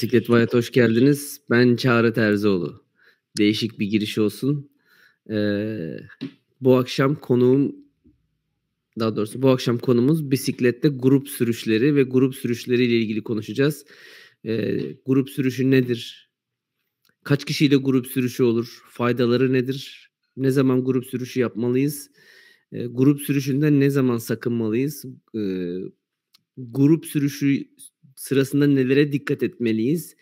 Bisiklet 0.00 0.28
Hayat 0.28 0.54
hoş 0.54 0.72
geldiniz. 0.72 1.40
Ben 1.50 1.76
Çağrı 1.76 2.14
Terzioğlu. 2.14 2.84
Değişik 3.38 3.78
bir 3.78 3.86
giriş 3.86 4.18
olsun. 4.18 4.70
Ee, 5.30 5.96
bu 6.60 6.76
akşam 6.76 7.14
konuğum 7.14 7.76
daha 8.98 9.16
doğrusu 9.16 9.42
bu 9.42 9.48
akşam 9.48 9.78
konumuz 9.78 10.30
bisiklette 10.30 10.88
grup 10.88 11.28
sürüşleri 11.28 11.94
ve 11.94 12.02
grup 12.02 12.34
sürüşleri 12.34 12.84
ile 12.84 12.98
ilgili 12.98 13.22
konuşacağız. 13.22 13.84
Ee, 14.44 14.80
grup 15.06 15.30
sürüşü 15.30 15.70
nedir? 15.70 16.30
Kaç 17.24 17.44
kişiyle 17.44 17.76
grup 17.76 18.06
sürüşü 18.06 18.42
olur? 18.42 18.82
Faydaları 18.90 19.52
nedir? 19.52 20.10
Ne 20.36 20.50
zaman 20.50 20.84
grup 20.84 21.06
sürüşü 21.06 21.40
yapmalıyız? 21.40 22.10
Ee, 22.72 22.86
grup 22.86 23.20
sürüşünden 23.20 23.80
ne 23.80 23.90
zaman 23.90 24.18
sakınmalıyız? 24.18 25.04
Ee, 25.36 25.76
grup 26.56 27.06
sürüşü 27.06 27.64
sırasında 28.20 28.66
nelere 28.66 29.12
dikkat 29.12 29.42
etmeliyiz? 29.42 30.16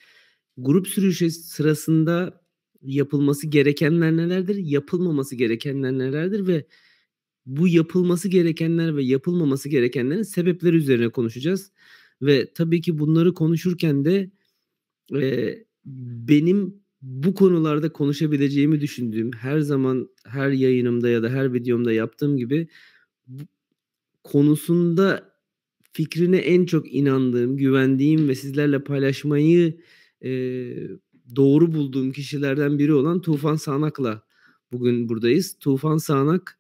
Grup 0.56 0.88
sürüşü 0.88 1.30
sırasında 1.30 2.44
yapılması 2.82 3.46
gerekenler 3.46 4.16
nelerdir? 4.16 4.56
Yapılmaması 4.56 5.36
gerekenler 5.36 5.92
nelerdir 5.92 6.46
ve 6.46 6.66
bu 7.46 7.68
yapılması 7.68 8.28
gerekenler 8.28 8.96
ve 8.96 9.04
yapılmaması 9.04 9.68
gerekenlerin 9.68 10.22
sebepleri 10.22 10.76
üzerine 10.76 11.08
konuşacağız. 11.08 11.72
Ve 12.22 12.52
tabii 12.54 12.80
ki 12.80 12.98
bunları 12.98 13.34
konuşurken 13.34 14.04
de 14.04 14.30
e, 15.14 15.54
benim 16.28 16.82
bu 17.02 17.34
konularda 17.34 17.92
konuşabileceğimi 17.92 18.80
düşündüğüm 18.80 19.32
her 19.32 19.60
zaman 19.60 20.08
her 20.26 20.50
yayınımda 20.50 21.08
ya 21.08 21.22
da 21.22 21.28
her 21.30 21.54
videomda 21.54 21.92
yaptığım 21.92 22.36
gibi 22.36 22.68
konusunda 24.24 25.27
fikrine 25.98 26.36
en 26.36 26.64
çok 26.64 26.94
inandığım, 26.94 27.56
güvendiğim 27.56 28.28
ve 28.28 28.34
sizlerle 28.34 28.84
paylaşmayı 28.84 29.80
e, 30.24 30.30
doğru 31.36 31.72
bulduğum 31.72 32.12
kişilerden 32.12 32.78
biri 32.78 32.92
olan 32.92 33.20
Tufan 33.20 33.56
Sağnak'la 33.56 34.22
bugün 34.72 35.08
buradayız. 35.08 35.56
Tufan 35.60 35.96
Sağnak 35.96 36.58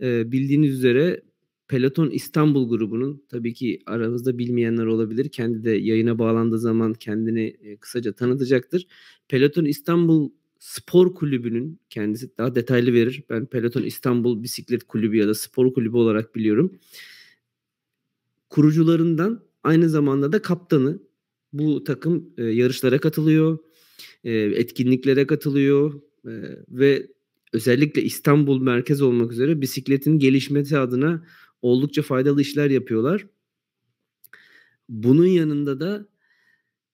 e, 0.00 0.32
bildiğiniz 0.32 0.74
üzere 0.74 1.22
Peloton 1.68 2.10
İstanbul 2.10 2.68
grubunun 2.68 3.22
tabii 3.28 3.54
ki 3.54 3.82
aranızda 3.86 4.38
bilmeyenler 4.38 4.86
olabilir. 4.86 5.28
Kendi 5.28 5.64
de 5.64 5.70
yayına 5.70 6.18
bağlandığı 6.18 6.58
zaman 6.58 6.94
kendini 6.94 7.56
e, 7.62 7.76
kısaca 7.76 8.12
tanıtacaktır. 8.12 8.86
Peloton 9.28 9.64
İstanbul 9.64 10.30
Spor 10.58 11.14
Kulübü'nün 11.14 11.80
kendisi 11.90 12.38
daha 12.38 12.54
detaylı 12.54 12.92
verir. 12.92 13.22
Ben 13.30 13.46
Peloton 13.46 13.82
İstanbul 13.82 14.42
Bisiklet 14.42 14.84
Kulübü 14.84 15.16
ya 15.16 15.28
da 15.28 15.34
Spor 15.34 15.74
Kulübü 15.74 15.96
olarak 15.96 16.34
biliyorum 16.34 16.78
kurucularından 18.50 19.42
aynı 19.62 19.88
zamanda 19.88 20.32
da 20.32 20.42
kaptanı. 20.42 21.02
Bu 21.52 21.84
takım 21.84 22.34
e, 22.38 22.44
yarışlara 22.44 22.98
katılıyor, 22.98 23.58
e, 24.24 24.32
etkinliklere 24.32 25.26
katılıyor 25.26 26.00
e, 26.26 26.32
ve 26.68 27.06
özellikle 27.52 28.02
İstanbul 28.02 28.62
merkez 28.62 29.02
olmak 29.02 29.32
üzere 29.32 29.60
bisikletin 29.60 30.18
gelişmesi 30.18 30.78
adına 30.78 31.26
oldukça 31.62 32.02
faydalı 32.02 32.40
işler 32.40 32.70
yapıyorlar. 32.70 33.26
Bunun 34.88 35.26
yanında 35.26 35.80
da 35.80 36.08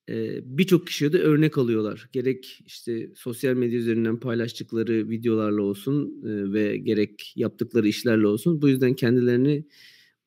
e, 0.08 0.40
birçok 0.58 0.86
kişiye 0.86 1.12
de 1.12 1.18
örnek 1.18 1.58
alıyorlar. 1.58 2.08
Gerek 2.12 2.60
işte 2.66 3.10
sosyal 3.14 3.54
medya 3.54 3.78
üzerinden 3.78 4.20
paylaştıkları 4.20 5.08
videolarla 5.10 5.62
olsun 5.62 6.22
e, 6.24 6.52
ve 6.52 6.76
gerek 6.76 7.32
yaptıkları 7.36 7.88
işlerle 7.88 8.26
olsun. 8.26 8.62
Bu 8.62 8.68
yüzden 8.68 8.94
kendilerini 8.94 9.64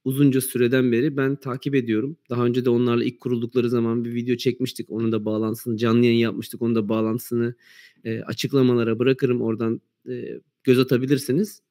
uzunca 0.09 0.41
süreden 0.41 0.91
beri 0.91 1.17
ben 1.17 1.35
takip 1.35 1.75
ediyorum. 1.75 2.17
Daha 2.29 2.45
önce 2.45 2.65
de 2.65 2.69
onlarla 2.69 3.03
ilk 3.03 3.19
kuruldukları 3.19 3.69
zaman 3.69 4.05
bir 4.05 4.13
video 4.15 4.35
çekmiştik. 4.35 4.91
Onun 4.91 5.11
da 5.11 5.25
bağlantısını 5.25 5.77
canlı 5.77 6.05
yayın 6.05 6.19
yapmıştık. 6.19 6.61
Onun 6.61 6.75
da 6.75 6.89
bağlantısını 6.89 7.55
e, 8.03 8.21
açıklamalara 8.21 8.99
bırakırım. 8.99 9.41
Oradan 9.41 9.81
e, 10.09 10.39
göz 10.63 10.79
atabilirsiniz. 10.79 11.61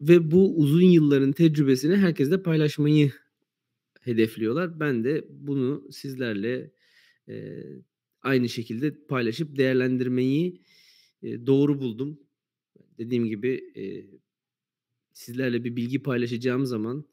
Ve 0.00 0.30
bu 0.30 0.56
uzun 0.56 0.82
yılların 0.82 1.32
tecrübesini 1.32 1.96
herkesle 1.96 2.42
paylaşmayı 2.42 3.12
hedefliyorlar. 4.00 4.80
Ben 4.80 5.04
de 5.04 5.24
bunu 5.30 5.84
sizlerle 5.90 6.70
e, 7.28 7.64
aynı 8.22 8.48
şekilde 8.48 8.94
paylaşıp 9.08 9.56
değerlendirmeyi 9.56 10.62
e, 11.22 11.46
doğru 11.46 11.80
buldum. 11.80 12.20
Dediğim 12.98 13.26
gibi 13.26 13.72
e, 13.76 13.82
sizlerle 15.18 15.64
bir 15.64 15.76
bilgi 15.76 16.02
paylaşacağım 16.02 16.66
zaman 16.66 17.04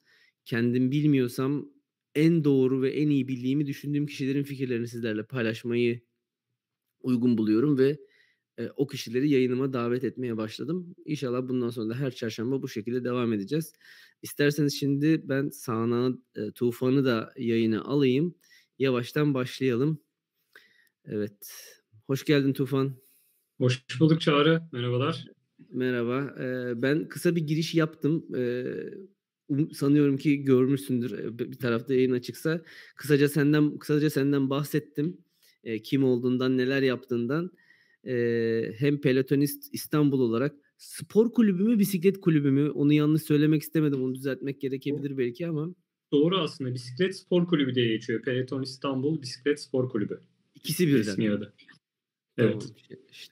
kendim 0.45 0.91
bilmiyorsam 0.91 1.69
en 2.15 2.43
doğru 2.43 2.81
ve 2.81 2.91
en 2.91 3.09
iyi 3.09 3.27
bildiğimi 3.27 3.67
düşündüğüm 3.67 4.05
kişilerin 4.05 4.43
fikirlerini 4.43 4.87
sizlerle 4.87 5.23
paylaşmayı 5.23 6.01
uygun 6.99 7.37
buluyorum 7.37 7.77
ve 7.77 7.97
e, 8.57 8.69
o 8.75 8.87
kişileri 8.87 9.29
yayınıma 9.29 9.73
davet 9.73 10.03
etmeye 10.03 10.37
başladım. 10.37 10.95
İnşallah 11.05 11.47
bundan 11.47 11.69
sonra 11.69 11.89
da 11.89 11.95
her 11.95 12.11
çarşamba 12.11 12.61
bu 12.61 12.67
şekilde 12.67 13.03
devam 13.03 13.33
edeceğiz. 13.33 13.73
İsterseniz 14.21 14.79
şimdi 14.79 15.21
ben 15.23 15.49
Sana 15.49 16.17
e, 16.35 16.51
Tufan'ı 16.51 17.05
da 17.05 17.33
yayına 17.37 17.81
alayım. 17.81 18.35
Yavaştan 18.79 19.33
başlayalım. 19.33 20.01
Evet. 21.05 21.71
Hoş 22.07 22.25
geldin 22.25 22.53
Tufan. 22.53 22.95
Hoş 23.57 23.85
bulduk 23.99 24.21
Çağrı. 24.21 24.61
Merhabalar. 24.71 25.25
Merhaba. 25.71 26.35
Ee, 26.39 26.81
ben 26.81 27.07
kısa 27.09 27.35
bir 27.35 27.41
giriş 27.41 27.75
yaptım. 27.75 28.25
Ee, 28.35 28.63
sanıyorum 29.73 30.17
ki 30.17 30.43
görmüşsündür 30.43 31.39
bir 31.39 31.59
tarafta 31.59 31.93
yayın 31.93 32.11
açıksa. 32.11 32.61
Kısaca 32.95 33.29
senden 33.29 33.77
kısaca 33.77 34.09
senden 34.09 34.49
bahsettim. 34.49 35.17
Ee, 35.63 35.81
kim 35.81 36.03
olduğundan, 36.03 36.57
neler 36.57 36.81
yaptığından. 36.81 37.51
Ee, 38.07 38.71
hem 38.77 39.01
Pelotonist 39.01 39.73
İstanbul 39.73 40.19
olarak 40.19 40.55
spor 40.77 41.31
kulübü 41.31 41.63
mü, 41.63 41.79
bisiklet 41.79 42.21
kulübü 42.21 42.51
mü? 42.51 42.69
Onu 42.69 42.93
yanlış 42.93 43.23
söylemek 43.23 43.61
istemedim. 43.61 44.03
Onu 44.03 44.15
düzeltmek 44.15 44.61
gerekebilir 44.61 45.17
belki 45.17 45.47
ama. 45.47 45.75
Doğru 46.11 46.37
aslında. 46.37 46.73
Bisiklet 46.73 47.15
Spor 47.15 47.47
Kulübü 47.47 47.75
diye 47.75 47.87
geçiyor. 47.87 48.21
Peloton 48.21 48.61
İstanbul 48.61 49.21
Bisiklet 49.21 49.61
Spor 49.61 49.89
Kulübü. 49.89 50.19
İkisi 50.55 50.87
birden. 50.87 50.99
İsmi 50.99 51.31
adı. 51.31 51.53
Evet. 52.37 52.51
Tamam, 52.53 52.67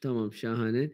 tamam 0.01 0.33
şahane. 0.33 0.91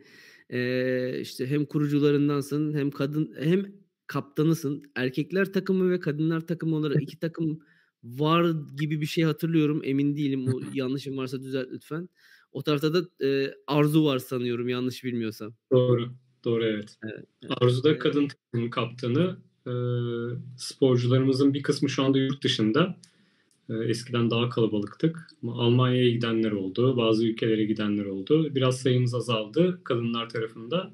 Ee, 0.50 1.20
işte 1.22 1.48
hem 1.48 1.66
kurucularındansın 1.66 2.74
hem 2.74 2.92
kadın 2.92 3.34
hem 3.40 3.66
kaptanısın. 4.08 4.84
Erkekler 4.96 5.54
takımı 5.54 5.92
ve 5.92 6.00
kadınlar 6.00 6.48
takımı 6.48 6.76
olarak 6.76 7.02
iki 7.02 7.20
takım 7.20 7.60
var 8.04 8.54
gibi 8.80 9.02
bir 9.02 9.06
şey 9.06 9.24
hatırlıyorum. 9.24 9.82
Emin 9.84 10.16
değilim. 10.16 10.48
O 10.54 10.60
yanlışım 10.74 11.18
varsa 11.18 11.42
düzelt 11.42 11.68
lütfen. 11.72 12.10
O 12.52 12.64
tarafta 12.64 12.94
da 12.94 13.26
e, 13.26 13.54
Arzu 13.68 14.06
var 14.06 14.20
sanıyorum 14.20 14.70
yanlış 14.70 15.04
bilmiyorsam. 15.04 15.54
Doğru. 15.72 16.10
Doğru 16.44 16.66
evet. 16.66 16.98
evet, 17.04 17.26
evet. 17.44 17.54
Arzu 17.62 17.84
da 17.84 18.00
kadın 18.00 18.28
takımının 18.28 18.70
kaptanı. 18.70 19.38
E, 19.68 19.74
sporcularımızın 20.58 21.54
bir 21.54 21.64
kısmı 21.64 21.90
şu 21.90 22.04
anda 22.04 22.20
yurt 22.20 22.44
dışında. 22.44 23.00
Ee, 23.70 23.74
eskiden 23.74 24.30
daha 24.30 24.50
kalabalıktık. 24.50 25.28
Almanya'ya 25.48 26.10
gidenler 26.10 26.52
oldu. 26.52 26.98
Bazı 26.98 27.28
ülkelere 27.28 27.64
gidenler 27.64 28.06
oldu. 28.06 28.56
Biraz 28.56 28.82
sayımız 28.82 29.16
azaldı 29.16 29.82
kadınlar 29.84 30.30
tarafında. 30.30 30.94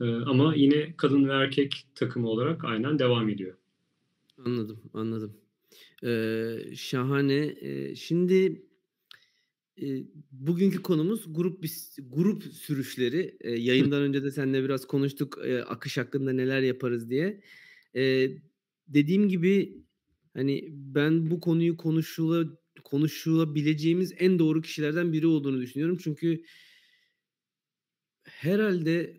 Ee, 0.00 0.04
ama 0.04 0.54
yine 0.54 0.94
kadın 0.96 1.28
ve 1.28 1.32
erkek 1.32 1.86
takımı 1.94 2.28
olarak 2.28 2.64
aynen 2.64 2.98
devam 2.98 3.28
ediyor. 3.28 3.54
Anladım, 4.44 4.80
anladım. 4.94 5.36
Ee, 6.04 6.58
şahane. 6.74 7.56
Ee, 7.60 7.94
şimdi 7.94 8.62
e, 9.82 9.86
bugünkü 10.32 10.82
konumuz 10.82 11.24
grup 11.34 11.64
grup 12.08 12.44
sürüşleri. 12.44 13.36
E, 13.40 13.50
yayından 13.50 14.02
önce 14.02 14.24
de 14.24 14.30
seninle 14.30 14.64
biraz 14.64 14.86
konuştuk 14.86 15.38
e, 15.44 15.64
akış 15.64 15.98
hakkında 15.98 16.32
neler 16.32 16.62
yaparız 16.62 17.10
diye. 17.10 17.40
E, 17.96 18.30
dediğim 18.88 19.28
gibi 19.28 19.85
Hani 20.36 20.68
ben 20.70 21.30
bu 21.30 21.40
konuyu 21.40 21.76
konuşula 21.76 22.44
konuşulabileceğimiz 22.84 24.12
en 24.18 24.38
doğru 24.38 24.62
kişilerden 24.62 25.12
biri 25.12 25.26
olduğunu 25.26 25.60
düşünüyorum. 25.60 25.98
Çünkü 26.02 26.42
herhalde 28.24 29.16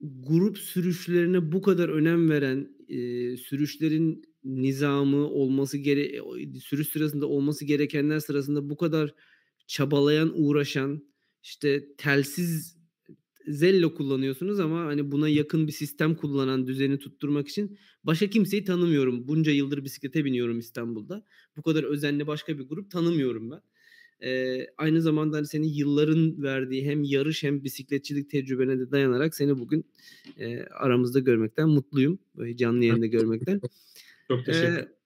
grup 0.00 0.58
sürüşlerine 0.58 1.52
bu 1.52 1.62
kadar 1.62 1.88
önem 1.88 2.30
veren, 2.30 2.68
e, 2.88 3.36
sürüşlerin 3.36 4.24
nizamı 4.44 5.26
olması 5.28 5.78
gere 5.78 6.20
sürüş 6.60 6.88
sırasında 6.88 7.26
olması 7.26 7.64
gerekenler 7.64 8.20
sırasında 8.20 8.70
bu 8.70 8.76
kadar 8.76 9.14
çabalayan, 9.66 10.32
uğraşan, 10.34 11.02
işte 11.42 11.96
telsiz 11.96 12.81
Zello 13.48 13.94
kullanıyorsunuz 13.94 14.60
ama 14.60 14.84
hani 14.84 15.12
buna 15.12 15.28
yakın 15.28 15.66
bir 15.66 15.72
sistem 15.72 16.14
kullanan 16.14 16.66
düzeni 16.66 16.98
tutturmak 16.98 17.48
için 17.48 17.78
başka 18.04 18.26
kimseyi 18.26 18.64
tanımıyorum. 18.64 19.28
Bunca 19.28 19.52
yıldır 19.52 19.84
bisiklete 19.84 20.24
biniyorum 20.24 20.58
İstanbul'da. 20.58 21.26
Bu 21.56 21.62
kadar 21.62 21.84
özenli 21.84 22.26
başka 22.26 22.58
bir 22.58 22.62
grup 22.62 22.90
tanımıyorum 22.90 23.50
ben. 23.50 23.60
Ee, 24.28 24.66
aynı 24.78 25.02
zamanda 25.02 25.36
hani 25.36 25.46
senin 25.46 25.68
yılların 25.68 26.42
verdiği 26.42 26.84
hem 26.84 27.02
yarış 27.02 27.42
hem 27.42 27.64
bisikletçilik 27.64 28.30
tecrübene 28.30 28.78
de 28.78 28.90
dayanarak 28.90 29.34
seni 29.34 29.58
bugün 29.58 29.84
e, 30.38 30.62
aramızda 30.62 31.18
görmekten 31.18 31.68
mutluyum. 31.68 32.18
Böyle 32.36 32.56
canlı 32.56 32.84
yayında 32.84 33.06
görmekten. 33.16 33.60
Çok 34.28 34.46
teşekkür 34.46 34.68
ederim. 34.68 34.88
Ee, 34.88 35.02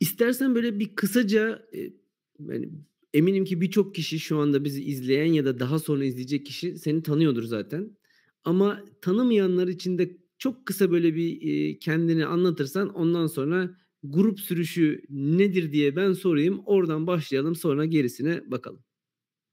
istersen 0.00 0.54
böyle 0.54 0.78
bir 0.78 0.94
kısaca 0.94 1.68
e, 1.74 1.92
yani 2.48 2.70
eminim 3.18 3.44
ki 3.44 3.60
birçok 3.60 3.94
kişi 3.94 4.20
şu 4.20 4.38
anda 4.38 4.64
bizi 4.64 4.84
izleyen 4.84 5.32
ya 5.32 5.44
da 5.44 5.60
daha 5.60 5.78
sonra 5.78 6.04
izleyecek 6.04 6.46
kişi 6.46 6.78
seni 6.78 7.02
tanıyordur 7.02 7.42
zaten. 7.42 7.96
Ama 8.44 8.84
tanımayanlar 9.02 9.68
için 9.68 9.98
de 9.98 10.16
çok 10.38 10.66
kısa 10.66 10.90
böyle 10.90 11.14
bir 11.14 11.42
e, 11.42 11.78
kendini 11.78 12.26
anlatırsan 12.26 12.88
ondan 12.88 13.26
sonra 13.26 13.76
grup 14.02 14.40
sürüşü 14.40 15.02
nedir 15.10 15.72
diye 15.72 15.96
ben 15.96 16.12
sorayım. 16.12 16.62
Oradan 16.66 17.06
başlayalım 17.06 17.54
sonra 17.56 17.84
gerisine 17.84 18.50
bakalım. 18.50 18.80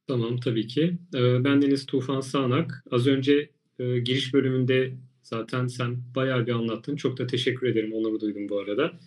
Tamam 0.08 0.38
tabii 0.38 0.68
ki. 0.68 0.98
Ee, 1.16 1.44
ben 1.44 1.62
Deniz 1.62 1.86
Tufan 1.86 2.22
Sağnak. 2.22 2.84
Az 2.92 3.08
önce 3.08 3.50
e, 3.80 4.00
giriş 4.00 4.34
bölümünde 4.34 4.98
zaten 5.24 5.68
sen 5.68 5.98
bayağı 6.16 6.48
bir 6.48 6.52
anlattın. 6.52 6.96
Çok 6.96 7.18
da 7.18 7.28
teşekkür 7.28 7.68
ederim. 7.68 7.94
Onları 7.94 8.20
duydum 8.20 8.50
bu 8.50 8.60
arada. 8.60 9.00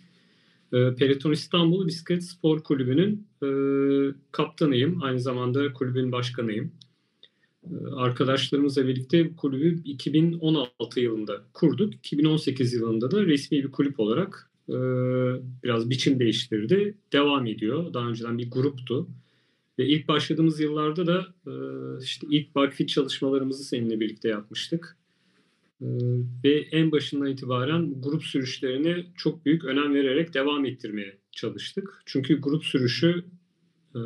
Ee, 0.73 0.95
Peloton 0.95 1.31
İstanbul 1.31 1.87
Bisiklet 1.87 2.23
Spor 2.23 2.63
Kulübü'nün 2.63 3.27
e, 3.43 3.49
kaptanıyım. 4.31 5.03
Aynı 5.03 5.19
zamanda 5.19 5.73
kulübün 5.73 6.11
başkanıyım. 6.11 6.71
Ee, 7.63 7.75
arkadaşlarımızla 7.95 8.87
birlikte 8.87 9.35
kulübü 9.35 9.81
2016 9.83 10.99
yılında 10.99 11.41
kurduk. 11.53 11.93
2018 11.95 12.73
yılında 12.73 13.11
da 13.11 13.25
resmi 13.25 13.63
bir 13.63 13.71
kulüp 13.71 13.99
olarak 13.99 14.51
e, 14.69 14.73
biraz 15.63 15.89
biçim 15.89 16.19
değiştirdi. 16.19 16.97
Devam 17.13 17.47
ediyor. 17.47 17.93
Daha 17.93 18.09
önceden 18.09 18.37
bir 18.37 18.51
gruptu. 18.51 19.07
Ve 19.79 19.87
ilk 19.87 20.07
başladığımız 20.07 20.59
yıllarda 20.59 21.07
da 21.07 21.27
e, 21.47 21.53
işte 22.03 22.27
ilk 22.29 22.55
bugfit 22.55 22.89
çalışmalarımızı 22.89 23.63
seninle 23.63 23.99
birlikte 23.99 24.29
yapmıştık. 24.29 24.98
E, 25.81 25.87
ve 26.43 26.59
en 26.71 26.91
başından 26.91 27.31
itibaren 27.31 28.01
grup 28.01 28.23
sürüşlerine 28.23 29.05
çok 29.17 29.45
büyük 29.45 29.65
önem 29.65 29.93
vererek 29.93 30.33
devam 30.33 30.65
ettirmeye 30.65 31.17
çalıştık. 31.31 32.03
Çünkü 32.05 32.41
grup 32.41 32.63
sürüşü 32.63 33.25
e, 33.95 33.99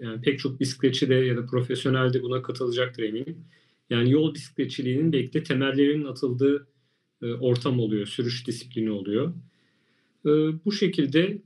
yani 0.00 0.20
pek 0.22 0.38
çok 0.38 0.60
bisikletçi 0.60 1.08
de 1.08 1.14
ya 1.14 1.36
da 1.36 1.46
profesyonel 1.46 2.12
de 2.12 2.22
buna 2.22 2.42
katılacaktır 2.42 3.02
eminim. 3.02 3.44
Yani 3.90 4.10
yol 4.10 4.34
bisikletçiliğinin 4.34 5.12
belki 5.12 5.32
de 5.32 5.42
temellerinin 5.42 6.04
atıldığı 6.04 6.66
ortam 7.40 7.80
oluyor, 7.80 8.06
sürüş 8.06 8.46
disiplini 8.46 8.90
oluyor. 8.90 9.34
Bu 10.64 10.72
şekilde 10.72 11.42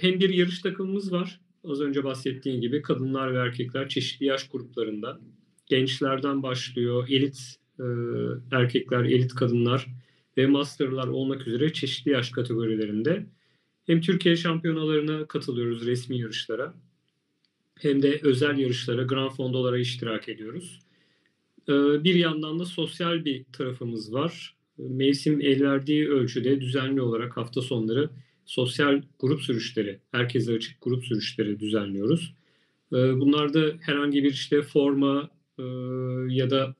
hem 0.00 0.20
bir 0.20 0.30
yarış 0.30 0.60
takımımız 0.60 1.12
var 1.12 1.40
az 1.64 1.80
önce 1.80 2.04
bahsettiğin 2.04 2.60
gibi 2.60 2.82
kadınlar 2.82 3.34
ve 3.34 3.38
erkekler 3.38 3.88
çeşitli 3.88 4.26
yaş 4.26 4.48
gruplarında 4.48 5.20
gençlerden 5.66 6.42
başlıyor, 6.42 7.08
elit 7.08 7.56
e, 7.78 7.86
erkekler, 8.52 9.04
elit 9.04 9.34
kadınlar 9.34 9.86
ve 10.36 10.46
masterlar 10.46 11.06
olmak 11.06 11.46
üzere 11.46 11.72
çeşitli 11.72 12.10
yaş 12.10 12.30
kategorilerinde 12.30 13.26
hem 13.86 14.00
Türkiye 14.00 14.36
şampiyonalarına 14.36 15.26
katılıyoruz 15.26 15.86
resmi 15.86 16.18
yarışlara 16.18 16.74
hem 17.74 18.02
de 18.02 18.20
özel 18.22 18.58
yarışlara, 18.58 19.02
Grand 19.02 19.30
Fondolara 19.30 19.78
iştirak 19.78 20.28
ediyoruz. 20.28 20.80
E, 21.68 21.72
bir 22.04 22.14
yandan 22.14 22.58
da 22.58 22.64
sosyal 22.64 23.24
bir 23.24 23.44
tarafımız 23.52 24.12
var. 24.12 24.56
Mevsim 24.78 25.40
el 25.40 25.60
verdiği 25.62 26.08
ölçüde 26.08 26.60
düzenli 26.60 27.00
olarak 27.00 27.36
hafta 27.36 27.62
sonları 27.62 28.10
sosyal 28.46 29.02
grup 29.18 29.42
sürüşleri, 29.42 30.00
herkese 30.12 30.52
açık 30.52 30.80
grup 30.80 31.04
sürüşleri 31.04 31.60
düzenliyoruz. 31.60 32.34
Ee, 32.92 32.96
bunlarda 32.96 33.72
herhangi 33.80 34.24
bir 34.24 34.32
işte 34.32 34.62
forma 34.62 35.30
e, 35.58 35.62
ya 36.28 36.50
da 36.50 36.74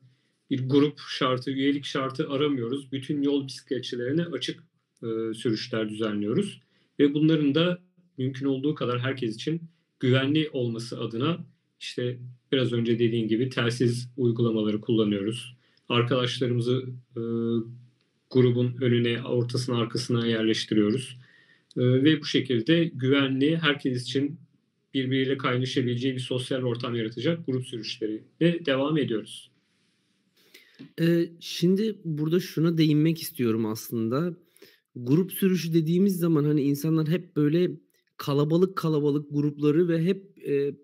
bir 0.49 0.69
grup 0.69 0.99
şartı, 0.99 1.51
üyelik 1.51 1.85
şartı 1.85 2.29
aramıyoruz. 2.29 2.91
Bütün 2.91 3.21
yol 3.21 3.47
bisikletçilerine 3.47 4.25
açık 4.25 4.63
e, 5.03 5.33
sürüşler 5.33 5.89
düzenliyoruz. 5.89 6.61
Ve 6.99 7.13
bunların 7.13 7.55
da 7.55 7.79
mümkün 8.17 8.45
olduğu 8.45 8.75
kadar 8.75 8.99
herkes 8.99 9.35
için 9.35 9.61
güvenli 9.99 10.49
olması 10.49 10.99
adına 10.99 11.45
işte 11.79 12.19
biraz 12.51 12.73
önce 12.73 12.99
dediğin 12.99 13.27
gibi 13.27 13.49
telsiz 13.49 14.09
uygulamaları 14.17 14.81
kullanıyoruz. 14.81 15.57
Arkadaşlarımızı 15.89 16.85
e, 17.15 17.21
grubun 18.29 18.75
önüne, 18.81 19.23
ortasına, 19.23 19.77
arkasına 19.77 20.27
yerleştiriyoruz. 20.27 21.17
Ee, 21.77 21.81
ve 21.81 22.21
bu 22.21 22.25
şekilde 22.25 22.83
güvenli, 22.83 23.57
herkes 23.57 24.03
için 24.03 24.39
birbiriyle 24.93 25.37
kaynaşabileceği 25.37 26.15
bir 26.15 26.19
sosyal 26.19 26.61
ortam 26.61 26.95
yaratacak 26.95 27.45
grup 27.45 27.65
sürüşleriyle 27.65 28.65
devam 28.65 28.97
ediyoruz. 28.97 29.51
Ee, 30.99 31.29
şimdi 31.39 32.01
burada 32.05 32.39
şuna 32.39 32.77
değinmek 32.77 33.21
istiyorum 33.21 33.65
aslında. 33.65 34.35
Grup 34.95 35.31
sürüşü 35.33 35.73
dediğimiz 35.73 36.19
zaman 36.19 36.43
hani 36.43 36.61
insanlar 36.61 37.07
hep 37.07 37.35
böyle 37.35 37.71
kalabalık 38.17 38.75
kalabalık 38.75 39.27
grupları 39.31 39.87
ve 39.87 40.03
hep 40.03 40.47
e, 40.47 40.75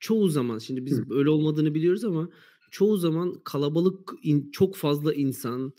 çoğu 0.00 0.28
zaman 0.28 0.58
şimdi 0.58 0.86
biz 0.86 0.98
Hı. 0.98 1.04
öyle 1.10 1.30
olmadığını 1.30 1.74
biliyoruz 1.74 2.04
ama 2.04 2.28
çoğu 2.70 2.96
zaman 2.96 3.40
kalabalık 3.44 4.10
in, 4.22 4.50
çok 4.50 4.76
fazla 4.76 5.14
insan 5.14 5.72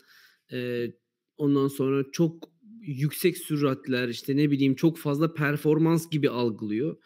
e, 0.52 0.86
ondan 1.36 1.68
sonra 1.68 2.04
çok 2.12 2.50
yüksek 2.80 3.38
süratler 3.38 4.08
işte 4.08 4.36
ne 4.36 4.50
bileyim 4.50 4.74
çok 4.74 4.98
fazla 4.98 5.34
performans 5.34 6.10
gibi 6.10 6.30
algılıyor. 6.30 6.96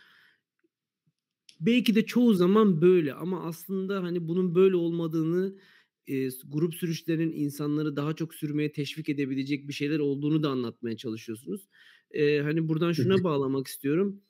Belki 1.60 1.94
de 1.94 2.06
çoğu 2.06 2.34
zaman 2.34 2.80
böyle 2.80 3.14
ama 3.14 3.44
aslında 3.44 4.02
hani 4.02 4.28
bunun 4.28 4.54
böyle 4.54 4.76
olmadığını 4.76 5.58
e, 6.06 6.28
grup 6.46 6.74
sürüşlerinin 6.74 7.32
insanları 7.32 7.96
daha 7.96 8.12
çok 8.12 8.34
sürmeye 8.34 8.72
teşvik 8.72 9.08
edebilecek 9.08 9.68
bir 9.68 9.72
şeyler 9.72 9.98
olduğunu 9.98 10.42
da 10.42 10.50
anlatmaya 10.50 10.96
çalışıyorsunuz. 10.96 11.68
E, 12.10 12.40
hani 12.40 12.68
buradan 12.68 12.92
şuna 12.92 13.24
bağlamak 13.24 13.66
istiyorum. 13.66 14.22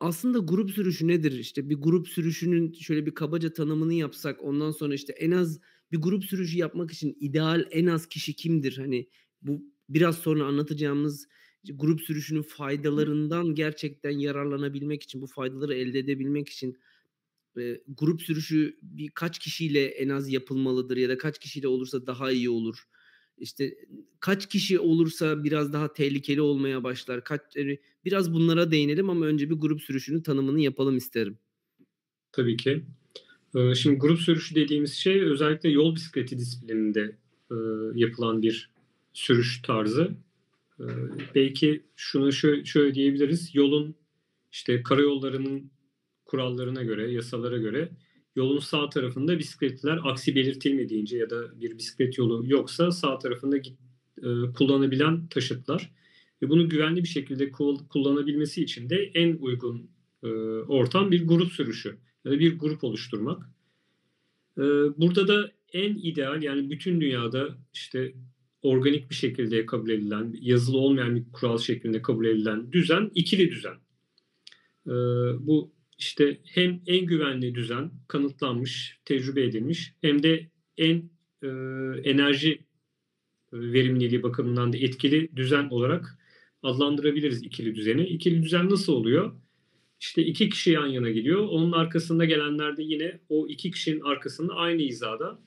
Aslında 0.00 0.38
grup 0.38 0.70
sürüşü 0.70 1.08
nedir? 1.08 1.32
İşte 1.32 1.70
bir 1.70 1.74
grup 1.74 2.08
sürüşünün 2.08 2.72
şöyle 2.72 3.06
bir 3.06 3.14
kabaca 3.14 3.52
tanımını 3.52 3.94
yapsak 3.94 4.44
ondan 4.44 4.70
sonra 4.70 4.94
işte 4.94 5.12
en 5.12 5.30
az 5.30 5.60
bir 5.92 5.98
grup 5.98 6.24
sürüşü 6.24 6.58
yapmak 6.58 6.90
için 6.90 7.16
ideal 7.20 7.66
en 7.70 7.86
az 7.86 8.08
kişi 8.08 8.36
kimdir? 8.36 8.78
Hani 8.78 9.08
bu 9.42 9.62
biraz 9.88 10.18
sonra 10.18 10.44
anlatacağımız 10.44 11.28
grup 11.70 12.00
sürüşünün 12.00 12.42
faydalarından 12.42 13.54
gerçekten 13.54 14.10
yararlanabilmek 14.10 15.02
için, 15.02 15.22
bu 15.22 15.26
faydaları 15.26 15.74
elde 15.74 15.98
edebilmek 15.98 16.48
için 16.48 16.78
e, 17.58 17.80
grup 17.88 18.22
sürüşü 18.22 18.78
birkaç 18.82 19.38
kişiyle 19.38 19.84
en 19.84 20.08
az 20.08 20.32
yapılmalıdır 20.32 20.96
ya 20.96 21.08
da 21.08 21.18
kaç 21.18 21.38
kişiyle 21.38 21.68
olursa 21.68 22.06
daha 22.06 22.30
iyi 22.30 22.50
olur. 22.50 22.88
İşte 23.38 23.74
kaç 24.20 24.48
kişi 24.48 24.78
olursa 24.78 25.44
biraz 25.44 25.72
daha 25.72 25.92
tehlikeli 25.92 26.40
olmaya 26.40 26.84
başlar. 26.84 27.24
Kaç 27.24 27.40
yani 27.54 27.78
biraz 28.04 28.32
bunlara 28.32 28.70
değinelim 28.70 29.10
ama 29.10 29.26
önce 29.26 29.50
bir 29.50 29.54
grup 29.54 29.82
sürüşünün 29.82 30.22
tanımını 30.22 30.60
yapalım 30.60 30.96
isterim. 30.96 31.38
Tabii 32.32 32.56
ki. 32.56 32.84
Şimdi 33.74 33.98
grup 33.98 34.18
sürüşü 34.18 34.54
dediğimiz 34.54 34.92
şey 34.92 35.22
özellikle 35.22 35.68
yol 35.68 35.94
bisikleti 35.94 36.38
disiplininde 36.38 37.16
yapılan 37.94 38.42
bir 38.42 38.70
sürüş 39.12 39.62
tarzı. 39.62 40.12
Belki 41.34 41.82
şunu 41.96 42.32
şöyle 42.64 42.94
diyebiliriz. 42.94 43.54
Yolun 43.54 43.94
işte 44.52 44.82
karayollarının 44.82 45.70
kurallarına 46.32 46.82
göre, 46.82 47.12
yasalara 47.12 47.58
göre 47.58 47.88
yolun 48.36 48.58
sağ 48.58 48.88
tarafında 48.88 49.38
bisikletler 49.38 50.00
aksi 50.04 50.34
belirtilmediğince 50.34 51.16
ya 51.16 51.30
da 51.30 51.60
bir 51.60 51.78
bisiklet 51.78 52.18
yolu 52.18 52.42
yoksa 52.46 52.90
sağ 52.90 53.18
tarafında 53.18 53.56
git, 53.56 53.78
e, 54.18 54.28
kullanabilen 54.54 55.26
taşıtlar. 55.26 55.90
Ve 56.42 56.48
bunu 56.48 56.68
güvenli 56.68 57.02
bir 57.02 57.08
şekilde 57.08 57.50
kullanabilmesi 57.88 58.62
için 58.62 58.90
de 58.90 58.96
en 59.14 59.36
uygun 59.36 59.90
e, 60.22 60.28
ortam 60.68 61.10
bir 61.10 61.28
grup 61.28 61.52
sürüşü 61.52 61.96
ya 62.24 62.32
da 62.32 62.38
bir 62.38 62.58
grup 62.58 62.84
oluşturmak. 62.84 63.42
E, 64.58 64.62
burada 64.96 65.28
da 65.28 65.52
en 65.72 65.94
ideal 65.94 66.42
yani 66.42 66.70
bütün 66.70 67.00
dünyada 67.00 67.58
işte 67.74 68.14
organik 68.62 69.10
bir 69.10 69.14
şekilde 69.14 69.66
kabul 69.66 69.90
edilen, 69.90 70.34
yazılı 70.40 70.78
olmayan 70.78 71.16
bir 71.16 71.24
kural 71.32 71.58
şeklinde 71.58 72.02
kabul 72.02 72.24
edilen 72.24 72.72
düzen 72.72 73.10
ikili 73.14 73.50
düzen. 73.50 73.76
Ee, 74.86 74.90
bu 75.46 75.72
işte 76.02 76.40
hem 76.44 76.80
en 76.86 77.06
güvenli 77.06 77.54
düzen 77.54 77.90
kanıtlanmış, 78.08 78.98
tecrübe 79.04 79.42
edilmiş 79.44 79.94
hem 80.00 80.22
de 80.22 80.50
en 80.76 81.10
e, 81.42 81.48
enerji 82.04 82.52
e, 82.52 82.58
verimliliği 83.52 84.22
bakımından 84.22 84.72
da 84.72 84.76
etkili 84.76 85.36
düzen 85.36 85.68
olarak 85.68 86.18
adlandırabiliriz 86.62 87.42
ikili 87.42 87.74
düzeni. 87.74 88.06
İkili 88.06 88.42
düzen 88.42 88.70
nasıl 88.70 88.92
oluyor? 88.92 89.32
İşte 90.00 90.22
iki 90.22 90.48
kişi 90.48 90.70
yan 90.70 90.86
yana 90.86 91.10
gidiyor. 91.10 91.40
Onun 91.48 91.72
arkasında 91.72 92.24
gelenler 92.24 92.76
de 92.76 92.82
yine 92.82 93.20
o 93.28 93.48
iki 93.48 93.70
kişinin 93.70 94.00
arkasında 94.00 94.54
aynı 94.54 94.82
hizada 94.82 95.38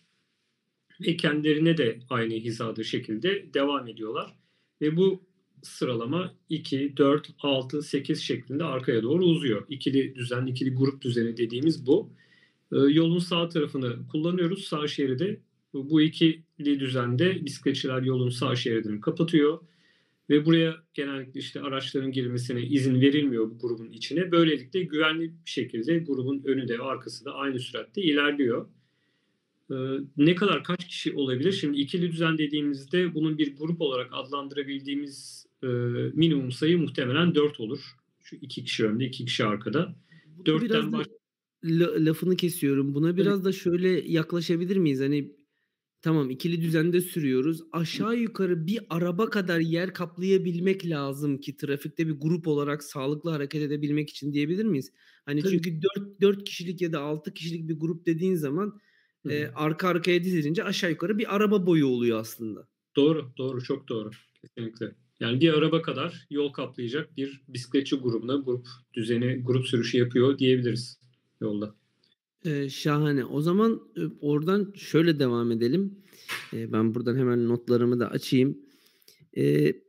ve 1.01 1.17
kendilerine 1.17 1.77
de 1.77 1.99
aynı 2.09 2.33
hizada 2.33 2.83
şekilde 2.83 3.53
devam 3.53 3.87
ediyorlar. 3.87 4.35
Ve 4.81 4.97
bu 4.97 5.23
sıralama 5.63 6.33
2, 6.49 6.97
4, 6.97 7.29
6, 7.39 7.81
8 7.81 8.21
şeklinde 8.21 8.63
arkaya 8.63 9.03
doğru 9.03 9.25
uzuyor. 9.25 9.65
İkili 9.69 10.15
düzen, 10.15 10.45
ikili 10.45 10.75
grup 10.75 11.01
düzeni 11.01 11.37
dediğimiz 11.37 11.87
bu. 11.87 12.09
Ee, 12.71 12.77
yolun 12.77 13.19
sağ 13.19 13.49
tarafını 13.49 14.07
kullanıyoruz. 14.07 14.63
Sağ 14.63 14.87
şeridi 14.87 15.41
bu 15.73 16.01
ikili 16.01 16.79
düzende 16.79 17.45
bisikletçiler 17.45 18.01
yolun 18.01 18.29
sağ 18.29 18.55
şeridini 18.55 19.01
kapatıyor. 19.01 19.59
ve 20.29 20.45
buraya 20.45 20.75
genellikle 20.93 21.39
işte 21.39 21.61
araçların 21.61 22.11
girmesine 22.11 22.61
izin 22.61 23.01
verilmiyor 23.01 23.49
bu 23.51 23.59
grubun 23.59 23.91
içine. 23.91 24.31
Böylelikle 24.31 24.83
güvenli 24.83 25.23
bir 25.45 25.51
şekilde 25.51 25.97
grubun 25.97 26.43
önü 26.45 26.67
de 26.67 26.77
arkası 26.77 27.25
da 27.25 27.33
aynı 27.33 27.59
süratte 27.59 28.01
ilerliyor. 28.01 28.67
Ee, 29.71 29.75
ne 30.17 30.35
kadar 30.35 30.63
kaç 30.63 30.87
kişi 30.87 31.13
olabilir? 31.13 31.51
Şimdi 31.51 31.77
ikili 31.77 32.11
düzen 32.11 32.37
dediğimizde 32.37 33.13
bunun 33.15 33.37
bir 33.37 33.55
grup 33.55 33.81
olarak 33.81 34.09
adlandırabildiğimiz 34.11 35.44
e, 35.65 36.11
minimum 36.13 36.51
sayı 36.51 36.77
muhtemelen 36.77 37.35
4 37.35 37.59
olur. 37.59 37.79
Şu 38.23 38.35
iki 38.35 38.63
kişi 38.63 38.85
önde, 38.85 39.05
iki 39.05 39.25
kişi 39.25 39.45
arkada. 39.45 39.95
Dörtten 40.45 40.91
baş... 40.91 41.07
lafını 42.05 42.35
kesiyorum. 42.35 42.95
Buna 42.95 43.17
biraz 43.17 43.35
evet. 43.35 43.45
da 43.45 43.51
şöyle 43.51 43.89
yaklaşabilir 44.11 44.77
miyiz? 44.77 44.99
Hani 44.99 45.35
Tamam 46.05 46.29
ikili 46.29 46.61
düzende 46.61 47.01
sürüyoruz. 47.01 47.63
Aşağı 47.71 48.15
yukarı 48.15 48.67
bir 48.67 48.79
araba 48.89 49.29
kadar 49.29 49.59
yer 49.59 49.93
kaplayabilmek 49.93 50.89
lazım 50.89 51.37
ki 51.37 51.57
trafikte 51.57 52.07
bir 52.07 52.13
grup 52.13 52.47
olarak 52.47 52.83
sağlıklı 52.83 53.29
hareket 53.29 53.61
edebilmek 53.61 54.09
için 54.09 54.33
diyebilir 54.33 54.65
miyiz? 54.65 54.91
Hani 55.25 55.41
Tabii. 55.41 55.51
çünkü 55.51 55.81
4 55.97 56.21
4 56.21 56.43
kişilik 56.43 56.81
ya 56.81 56.93
da 56.93 57.01
6 57.01 57.33
kişilik 57.33 57.69
bir 57.69 57.79
grup 57.79 58.05
dediğin 58.05 58.35
zaman 58.35 58.79
e, 59.29 59.47
arka 59.47 59.87
arkaya 59.87 60.23
dizilince 60.23 60.63
aşağı 60.63 60.89
yukarı 60.89 61.17
bir 61.17 61.35
araba 61.35 61.65
boyu 61.65 61.87
oluyor 61.87 62.19
aslında. 62.19 62.67
Doğru, 62.95 63.31
doğru, 63.37 63.63
çok 63.63 63.87
doğru. 63.89 64.11
Kesinlikle. 64.41 64.95
Yani 65.19 65.41
bir 65.41 65.53
araba 65.53 65.81
kadar 65.81 66.27
yol 66.29 66.53
kaplayacak 66.53 67.17
bir 67.17 67.41
bisikletçi 67.47 67.95
grubuna 67.95 68.35
grup 68.35 68.67
düzeni, 68.93 69.41
grup 69.43 69.67
sürüşü 69.67 69.97
yapıyor 69.97 70.39
diyebiliriz 70.39 70.99
yolda. 71.41 71.75
Eee, 72.45 72.69
şahane. 72.69 73.25
O 73.25 73.41
zaman, 73.41 73.81
ııı, 73.97 74.11
oradan 74.21 74.73
şöyle 74.75 75.19
devam 75.19 75.51
edelim. 75.51 75.99
Eee, 76.53 76.71
ben 76.73 76.95
buradan 76.95 77.17
hemen 77.17 77.47
notlarımı 77.49 77.99
da 77.99 78.09
açayım. 78.11 78.57
Eee 79.35 79.81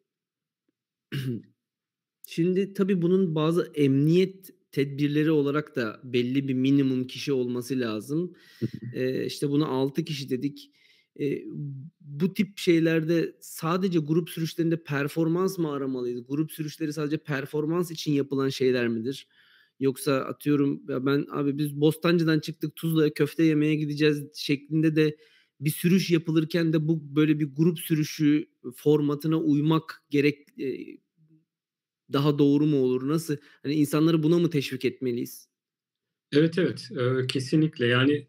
Şimdi 2.29 2.75
tabii 2.75 3.03
bunun 3.03 3.35
bazı 3.35 3.73
emniyet 3.75 4.51
tedbirleri 4.73 5.31
olarak 5.31 5.77
da 5.77 6.01
belli 6.05 6.49
bir 6.49 6.55
minimum 6.55 7.07
kişi 7.07 7.33
olması 7.33 7.81
lazım. 7.81 8.35
Eee, 8.95 9.25
işte 9.27 9.51
buna 9.51 9.67
6 9.67 10.05
kişi 10.05 10.31
dedik. 10.31 10.71
Eee, 11.19 11.47
bu 12.01 12.35
tip 12.35 12.59
şeylerde 12.59 13.37
sadece 13.41 13.99
grup 13.99 14.31
sürüşlerinde 14.31 14.83
performans 14.83 15.59
mı 15.59 15.73
aramalıyız? 15.73 16.23
Grup 16.29 16.53
sürüşleri 16.53 16.93
sadece 16.93 17.17
performans 17.19 17.91
için 17.91 18.13
yapılan 18.13 18.49
şeyler 18.49 18.89
midir? 18.89 19.29
Yoksa 19.81 20.17
atıyorum 20.17 20.83
ya 20.89 21.07
ben 21.07 21.27
abi 21.31 21.59
biz 21.59 21.81
Bostancı'dan 21.81 22.41
çıktık 22.41 22.77
Tuzla'ya 22.77 23.15
köfte 23.15 23.43
yemeye 23.45 23.75
gideceğiz 23.75 24.25
şeklinde 24.35 24.97
de 24.97 25.17
bir 25.61 25.71
sürüş 25.71 26.11
yapılırken 26.11 26.73
de 26.73 26.89
bu 26.89 27.17
böyle 27.17 27.41
bir 27.41 27.55
grup 27.57 27.79
sürüşü 27.79 28.47
formatına 28.75 29.41
uymak 29.41 30.03
gerek 30.11 30.61
e, 30.61 30.99
daha 32.13 32.39
doğru 32.39 32.67
mu 32.67 32.77
olur? 32.77 33.09
Nasıl? 33.09 33.37
Hani 33.63 33.75
insanları 33.75 34.23
buna 34.23 34.39
mı 34.39 34.51
teşvik 34.51 34.85
etmeliyiz? 34.85 35.49
Evet 36.33 36.59
evet 36.59 36.89
e, 36.91 37.27
kesinlikle 37.27 37.87
yani 37.87 38.27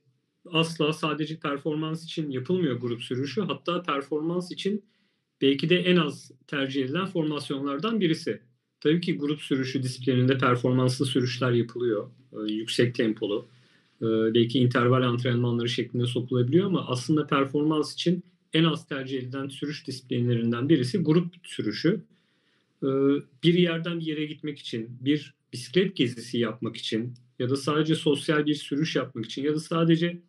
asla 0.53 0.93
sadece 0.93 1.39
performans 1.39 2.03
için 2.03 2.31
yapılmıyor 2.31 2.75
grup 2.75 3.03
sürüşü 3.03 3.41
hatta 3.41 3.83
performans 3.83 4.51
için 4.51 4.85
belki 5.41 5.69
de 5.69 5.79
en 5.79 5.97
az 5.97 6.31
tercih 6.47 6.85
edilen 6.85 7.05
formasyonlardan 7.05 7.99
birisi. 7.99 8.41
Tabii 8.79 9.01
ki 9.01 9.17
grup 9.17 9.41
sürüşü 9.41 9.83
disiplininde 9.83 10.37
performanslı 10.37 11.05
sürüşler 11.05 11.51
yapılıyor. 11.51 12.09
E, 12.33 12.53
yüksek 12.53 12.95
tempolu. 12.95 13.47
E, 14.01 14.05
belki 14.05 14.59
interval 14.59 15.01
antrenmanları 15.01 15.69
şeklinde 15.69 16.05
sokulabiliyor 16.05 16.65
ama 16.65 16.87
aslında 16.87 17.27
performans 17.27 17.93
için 17.93 18.23
en 18.53 18.63
az 18.63 18.87
tercih 18.87 19.19
edilen 19.19 19.47
sürüş 19.47 19.87
disiplinlerinden 19.87 20.69
birisi 20.69 20.97
grup 20.97 21.33
sürüşü. 21.43 22.01
E, 22.83 22.87
bir 23.43 23.53
yerden 23.53 23.99
bir 23.99 24.05
yere 24.05 24.25
gitmek 24.25 24.59
için, 24.59 24.89
bir 25.01 25.33
bisiklet 25.53 25.95
gezisi 25.95 26.37
yapmak 26.37 26.77
için 26.77 27.13
ya 27.39 27.49
da 27.49 27.55
sadece 27.55 27.95
sosyal 27.95 28.45
bir 28.45 28.55
sürüş 28.55 28.95
yapmak 28.95 29.25
için 29.25 29.43
ya 29.43 29.53
da 29.55 29.59
sadece 29.59 30.21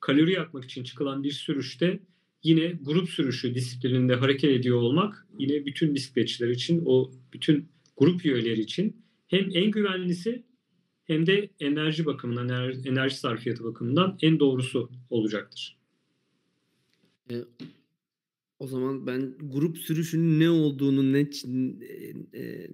kalori 0.00 0.32
yakmak 0.32 0.64
için 0.64 0.84
çıkılan 0.84 1.24
bir 1.24 1.32
sürüşte 1.32 2.00
yine 2.42 2.78
grup 2.82 3.10
sürüşü 3.10 3.54
disiplininde 3.54 4.14
hareket 4.14 4.50
ediyor 4.50 4.76
olmak 4.76 5.26
yine 5.38 5.66
bütün 5.66 5.94
bisikletçiler 5.94 6.48
için 6.48 6.82
o 6.86 7.12
bütün 7.32 7.68
grup 7.96 8.26
üyeleri 8.26 8.60
için 8.60 8.96
hem 9.26 9.50
en 9.54 9.70
güvenlisi 9.70 10.44
hem 11.04 11.26
de 11.26 11.50
enerji 11.60 12.06
bakımından, 12.06 12.48
enerji, 12.84 13.16
sarfiyatı 13.16 13.64
bakımından 13.64 14.18
en 14.22 14.40
doğrusu 14.40 14.90
olacaktır. 15.10 15.78
E, 17.30 17.34
o 18.58 18.66
zaman 18.66 19.06
ben 19.06 19.34
grup 19.40 19.78
sürüşünün 19.78 20.40
ne 20.40 20.50
olduğunu, 20.50 21.12
ne 21.12 21.20
e, 22.34 22.70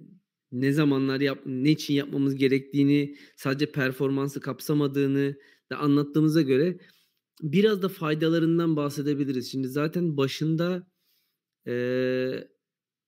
ne 0.51 0.71
zamanlar 0.71 1.21
yap, 1.21 1.39
ne 1.45 1.71
için 1.71 1.93
yapmamız 1.93 2.35
gerektiğini, 2.35 3.15
sadece 3.35 3.71
performansı 3.71 4.39
kapsamadığını 4.39 5.35
da 5.71 5.77
anlattığımıza 5.77 6.41
göre 6.41 6.77
biraz 7.41 7.81
da 7.81 7.89
faydalarından 7.89 8.75
bahsedebiliriz. 8.75 9.51
Şimdi 9.51 9.67
zaten 9.67 10.17
başında 10.17 10.87
e, 11.67 11.73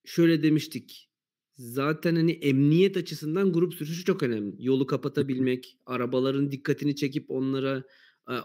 şöyle 0.05 0.43
demiştik 0.43 1.09
zaten 1.57 2.15
hani 2.15 2.31
emniyet 2.31 2.98
açısından 2.98 3.53
grup 3.53 3.74
sürüşü 3.74 4.05
çok 4.05 4.24
önemli. 4.24 4.55
Yolu 4.59 4.88
kapatabilmek, 4.88 5.77
arabaların 5.86 6.51
dikkatini 6.51 6.95
çekip 6.95 7.31
onlara 7.31 7.83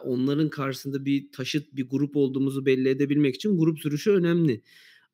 onların 0.04 0.50
karşısında 0.50 1.04
bir 1.04 1.32
taşıt 1.32 1.76
bir 1.76 1.88
grup 1.88 2.16
olduğumuzu 2.16 2.66
belli 2.66 2.88
edebilmek 2.88 3.34
için 3.34 3.58
grup 3.58 3.80
sürüşü 3.80 4.10
önemli. 4.10 4.62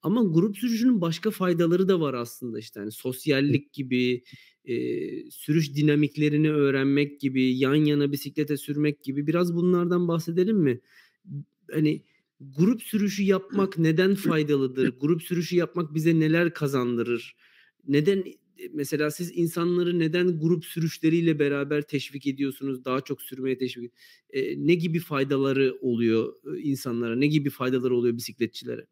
Ama 0.02 0.24
grup 0.24 0.58
sürüşünün 0.58 1.00
başka 1.00 1.30
faydaları 1.30 1.88
da 1.88 2.00
var 2.00 2.14
aslında 2.14 2.58
işte 2.58 2.80
hani 2.80 2.92
sosyallik 2.92 3.72
gibi, 3.72 4.22
e, 4.64 4.74
sürüş 5.30 5.76
dinamiklerini 5.76 6.52
öğrenmek 6.52 7.20
gibi, 7.20 7.58
yan 7.58 7.74
yana 7.74 8.12
bisiklete 8.12 8.56
sürmek 8.56 9.04
gibi 9.04 9.26
biraz 9.26 9.54
bunlardan 9.54 10.08
bahsedelim 10.08 10.56
mi? 10.56 10.80
Hani 11.70 12.02
grup 12.40 12.82
sürüşü 12.82 13.22
yapmak 13.22 13.78
neden 13.78 14.14
faydalıdır? 14.14 14.98
Grup 15.00 15.22
sürüşü 15.22 15.56
yapmak 15.56 15.94
bize 15.94 16.20
neler 16.20 16.54
kazandırır? 16.54 17.36
neden 17.88 18.24
mesela 18.72 19.10
siz 19.10 19.32
insanları 19.34 19.98
neden 19.98 20.40
grup 20.40 20.64
sürüşleriyle 20.64 21.38
beraber 21.38 21.82
teşvik 21.82 22.26
ediyorsunuz? 22.26 22.84
Daha 22.84 23.00
çok 23.00 23.22
sürmeye 23.22 23.58
teşvik. 23.58 23.92
E, 24.30 24.66
ne 24.66 24.74
gibi 24.74 24.98
faydaları 24.98 25.78
oluyor 25.80 26.34
insanlara? 26.62 27.16
Ne 27.16 27.26
gibi 27.26 27.50
faydaları 27.50 27.96
oluyor 27.96 28.16
bisikletçilere? 28.16 28.86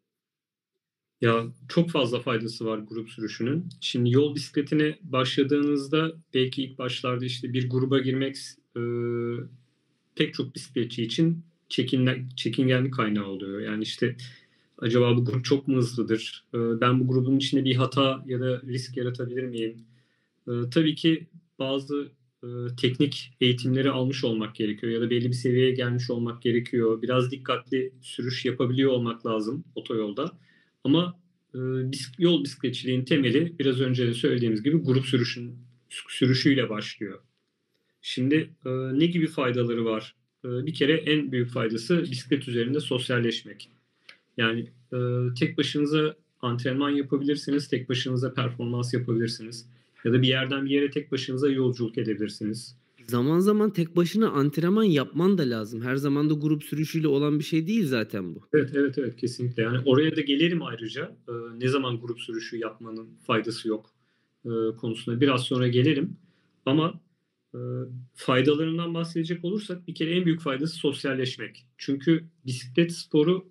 Ya 1.21 1.45
çok 1.69 1.89
fazla 1.91 2.19
faydası 2.19 2.65
var 2.65 2.77
grup 2.77 3.09
sürüşünün. 3.09 3.69
Şimdi 3.81 4.11
yol 4.11 4.35
bisikletine 4.35 4.97
başladığınızda 5.01 6.11
belki 6.33 6.63
ilk 6.63 6.77
başlarda 6.79 7.25
işte 7.25 7.53
bir 7.53 7.69
gruba 7.69 7.99
girmek 7.99 8.37
e, 8.77 8.81
pek 10.15 10.33
çok 10.33 10.55
bisikletçi 10.55 11.03
için 11.03 11.43
çekingen, 11.69 12.29
çekingenlik 12.35 12.93
kaynağı 12.93 13.25
oluyor. 13.27 13.59
Yani 13.61 13.83
işte 13.83 14.15
Acaba 14.79 15.17
bu 15.17 15.25
grup 15.25 15.45
çok 15.45 15.69
mu 15.69 15.77
hızlıdır? 15.77 16.45
Ee, 16.55 16.59
ben 16.81 16.99
bu 17.01 17.07
grubun 17.07 17.37
içinde 17.37 17.65
bir 17.65 17.75
hata 17.75 18.23
ya 18.27 18.41
da 18.41 18.61
risk 18.61 18.97
yaratabilir 18.97 19.43
miyim? 19.43 19.77
Ee, 20.49 20.51
tabii 20.73 20.95
ki 20.95 21.27
bazı 21.59 22.11
e, 22.43 22.47
teknik 22.81 23.33
eğitimleri 23.41 23.91
almış 23.91 24.23
olmak 24.23 24.55
gerekiyor 24.55 24.93
ya 24.93 25.01
da 25.01 25.09
belli 25.09 25.27
bir 25.29 25.33
seviyeye 25.33 25.71
gelmiş 25.71 26.09
olmak 26.09 26.41
gerekiyor. 26.41 27.01
Biraz 27.01 27.31
dikkatli 27.31 27.93
sürüş 28.01 28.45
yapabiliyor 28.45 28.91
olmak 28.91 29.25
lazım 29.25 29.63
otoyolda. 29.75 30.31
Ama 30.83 31.19
e, 31.53 31.59
yol 32.17 32.43
bisikletçiliğin 32.43 33.05
temeli 33.05 33.59
biraz 33.59 33.81
önce 33.81 34.07
de 34.07 34.13
söylediğimiz 34.13 34.63
gibi 34.63 34.77
grup 34.77 35.05
sürüşün 35.05 35.55
sürüşüyle 35.89 36.69
başlıyor. 36.69 37.19
Şimdi 38.01 38.49
e, 38.65 38.69
ne 38.69 39.05
gibi 39.05 39.27
faydaları 39.27 39.85
var? 39.85 40.15
Bir 40.43 40.73
kere 40.73 40.93
en 40.93 41.31
büyük 41.31 41.49
faydası 41.49 42.01
bisiklet 42.01 42.47
üzerinde 42.47 42.79
sosyalleşmek. 42.79 43.69
Yani 44.37 44.69
e, 44.93 44.97
tek 45.39 45.57
başınıza 45.57 46.15
antrenman 46.41 46.89
yapabilirsiniz, 46.89 47.67
tek 47.67 47.89
başınıza 47.89 48.33
performans 48.33 48.93
yapabilirsiniz. 48.93 49.69
Ya 50.05 50.13
da 50.13 50.21
bir 50.21 50.27
yerden 50.27 50.65
bir 50.65 50.69
yere 50.69 50.91
tek 50.91 51.11
başınıza 51.11 51.49
yolculuk 51.49 51.97
edebilirsiniz. 51.97 52.75
Zaman 53.09 53.39
zaman 53.39 53.73
tek 53.73 53.95
başına 53.95 54.29
antrenman 54.29 54.83
yapman 54.83 55.37
da 55.37 55.41
lazım. 55.41 55.81
Her 55.81 55.95
zaman 55.95 56.29
da 56.29 56.33
grup 56.33 56.63
sürüşüyle 56.63 57.07
olan 57.07 57.39
bir 57.39 57.43
şey 57.43 57.67
değil 57.67 57.85
zaten 57.85 58.35
bu. 58.35 58.39
Evet 58.53 58.71
evet 58.73 58.97
evet 58.97 59.15
kesinlikle. 59.15 59.63
Yani 59.63 59.77
oraya 59.85 60.15
da 60.15 60.21
gelelim 60.21 60.63
ayrıca. 60.63 61.17
Ee, 61.29 61.31
ne 61.59 61.67
zaman 61.67 61.99
grup 61.99 62.19
sürüşü 62.19 62.57
yapmanın 62.57 63.09
faydası 63.27 63.67
yok 63.67 63.89
e, 64.45 64.49
konusuna 64.77 65.21
biraz 65.21 65.43
sonra 65.43 65.67
gelelim. 65.67 66.17
Ama 66.65 67.01
e, 67.53 67.59
faydalarından 68.13 68.93
bahsedecek 68.93 69.45
olursak 69.45 69.87
bir 69.87 69.95
kere 69.95 70.15
en 70.15 70.25
büyük 70.25 70.41
faydası 70.41 70.75
sosyalleşmek. 70.75 71.65
Çünkü 71.77 72.23
bisiklet 72.45 72.91
sporu 72.91 73.45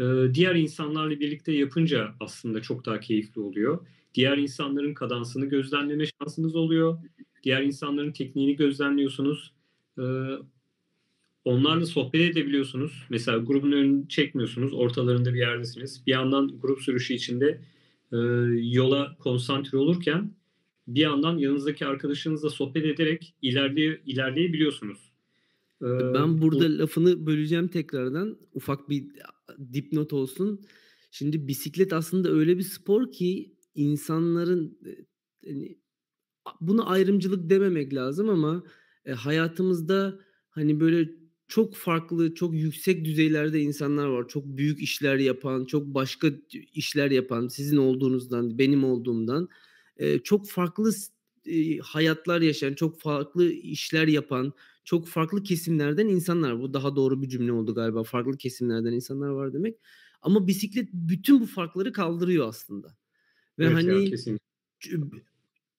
ee, 0.00 0.34
diğer 0.34 0.54
insanlarla 0.54 1.20
birlikte 1.20 1.52
yapınca 1.52 2.14
aslında 2.20 2.62
çok 2.62 2.86
daha 2.86 3.00
keyifli 3.00 3.40
oluyor. 3.40 3.86
Diğer 4.14 4.38
insanların 4.38 4.94
kadansını 4.94 5.46
gözlemleme 5.46 6.04
şansınız 6.06 6.56
oluyor. 6.56 6.98
Diğer 7.42 7.62
insanların 7.62 8.12
tekniğini 8.12 8.56
gözlemliyorsunuz. 8.56 9.52
Ee, 9.98 10.02
onlarla 11.44 11.86
sohbet 11.86 12.30
edebiliyorsunuz. 12.30 13.06
Mesela 13.10 13.38
grubun 13.38 13.72
önünü 13.72 14.08
çekmiyorsunuz. 14.08 14.74
Ortalarında 14.74 15.34
bir 15.34 15.38
yerdesiniz. 15.38 16.06
Bir 16.06 16.12
yandan 16.12 16.60
grup 16.60 16.80
sürüşü 16.80 17.14
içinde 17.14 17.60
e, 18.12 18.16
yola 18.56 19.16
konsantre 19.18 19.78
olurken 19.78 20.34
bir 20.88 21.00
yandan 21.00 21.38
yanınızdaki 21.38 21.86
arkadaşınızla 21.86 22.50
sohbet 22.50 22.84
ederek 22.84 23.34
ilerleye, 23.42 24.00
ilerleyebiliyorsunuz. 24.06 25.12
Ee, 25.82 25.86
ben 26.14 26.42
burada 26.42 26.68
bu... 26.68 26.78
lafını 26.78 27.26
böleceğim 27.26 27.68
tekrardan. 27.68 28.38
Ufak 28.54 28.88
bir 28.88 29.04
dipnot 29.72 30.12
olsun. 30.12 30.60
Şimdi 31.10 31.48
bisiklet 31.48 31.92
aslında 31.92 32.30
öyle 32.30 32.58
bir 32.58 32.62
spor 32.62 33.12
ki 33.12 33.54
insanların 33.74 34.78
yani 35.42 35.78
bunu 36.60 36.90
ayrımcılık 36.90 37.50
dememek 37.50 37.94
lazım 37.94 38.28
ama 38.28 38.62
e, 39.04 39.12
hayatımızda 39.12 40.18
hani 40.50 40.80
böyle 40.80 41.10
çok 41.48 41.74
farklı, 41.74 42.34
çok 42.34 42.54
yüksek 42.54 43.04
düzeylerde 43.04 43.60
insanlar 43.60 44.06
var. 44.06 44.28
Çok 44.28 44.44
büyük 44.46 44.82
işler 44.82 45.16
yapan, 45.16 45.64
çok 45.64 45.86
başka 45.86 46.28
işler 46.74 47.10
yapan, 47.10 47.48
sizin 47.48 47.76
olduğunuzdan, 47.76 48.58
benim 48.58 48.84
olduğumdan 48.84 49.48
e, 49.96 50.18
çok 50.18 50.48
farklı 50.48 50.92
e, 51.46 51.78
hayatlar 51.78 52.40
yaşayan, 52.40 52.74
çok 52.74 53.00
farklı 53.00 53.52
işler 53.52 54.08
yapan, 54.08 54.52
çok 54.84 55.08
farklı 55.08 55.42
kesimlerden 55.42 56.08
insanlar. 56.08 56.60
Bu 56.60 56.74
daha 56.74 56.96
doğru 56.96 57.22
bir 57.22 57.28
cümle 57.28 57.52
oldu 57.52 57.74
galiba. 57.74 58.02
Farklı 58.02 58.36
kesimlerden 58.36 58.92
insanlar 58.92 59.28
var 59.28 59.52
demek. 59.52 59.76
Ama 60.22 60.46
bisiklet 60.46 60.88
bütün 60.92 61.40
bu 61.40 61.46
farkları 61.46 61.92
kaldırıyor 61.92 62.48
aslında. 62.48 62.96
Ve 63.60 63.64
evet 63.66 63.74
hani 63.74 64.04
ya, 64.92 64.98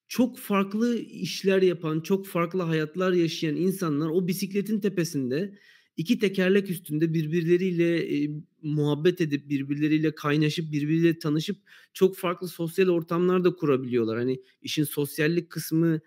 çok 0.07 0.38
farklı 0.38 0.97
işler 1.00 1.61
yapan, 1.61 2.01
çok 2.01 2.27
farklı 2.27 2.61
hayatlar 2.61 3.13
yaşayan 3.13 3.55
insanlar 3.55 4.09
o 4.09 4.27
bisikletin 4.27 4.79
tepesinde 4.79 5.57
iki 5.97 6.19
tekerlek 6.19 6.69
üstünde 6.69 7.13
birbirleriyle 7.13 8.23
e, 8.23 8.29
muhabbet 8.61 9.21
edip 9.21 9.50
birbirleriyle 9.50 10.15
kaynaşıp 10.15 10.71
birbirleriyle 10.71 11.19
tanışıp 11.19 11.57
çok 11.93 12.17
farklı 12.17 12.47
sosyal 12.47 12.88
ortamlar 12.88 13.43
da 13.43 13.55
kurabiliyorlar. 13.55 14.17
Hani 14.17 14.41
işin 14.61 14.83
sosyallik 14.83 15.50
kısmı 15.50 16.00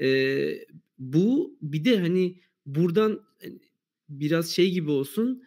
e, 0.00 0.50
bu 0.98 1.58
bir 1.62 1.84
de 1.84 1.98
hani 1.98 2.40
buradan 2.66 3.22
biraz 4.08 4.50
şey 4.50 4.72
gibi 4.72 4.90
olsun 4.90 5.42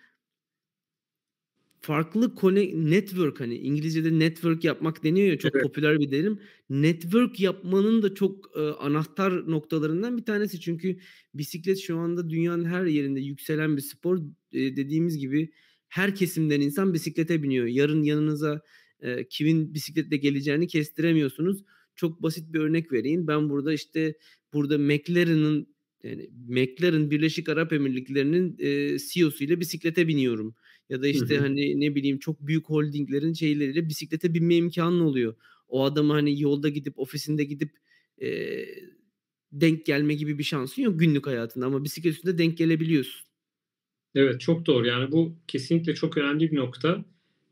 farklı 1.83 2.35
kone 2.35 2.89
network 2.91 3.39
hani 3.39 3.55
İngilizce'de 3.55 4.19
network 4.19 4.63
yapmak 4.63 5.03
deniyor 5.03 5.27
ya 5.27 5.37
çok 5.37 5.55
evet. 5.55 5.63
popüler 5.63 5.99
bir 5.99 6.11
derim. 6.11 6.39
Network 6.69 7.39
yapmanın 7.39 8.01
da 8.01 8.15
çok 8.15 8.51
e, 8.55 8.59
anahtar 8.59 9.51
noktalarından 9.51 10.17
bir 10.17 10.23
tanesi 10.23 10.59
çünkü 10.59 10.97
bisiklet 11.33 11.79
şu 11.79 11.97
anda 11.97 12.29
dünyanın 12.29 12.65
her 12.65 12.85
yerinde 12.85 13.19
yükselen 13.19 13.77
bir 13.77 13.81
spor. 13.81 14.17
E, 14.51 14.75
dediğimiz 14.75 15.17
gibi 15.17 15.51
her 15.87 16.15
kesimden 16.15 16.61
insan 16.61 16.93
bisiklete 16.93 17.43
biniyor. 17.43 17.65
Yarın 17.65 18.03
yanınıza 18.03 18.61
e, 18.99 19.27
kimin 19.27 19.73
bisikletle 19.73 20.17
geleceğini 20.17 20.67
kestiremiyorsunuz. 20.67 21.63
Çok 21.95 22.23
basit 22.23 22.53
bir 22.53 22.59
örnek 22.59 22.91
vereyim. 22.91 23.27
Ben 23.27 23.49
burada 23.49 23.73
işte 23.73 24.17
burada 24.53 24.77
McLaren'ın 24.77 25.67
yani 26.03 26.29
McLaren 26.47 27.11
Birleşik 27.11 27.49
Arap 27.49 27.73
Emirlikleri'nin 27.73 28.55
e, 28.59 28.97
CEO'su 28.99 29.43
ile 29.43 29.59
bisiklete 29.59 30.07
biniyorum. 30.07 30.55
Ya 30.89 31.01
da 31.01 31.07
işte 31.07 31.37
hani 31.37 31.79
ne 31.79 31.95
bileyim 31.95 32.19
çok 32.19 32.47
büyük 32.47 32.65
holdinglerin 32.65 33.33
şeyleriyle 33.33 33.89
bisiklete 33.89 34.33
binme 34.33 34.55
imkanın 34.55 34.99
oluyor. 34.99 35.35
O 35.67 35.83
adamı 35.83 36.13
hani 36.13 36.41
yolda 36.41 36.69
gidip 36.69 36.99
ofisinde 36.99 37.43
gidip 37.43 37.71
e, 38.21 38.27
denk 39.51 39.85
gelme 39.85 40.13
gibi 40.13 40.37
bir 40.37 40.43
şansın 40.43 40.81
yok 40.81 40.99
günlük 40.99 41.27
hayatında 41.27 41.65
ama 41.65 41.83
bisiklet 41.83 42.13
üstünde 42.13 42.37
denk 42.37 42.57
gelebiliyorsun. 42.57 43.27
Evet 44.15 44.41
çok 44.41 44.65
doğru 44.65 44.87
yani 44.87 45.11
bu 45.11 45.35
kesinlikle 45.47 45.95
çok 45.95 46.17
önemli 46.17 46.51
bir 46.51 46.57
nokta. 46.57 47.05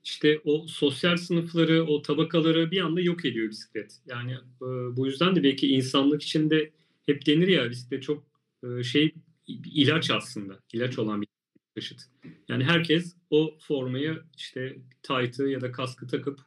İşte 0.04 0.42
o 0.46 0.68
sosyal 0.68 1.18
sınıfları, 1.18 1.84
o 1.84 2.02
tabakaları 2.02 2.72
bir 2.72 2.82
anda 2.82 3.02
yok 3.02 3.26
ediyor 3.26 3.50
bisiklet. 3.50 3.98
Yani 4.08 4.32
e, 4.62 4.68
bu 4.98 5.08
yüzden 5.08 5.36
de 5.36 5.44
belki 5.44 5.68
insanlık 5.68 6.24
içinde 6.24 6.72
hep 7.06 7.26
denir 7.26 7.48
ya 7.48 7.70
bisiklet 7.70 8.04
çok 8.04 8.24
e, 8.64 8.84
şey 8.84 9.14
ilaç 9.48 10.12
aslında. 10.12 10.60
ilaç 10.74 11.00
olan 11.00 11.22
bir 11.22 11.28
taşıt. 11.76 12.02
Yani 12.50 12.64
herkes 12.64 13.16
o 13.30 13.58
formayı 13.60 14.22
işte 14.38 14.78
tight'ı 15.04 15.44
ya 15.44 15.62
da 15.62 15.72
kaskı 15.72 16.08
takıp 16.08 16.40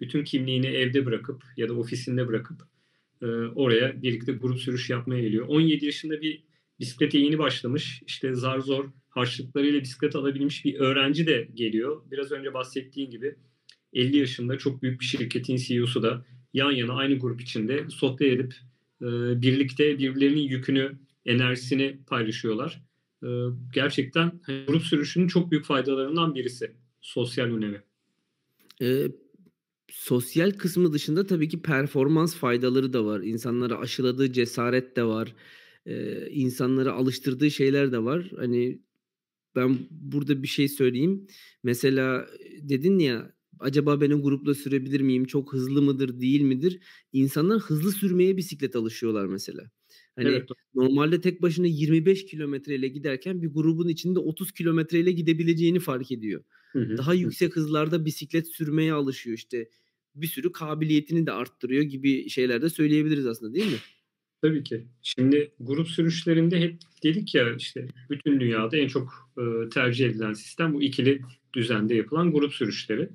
bütün 0.00 0.24
kimliğini 0.24 0.66
evde 0.66 1.06
bırakıp 1.06 1.44
ya 1.56 1.68
da 1.68 1.74
ofisinde 1.74 2.28
bırakıp 2.28 2.62
e, 3.22 3.26
oraya 3.54 4.02
birlikte 4.02 4.32
grup 4.32 4.58
sürüş 4.60 4.90
yapmaya 4.90 5.22
geliyor. 5.22 5.46
17 5.48 5.86
yaşında 5.86 6.20
bir 6.20 6.42
bisiklete 6.80 7.18
yeni 7.18 7.38
başlamış. 7.38 8.02
işte 8.06 8.34
zar 8.34 8.58
zor 8.60 8.90
harçlıklarıyla 9.08 9.80
bisiklet 9.80 10.16
alabilmiş 10.16 10.64
bir 10.64 10.74
öğrenci 10.74 11.26
de 11.26 11.48
geliyor. 11.54 12.02
Biraz 12.10 12.32
önce 12.32 12.54
bahsettiğin 12.54 13.10
gibi 13.10 13.34
50 13.92 14.16
yaşında 14.16 14.58
çok 14.58 14.82
büyük 14.82 15.00
bir 15.00 15.04
şirketin 15.04 15.56
CEO'su 15.56 16.02
da 16.02 16.24
yan 16.54 16.70
yana 16.70 16.94
aynı 16.94 17.18
grup 17.18 17.40
içinde 17.40 17.84
sohbet 17.90 18.32
edip 18.32 18.54
e, 19.02 19.06
birlikte 19.42 19.98
birbirlerinin 19.98 20.40
yükünü, 20.40 20.98
enerjisini 21.26 21.98
paylaşıyorlar. 22.06 22.82
E, 23.22 23.28
gerçekten 23.74 24.40
hani, 24.42 24.64
grup 24.66 24.82
sürüşünün 24.82 25.28
çok 25.28 25.50
büyük 25.50 25.64
faydalarından 25.64 26.34
birisi. 26.34 26.72
Sosyal 27.00 27.46
önemi. 27.46 27.82
E, 28.82 29.08
sosyal 29.90 30.50
kısmı 30.50 30.92
dışında 30.92 31.26
tabii 31.26 31.48
ki 31.48 31.62
performans 31.62 32.36
faydaları 32.36 32.92
da 32.92 33.04
var. 33.04 33.20
İnsanlara 33.20 33.78
aşıladığı 33.78 34.32
cesaret 34.32 34.96
de 34.96 35.04
var. 35.04 35.34
E, 35.86 36.26
insanları 36.30 36.92
alıştırdığı 36.92 37.50
şeyler 37.50 37.92
de 37.92 38.04
var. 38.04 38.30
Hani 38.36 38.82
ben 39.56 39.78
burada 39.90 40.42
bir 40.42 40.48
şey 40.48 40.68
söyleyeyim. 40.68 41.26
Mesela 41.62 42.26
dedin 42.60 42.98
ya 42.98 43.32
acaba 43.58 44.00
ben 44.00 44.10
o 44.10 44.22
grupla 44.22 44.54
sürebilir 44.54 45.00
miyim? 45.00 45.24
Çok 45.24 45.52
hızlı 45.52 45.82
mıdır, 45.82 46.20
değil 46.20 46.40
midir? 46.40 46.80
İnsanlar 47.12 47.60
hızlı 47.60 47.92
sürmeye 47.92 48.36
bisiklet 48.36 48.76
alışıyorlar 48.76 49.26
mesela. 49.26 49.70
Hani 50.24 50.34
evet. 50.34 50.48
normalde 50.74 51.20
tek 51.20 51.42
başına 51.42 51.66
25 51.66 52.26
kilometreyle 52.26 52.88
giderken 52.88 53.42
bir 53.42 53.48
grubun 53.48 53.88
içinde 53.88 54.18
30 54.18 54.52
kilometreyle 54.52 55.12
gidebileceğini 55.12 55.80
fark 55.80 56.12
ediyor. 56.12 56.44
Hı 56.72 56.78
hı. 56.78 56.96
Daha 56.96 57.14
yüksek 57.14 57.56
hızlarda 57.56 58.04
bisiklet 58.04 58.48
sürmeye 58.48 58.92
alışıyor 58.92 59.36
işte. 59.36 59.68
Bir 60.14 60.26
sürü 60.26 60.52
kabiliyetini 60.52 61.26
de 61.26 61.32
arttırıyor 61.32 61.82
gibi 61.82 62.28
şeyler 62.28 62.62
de 62.62 62.70
söyleyebiliriz 62.70 63.26
aslında 63.26 63.54
değil 63.54 63.66
mi? 63.66 63.78
Tabii 64.42 64.64
ki. 64.64 64.86
Şimdi 65.02 65.52
grup 65.60 65.88
sürüşlerinde 65.88 66.60
hep 66.60 66.78
dedik 67.02 67.34
ya 67.34 67.54
işte 67.54 67.86
bütün 68.10 68.40
dünyada 68.40 68.76
en 68.76 68.88
çok 68.88 69.32
e, 69.38 69.68
tercih 69.68 70.06
edilen 70.06 70.32
sistem 70.32 70.74
bu 70.74 70.82
ikili 70.82 71.20
düzende 71.54 71.94
yapılan 71.94 72.32
grup 72.32 72.54
sürüşleri. 72.54 73.08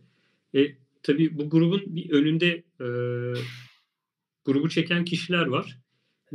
E, 0.56 0.76
tabii 1.04 1.38
bu 1.38 1.50
grubun 1.50 1.82
bir 1.88 2.10
önünde 2.10 2.64
e, 2.80 2.88
grubu 4.46 4.70
çeken 4.70 5.06
kişiler 5.06 5.46
var. 5.46 5.80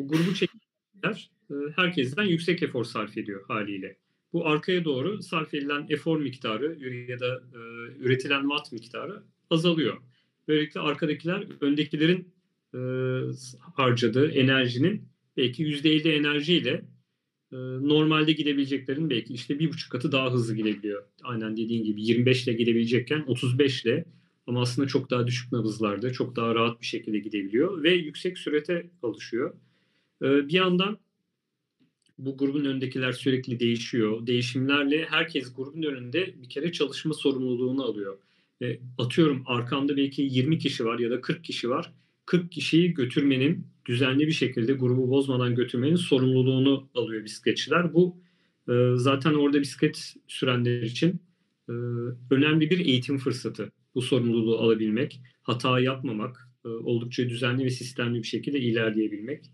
Bu 0.00 0.08
grubu 0.08 0.34
çekenler 0.34 1.30
e, 1.50 1.54
herkesten 1.76 2.24
yüksek 2.24 2.62
efor 2.62 2.84
sarf 2.84 3.18
ediyor 3.18 3.44
haliyle. 3.48 3.96
Bu 4.32 4.48
arkaya 4.48 4.84
doğru 4.84 5.22
sarf 5.22 5.54
edilen 5.54 5.86
efor 5.88 6.20
miktarı 6.20 6.78
ya 7.10 7.20
da 7.20 7.42
e, 7.54 7.58
üretilen 7.98 8.40
watt 8.40 8.72
miktarı 8.72 9.22
azalıyor. 9.50 9.96
Böylelikle 10.48 10.80
arkadakiler 10.80 11.46
öndekilerin 11.60 12.28
e, 12.74 12.80
harcadığı 13.74 14.30
enerjinin 14.30 15.08
belki 15.36 15.64
%50 15.64 16.12
enerjiyle 16.12 16.84
e, 17.52 17.56
normalde 17.56 18.32
gidebileceklerin 18.32 19.10
belki 19.10 19.34
işte 19.34 19.58
bir 19.58 19.68
buçuk 19.68 19.92
katı 19.92 20.12
daha 20.12 20.32
hızlı 20.32 20.54
gidebiliyor. 20.56 21.04
Aynen 21.22 21.56
dediğin 21.56 21.84
gibi 21.84 22.02
25 22.02 22.44
ile 22.44 22.52
gidebilecekken 22.52 23.24
35 23.26 23.84
ile 23.84 24.04
ama 24.46 24.62
aslında 24.62 24.88
çok 24.88 25.10
daha 25.10 25.26
düşük 25.26 25.52
nabızlarda 25.52 26.12
çok 26.12 26.36
daha 26.36 26.54
rahat 26.54 26.80
bir 26.80 26.86
şekilde 26.86 27.18
gidebiliyor 27.18 27.82
ve 27.82 27.90
yüksek 27.90 28.38
sürete 28.38 28.90
alışıyor. 29.02 29.54
E, 30.22 30.48
bir 30.48 30.52
yandan 30.52 30.98
bu 32.18 32.36
grubun 32.36 32.64
önündekiler 32.64 33.12
sürekli 33.12 33.60
değişiyor. 33.60 34.26
Değişimlerle 34.26 35.04
herkes 35.04 35.54
grubun 35.54 35.82
önünde 35.82 36.34
bir 36.42 36.48
kere 36.48 36.72
çalışma 36.72 37.14
sorumluluğunu 37.14 37.84
alıyor. 37.84 38.18
E, 38.62 38.80
atıyorum 38.98 39.42
arkamda 39.46 39.96
belki 39.96 40.22
20 40.22 40.58
kişi 40.58 40.84
var 40.84 40.98
ya 40.98 41.10
da 41.10 41.20
40 41.20 41.44
kişi 41.44 41.70
var. 41.70 41.92
40 42.26 42.52
kişiyi 42.52 42.94
götürmenin 42.94 43.66
düzenli 43.86 44.26
bir 44.26 44.32
şekilde 44.32 44.72
grubu 44.72 45.10
bozmadan 45.10 45.54
götürmenin 45.54 45.96
sorumluluğunu 45.96 46.88
alıyor 46.94 47.24
bisikletçiler. 47.24 47.94
Bu 47.94 48.16
e, 48.68 48.72
zaten 48.94 49.34
orada 49.34 49.60
bisiklet 49.60 50.14
sürenler 50.28 50.82
için 50.82 51.20
e, 51.68 51.72
önemli 52.30 52.70
bir 52.70 52.78
eğitim 52.78 53.18
fırsatı. 53.18 53.72
Bu 53.94 54.02
sorumluluğu 54.02 54.58
alabilmek, 54.58 55.20
hata 55.42 55.80
yapmamak, 55.80 56.48
e, 56.64 56.68
oldukça 56.68 57.28
düzenli 57.28 57.64
ve 57.64 57.70
sistemli 57.70 58.18
bir 58.18 58.28
şekilde 58.28 58.60
ilerleyebilmek. 58.60 59.44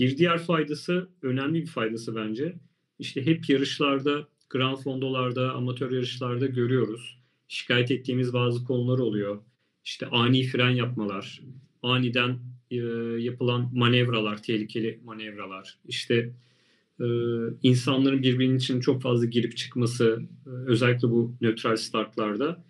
Bir 0.00 0.16
diğer 0.18 0.38
faydası, 0.38 1.08
önemli 1.22 1.62
bir 1.62 1.66
faydası 1.66 2.16
bence. 2.16 2.54
İşte 2.98 3.26
hep 3.26 3.48
yarışlarda, 3.48 4.28
Grand 4.50 4.76
Fondo'larda, 4.76 5.52
amatör 5.52 5.90
yarışlarda 5.90 6.46
görüyoruz. 6.46 7.18
Şikayet 7.48 7.90
ettiğimiz 7.90 8.32
bazı 8.32 8.64
konular 8.64 8.98
oluyor. 8.98 9.38
İşte 9.84 10.06
ani 10.06 10.42
fren 10.42 10.70
yapmalar, 10.70 11.40
aniden 11.82 12.38
e, 12.70 12.76
yapılan 13.18 13.70
manevralar, 13.74 14.42
tehlikeli 14.42 15.00
manevralar, 15.04 15.78
işte 15.88 16.32
e, 17.00 17.06
insanların 17.62 18.22
birbirinin 18.22 18.56
için 18.56 18.80
çok 18.80 19.02
fazla 19.02 19.26
girip 19.26 19.56
çıkması, 19.56 20.22
e, 20.46 20.50
özellikle 20.50 21.10
bu 21.10 21.34
nötral 21.40 21.76
startlarda 21.76 22.64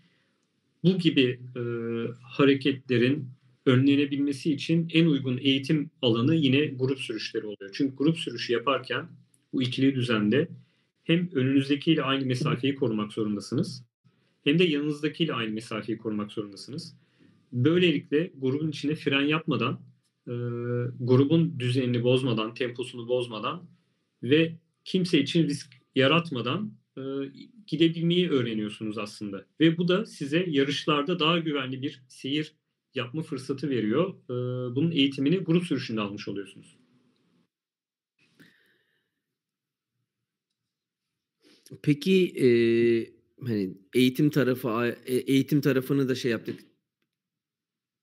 bu 0.84 0.98
gibi 0.98 1.40
e, 1.56 1.62
hareketlerin 2.22 3.28
önlenebilmesi 3.70 4.52
için 4.52 4.88
en 4.92 5.06
uygun 5.06 5.38
eğitim 5.38 5.90
alanı 6.02 6.34
yine 6.34 6.66
grup 6.66 7.00
sürüşleri 7.00 7.46
oluyor. 7.46 7.70
Çünkü 7.72 7.96
grup 7.96 8.18
sürüşü 8.18 8.52
yaparken 8.52 9.08
bu 9.52 9.62
ikili 9.62 9.94
düzende 9.94 10.48
hem 11.04 11.30
önünüzdekiyle 11.34 12.02
aynı 12.02 12.26
mesafeyi 12.26 12.74
korumak 12.74 13.12
zorundasınız 13.12 13.84
hem 14.44 14.58
de 14.58 14.64
yanınızdakiyle 14.64 15.32
aynı 15.32 15.50
mesafeyi 15.50 15.98
korumak 15.98 16.32
zorundasınız. 16.32 16.96
Böylelikle 17.52 18.32
grubun 18.38 18.70
içinde 18.70 18.94
fren 18.94 19.22
yapmadan, 19.22 19.80
e, 20.26 20.32
grubun 21.00 21.58
düzenini 21.58 22.02
bozmadan, 22.02 22.54
temposunu 22.54 23.08
bozmadan 23.08 23.68
ve 24.22 24.56
kimse 24.84 25.20
için 25.20 25.48
risk 25.48 25.72
yaratmadan 25.94 26.72
e, 26.96 27.02
gidebilmeyi 27.66 28.30
öğreniyorsunuz 28.30 28.98
aslında. 28.98 29.46
Ve 29.60 29.78
bu 29.78 29.88
da 29.88 30.06
size 30.06 30.46
yarışlarda 30.48 31.18
daha 31.18 31.38
güvenli 31.38 31.82
bir 31.82 32.02
seyir 32.08 32.54
yapma 32.94 33.22
fırsatı 33.22 33.70
veriyor. 33.70 34.14
E, 34.24 34.34
bunun 34.76 34.90
eğitimini 34.90 35.38
grup 35.38 35.64
sürüşünde 35.64 36.00
almış 36.00 36.28
oluyorsunuz. 36.28 36.80
Peki 41.82 42.26
e, 42.26 42.48
hani 43.46 43.74
eğitim 43.94 44.30
tarafı 44.30 44.96
e, 45.06 45.14
eğitim 45.14 45.60
tarafını 45.60 46.08
da 46.08 46.14
şey 46.14 46.30
yaptık. 46.30 46.60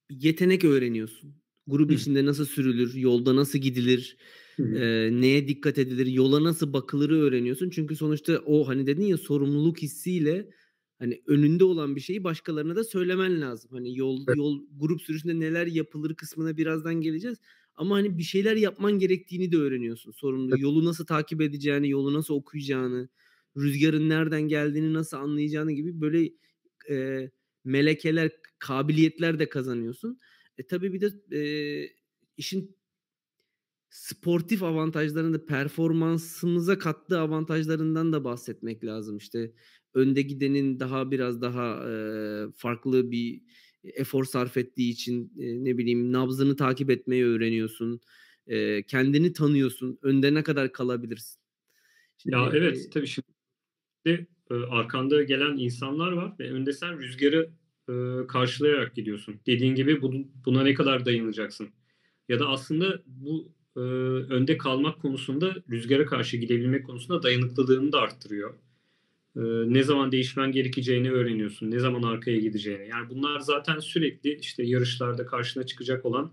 Yetenek 0.09 0.63
öğreniyorsun. 0.65 1.35
Grup 1.67 1.89
Hı. 1.89 1.93
içinde 1.93 2.25
nasıl 2.25 2.45
sürülür, 2.45 2.93
yolda 2.93 3.35
nasıl 3.35 3.59
gidilir, 3.59 4.17
e, 4.59 5.09
neye 5.11 5.47
dikkat 5.47 5.77
edilir, 5.77 6.05
yola 6.05 6.43
nasıl 6.43 6.73
bakılırı 6.73 7.19
öğreniyorsun. 7.19 7.69
Çünkü 7.69 7.95
sonuçta 7.95 8.41
o 8.45 8.67
hani 8.67 8.87
dedin 8.87 9.05
ya 9.05 9.17
sorumluluk 9.17 9.81
hissiyle 9.81 10.49
hani 10.99 11.21
önünde 11.27 11.63
olan 11.63 11.95
bir 11.95 12.01
şeyi 12.01 12.23
başkalarına 12.23 12.75
da 12.75 12.83
söylemen 12.83 13.41
lazım. 13.41 13.71
Hani 13.73 13.97
yol 13.97 14.23
evet. 14.27 14.37
yol 14.37 14.61
grup 14.77 15.01
sürüşünde 15.01 15.39
neler 15.39 15.67
yapılır 15.67 16.15
kısmına 16.15 16.57
birazdan 16.57 16.95
geleceğiz. 17.01 17.37
Ama 17.75 17.95
hani 17.95 18.17
bir 18.17 18.23
şeyler 18.23 18.55
yapman 18.55 18.99
gerektiğini 18.99 19.51
de 19.51 19.57
öğreniyorsun. 19.57 20.11
Sorumlu 20.11 20.49
evet. 20.49 20.61
yolu 20.61 20.85
nasıl 20.85 21.05
takip 21.05 21.41
edeceğini, 21.41 21.89
yolu 21.89 22.13
nasıl 22.13 22.33
okuyacağını, 22.33 23.09
rüzgarın 23.57 24.09
nereden 24.09 24.41
geldiğini 24.41 24.93
nasıl 24.93 25.17
anlayacağını 25.17 25.71
gibi 25.71 26.01
böyle 26.01 26.29
e, 26.89 27.29
melekeler, 27.63 28.31
kabiliyetler 28.59 29.39
de 29.39 29.49
kazanıyorsun. 29.49 30.19
E 30.57 30.67
tabii 30.67 30.93
bir 30.93 31.01
de 31.01 31.37
e, 31.37 31.41
işin 32.37 32.77
sportif 33.89 34.63
avantajlarını 34.63 35.45
performansımıza 35.45 36.77
kattığı 36.77 37.19
avantajlarından 37.19 38.13
da 38.13 38.23
bahsetmek 38.23 38.83
lazım. 38.83 39.17
İşte 39.17 39.51
önde 39.93 40.21
gidenin 40.21 40.79
daha 40.79 41.11
biraz 41.11 41.41
daha 41.41 41.89
e, 41.89 41.93
farklı 42.55 43.11
bir 43.11 43.41
efor 43.83 44.23
sarf 44.23 44.57
ettiği 44.57 44.91
için 44.91 45.33
e, 45.39 45.63
ne 45.63 45.77
bileyim 45.77 46.13
nabzını 46.13 46.55
takip 46.55 46.89
etmeyi 46.89 47.25
öğreniyorsun. 47.25 47.99
E, 48.47 48.83
kendini 48.83 49.33
tanıyorsun. 49.33 49.99
Önde 50.01 50.33
ne 50.33 50.43
kadar 50.43 50.71
kalabilirsin. 50.71 51.41
Şimdi, 52.17 52.35
ya 52.35 52.51
evet 52.53 52.91
tabii 52.93 53.07
şimdi 53.07 54.27
e, 54.51 54.53
arkanda 54.69 55.23
gelen 55.23 55.57
insanlar 55.57 56.11
var 56.11 56.33
ve 56.39 56.51
önde 56.51 56.73
sen 56.73 56.99
rüzgarı 56.99 57.49
e, 57.89 58.27
karşılayarak 58.27 58.95
gidiyorsun. 58.95 59.39
Dediğin 59.45 59.75
gibi 59.75 60.01
bu, 60.01 60.13
buna 60.45 60.63
ne 60.63 60.73
kadar 60.73 61.05
dayanacaksın? 61.05 61.69
Ya 62.29 62.39
da 62.39 62.47
aslında 62.47 63.03
bu 63.05 63.51
e, 63.75 63.79
önde 64.33 64.57
kalmak 64.57 65.01
konusunda 65.01 65.55
rüzgara 65.71 66.05
karşı 66.05 66.37
gidebilmek 66.37 66.85
konusunda 66.85 67.23
dayanıklılığını 67.23 67.91
da 67.91 67.99
arttırıyor. 67.99 68.53
E, 69.37 69.41
ne 69.73 69.83
zaman 69.83 70.11
değişmen 70.11 70.51
gerekeceğini 70.51 71.11
öğreniyorsun. 71.11 71.71
Ne 71.71 71.79
zaman 71.79 72.03
arkaya 72.03 72.37
gideceğini. 72.37 72.87
Yani 72.87 73.09
bunlar 73.09 73.39
zaten 73.39 73.79
sürekli 73.79 74.37
işte 74.41 74.63
yarışlarda 74.63 75.25
karşına 75.25 75.65
çıkacak 75.65 76.05
olan 76.05 76.31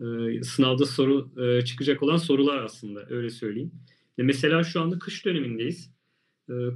e, 0.00 0.42
sınavda 0.42 0.86
soru 0.86 1.30
e, 1.42 1.64
çıkacak 1.64 2.02
olan 2.02 2.16
sorular 2.16 2.64
aslında 2.64 3.06
öyle 3.10 3.30
söyleyeyim. 3.30 3.72
E, 4.18 4.22
mesela 4.22 4.64
şu 4.64 4.80
anda 4.80 4.98
kış 4.98 5.24
dönemindeyiz. 5.24 5.92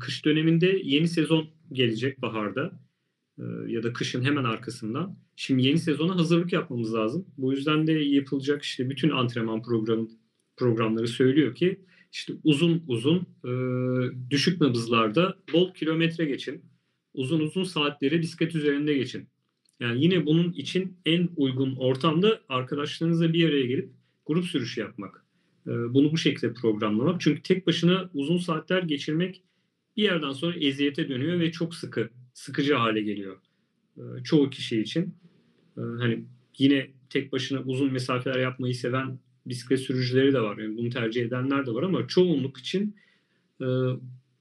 Kış 0.00 0.24
döneminde 0.24 0.80
yeni 0.84 1.08
sezon 1.08 1.48
gelecek 1.72 2.22
baharda 2.22 2.80
ya 3.66 3.82
da 3.82 3.92
kışın 3.92 4.22
hemen 4.22 4.44
arkasından. 4.44 5.18
Şimdi 5.36 5.66
yeni 5.66 5.78
sezona 5.78 6.16
hazırlık 6.16 6.52
yapmamız 6.52 6.94
lazım. 6.94 7.26
Bu 7.38 7.52
yüzden 7.52 7.86
de 7.86 7.92
yapılacak 7.92 8.62
işte 8.62 8.90
bütün 8.90 9.10
antrenman 9.10 9.62
program 9.62 10.08
programları 10.56 11.08
söylüyor 11.08 11.54
ki 11.54 11.80
işte 12.16 12.32
uzun 12.44 12.82
uzun 12.86 13.26
e, 13.44 13.50
düşük 14.30 14.60
nabızlarda 14.60 15.36
bol 15.52 15.74
kilometre 15.74 16.24
geçin. 16.24 16.64
Uzun 17.14 17.40
uzun 17.40 17.64
saatleri 17.64 18.20
bisiklet 18.20 18.54
üzerinde 18.54 18.94
geçin. 18.94 19.28
Yani 19.80 20.04
yine 20.04 20.26
bunun 20.26 20.52
için 20.52 20.96
en 21.06 21.28
uygun 21.36 21.76
ortamda 21.76 22.40
arkadaşlarınızla 22.48 23.32
bir 23.32 23.48
araya 23.48 23.66
gelip 23.66 23.90
grup 24.26 24.44
sürüşü 24.44 24.80
yapmak. 24.80 25.24
E, 25.66 25.70
bunu 25.70 26.12
bu 26.12 26.18
şekilde 26.18 26.54
programlamak. 26.54 27.20
Çünkü 27.20 27.42
tek 27.42 27.66
başına 27.66 28.10
uzun 28.14 28.38
saatler 28.38 28.82
geçirmek 28.82 29.42
bir 29.96 30.02
yerden 30.02 30.32
sonra 30.32 30.56
eziyete 30.56 31.08
dönüyor 31.08 31.40
ve 31.40 31.52
çok 31.52 31.74
sıkı, 31.74 32.10
sıkıcı 32.34 32.74
hale 32.74 33.02
geliyor. 33.02 33.36
E, 33.96 34.02
çoğu 34.24 34.50
kişi 34.50 34.80
için. 34.80 35.14
Ee, 35.76 35.80
hani 35.80 36.24
yine 36.58 36.90
tek 37.10 37.32
başına 37.32 37.60
uzun 37.60 37.92
mesafeler 37.92 38.38
yapmayı 38.38 38.74
seven 38.74 39.18
bisiklet 39.46 39.80
sürücüleri 39.80 40.32
de 40.32 40.40
var. 40.40 40.58
Yani 40.58 40.76
bunu 40.76 40.90
tercih 40.90 41.24
edenler 41.24 41.66
de 41.66 41.70
var 41.70 41.82
ama 41.82 42.06
çoğunluk 42.06 42.58
için 42.58 42.96
e, 43.60 43.66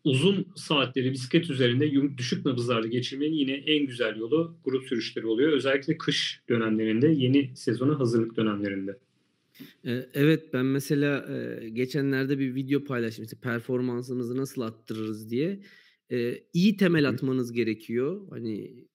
uzun 0.03 0.47
saatleri 0.55 1.11
bisiklet 1.11 1.49
üzerinde 1.49 2.17
düşük 2.17 2.45
nabızlarda 2.45 2.87
geçirmenin 2.87 3.33
yine 3.33 3.53
en 3.53 3.85
güzel 3.85 4.17
yolu 4.17 4.57
grup 4.65 4.83
sürüşleri 4.83 5.25
oluyor. 5.25 5.51
Özellikle 5.51 5.97
kış 5.97 6.41
dönemlerinde, 6.49 7.07
yeni 7.07 7.51
sezona 7.55 7.99
hazırlık 7.99 8.37
dönemlerinde. 8.37 8.99
Ee, 9.85 10.05
evet 10.13 10.53
ben 10.53 10.65
mesela 10.65 11.25
e, 11.33 11.69
geçenlerde 11.69 12.39
bir 12.39 12.55
video 12.55 12.83
paylaştım. 12.83 13.25
İşte 13.25 13.37
performansımızı 13.41 14.37
nasıl 14.37 14.61
arttırırız 14.61 15.29
diye. 15.29 15.59
Ee, 16.11 16.43
iyi 16.53 16.77
temel 16.77 17.09
atmanız 17.09 17.51
gerekiyor. 17.51 18.27
Hani 18.29 18.85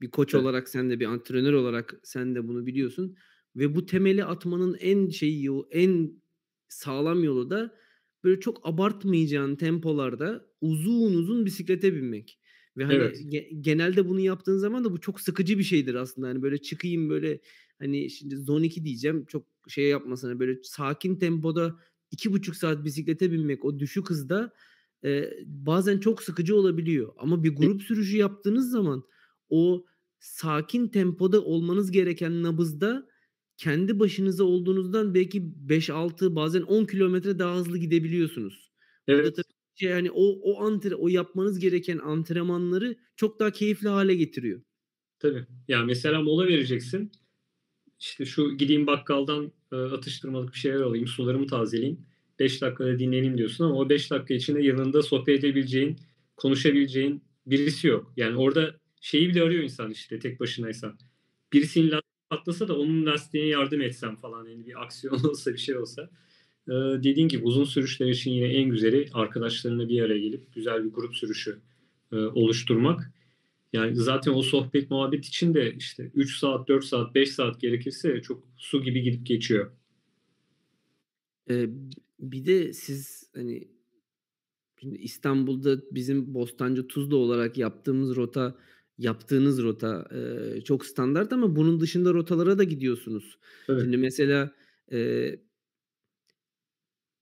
bir 0.00 0.10
koç 0.10 0.34
evet. 0.34 0.44
olarak 0.44 0.68
sen 0.68 0.90
de 0.90 1.00
bir 1.00 1.06
antrenör 1.06 1.52
olarak 1.52 2.00
sen 2.02 2.34
de 2.34 2.48
bunu 2.48 2.66
biliyorsun 2.66 3.16
ve 3.56 3.74
bu 3.74 3.86
temeli 3.86 4.24
atmanın 4.24 4.76
en 4.80 5.08
şeyi 5.08 5.44
yolu, 5.44 5.68
en 5.70 6.22
sağlam 6.68 7.24
yolu 7.24 7.50
da 7.50 7.74
böyle 8.24 8.40
çok 8.40 8.68
abartmayacağın 8.68 9.56
tempolarda 9.56 10.46
uzun 10.60 11.14
uzun 11.14 11.46
bisiklete 11.46 11.94
binmek. 11.94 12.40
Ve 12.76 12.84
hani 12.84 12.94
evet. 12.94 13.20
ge- 13.20 13.62
genelde 13.62 14.08
bunu 14.08 14.20
yaptığın 14.20 14.58
zaman 14.58 14.84
da 14.84 14.92
bu 14.92 15.00
çok 15.00 15.20
sıkıcı 15.20 15.58
bir 15.58 15.64
şeydir 15.64 15.94
aslında. 15.94 16.28
Hani 16.28 16.42
böyle 16.42 16.58
çıkayım 16.58 17.10
böyle 17.10 17.40
hani 17.78 18.10
şimdi 18.10 18.36
zone 18.36 18.66
2 18.66 18.84
diyeceğim 18.84 19.24
çok 19.24 19.46
şey 19.68 19.88
yapmasana 19.88 20.40
böyle 20.40 20.58
sakin 20.62 21.16
tempoda 21.16 21.78
iki 22.10 22.32
buçuk 22.32 22.56
saat 22.56 22.84
bisiklete 22.84 23.32
binmek 23.32 23.64
o 23.64 23.78
düşük 23.78 24.10
hızda 24.10 24.52
e, 25.04 25.30
bazen 25.46 25.98
çok 25.98 26.22
sıkıcı 26.22 26.56
olabiliyor. 26.56 27.12
Ama 27.16 27.44
bir 27.44 27.56
grup 27.56 27.82
sürüşü 27.82 28.16
yaptığınız 28.16 28.70
zaman 28.70 29.04
o 29.48 29.86
sakin 30.18 30.88
tempoda 30.88 31.44
olmanız 31.44 31.90
gereken 31.90 32.42
nabızda 32.42 33.08
kendi 33.60 33.98
başınıza 33.98 34.44
olduğunuzdan 34.44 35.14
belki 35.14 35.42
5-6 35.68 36.34
bazen 36.34 36.62
10 36.62 36.84
kilometre 36.84 37.38
daha 37.38 37.56
hızlı 37.56 37.78
gidebiliyorsunuz. 37.78 38.72
Evet. 39.08 39.24
Burada 39.24 39.32
tabii 39.42 39.54
şey 39.74 39.90
yani 39.90 40.10
o 40.10 40.40
o 40.42 40.64
antre 40.64 40.94
o 40.94 41.08
yapmanız 41.08 41.58
gereken 41.58 41.98
antrenmanları 41.98 42.96
çok 43.16 43.40
daha 43.40 43.50
keyifli 43.50 43.88
hale 43.88 44.14
getiriyor. 44.14 44.62
Tabii. 45.18 45.46
Ya 45.68 45.84
mesela 45.84 46.22
mola 46.22 46.46
vereceksin. 46.46 47.12
İşte 48.00 48.24
şu 48.24 48.56
gideyim 48.56 48.86
bakkaldan 48.86 49.52
e, 49.72 49.76
atıştırmalık 49.76 50.54
bir 50.54 50.58
şeyler 50.58 50.80
alayım, 50.80 51.06
sularımı 51.06 51.46
tazeleyeyim. 51.46 52.06
5 52.38 52.62
dakikada 52.62 52.98
dinleneyim 52.98 53.38
diyorsun 53.38 53.64
ama 53.64 53.74
o 53.74 53.88
5 53.88 54.10
dakika 54.10 54.34
içinde 54.34 54.62
yanında 54.62 55.02
sohbet 55.02 55.38
edebileceğin, 55.38 55.96
konuşabileceğin 56.36 57.22
birisi 57.46 57.86
yok. 57.86 58.12
Yani 58.16 58.36
orada 58.36 58.74
şeyi 59.00 59.28
bile 59.28 59.42
arıyor 59.42 59.62
insan 59.62 59.90
işte 59.90 60.18
tek 60.18 60.40
başınaysa. 60.40 60.96
Lastiği 61.54 62.09
patlasa 62.30 62.68
da 62.68 62.78
onun 62.78 63.06
lastiğine 63.06 63.48
yardım 63.48 63.80
etsem 63.80 64.16
falan 64.16 64.48
yani 64.48 64.66
bir 64.66 64.82
aksiyon 64.82 65.24
olsa 65.30 65.52
bir 65.52 65.58
şey 65.58 65.76
olsa. 65.76 66.10
Ee, 66.68 66.72
dediğin 66.72 67.28
gibi 67.28 67.44
uzun 67.44 67.64
sürüşler 67.64 68.06
için 68.06 68.30
yine 68.30 68.46
en 68.46 68.70
güzeli 68.70 69.08
arkadaşlarına 69.12 69.88
bir 69.88 70.02
araya 70.02 70.18
gelip 70.18 70.54
güzel 70.54 70.84
bir 70.84 70.90
grup 70.90 71.16
sürüşü 71.16 71.58
e, 72.12 72.16
oluşturmak. 72.16 73.12
Yani 73.72 73.96
zaten 73.96 74.32
o 74.32 74.42
sohbet 74.42 74.90
muhabbet 74.90 75.26
için 75.26 75.54
de 75.54 75.74
işte 75.74 76.10
3 76.14 76.38
saat, 76.38 76.68
4 76.68 76.84
saat, 76.84 77.14
5 77.14 77.30
saat 77.30 77.60
gerekirse 77.60 78.22
çok 78.22 78.42
su 78.56 78.82
gibi 78.82 79.02
gidip 79.02 79.26
geçiyor. 79.26 79.70
Ee, 81.50 81.68
bir 82.20 82.46
de 82.46 82.72
siz 82.72 83.30
hani 83.34 83.68
şimdi 84.80 84.96
İstanbul'da 84.96 85.80
bizim 85.90 86.34
Bostancı 86.34 86.88
Tuzla 86.88 87.16
olarak 87.16 87.58
yaptığımız 87.58 88.16
rota 88.16 88.56
yaptığınız 89.00 89.62
rota 89.62 90.08
e, 90.14 90.60
çok 90.60 90.86
standart 90.86 91.32
ama 91.32 91.56
bunun 91.56 91.80
dışında 91.80 92.14
rotalara 92.14 92.58
da 92.58 92.64
gidiyorsunuz. 92.64 93.38
Evet. 93.68 93.82
Şimdi 93.82 93.96
mesela 93.96 94.52
e, 94.92 95.30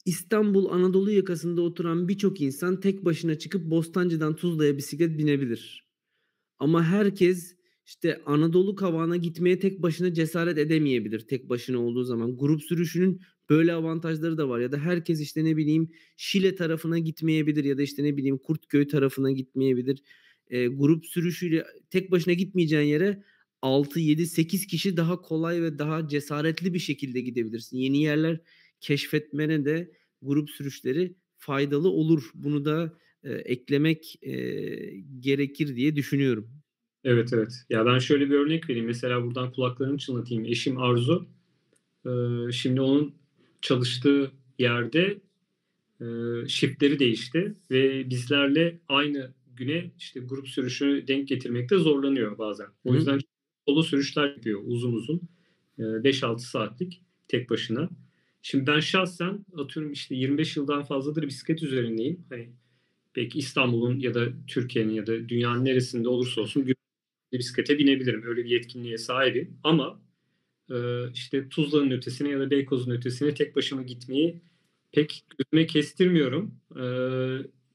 İstanbul 0.04 0.66
Anadolu 0.70 1.10
yakasında 1.10 1.62
oturan 1.62 2.08
birçok 2.08 2.40
insan 2.40 2.80
tek 2.80 3.04
başına 3.04 3.38
çıkıp 3.38 3.70
Bostancı'dan 3.70 4.36
Tuzla'ya 4.36 4.76
bisiklet 4.76 5.18
binebilir. 5.18 5.88
Ama 6.58 6.84
herkes 6.84 7.56
işte 7.86 8.22
Anadolu 8.26 8.74
kavağına 8.74 9.16
gitmeye 9.16 9.58
tek 9.58 9.82
başına 9.82 10.14
cesaret 10.14 10.58
edemeyebilir 10.58 11.20
tek 11.20 11.48
başına 11.48 11.78
olduğu 11.78 12.04
zaman. 12.04 12.36
Grup 12.36 12.62
sürüşünün 12.62 13.20
böyle 13.50 13.72
avantajları 13.72 14.38
da 14.38 14.48
var 14.48 14.60
ya 14.60 14.72
da 14.72 14.78
herkes 14.78 15.20
işte 15.20 15.44
ne 15.44 15.56
bileyim 15.56 15.90
Şile 16.16 16.54
tarafına 16.54 16.98
gitmeyebilir 16.98 17.64
ya 17.64 17.78
da 17.78 17.82
işte 17.82 18.04
ne 18.04 18.16
bileyim 18.16 18.38
Kurtköy 18.38 18.86
tarafına 18.88 19.32
gitmeyebilir. 19.32 20.02
E, 20.50 20.66
grup 20.66 21.06
sürüşüyle 21.06 21.64
tek 21.90 22.10
başına 22.10 22.34
gitmeyeceğin 22.34 22.88
yere 22.88 23.22
6, 23.62 24.00
7, 24.00 24.26
8 24.26 24.66
kişi 24.66 24.96
daha 24.96 25.22
kolay 25.22 25.62
ve 25.62 25.78
daha 25.78 26.08
cesaretli 26.08 26.74
bir 26.74 26.78
şekilde 26.78 27.20
gidebilirsin. 27.20 27.78
Yeni 27.78 28.02
yerler 28.02 28.40
keşfetmene 28.80 29.64
de 29.64 29.90
grup 30.22 30.50
sürüşleri 30.50 31.14
faydalı 31.36 31.88
olur. 31.88 32.30
Bunu 32.34 32.64
da 32.64 32.98
e, 33.24 33.32
eklemek 33.32 34.18
e, 34.22 34.32
gerekir 35.20 35.76
diye 35.76 35.96
düşünüyorum. 35.96 36.50
Evet 37.04 37.32
evet. 37.32 37.52
Ya 37.70 37.86
ben 37.86 37.98
şöyle 37.98 38.30
bir 38.30 38.34
örnek 38.34 38.70
vereyim. 38.70 38.86
Mesela 38.86 39.24
buradan 39.24 39.52
kulaklarımı 39.52 39.98
çınlatayım. 39.98 40.44
Eşim 40.44 40.78
Arzu. 40.78 41.28
E, 42.06 42.10
şimdi 42.52 42.80
onun 42.80 43.14
çalıştığı 43.62 44.32
yerde 44.58 45.20
e, 46.00 46.04
shiftleri 46.48 46.98
değişti 46.98 47.54
ve 47.70 48.10
bizlerle 48.10 48.78
aynı 48.88 49.30
güne 49.58 49.90
işte 49.98 50.20
grup 50.20 50.48
sürüşü 50.48 51.04
denk 51.08 51.28
getirmekte 51.28 51.78
zorlanıyor 51.78 52.38
bazen. 52.38 52.66
O 52.84 52.94
yüzden 52.94 53.18
solo 53.68 53.82
sürüşler 53.82 54.28
yapıyor 54.28 54.60
uzun 54.64 54.92
uzun. 54.92 55.20
E, 55.78 55.82
5-6 55.82 56.38
saatlik 56.38 57.02
tek 57.28 57.50
başına. 57.50 57.90
Şimdi 58.42 58.66
ben 58.66 58.80
şahsen 58.80 59.44
atıyorum 59.56 59.92
işte 59.92 60.14
25 60.14 60.56
yıldan 60.56 60.82
fazladır 60.82 61.22
bisiklet 61.22 61.62
üzerindeyim. 61.62 62.24
Hani 62.28 62.48
belki 63.16 63.38
İstanbul'un 63.38 63.98
ya 63.98 64.14
da 64.14 64.28
Türkiye'nin 64.46 64.92
ya 64.92 65.06
da 65.06 65.28
dünyanın 65.28 65.64
neresinde 65.64 66.08
olursa 66.08 66.40
olsun 66.40 66.66
bisiklete 67.32 67.78
binebilirim. 67.78 68.22
Öyle 68.26 68.44
bir 68.44 68.50
yetkinliğe 68.50 68.98
sahibim. 68.98 69.58
Ama 69.64 70.02
e, 70.70 70.76
işte 71.14 71.48
Tuzla'nın 71.48 71.90
ötesine 71.90 72.28
ya 72.28 72.40
da 72.40 72.50
Beykoz'un 72.50 72.90
ötesine 72.90 73.34
tek 73.34 73.56
başıma 73.56 73.82
gitmeyi 73.82 74.40
pek 74.92 75.24
gözüme 75.38 75.66
kestirmiyorum. 75.66 76.54
E, 76.76 76.84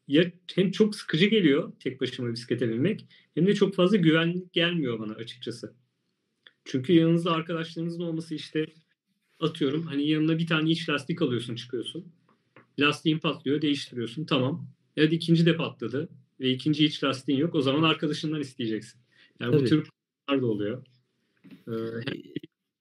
ya 0.07 0.31
hem 0.55 0.71
çok 0.71 0.95
sıkıcı 0.95 1.25
geliyor 1.25 1.71
tek 1.79 2.01
başıma 2.01 2.31
bisiklete 2.33 2.69
binmek 2.69 3.07
hem 3.35 3.47
de 3.47 3.55
çok 3.55 3.75
fazla 3.75 3.97
güvenlik 3.97 4.53
gelmiyor 4.53 4.99
bana 4.99 5.13
açıkçası. 5.13 5.73
Çünkü 6.65 6.93
yanınızda 6.93 7.31
arkadaşlarınızın 7.31 8.03
olması 8.03 8.35
işte 8.35 8.65
atıyorum 9.39 9.83
hani 9.83 10.07
yanına 10.07 10.37
bir 10.37 10.47
tane 10.47 10.69
iç 10.69 10.89
lastik 10.89 11.21
alıyorsun 11.21 11.55
çıkıyorsun. 11.55 12.05
Lastiğin 12.79 13.19
patlıyor 13.19 13.61
değiştiriyorsun 13.61 14.25
tamam. 14.25 14.67
Ya 14.95 15.11
da 15.11 15.15
ikinci 15.15 15.45
de 15.45 15.55
patladı 15.55 16.09
ve 16.39 16.49
ikinci 16.49 16.85
iç 16.85 17.03
lastiğin 17.03 17.39
yok 17.39 17.55
o 17.55 17.61
zaman 17.61 17.83
arkadaşından 17.83 18.41
isteyeceksin. 18.41 19.01
Yani 19.39 19.51
Tabii. 19.51 19.63
bu 19.63 19.69
tür 19.69 19.83
problemler 19.83 20.41
de 20.41 20.45
oluyor. 20.45 20.85
Ee, 21.67 21.71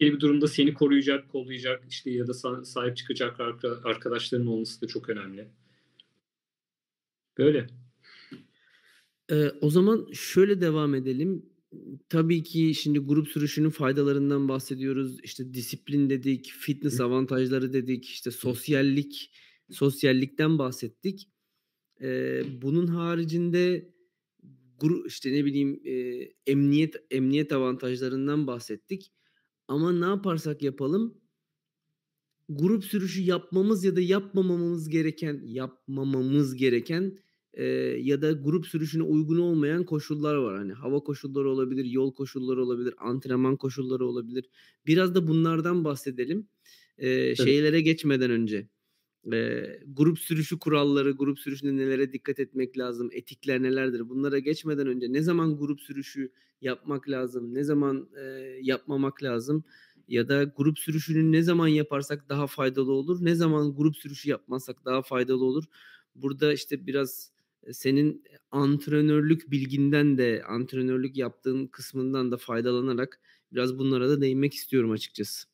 bir 0.00 0.20
durumda 0.20 0.48
seni 0.48 0.74
koruyacak, 0.74 1.28
kollayacak 1.28 1.84
işte 1.88 2.10
ya 2.10 2.26
da 2.26 2.64
sahip 2.64 2.96
çıkacak 2.96 3.40
arkadaşların 3.84 4.46
olması 4.46 4.80
da 4.80 4.86
çok 4.86 5.08
önemli. 5.08 5.48
Böyle. 7.38 7.66
Ee, 9.30 9.50
o 9.60 9.70
zaman 9.70 10.08
şöyle 10.12 10.60
devam 10.60 10.94
edelim. 10.94 11.46
Tabii 12.08 12.42
ki 12.42 12.74
şimdi 12.74 12.98
grup 12.98 13.28
sürüşünün 13.28 13.70
faydalarından 13.70 14.48
bahsediyoruz. 14.48 15.20
İşte 15.24 15.54
disiplin 15.54 16.10
dedik, 16.10 16.52
fitness 16.60 17.00
avantajları 17.00 17.72
dedik, 17.72 18.04
işte 18.04 18.30
sosyallik, 18.30 19.32
sosyallikten 19.70 20.58
bahsettik. 20.58 21.28
Ee, 22.00 22.42
bunun 22.62 22.86
haricinde 22.86 23.92
guru, 24.80 25.06
işte 25.06 25.32
ne 25.32 25.44
bileyim 25.44 25.80
e, 25.84 25.92
emniyet 26.46 26.94
emniyet 27.10 27.52
avantajlarından 27.52 28.46
bahsettik. 28.46 29.12
Ama 29.68 29.92
ne 29.92 30.04
yaparsak 30.04 30.62
yapalım 30.62 31.21
grup 32.48 32.84
sürüşü 32.84 33.22
yapmamız 33.22 33.84
ya 33.84 33.96
da 33.96 34.00
yapmamamız 34.00 34.88
gereken 34.88 35.40
yapmamamız 35.44 36.56
gereken 36.56 37.18
e, 37.54 37.64
ya 38.00 38.22
da 38.22 38.32
grup 38.32 38.66
sürüşüne 38.66 39.02
uygun 39.02 39.38
olmayan 39.38 39.84
koşullar 39.84 40.34
var. 40.34 40.58
Hani 40.58 40.72
hava 40.72 41.00
koşulları 41.00 41.50
olabilir, 41.50 41.84
yol 41.84 42.14
koşulları 42.14 42.62
olabilir, 42.62 42.94
antrenman 42.98 43.56
koşulları 43.56 44.06
olabilir. 44.06 44.44
Biraz 44.86 45.14
da 45.14 45.28
bunlardan 45.28 45.84
bahsedelim. 45.84 46.48
E, 46.98 47.36
şeylere 47.36 47.80
geçmeden 47.80 48.30
önce 48.30 48.68
e, 49.32 49.64
grup 49.86 50.18
sürüşü 50.18 50.58
kuralları, 50.58 51.10
grup 51.10 51.38
sürüşünde 51.38 51.76
nelere 51.76 52.12
dikkat 52.12 52.40
etmek 52.40 52.78
lazım, 52.78 53.08
etikler 53.12 53.62
nelerdir? 53.62 54.08
Bunlara 54.08 54.38
geçmeden 54.38 54.86
önce 54.86 55.12
ne 55.12 55.22
zaman 55.22 55.58
grup 55.58 55.80
sürüşü 55.80 56.32
yapmak 56.60 57.08
lazım, 57.08 57.54
ne 57.54 57.64
zaman 57.64 58.08
e, 58.16 58.22
yapmamak 58.62 59.22
lazım 59.22 59.64
ya 60.12 60.28
da 60.28 60.44
grup 60.44 60.78
sürüşünü 60.78 61.32
ne 61.32 61.42
zaman 61.42 61.68
yaparsak 61.68 62.28
daha 62.28 62.46
faydalı 62.46 62.92
olur, 62.92 63.24
ne 63.24 63.34
zaman 63.34 63.74
grup 63.74 63.96
sürüşü 63.96 64.30
yapmazsak 64.30 64.84
daha 64.84 65.02
faydalı 65.02 65.44
olur. 65.44 65.64
Burada 66.14 66.52
işte 66.52 66.86
biraz 66.86 67.32
senin 67.70 68.24
antrenörlük 68.50 69.50
bilginden 69.50 70.18
de 70.18 70.42
antrenörlük 70.48 71.16
yaptığın 71.16 71.66
kısmından 71.66 72.32
da 72.32 72.36
faydalanarak 72.36 73.20
biraz 73.52 73.78
bunlara 73.78 74.08
da 74.08 74.20
değinmek 74.20 74.54
istiyorum 74.54 74.90
açıkçası. 74.90 75.48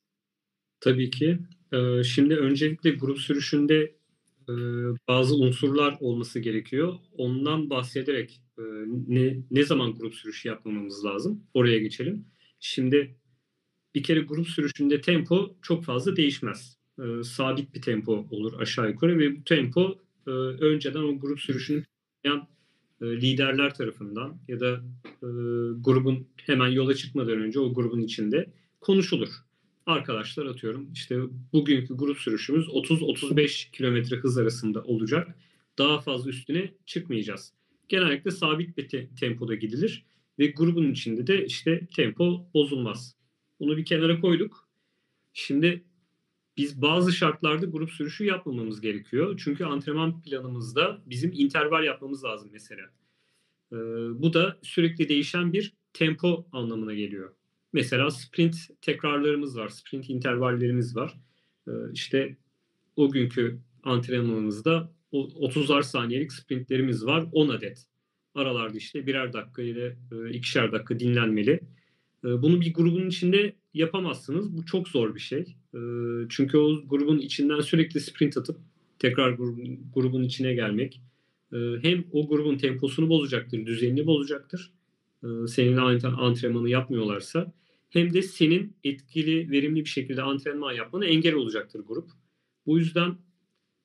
Tabii 0.81 1.11
ki. 1.11 1.39
Ee, 1.73 2.03
şimdi 2.05 2.37
öncelikle 2.37 2.91
grup 2.91 3.19
sürüşünde 3.19 3.95
e, 4.49 4.55
bazı 5.09 5.35
unsurlar 5.35 5.97
olması 6.01 6.41
gerekiyor. 6.41 6.95
Ondan 7.13 7.71
bahsederek 7.71 8.43
e, 8.59 8.63
ne, 9.09 9.43
ne 9.51 9.63
zaman 9.65 9.95
grup 9.95 10.15
sürüşü 10.15 10.49
yapmamamız 10.49 11.05
lazım? 11.05 11.45
Oraya 11.55 11.79
geçelim. 11.79 12.25
Şimdi 12.61 13.17
bir 13.95 14.03
kere 14.03 14.21
grup 14.21 14.49
sürüşünde 14.49 15.01
tempo 15.01 15.55
çok 15.63 15.85
fazla 15.85 16.17
değişmez. 16.17 16.77
E, 16.99 17.23
sabit 17.25 17.75
bir 17.75 17.83
tempo 17.83 18.27
olur 18.31 18.61
aşağı 18.61 18.91
yukarı 18.91 19.19
ve 19.19 19.37
bu 19.37 19.45
tempo 19.45 19.99
önceden 20.61 21.01
o 21.01 21.19
grup 21.19 21.41
sürüşünü 21.41 21.85
yapan 22.25 22.49
liderler 23.03 23.75
tarafından 23.75 24.39
ya 24.49 24.61
da 24.61 24.81
grubun 25.81 26.29
hemen 26.37 26.69
yola 26.69 26.95
çıkmadan 26.95 27.41
önce 27.41 27.61
o 27.61 27.75
grubun 27.75 28.01
içinde 28.01 28.53
konuşulur 28.81 29.29
arkadaşlar 29.89 30.47
atıyorum 30.47 30.93
işte 30.93 31.21
bugünkü 31.53 31.97
grup 31.97 32.19
sürüşümüz 32.19 32.69
30-35 32.69 33.71
kilometre 33.71 34.17
hız 34.17 34.39
arasında 34.39 34.83
olacak. 34.83 35.39
Daha 35.79 36.01
fazla 36.01 36.31
üstüne 36.31 36.73
çıkmayacağız. 36.87 37.53
Genellikle 37.89 38.31
sabit 38.31 38.77
bir 38.77 38.89
te- 38.89 39.09
tempoda 39.21 39.55
gidilir 39.55 40.05
ve 40.39 40.47
grubun 40.47 40.93
içinde 40.93 41.27
de 41.27 41.45
işte 41.45 41.87
tempo 41.97 42.47
bozulmaz. 42.55 43.18
Bunu 43.61 43.77
bir 43.77 43.85
kenara 43.85 44.21
koyduk. 44.21 44.69
Şimdi 45.33 45.85
biz 46.57 46.83
bazı 46.83 47.13
şartlarda 47.13 47.67
grup 47.67 47.91
sürüşü 47.91 48.25
yapmamamız 48.25 48.81
gerekiyor. 48.81 49.41
Çünkü 49.45 49.65
antrenman 49.65 50.23
planımızda 50.23 51.03
bizim 51.07 51.33
interval 51.33 51.85
yapmamız 51.85 52.25
lazım 52.25 52.49
mesela. 52.53 52.83
Ee, 53.73 53.77
bu 54.23 54.33
da 54.33 54.59
sürekli 54.63 55.09
değişen 55.09 55.53
bir 55.53 55.73
tempo 55.93 56.47
anlamına 56.53 56.95
geliyor. 56.95 57.35
Mesela 57.73 58.11
sprint 58.11 58.57
tekrarlarımız 58.81 59.59
var, 59.59 59.69
sprint 59.69 60.11
intervallerimiz 60.11 60.97
var. 60.97 61.21
Ee, 61.69 61.71
işte 61.93 62.37
o 62.97 63.11
günkü 63.11 63.59
antrenmanımızda 63.83 64.93
30'ar 65.13 65.83
saniyelik 65.83 66.33
sprintlerimiz 66.33 67.07
var 67.07 67.27
10 67.33 67.49
adet. 67.49 67.87
Aralarda 68.35 68.79
işte 68.79 69.07
birer 69.07 69.33
dakika 69.33 69.63
ile 69.63 69.97
ikişer 70.33 70.73
dakika 70.73 71.01
dinlenmeli. 71.01 71.61
Ee, 72.25 72.43
bunu 72.43 72.61
bir 72.61 72.75
grubun 72.75 73.09
içinde 73.09 73.55
yapamazsınız. 73.75 74.57
Bu 74.57 74.67
çok 74.67 74.89
zor 74.89 75.15
bir 75.15 75.21
şey. 75.21 75.57
Ee, 75.75 75.79
çünkü 76.29 76.59
o 76.59 76.89
grubun 76.89 77.19
içinden 77.19 77.61
sürekli 77.61 78.01
sprint 78.01 78.37
atıp 78.37 78.57
tekrar 78.99 79.31
grubun, 79.31 79.81
grubun 79.95 80.23
içine 80.23 80.55
gelmek 80.55 81.01
hem 81.83 82.05
o 82.13 82.29
grubun 82.29 82.57
temposunu 82.57 83.09
bozacaktır, 83.09 83.67
düzenini 83.67 84.07
bozacaktır 84.07 84.73
e, 85.23 85.47
seninle 85.47 85.81
antrenmanı 86.09 86.69
yapmıyorlarsa 86.69 87.53
hem 87.91 88.15
de 88.15 88.23
senin 88.23 88.77
etkili, 88.85 89.51
verimli 89.51 89.81
bir 89.85 89.89
şekilde 89.89 90.23
antrenman 90.23 90.73
yapmana 90.73 91.05
engel 91.05 91.35
olacaktır 91.35 91.81
grup. 91.87 92.11
Bu 92.67 92.79
yüzden 92.79 93.19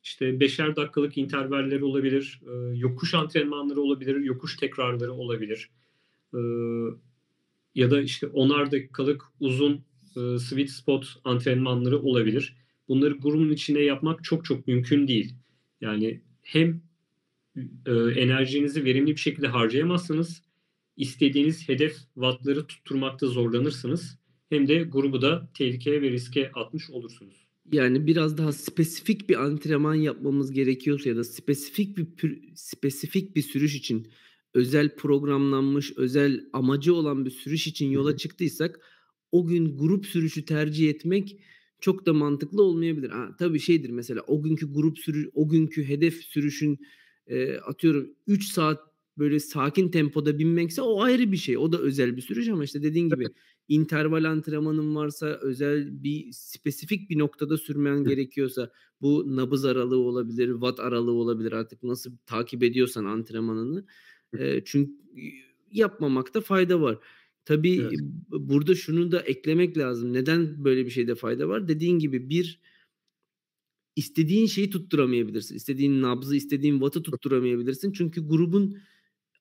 işte 0.03 0.39
beşer 0.39 0.75
dakikalık 0.75 1.17
intervaller 1.17 1.81
olabilir, 1.81 2.41
e, 2.47 2.77
yokuş 2.77 3.13
antrenmanları 3.13 3.81
olabilir, 3.81 4.15
yokuş 4.15 4.57
tekrarları 4.57 5.13
olabilir. 5.13 5.69
Ya 7.75 7.91
da 7.91 8.01
işte 8.01 8.27
onar 8.27 8.71
dakikalık 8.71 9.23
uzun 9.39 9.85
e, 10.15 10.39
sweet 10.39 10.69
spot 10.69 11.05
antrenmanları 11.23 11.99
olabilir. 11.99 12.55
Bunları 12.87 13.13
grubun 13.13 13.51
içinde 13.51 13.79
yapmak 13.79 14.23
çok 14.23 14.45
çok 14.45 14.67
mümkün 14.67 15.07
değil. 15.07 15.33
Yani 15.81 16.21
hem 16.41 16.81
e, 17.85 17.91
enerjinizi 18.15 18.85
verimli 18.85 19.11
bir 19.11 19.19
şekilde 19.19 19.47
harcayamazsınız 19.47 20.43
istediğiniz 20.97 21.69
hedef 21.69 21.95
wattları 22.13 22.67
tutturmakta 22.67 23.27
zorlanırsınız. 23.27 24.17
Hem 24.49 24.67
de 24.67 24.83
grubu 24.83 25.21
da 25.21 25.49
tehlikeye 25.53 26.01
ve 26.01 26.11
riske 26.11 26.51
atmış 26.51 26.89
olursunuz. 26.89 27.47
Yani 27.71 28.07
biraz 28.07 28.37
daha 28.37 28.51
spesifik 28.51 29.29
bir 29.29 29.43
antrenman 29.43 29.95
yapmamız 29.95 30.51
gerekiyorsa 30.51 31.09
ya 31.09 31.15
da 31.15 31.23
spesifik 31.23 31.97
bir 31.97 32.05
pür, 32.05 32.41
spesifik 32.55 33.35
bir 33.35 33.41
sürüş 33.41 33.75
için 33.75 34.07
özel 34.53 34.95
programlanmış, 34.95 35.93
özel 35.97 36.49
amacı 36.53 36.95
olan 36.95 37.25
bir 37.25 37.31
sürüş 37.31 37.67
için 37.67 37.89
yola 37.89 38.17
çıktıysak 38.17 38.79
o 39.31 39.45
gün 39.45 39.77
grup 39.77 40.05
sürüşü 40.05 40.45
tercih 40.45 40.89
etmek 40.89 41.39
çok 41.79 42.05
da 42.05 42.13
mantıklı 42.13 42.63
olmayabilir. 42.63 43.09
Ha, 43.09 43.35
tabii 43.39 43.59
şeydir 43.59 43.89
mesela 43.89 44.21
o 44.27 44.43
günkü 44.43 44.73
grup 44.73 44.99
sürü 44.99 45.31
o 45.33 45.49
günkü 45.49 45.83
hedef 45.87 46.15
sürüşün 46.23 46.79
e, 47.27 47.57
atıyorum 47.57 48.09
3 48.27 48.45
saat 48.45 48.79
böyle 49.17 49.39
sakin 49.39 49.89
tempoda 49.89 50.39
binmekse 50.39 50.81
o 50.81 51.01
ayrı 51.01 51.31
bir 51.31 51.37
şey. 51.37 51.57
O 51.57 51.71
da 51.71 51.77
özel 51.79 52.17
bir 52.17 52.21
sürüş 52.21 52.47
ama 52.47 52.63
işte 52.63 52.83
dediğin 52.83 53.09
gibi 53.09 53.27
interval 53.67 54.23
antrenmanın 54.23 54.95
varsa 54.95 55.27
özel 55.41 56.03
bir 56.03 56.31
spesifik 56.31 57.09
bir 57.09 57.19
noktada 57.19 57.57
sürmen 57.57 58.03
gerekiyorsa 58.03 58.71
bu 59.01 59.35
nabız 59.35 59.65
aralığı 59.65 59.99
olabilir, 59.99 60.51
watt 60.51 60.79
aralığı 60.79 61.11
olabilir 61.11 61.51
artık 61.51 61.83
nasıl 61.83 62.11
takip 62.25 62.63
ediyorsan 62.63 63.05
antrenmanını. 63.05 63.85
E, 64.39 64.61
çünkü 64.65 64.91
yapmamakta 65.71 66.41
fayda 66.41 66.81
var. 66.81 66.99
Tabii 67.45 67.81
evet. 67.81 67.99
burada 68.31 68.75
şunu 68.75 69.11
da 69.11 69.19
eklemek 69.19 69.77
lazım. 69.77 70.13
Neden 70.13 70.65
böyle 70.65 70.85
bir 70.85 70.91
şeyde 70.91 71.15
fayda 71.15 71.49
var? 71.49 71.67
Dediğin 71.67 71.99
gibi 71.99 72.29
bir 72.29 72.59
istediğin 73.95 74.45
şeyi 74.45 74.69
tutturamayabilirsin. 74.69 75.55
İstediğin 75.55 76.01
nabzı, 76.01 76.35
istediğin 76.35 76.73
wattı 76.73 77.03
tutturamayabilirsin. 77.03 77.91
Çünkü 77.91 78.27
grubun 78.27 78.77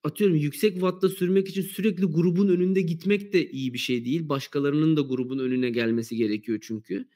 atıyorum 0.05 0.37
yüksek 0.37 0.72
wattla 0.72 1.09
sürmek 1.09 1.48
için 1.48 1.62
sürekli 1.62 2.05
grubun 2.05 2.48
önünde 2.48 2.81
gitmek 2.81 3.33
de 3.33 3.50
iyi 3.50 3.72
bir 3.74 3.78
şey 3.78 4.05
değil. 4.05 4.28
Başkalarının 4.28 4.96
da 4.96 5.00
grubun 5.00 5.38
önüne 5.38 5.70
gelmesi 5.70 6.16
gerekiyor 6.16 6.59
çünkü. 6.62 7.09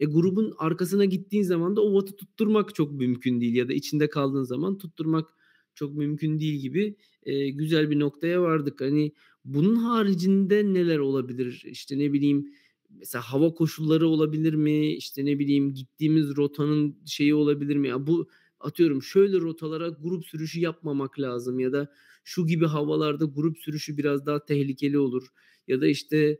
E 0.00 0.06
grubun 0.06 0.54
arkasına 0.58 1.04
gittiğin 1.04 1.42
zaman 1.42 1.76
da 1.76 1.80
o 1.80 2.00
wattı 2.00 2.16
tutturmak 2.16 2.74
çok 2.74 2.92
mümkün 2.92 3.40
değil 3.40 3.54
ya 3.54 3.68
da 3.68 3.72
içinde 3.72 4.08
kaldığın 4.08 4.42
zaman 4.42 4.78
tutturmak 4.78 5.28
çok 5.74 5.94
mümkün 5.94 6.38
değil 6.40 6.54
gibi 6.60 6.96
e, 7.22 7.50
güzel 7.50 7.90
bir 7.90 7.98
noktaya 8.00 8.42
vardık. 8.42 8.80
Hani 8.80 9.12
bunun 9.44 9.76
haricinde 9.76 10.64
neler 10.74 10.98
olabilir? 10.98 11.62
İşte 11.66 11.98
ne 11.98 12.12
bileyim 12.12 12.52
mesela 12.90 13.22
hava 13.22 13.54
koşulları 13.54 14.08
olabilir 14.08 14.54
mi? 14.54 14.94
İşte 14.94 15.24
ne 15.24 15.38
bileyim 15.38 15.74
gittiğimiz 15.74 16.36
rotanın 16.36 16.96
şeyi 17.06 17.34
olabilir 17.34 17.76
mi? 17.76 17.88
Ya 17.88 18.06
bu 18.06 18.28
atıyorum 18.60 19.02
şöyle 19.02 19.40
rotalara 19.40 19.88
grup 19.88 20.26
sürüşü 20.26 20.60
yapmamak 20.60 21.20
lazım 21.20 21.60
ya 21.60 21.72
da 21.72 21.92
şu 22.24 22.46
gibi 22.46 22.66
havalarda 22.66 23.24
grup 23.24 23.58
sürüşü 23.58 23.96
biraz 23.96 24.26
daha 24.26 24.44
tehlikeli 24.44 24.98
olur 24.98 25.26
ya 25.68 25.80
da 25.80 25.86
işte 25.86 26.38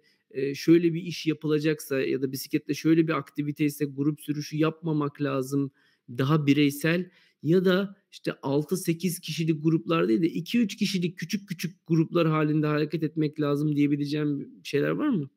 şöyle 0.55 0.95
bir 0.95 1.03
iş 1.03 1.27
yapılacaksa 1.27 2.01
ya 2.01 2.23
da 2.23 2.33
bisikletle 2.33 2.75
şöyle 2.75 3.09
bir 3.09 3.13
aktivite 3.13 3.65
ise 3.65 3.85
grup 3.85 4.21
sürüşü 4.21 4.57
yapmamak 4.57 5.23
lazım. 5.23 5.71
Daha 6.09 6.47
bireysel 6.47 7.11
ya 7.45 7.65
da 7.65 7.97
işte 8.13 8.31
6-8 8.31 9.21
kişilik 9.21 9.65
gruplar 9.65 10.09
değil 10.09 10.23
de 10.23 10.27
2-3 10.27 10.67
kişilik 10.77 11.19
küçük 11.19 11.49
küçük 11.49 11.87
gruplar 11.87 12.29
halinde 12.29 12.67
hareket 12.67 13.03
etmek 13.03 13.41
lazım 13.41 13.77
diyebileceğim 13.77 14.49
şeyler 14.65 14.91
var 14.91 15.09
mı? 15.09 15.31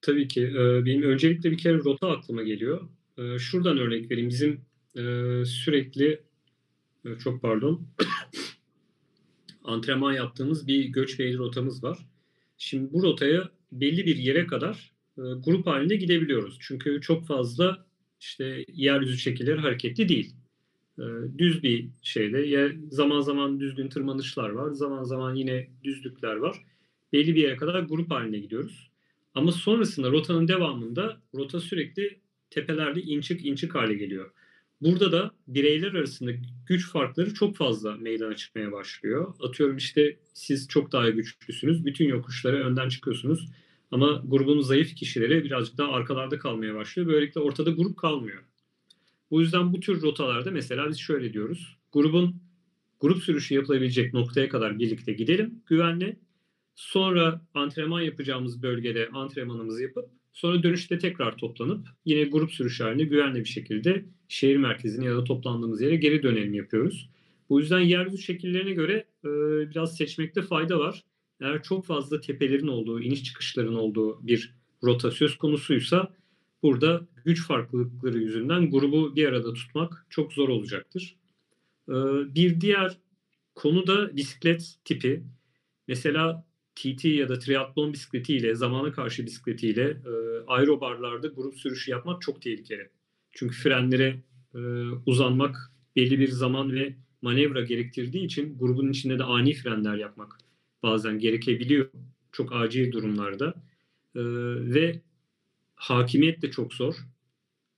Tabii 0.00 0.28
ki. 0.28 0.50
Benim 0.56 1.02
öncelikle 1.02 1.50
bir 1.50 1.58
kere 1.58 1.78
rota 1.78 2.10
aklıma 2.10 2.42
geliyor. 2.42 2.88
Şuradan 3.38 3.78
örnek 3.78 4.10
vereyim. 4.10 4.28
Bizim 4.28 4.60
sürekli 5.44 6.20
çok 7.18 7.42
pardon 7.42 7.86
antrenman 9.64 10.12
yaptığımız 10.12 10.66
bir 10.66 10.84
göç 10.84 11.20
ve 11.20 11.34
rotamız 11.34 11.84
var. 11.84 11.98
Şimdi 12.58 12.92
bu 12.92 13.02
rotaya 13.02 13.50
belli 13.72 14.06
bir 14.06 14.16
yere 14.16 14.46
kadar 14.46 14.92
grup 15.16 15.66
halinde 15.66 15.96
gidebiliyoruz. 15.96 16.58
Çünkü 16.60 17.00
çok 17.00 17.26
fazla 17.26 17.86
işte 18.20 18.64
yeryüzü 18.72 19.18
şekilleri 19.18 19.60
hareketli 19.60 20.08
değil. 20.08 20.34
Düz 21.38 21.62
bir 21.62 21.88
şeyde 22.02 22.76
zaman 22.90 23.20
zaman 23.20 23.60
düzgün 23.60 23.88
tırmanışlar 23.88 24.50
var. 24.50 24.70
Zaman 24.70 25.02
zaman 25.02 25.34
yine 25.34 25.68
düzlükler 25.84 26.36
var. 26.36 26.56
Belli 27.12 27.34
bir 27.34 27.42
yere 27.42 27.56
kadar 27.56 27.80
grup 27.82 28.10
halinde 28.10 28.38
gidiyoruz. 28.38 28.90
Ama 29.34 29.52
sonrasında 29.52 30.10
rotanın 30.10 30.48
devamında 30.48 31.20
rota 31.34 31.60
sürekli 31.60 32.18
tepelerde 32.50 33.02
inçik 33.02 33.46
inçik 33.46 33.74
hale 33.74 33.94
geliyor. 33.94 34.30
Burada 34.80 35.12
da 35.12 35.30
bireyler 35.48 35.92
arasında 35.92 36.30
güç 36.66 36.90
farkları 36.90 37.34
çok 37.34 37.56
fazla 37.56 37.96
meydana 37.96 38.36
çıkmaya 38.36 38.72
başlıyor. 38.72 39.34
Atıyorum 39.40 39.76
işte 39.76 40.16
siz 40.34 40.68
çok 40.68 40.92
daha 40.92 41.10
güçlüsünüz. 41.10 41.84
Bütün 41.84 42.08
yokuşlara 42.08 42.56
önden 42.56 42.88
çıkıyorsunuz. 42.88 43.48
Ama 43.90 44.22
grubun 44.26 44.60
zayıf 44.60 44.94
kişileri 44.94 45.44
birazcık 45.44 45.78
daha 45.78 45.92
arkalarda 45.92 46.38
kalmaya 46.38 46.74
başlıyor. 46.74 47.08
Böylelikle 47.08 47.40
ortada 47.40 47.70
grup 47.70 47.96
kalmıyor. 47.96 48.42
Bu 49.30 49.40
yüzden 49.40 49.72
bu 49.72 49.80
tür 49.80 50.02
rotalarda 50.02 50.50
mesela 50.50 50.88
biz 50.88 50.98
şöyle 50.98 51.32
diyoruz. 51.32 51.76
Grubun 51.92 52.36
grup 53.00 53.22
sürüşü 53.22 53.54
yapılabilecek 53.54 54.14
noktaya 54.14 54.48
kadar 54.48 54.78
birlikte 54.78 55.12
gidelim 55.12 55.62
güvenle. 55.66 56.16
Sonra 56.74 57.40
antrenman 57.54 58.00
yapacağımız 58.00 58.62
bölgede 58.62 59.08
antrenmanımızı 59.12 59.82
yapıp 59.82 60.10
sonra 60.32 60.62
dönüşte 60.62 60.98
tekrar 60.98 61.36
toplanıp 61.36 61.86
yine 62.04 62.24
grup 62.24 62.52
sürüşü 62.52 62.84
halinde 62.84 63.04
güvenli 63.04 63.40
bir 63.40 63.48
şekilde 63.48 64.04
şehir 64.28 64.56
merkezine 64.56 65.04
ya 65.04 65.16
da 65.16 65.24
toplandığımız 65.24 65.80
yere 65.80 65.96
geri 65.96 66.22
dönelim 66.22 66.54
yapıyoruz. 66.54 67.10
Bu 67.48 67.60
yüzden 67.60 67.80
yeryüzü 67.80 68.18
şekillerine 68.18 68.72
göre 68.72 69.04
e, 69.24 69.28
biraz 69.70 69.96
seçmekte 69.96 70.42
fayda 70.42 70.78
var. 70.78 71.02
Eğer 71.40 71.62
çok 71.62 71.86
fazla 71.86 72.20
tepelerin 72.20 72.66
olduğu, 72.66 73.00
iniş 73.00 73.24
çıkışların 73.24 73.74
olduğu 73.74 74.26
bir 74.26 74.54
rota 74.84 75.10
söz 75.10 75.36
konusuysa 75.36 76.14
burada 76.64 77.06
güç 77.24 77.46
farklılıkları 77.46 78.18
yüzünden 78.18 78.70
grubu 78.70 79.16
bir 79.16 79.26
arada 79.26 79.52
tutmak 79.52 80.06
çok 80.10 80.32
zor 80.32 80.48
olacaktır. 80.48 81.16
E, 81.88 81.94
bir 82.34 82.60
diğer 82.60 82.98
konu 83.54 83.86
da 83.86 84.16
bisiklet 84.16 84.74
tipi. 84.84 85.24
Mesela 85.88 86.46
TT 86.74 87.04
ya 87.04 87.28
da 87.28 87.38
triatlon 87.38 87.92
bisikletiyle, 87.92 88.54
zamana 88.54 88.92
karşı 88.92 89.26
bisikletiyle 89.26 89.82
e, 89.90 90.12
aerobarlarda 90.46 91.26
grup 91.26 91.58
sürüşü 91.58 91.90
yapmak 91.90 92.22
çok 92.22 92.42
tehlikeli. 92.42 92.88
Çünkü 93.32 93.56
frenlere 93.56 94.22
e, 94.54 94.58
uzanmak 95.06 95.56
belli 95.96 96.18
bir 96.18 96.28
zaman 96.28 96.72
ve 96.72 96.94
manevra 97.22 97.62
gerektirdiği 97.62 98.24
için 98.24 98.58
grubun 98.58 98.90
içinde 98.90 99.18
de 99.18 99.24
ani 99.24 99.52
frenler 99.52 99.96
yapmak 99.96 100.38
bazen 100.82 101.18
gerekebiliyor. 101.18 101.90
Çok 102.32 102.52
acil 102.52 102.92
durumlarda. 102.92 103.54
E, 104.14 104.22
ve 104.74 105.00
hakimiyet 105.88 106.42
de 106.42 106.50
çok 106.50 106.74
zor. 106.74 106.94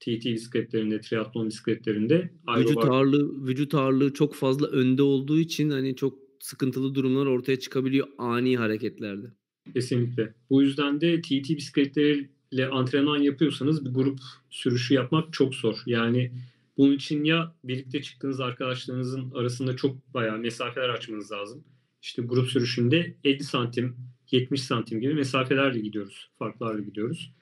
TT 0.01 0.25
bisikletlerinde, 0.25 1.01
triatlon 1.01 1.47
bisikletlerinde. 1.47 2.31
Vücut 2.59 2.85
ağırlığı, 2.85 3.47
vücut 3.47 3.75
ağırlığı 3.75 4.12
çok 4.12 4.35
fazla 4.35 4.66
önde 4.66 5.03
olduğu 5.03 5.38
için 5.38 5.71
hani 5.71 5.97
çok 5.97 6.19
sıkıntılı 6.40 6.95
durumlar 6.95 7.27
ortaya 7.27 7.61
çıkabiliyor 7.61 8.07
ani 8.19 8.57
hareketlerde. 8.57 9.27
Kesinlikle. 9.73 10.35
Bu 10.51 10.62
yüzden 10.62 11.01
de 11.01 11.21
TT 11.21 11.51
bisikletleriyle 11.51 12.69
antrenman 12.73 13.19
yapıyorsanız 13.19 13.85
bir 13.85 13.90
grup 13.90 14.19
sürüşü 14.51 14.95
yapmak 14.95 15.33
çok 15.33 15.55
zor. 15.55 15.83
Yani 15.87 16.33
bunun 16.79 16.92
için 16.92 17.25
ya 17.25 17.55
birlikte 17.64 18.03
çıktığınız 18.03 18.40
arkadaşlarınızın 18.40 19.31
arasında 19.31 19.77
çok 19.77 20.14
bayağı 20.14 20.38
mesafeler 20.38 20.88
açmanız 20.88 21.33
lazım. 21.33 21.64
İşte 22.03 22.23
grup 22.23 22.49
sürüşünde 22.49 23.14
50 23.25 23.45
santim, 23.45 23.97
70 24.31 24.62
santim 24.62 25.01
gibi 25.01 25.14
mesafelerle 25.14 25.81
gidiyoruz. 25.81 26.31
Farklarla 26.38 26.81
gidiyoruz. 26.81 27.33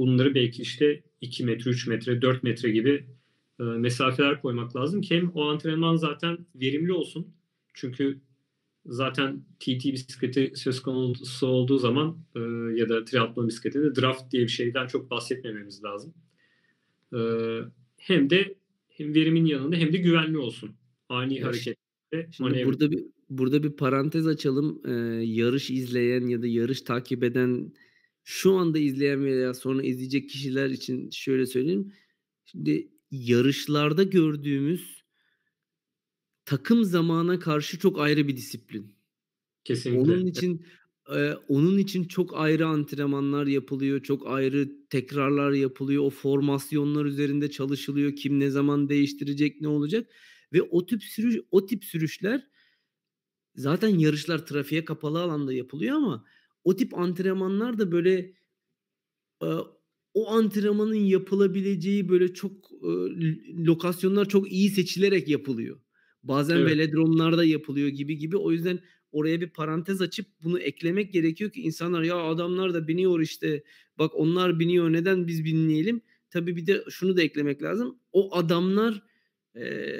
Bunları 0.00 0.34
belki 0.34 0.62
işte 0.62 1.02
2 1.20 1.44
metre, 1.44 1.70
3 1.70 1.86
metre, 1.86 2.22
4 2.22 2.42
metre 2.42 2.70
gibi 2.70 3.06
e, 3.60 3.62
mesafeler 3.62 4.40
koymak 4.42 4.76
lazım 4.76 5.00
ki 5.00 5.16
hem 5.16 5.30
o 5.34 5.48
antrenman 5.48 5.96
zaten 5.96 6.38
verimli 6.54 6.92
olsun. 6.92 7.26
Çünkü 7.74 8.20
zaten 8.86 9.44
TT 9.58 9.84
bisikleti 9.84 10.52
söz 10.54 10.82
konusu 10.82 11.46
olduğu 11.46 11.78
zaman 11.78 12.18
e, 12.36 12.40
ya 12.74 12.88
da 12.88 13.04
triatlon 13.04 13.48
bisikleti 13.48 13.82
de 13.82 13.94
draft 13.94 14.32
diye 14.32 14.42
bir 14.42 14.48
şeyden 14.48 14.86
çok 14.86 15.10
bahsetmememiz 15.10 15.84
lazım. 15.84 16.14
E, 17.14 17.18
hem 17.96 18.30
de 18.30 18.54
hem 18.88 19.14
verimin 19.14 19.44
yanında 19.44 19.76
hem 19.76 19.92
de 19.92 19.96
güvenli 19.96 20.38
olsun. 20.38 20.70
Ani 21.08 21.38
ya 21.38 21.46
hareket. 21.46 21.76
Şimdi 22.30 22.66
burada 22.66 22.90
bir 22.90 23.04
burada 23.30 23.62
bir 23.62 23.72
parantez 23.72 24.26
açalım. 24.26 24.80
Ee, 24.84 24.90
yarış 25.24 25.70
izleyen 25.70 26.26
ya 26.26 26.42
da 26.42 26.46
yarış 26.46 26.82
takip 26.82 27.24
eden 27.24 27.72
şu 28.24 28.52
anda 28.52 28.78
izleyen 28.78 29.24
veya 29.24 29.54
sonra 29.54 29.82
izleyecek 29.82 30.30
kişiler 30.30 30.70
için 30.70 31.10
şöyle 31.10 31.46
söyleyeyim. 31.46 31.92
Şimdi 32.44 32.92
yarışlarda 33.10 34.02
gördüğümüz 34.02 35.04
takım 36.44 36.84
zamana 36.84 37.38
karşı 37.38 37.78
çok 37.78 38.00
ayrı 38.00 38.28
bir 38.28 38.36
disiplin. 38.36 38.94
Kesinlikle. 39.64 40.12
Onun 40.12 40.26
için 40.26 40.66
e, 41.14 41.32
onun 41.48 41.78
için 41.78 42.04
çok 42.04 42.36
ayrı 42.36 42.66
antrenmanlar 42.66 43.46
yapılıyor, 43.46 44.02
çok 44.02 44.26
ayrı 44.26 44.68
tekrarlar 44.90 45.52
yapılıyor. 45.52 46.04
O 46.04 46.10
formasyonlar 46.10 47.04
üzerinde 47.04 47.50
çalışılıyor. 47.50 48.16
Kim 48.16 48.40
ne 48.40 48.50
zaman 48.50 48.88
değiştirecek, 48.88 49.60
ne 49.60 49.68
olacak? 49.68 50.10
Ve 50.52 50.62
o 50.62 50.86
tip 50.86 51.02
sürüş 51.02 51.36
o 51.50 51.66
tip 51.66 51.84
sürüşler 51.84 52.46
zaten 53.54 53.88
yarışlar 53.88 54.46
trafiğe 54.46 54.84
kapalı 54.84 55.22
alanda 55.22 55.52
yapılıyor 55.52 55.96
ama 55.96 56.24
o 56.64 56.76
tip 56.76 56.98
antrenmanlar 56.98 57.78
da 57.78 57.92
böyle 57.92 58.34
e, 59.42 59.48
o 60.14 60.30
antrenmanın 60.30 60.94
yapılabileceği 60.94 62.08
böyle 62.08 62.34
çok 62.34 62.70
e, 62.82 62.90
lokasyonlar 63.66 64.28
çok 64.28 64.52
iyi 64.52 64.70
seçilerek 64.70 65.28
yapılıyor. 65.28 65.80
Bazen 66.22 66.56
evet. 66.56 66.76
velodromlarda 66.76 67.44
yapılıyor 67.44 67.88
gibi 67.88 68.18
gibi. 68.18 68.36
O 68.36 68.52
yüzden 68.52 68.80
oraya 69.12 69.40
bir 69.40 69.50
parantez 69.50 70.02
açıp 70.02 70.26
bunu 70.42 70.60
eklemek 70.60 71.12
gerekiyor 71.12 71.50
ki 71.50 71.60
insanlar 71.60 72.02
ya 72.02 72.16
adamlar 72.16 72.74
da 72.74 72.88
biniyor 72.88 73.20
işte 73.20 73.62
bak 73.98 74.10
onlar 74.14 74.58
biniyor 74.58 74.92
neden 74.92 75.26
biz 75.26 75.44
binmeyelim. 75.44 76.02
Tabii 76.30 76.56
bir 76.56 76.66
de 76.66 76.84
şunu 76.90 77.16
da 77.16 77.22
eklemek 77.22 77.62
lazım. 77.62 77.98
O 78.12 78.36
adamlar 78.36 79.02
e, 79.56 79.94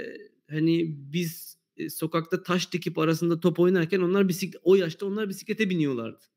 hani 0.51 0.97
biz 1.13 1.57
sokakta 1.89 2.43
taş 2.43 2.73
dikip 2.73 2.99
arasında 2.99 3.41
top 3.41 3.61
oynarken 3.61 4.01
onlar 4.01 4.29
bisiklet 4.29 4.61
o 4.65 4.77
yaşta 4.77 5.07
onlar 5.07 5.29
bisiklete 5.29 5.71
biniyorlardı 5.71 6.30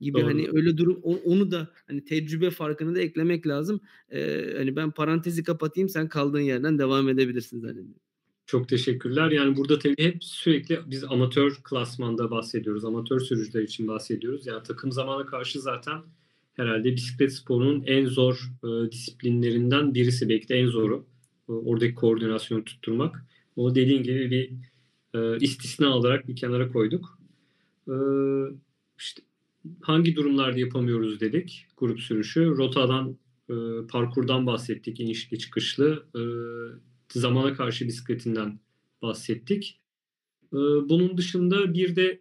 gibi 0.00 0.18
Doğru. 0.18 0.26
hani 0.26 0.48
öyle 0.52 0.76
durum 0.78 1.00
onu 1.02 1.50
da 1.50 1.68
hani 1.86 2.04
tecrübe 2.04 2.50
farkını 2.50 2.94
da 2.94 3.00
eklemek 3.00 3.46
lazım. 3.46 3.80
Ee, 4.10 4.54
hani 4.56 4.76
ben 4.76 4.90
parantezi 4.90 5.42
kapatayım 5.44 5.88
sen 5.88 6.08
kaldığın 6.08 6.40
yerden 6.40 6.78
devam 6.78 7.08
edebilirsin 7.08 7.60
zannediyorum. 7.60 8.00
Çok 8.46 8.68
teşekkürler. 8.68 9.30
Yani 9.30 9.56
burada 9.56 9.78
tabii 9.78 10.04
hep 10.04 10.24
sürekli 10.24 10.80
biz 10.86 11.04
amatör 11.04 11.58
klasmanda 11.64 12.30
bahsediyoruz. 12.30 12.84
Amatör 12.84 13.20
sürücüler 13.20 13.62
için 13.62 13.88
bahsediyoruz. 13.88 14.46
Yani 14.46 14.62
takım 14.62 14.92
zamana 14.92 15.26
karşı 15.26 15.60
zaten 15.60 15.98
herhalde 16.54 16.92
bisiklet 16.92 17.32
sporunun 17.32 17.82
en 17.86 18.06
zor 18.06 18.52
e, 18.64 18.92
disiplinlerinden 18.92 19.94
birisi. 19.94 20.28
Belki 20.28 20.48
de 20.48 20.54
en 20.54 20.66
zoru. 20.66 21.06
E, 21.48 21.52
oradaki 21.52 21.94
koordinasyonu 21.94 22.64
tutturmak. 22.64 23.24
O 23.56 23.74
dediğin 23.74 24.02
gibi 24.02 24.30
bir 24.30 24.52
e, 25.14 25.38
istisna 25.40 25.88
olarak 25.88 26.28
bir 26.28 26.36
kenara 26.36 26.72
koyduk. 26.72 27.18
E, 27.88 27.94
işte 28.98 29.22
hangi 29.82 30.16
durumlarda 30.16 30.58
yapamıyoruz 30.58 31.20
dedik 31.20 31.66
grup 31.76 32.00
sürüşü. 32.00 32.46
Rotadan, 32.46 33.18
e, 33.50 33.54
parkurdan 33.88 34.46
bahsettik, 34.46 35.00
inişli 35.00 35.38
çıkışlı. 35.38 36.06
E, 36.16 36.22
zamana 37.18 37.54
karşı 37.54 37.86
bisikletinden 37.86 38.60
bahsettik. 39.02 39.80
E, 40.52 40.58
bunun 40.88 41.18
dışında 41.18 41.74
bir 41.74 41.96
de 41.96 42.20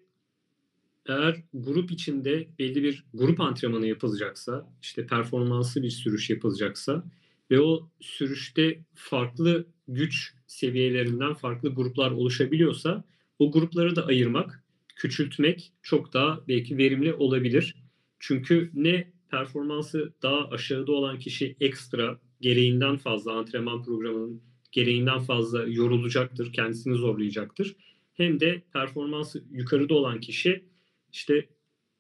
eğer 1.08 1.44
grup 1.54 1.92
içinde 1.92 2.48
belli 2.60 2.84
bir 2.84 3.06
grup 3.14 3.40
antrenmanı 3.40 3.88
yapılacaksa, 3.88 4.74
işte 4.82 5.08
performanslı 5.08 5.84
bir 5.84 5.90
sürüş 5.90 6.30
yapılacaksa 6.30 7.04
ve 7.52 7.62
o 7.62 7.90
sürüşte 8.02 8.80
farklı 8.94 9.68
güç 9.88 10.34
seviyelerinden 10.48 11.34
farklı 11.34 11.70
gruplar 11.70 12.12
oluşabiliyorsa 12.12 13.04
o 13.40 13.52
grupları 13.52 13.96
da 13.96 14.06
ayırmak, 14.06 14.64
küçültmek 15.06 15.72
çok 15.84 16.14
daha 16.14 16.48
belki 16.48 16.78
verimli 16.78 17.14
olabilir. 17.14 17.76
Çünkü 18.20 18.72
ne 18.74 19.12
performansı 19.32 20.14
daha 20.22 20.50
aşağıda 20.50 20.92
olan 20.92 21.20
kişi 21.20 21.56
ekstra 21.60 22.20
gereğinden 22.42 22.98
fazla 22.98 23.34
antrenman 23.34 23.84
programının 23.84 24.42
gereğinden 24.72 25.20
fazla 25.20 25.64
yorulacaktır, 25.64 26.54
kendisini 26.54 26.96
zorlayacaktır. 26.96 27.76
Hem 28.14 28.40
de 28.40 28.62
performansı 28.74 29.44
yukarıda 29.52 29.94
olan 29.94 30.20
kişi 30.20 30.66
işte 31.14 31.36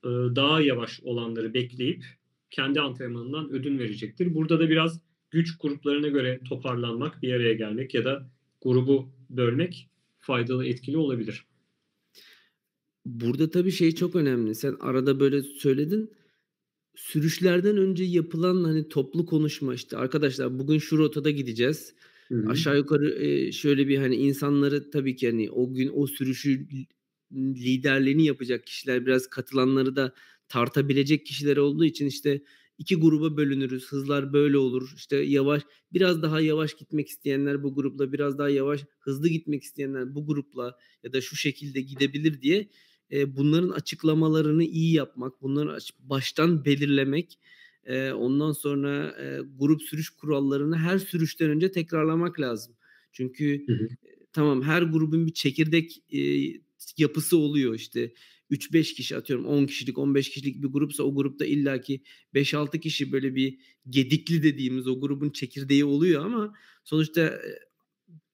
e, 0.03 0.09
daha 0.09 0.61
yavaş 0.61 0.99
olanları 1.03 1.53
bekleyip 1.53 2.05
kendi 2.51 2.81
antrenmanından 2.81 3.49
ödün 3.49 3.79
verecektir. 3.79 4.35
Burada 4.35 4.59
da 4.59 4.69
biraz 4.69 5.01
güç 5.31 5.57
gruplarına 5.57 6.07
göre 6.07 6.39
toparlanmak, 6.49 7.21
bir 7.21 7.33
araya 7.33 7.53
gelmek 7.53 7.93
ya 7.93 8.05
da 8.05 8.29
grubu 8.61 9.09
bölmek 9.29 9.89
faydalı, 10.19 10.65
etkili 10.65 10.97
olabilir. 10.97 11.45
Burada 13.05 13.49
tabii 13.49 13.71
şey 13.71 13.91
çok 13.91 14.15
önemli. 14.15 14.55
Sen 14.55 14.75
arada 14.79 15.19
böyle 15.19 15.43
söyledin. 15.43 16.11
Sürüşlerden 16.95 17.77
önce 17.77 18.03
yapılan 18.03 18.63
hani 18.63 18.89
toplu 18.89 19.25
konuşma 19.25 19.73
işte 19.73 19.97
arkadaşlar 19.97 20.59
bugün 20.59 20.77
şu 20.77 20.97
rotada 20.97 21.31
gideceğiz. 21.31 21.93
Hı-hı. 22.27 22.49
Aşağı 22.49 22.77
yukarı 22.77 23.23
e, 23.25 23.51
şöyle 23.51 23.87
bir 23.87 23.97
hani 23.97 24.15
insanları 24.15 24.89
tabii 24.89 25.15
ki 25.15 25.27
hani 25.27 25.51
o 25.51 25.73
gün 25.73 25.91
o 25.93 26.07
sürüşü 26.07 26.67
liderliğini 27.33 28.25
yapacak 28.25 28.65
kişiler 28.65 29.05
biraz 29.05 29.27
katılanları 29.27 29.95
da 29.95 30.13
tartabilecek 30.47 31.25
kişiler 31.25 31.57
olduğu 31.57 31.85
için 31.85 32.05
işte 32.05 32.41
iki 32.77 32.95
gruba 32.95 33.37
bölünürüz. 33.37 33.87
Hızlar 33.87 34.33
böyle 34.33 34.57
olur. 34.57 34.93
İşte 34.95 35.17
yavaş 35.17 35.61
biraz 35.93 36.21
daha 36.21 36.41
yavaş 36.41 36.73
gitmek 36.73 37.07
isteyenler 37.07 37.63
bu 37.63 37.75
grupla 37.75 38.13
biraz 38.13 38.37
daha 38.37 38.49
yavaş 38.49 38.85
hızlı 38.99 39.29
gitmek 39.29 39.63
isteyenler 39.63 40.15
bu 40.15 40.27
grupla 40.27 40.77
ya 41.03 41.13
da 41.13 41.21
şu 41.21 41.35
şekilde 41.35 41.81
gidebilir 41.81 42.41
diye 42.41 42.69
e, 43.11 43.35
bunların 43.35 43.69
açıklamalarını 43.69 44.63
iyi 44.63 44.93
yapmak, 44.93 45.41
bunları 45.41 45.77
baştan 45.99 46.65
belirlemek, 46.65 47.39
e, 47.85 48.11
ondan 48.11 48.51
sonra 48.51 49.15
e, 49.21 49.39
grup 49.59 49.81
sürüş 49.81 50.09
kurallarını 50.09 50.77
her 50.77 50.99
sürüşten 50.99 51.49
önce 51.49 51.71
tekrarlamak 51.71 52.39
lazım. 52.39 52.75
Çünkü 53.11 53.67
hı 53.67 53.73
hı. 53.73 53.87
Tamam 54.35 54.63
her 54.63 54.81
grubun 54.81 55.27
bir 55.27 55.33
çekirdek 55.33 56.03
e, 56.13 56.19
yapısı 56.97 57.37
oluyor 57.37 57.75
işte 57.75 58.13
3-5 58.51 58.93
kişi 58.93 59.17
atıyorum 59.17 59.45
10 59.45 59.65
kişilik 59.65 59.97
15 59.97 60.29
kişilik 60.29 60.63
bir 60.63 60.67
grupsa 60.67 61.03
o 61.03 61.15
grupta 61.15 61.45
illaki 61.45 62.01
5-6 62.33 62.79
kişi 62.79 63.11
böyle 63.11 63.35
bir 63.35 63.57
gedikli 63.89 64.43
dediğimiz 64.43 64.87
o 64.87 64.99
grubun 64.99 65.29
çekirdeği 65.29 65.85
oluyor 65.85 66.25
ama 66.25 66.53
sonuçta 66.83 67.41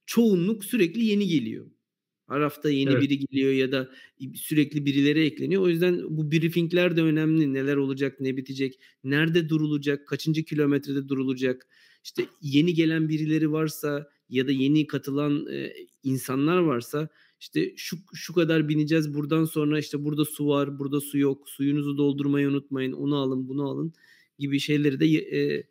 çoğunluk 0.06 0.66
sürekli 0.66 1.06
yeni 1.06 1.28
geliyor. 1.28 1.72
Her 2.32 2.42
hafta 2.42 2.70
yeni 2.70 2.92
evet. 2.92 3.02
biri 3.02 3.20
geliyor 3.20 3.52
ya 3.54 3.72
da 3.72 3.90
sürekli 4.36 4.86
birileri 4.86 5.26
ekleniyor. 5.26 5.62
O 5.62 5.70
yüzden 5.70 6.02
bu 6.10 6.32
briefingler 6.32 6.98
de 6.98 7.02
önemli. 7.02 7.54
Neler 7.54 7.76
olacak, 7.76 8.20
ne 8.20 8.38
bitecek, 8.38 8.80
nerede 9.04 9.50
durulacak, 9.50 10.08
kaçıncı 10.08 10.44
kilometrede 10.44 11.10
durulacak. 11.10 11.68
İşte 12.04 12.26
yeni 12.42 12.74
gelen 12.74 13.10
birileri 13.10 13.52
varsa 13.52 14.10
ya 14.30 14.48
da 14.48 14.52
yeni 14.52 14.88
katılan 14.88 15.48
e, 15.48 15.74
insanlar 16.04 16.58
varsa 16.58 17.10
işte 17.40 17.74
şu 17.78 17.98
şu 18.14 18.34
kadar 18.34 18.70
bineceğiz 18.70 19.14
buradan 19.14 19.46
sonra 19.46 19.80
işte 19.80 20.04
burada 20.04 20.26
su 20.26 20.48
var, 20.48 20.80
burada 20.80 21.02
su 21.02 21.18
yok. 21.18 21.50
Suyunuzu 21.50 21.98
doldurmayı 21.98 22.48
unutmayın. 22.48 22.92
Onu 22.92 23.16
alın, 23.16 23.48
bunu 23.48 23.70
alın 23.70 23.94
gibi 24.40 24.60
şeyleri 24.60 25.00
de 25.00 25.06
e, 25.06 25.64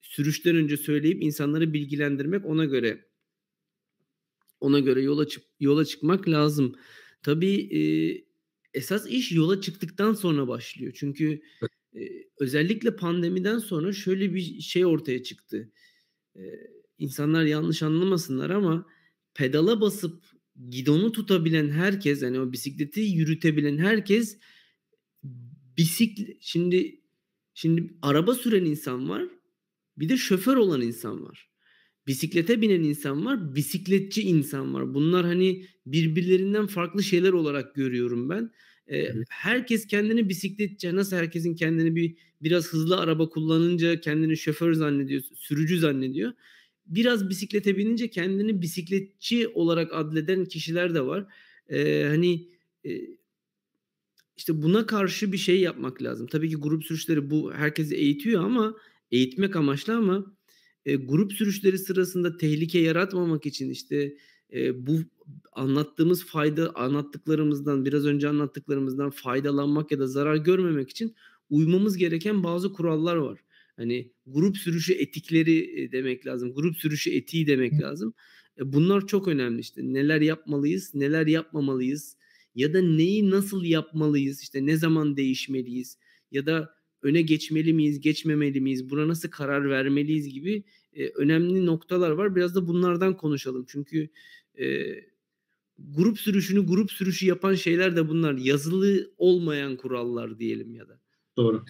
sürüşten 0.00 0.56
önce 0.56 0.76
söyleyip 0.76 1.22
insanları 1.22 1.72
bilgilendirmek 1.72 2.44
ona 2.44 2.64
göre 2.64 3.06
ona 4.60 4.78
göre 4.78 5.02
yola 5.02 5.28
çık 5.28 5.44
yola 5.60 5.84
çıkmak 5.84 6.28
lazım. 6.28 6.74
Tabii 7.22 7.76
e, 7.78 7.80
esas 8.74 9.06
iş 9.06 9.32
yola 9.32 9.60
çıktıktan 9.60 10.12
sonra 10.14 10.48
başlıyor. 10.48 10.92
Çünkü 10.96 11.42
e, 11.94 12.00
özellikle 12.40 12.96
pandemiden 12.96 13.58
sonra 13.58 13.92
şöyle 13.92 14.34
bir 14.34 14.60
şey 14.60 14.86
ortaya 14.86 15.22
çıktı. 15.22 15.72
E, 16.36 16.42
insanlar 16.98 17.44
yanlış 17.44 17.82
anlamasınlar 17.82 18.50
ama 18.50 18.86
pedala 19.34 19.80
basıp 19.80 20.24
gidonu 20.68 21.12
tutabilen 21.12 21.70
herkes 21.70 22.22
yani 22.22 22.40
o 22.40 22.52
bisikleti 22.52 23.00
yürütebilen 23.00 23.78
herkes 23.78 24.38
bisiklet 25.76 26.36
şimdi 26.40 27.00
şimdi 27.54 27.94
araba 28.02 28.34
süren 28.34 28.64
insan 28.64 29.08
var 29.08 29.24
bir 29.96 30.08
de 30.08 30.16
şoför 30.16 30.56
olan 30.56 30.80
insan 30.80 31.24
var 31.24 31.50
bisiklete 32.06 32.60
binen 32.60 32.82
insan 32.82 33.26
var, 33.26 33.54
bisikletçi 33.54 34.22
insan 34.22 34.74
var. 34.74 34.94
Bunlar 34.94 35.26
hani 35.26 35.66
birbirlerinden 35.86 36.66
farklı 36.66 37.02
şeyler 37.02 37.32
olarak 37.32 37.74
görüyorum 37.74 38.30
ben. 38.30 38.50
Ee, 38.90 39.08
herkes 39.28 39.86
kendini 39.86 40.28
bisikletçi, 40.28 40.96
nasıl 40.96 41.16
herkesin 41.16 41.54
kendini 41.54 41.96
bir 41.96 42.16
biraz 42.42 42.68
hızlı 42.68 43.00
araba 43.00 43.28
kullanınca 43.28 44.00
kendini 44.00 44.36
şoför 44.36 44.72
zannediyor, 44.72 45.22
sürücü 45.34 45.78
zannediyor. 45.78 46.32
Biraz 46.86 47.28
bisiklete 47.30 47.76
binince 47.76 48.10
kendini 48.10 48.62
bisikletçi 48.62 49.48
olarak 49.48 49.94
adleden 49.94 50.44
kişiler 50.44 50.94
de 50.94 51.00
var. 51.06 51.26
Ee, 51.68 52.04
hani 52.08 52.48
e, 52.84 52.90
işte 54.36 54.62
buna 54.62 54.86
karşı 54.86 55.32
bir 55.32 55.38
şey 55.38 55.60
yapmak 55.60 56.02
lazım. 56.02 56.26
Tabii 56.26 56.48
ki 56.48 56.56
grup 56.56 56.84
sürüşleri 56.84 57.30
bu 57.30 57.52
herkesi 57.52 57.94
eğitiyor 57.96 58.44
ama 58.44 58.76
eğitmek 59.10 59.56
amaçlı 59.56 59.96
ama 59.96 60.35
e, 60.86 60.96
grup 60.96 61.32
sürüşleri 61.32 61.78
sırasında 61.78 62.36
tehlike 62.36 62.78
yaratmamak 62.78 63.46
için 63.46 63.70
işte 63.70 64.16
e, 64.52 64.86
bu 64.86 64.98
anlattığımız 65.52 66.24
fayda 66.24 66.74
anlattıklarımızdan 66.74 67.84
biraz 67.84 68.06
önce 68.06 68.28
anlattıklarımızdan 68.28 69.10
faydalanmak 69.10 69.92
ya 69.92 69.98
da 69.98 70.06
zarar 70.06 70.36
görmemek 70.36 70.90
için 70.90 71.14
uymamız 71.50 71.96
gereken 71.96 72.44
bazı 72.44 72.72
kurallar 72.72 73.16
var. 73.16 73.40
Hani 73.76 74.12
grup 74.26 74.56
sürüşü 74.56 74.92
etikleri 74.92 75.88
demek 75.92 76.26
lazım. 76.26 76.54
Grup 76.54 76.76
sürüşü 76.76 77.10
etiği 77.10 77.46
demek 77.46 77.80
lazım. 77.80 78.14
E, 78.58 78.72
bunlar 78.72 79.06
çok 79.06 79.28
önemli 79.28 79.60
işte. 79.60 79.82
Neler 79.84 80.20
yapmalıyız, 80.20 80.94
neler 80.94 81.26
yapmamalıyız 81.26 82.16
ya 82.54 82.74
da 82.74 82.82
neyi 82.82 83.30
nasıl 83.30 83.64
yapmalıyız? 83.64 84.42
işte 84.42 84.66
ne 84.66 84.76
zaman 84.76 85.16
değişmeliyiz 85.16 85.98
ya 86.30 86.46
da 86.46 86.76
öne 87.02 87.22
geçmeli 87.22 87.72
miyiz, 87.72 88.00
geçmemeli 88.00 88.60
miyiz, 88.60 88.90
buna 88.90 89.08
nasıl 89.08 89.30
karar 89.30 89.70
vermeliyiz 89.70 90.28
gibi 90.28 90.64
e, 90.96 91.08
önemli 91.08 91.66
noktalar 91.66 92.10
var. 92.10 92.36
Biraz 92.36 92.54
da 92.54 92.68
bunlardan 92.68 93.16
konuşalım. 93.16 93.64
Çünkü 93.68 94.08
e, 94.58 94.94
grup 95.78 96.18
sürüşünü 96.18 96.66
grup 96.66 96.92
sürüşü 96.92 97.26
yapan 97.26 97.54
şeyler 97.54 97.96
de 97.96 98.08
bunlar. 98.08 98.34
Yazılı 98.34 99.10
olmayan 99.18 99.76
kurallar 99.76 100.38
diyelim 100.38 100.74
ya 100.74 100.88
da. 100.88 101.00
Doğru. 101.36 101.64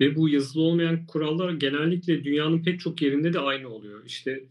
Ve 0.00 0.16
bu 0.16 0.28
yazılı 0.28 0.62
olmayan 0.62 1.06
kurallar 1.06 1.52
genellikle 1.52 2.24
dünyanın 2.24 2.62
pek 2.62 2.80
çok 2.80 3.02
yerinde 3.02 3.32
de 3.32 3.40
aynı 3.40 3.68
oluyor. 3.68 4.04
İşte 4.06 4.48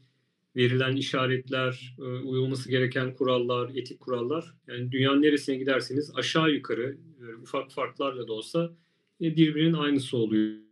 verilen 0.56 0.96
işaretler, 0.96 1.96
e, 2.00 2.04
uyulması 2.04 2.70
gereken 2.70 3.14
kurallar, 3.14 3.70
etik 3.76 4.00
kurallar. 4.00 4.54
Yani 4.68 4.92
dünyanın 4.92 5.22
neresine 5.22 5.56
giderseniz 5.56 6.12
aşağı 6.16 6.52
yukarı 6.52 6.98
e, 7.22 7.36
ufak 7.36 7.72
farklarla 7.72 8.28
da 8.28 8.34
olsa 8.34 8.74
birbirinin 9.20 9.74
aynısı 9.74 10.18
oluyor. 10.18 10.65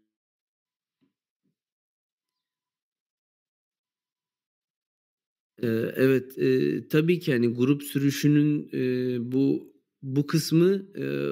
Evet, 5.95 6.38
e, 6.38 6.88
tabii 6.88 7.20
ki 7.20 7.32
hani 7.32 7.47
grup 7.47 7.84
sürüşünün 7.84 8.70
e, 8.74 9.32
bu 9.32 9.74
bu 10.01 10.28
kısmı 10.28 10.86
e, 10.97 11.32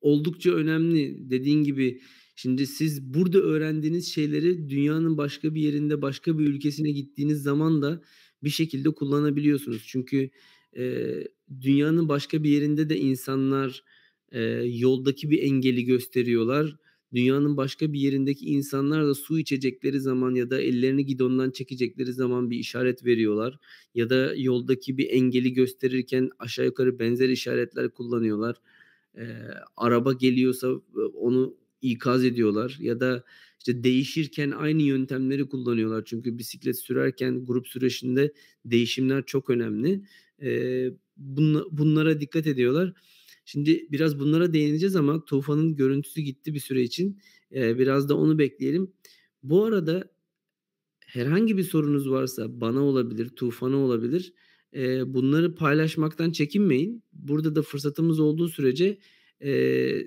oldukça 0.00 0.50
önemli. 0.50 1.30
Dediğin 1.30 1.64
gibi 1.64 2.00
şimdi 2.36 2.66
siz 2.66 3.14
burada 3.14 3.38
öğrendiğiniz 3.38 4.14
şeyleri 4.14 4.68
dünyanın 4.68 5.18
başka 5.18 5.54
bir 5.54 5.60
yerinde, 5.60 6.02
başka 6.02 6.38
bir 6.38 6.46
ülkesine 6.46 6.90
gittiğiniz 6.90 7.42
zaman 7.42 7.82
da 7.82 8.02
bir 8.42 8.50
şekilde 8.50 8.90
kullanabiliyorsunuz. 8.90 9.84
Çünkü 9.86 10.30
e, 10.76 11.14
dünyanın 11.60 12.08
başka 12.08 12.42
bir 12.42 12.50
yerinde 12.50 12.88
de 12.88 12.98
insanlar 12.98 13.84
e, 14.32 14.40
yoldaki 14.64 15.30
bir 15.30 15.42
engeli 15.42 15.84
gösteriyorlar 15.84 16.76
dünyanın 17.14 17.56
başka 17.56 17.92
bir 17.92 18.00
yerindeki 18.00 18.46
insanlar 18.46 19.06
da 19.06 19.14
su 19.14 19.38
içecekleri 19.38 20.00
zaman 20.00 20.34
ya 20.34 20.50
da 20.50 20.60
ellerini 20.60 21.06
gidondan 21.06 21.50
çekecekleri 21.50 22.12
zaman 22.12 22.50
bir 22.50 22.58
işaret 22.58 23.04
veriyorlar. 23.04 23.58
Ya 23.94 24.10
da 24.10 24.34
yoldaki 24.36 24.98
bir 24.98 25.10
engeli 25.10 25.52
gösterirken 25.52 26.30
aşağı 26.38 26.66
yukarı 26.66 26.98
benzer 26.98 27.28
işaretler 27.28 27.90
kullanıyorlar. 27.90 28.56
Ee, 29.18 29.26
araba 29.76 30.12
geliyorsa 30.12 30.68
onu 31.14 31.56
ikaz 31.82 32.24
ediyorlar 32.24 32.76
ya 32.80 33.00
da 33.00 33.24
işte 33.58 33.84
değişirken 33.84 34.50
aynı 34.50 34.82
yöntemleri 34.82 35.48
kullanıyorlar. 35.48 36.04
Çünkü 36.04 36.38
bisiklet 36.38 36.78
sürerken 36.78 37.44
grup 37.46 37.68
süreçinde 37.68 38.32
değişimler 38.64 39.24
çok 39.26 39.50
önemli. 39.50 40.02
Ee, 40.42 40.90
bunlara 41.70 42.20
dikkat 42.20 42.46
ediyorlar. 42.46 42.92
Şimdi 43.50 43.86
biraz 43.90 44.20
bunlara 44.20 44.52
değineceğiz 44.52 44.96
ama 44.96 45.24
Tufan'ın 45.24 45.76
görüntüsü 45.76 46.20
gitti 46.20 46.54
bir 46.54 46.60
süre 46.60 46.82
için. 46.82 47.20
Biraz 47.50 48.08
da 48.08 48.16
onu 48.16 48.38
bekleyelim. 48.38 48.92
Bu 49.42 49.64
arada 49.64 50.10
herhangi 51.06 51.56
bir 51.56 51.62
sorunuz 51.62 52.10
varsa 52.10 52.60
bana 52.60 52.80
olabilir, 52.84 53.28
Tufan'a 53.28 53.76
olabilir. 53.76 54.32
Bunları 55.06 55.54
paylaşmaktan 55.54 56.30
çekinmeyin. 56.30 57.02
Burada 57.12 57.56
da 57.56 57.62
fırsatımız 57.62 58.20
olduğu 58.20 58.48
sürece 58.48 58.98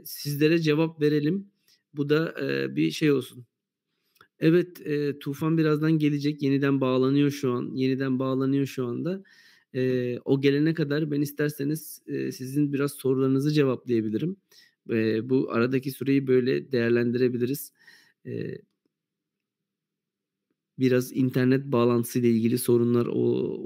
sizlere 0.05 0.59
cevap 0.59 1.01
verelim. 1.01 1.47
Bu 1.93 2.09
da 2.09 2.35
bir 2.75 2.91
şey 2.91 3.11
olsun. 3.11 3.45
Evet, 4.39 4.81
Tufan 5.19 5.57
birazdan 5.57 5.91
gelecek. 5.91 6.41
Yeniden 6.41 6.81
bağlanıyor 6.81 7.31
şu 7.31 7.51
an. 7.51 7.75
Yeniden 7.75 8.19
bağlanıyor 8.19 8.65
şu 8.65 8.85
anda. 8.85 9.23
E, 9.75 10.19
o 10.25 10.41
gelene 10.41 10.73
kadar 10.73 11.11
ben 11.11 11.21
isterseniz 11.21 12.01
e, 12.07 12.31
sizin 12.31 12.73
biraz 12.73 12.91
sorularınızı 12.91 13.51
cevaplayabilirim. 13.51 14.37
E, 14.89 15.29
bu 15.29 15.51
aradaki 15.51 15.91
süreyi 15.91 16.27
böyle 16.27 16.71
değerlendirebiliriz. 16.71 17.73
E, 18.25 18.57
biraz 20.79 21.11
internet 21.11 21.65
bağlantısı 21.65 22.19
ile 22.19 22.29
ilgili 22.29 22.57
sorunlar 22.57 23.05
o, 23.05 23.19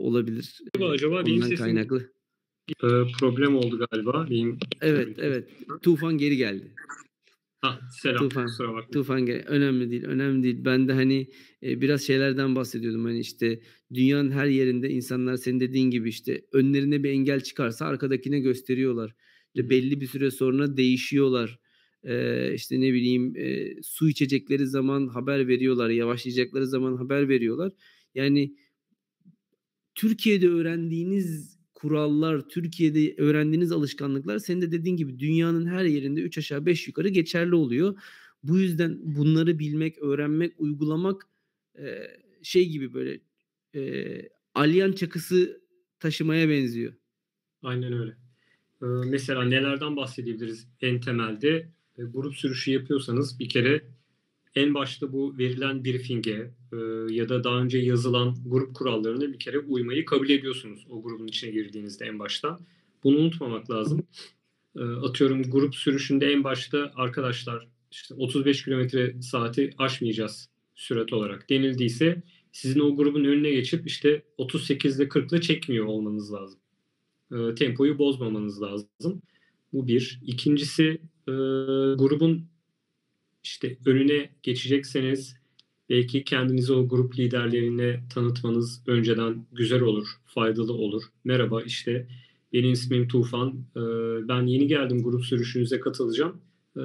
olabilir. 0.08 0.62
Acaba, 0.82 1.16
Ondan 1.16 1.26
benim 1.26 1.56
kaynaklı. 1.56 2.12
Problem 3.20 3.56
oldu 3.56 3.88
galiba. 3.92 4.28
Benim 4.30 4.58
evet, 4.82 5.18
evet. 5.20 5.50
Tufan 5.82 6.18
geri 6.18 6.38
geldi. 6.38 6.72
Selam. 8.02 8.30
Tufan, 8.30 8.46
kusura 8.46 8.68
bakma. 8.74 8.92
Tufan 8.92 9.28
önemli 9.28 9.92
değil, 9.92 10.04
önemli 10.04 10.44
değil. 10.44 10.66
Ben 10.66 10.88
de 10.88 10.94
hani 10.94 11.28
e, 11.64 11.82
biraz 11.82 12.02
şeylerden 12.02 12.56
bahsediyordum. 12.56 13.06
Hani 13.06 13.20
işte 13.20 13.60
dünyanın 13.94 14.32
her 14.32 14.46
yerinde 14.46 14.90
insanlar 14.90 15.38
senin 15.38 15.60
dediğin 15.60 15.90
gibi 15.92 16.10
işte 16.10 16.42
önlerine 16.52 17.04
bir 17.04 17.10
engel 17.10 17.42
çıkarsa 17.42 17.86
arkadakine 17.86 18.40
gösteriyorlar. 18.40 19.16
İşte 19.56 19.70
belli 19.70 20.02
bir 20.02 20.08
süre 20.08 20.32
sonra 20.32 20.78
değişiyorlar. 20.78 21.60
Ee, 22.04 22.54
işte 22.54 22.82
ne 22.82 22.94
bileyim 22.94 23.36
e, 23.38 23.74
su 23.84 24.10
içecekleri 24.10 24.68
zaman 24.68 25.08
haber 25.08 25.48
veriyorlar, 25.48 25.90
yavaşlayacakları 25.90 26.68
zaman 26.68 26.96
haber 26.96 27.30
veriyorlar. 27.30 27.72
Yani 28.16 28.56
Türkiye'de 29.96 30.50
öğrendiğiniz 30.50 31.55
kurallar, 31.86 32.50
Türkiye'de 32.50 33.16
öğrendiğiniz 33.18 33.72
alışkanlıklar 33.72 34.40
senin 34.40 34.62
de 34.62 34.72
dediğin 34.72 34.98
gibi 34.98 35.20
dünyanın 35.20 35.66
her 35.66 35.86
yerinde 35.86 36.22
3 36.22 36.38
aşağı 36.38 36.66
5 36.66 36.88
yukarı 36.88 37.10
geçerli 37.10 37.56
oluyor. 37.56 38.02
Bu 38.44 38.58
yüzden 38.58 39.00
bunları 39.04 39.60
bilmek, 39.60 39.98
öğrenmek, 39.98 40.54
uygulamak 40.58 41.28
e, 41.80 42.08
şey 42.44 42.70
gibi 42.70 42.94
böyle 42.94 43.20
e, 43.76 43.82
alyan 44.56 44.92
çakısı 44.92 45.62
taşımaya 46.00 46.50
benziyor. 46.50 46.94
Aynen 47.64 47.94
öyle. 47.94 48.12
Ee, 48.82 48.86
mesela 48.86 49.44
nelerden 49.44 49.96
bahsedebiliriz 49.96 50.68
en 50.82 51.02
temelde? 51.02 51.70
E, 51.98 52.04
grup 52.04 52.36
sürüşü 52.36 52.72
yapıyorsanız 52.72 53.40
bir 53.40 53.50
kere 53.50 53.82
en 54.56 54.74
başta 54.74 55.12
bu 55.12 55.38
verilen 55.38 55.86
briefing'e 55.86 56.52
e, 56.74 56.78
ya 57.14 57.30
da 57.30 57.44
daha 57.44 57.62
önce 57.62 57.78
yazılan 57.78 58.36
grup 58.46 58.76
kurallarına 58.76 59.34
bir 59.34 59.40
kere 59.40 59.60
uymayı 59.60 60.06
kabul 60.06 60.30
ediyorsunuz 60.30 60.88
o 60.90 61.02
grubun 61.04 61.28
içine 61.28 61.52
girdiğinizde 61.52 62.06
en 62.06 62.20
başta. 62.20 62.60
Bunu 63.04 63.18
unutmamak 63.18 63.72
lazım. 63.72 64.04
E, 64.76 64.82
atıyorum 64.84 65.44
grup 65.44 65.76
sürüşünde 65.76 66.32
en 66.32 66.44
başta 66.44 66.92
arkadaşlar 66.96 67.68
işte 67.92 68.16
35 68.16 68.64
kilometre 68.64 69.22
saati 69.22 69.70
aşmayacağız 69.78 70.50
sürat 70.76 71.14
olarak 71.14 71.50
denildiyse 71.50 72.24
sizin 72.52 72.80
o 72.80 72.96
grubun 72.96 73.26
önüne 73.26 73.52
geçip 73.52 73.88
işte 73.88 74.24
38 74.38 75.00
ile 75.00 75.10
40 75.10 75.32
ile 75.32 75.42
çekmiyor 75.42 75.86
olmanız 75.86 76.34
lazım. 76.34 76.60
E, 77.32 77.56
tempoyu 77.56 77.98
bozmamanız 77.98 78.62
lazım. 78.62 79.22
Bu 79.74 79.88
bir. 79.88 80.20
İkincisi 80.24 81.02
e, 81.28 81.32
grubun 81.96 82.55
işte 83.46 83.78
önüne 83.86 84.30
geçecekseniz 84.44 85.36
belki 85.90 86.24
kendinizi 86.24 86.74
o 86.74 86.88
grup 86.88 87.20
liderlerine 87.20 88.04
tanıtmanız 88.14 88.82
önceden 88.88 89.46
güzel 89.52 89.82
olur, 89.82 90.08
faydalı 90.26 90.74
olur. 90.74 91.04
Merhaba 91.24 91.62
işte 91.62 92.08
benim 92.54 92.72
ismim 92.72 93.08
Tufan, 93.08 93.50
ee, 93.76 93.80
ben 94.28 94.46
yeni 94.46 94.68
geldim 94.68 95.04
grup 95.04 95.26
sürüşünüze 95.26 95.80
katılacağım 95.80 96.38
ee, 96.78 96.82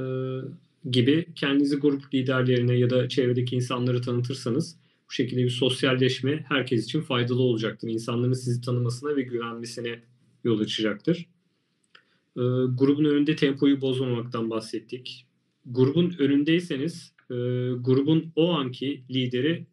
gibi 0.91 1.27
kendinizi 1.35 1.77
grup 1.77 2.15
liderlerine 2.15 2.79
ya 2.79 2.91
da 2.91 3.09
çevredeki 3.09 3.57
insanları 3.57 4.03
tanıtırsanız 4.03 4.77
bu 5.09 5.13
şekilde 5.13 5.45
bir 5.45 5.51
sosyalleşme 5.51 6.45
herkes 6.49 6.85
için 6.85 7.01
faydalı 7.01 7.43
olacaktır. 7.43 7.89
İnsanların 7.89 8.33
sizi 8.33 8.61
tanımasına 8.61 9.17
ve 9.17 9.23
güvenmesine 9.23 10.01
yol 10.45 10.61
açacaktır. 10.61 11.27
Ee, 12.37 12.43
grubun 12.75 13.05
önünde 13.05 13.37
tempoyu 13.37 13.81
bozmamaktan 13.81 14.51
bahsettik 14.51 15.27
grubun 15.67 16.15
önündeyseniz 16.19 17.13
e, 17.31 17.35
grubun 17.81 18.33
o 18.37 18.53
anki 18.53 19.05
lideri 19.11 19.67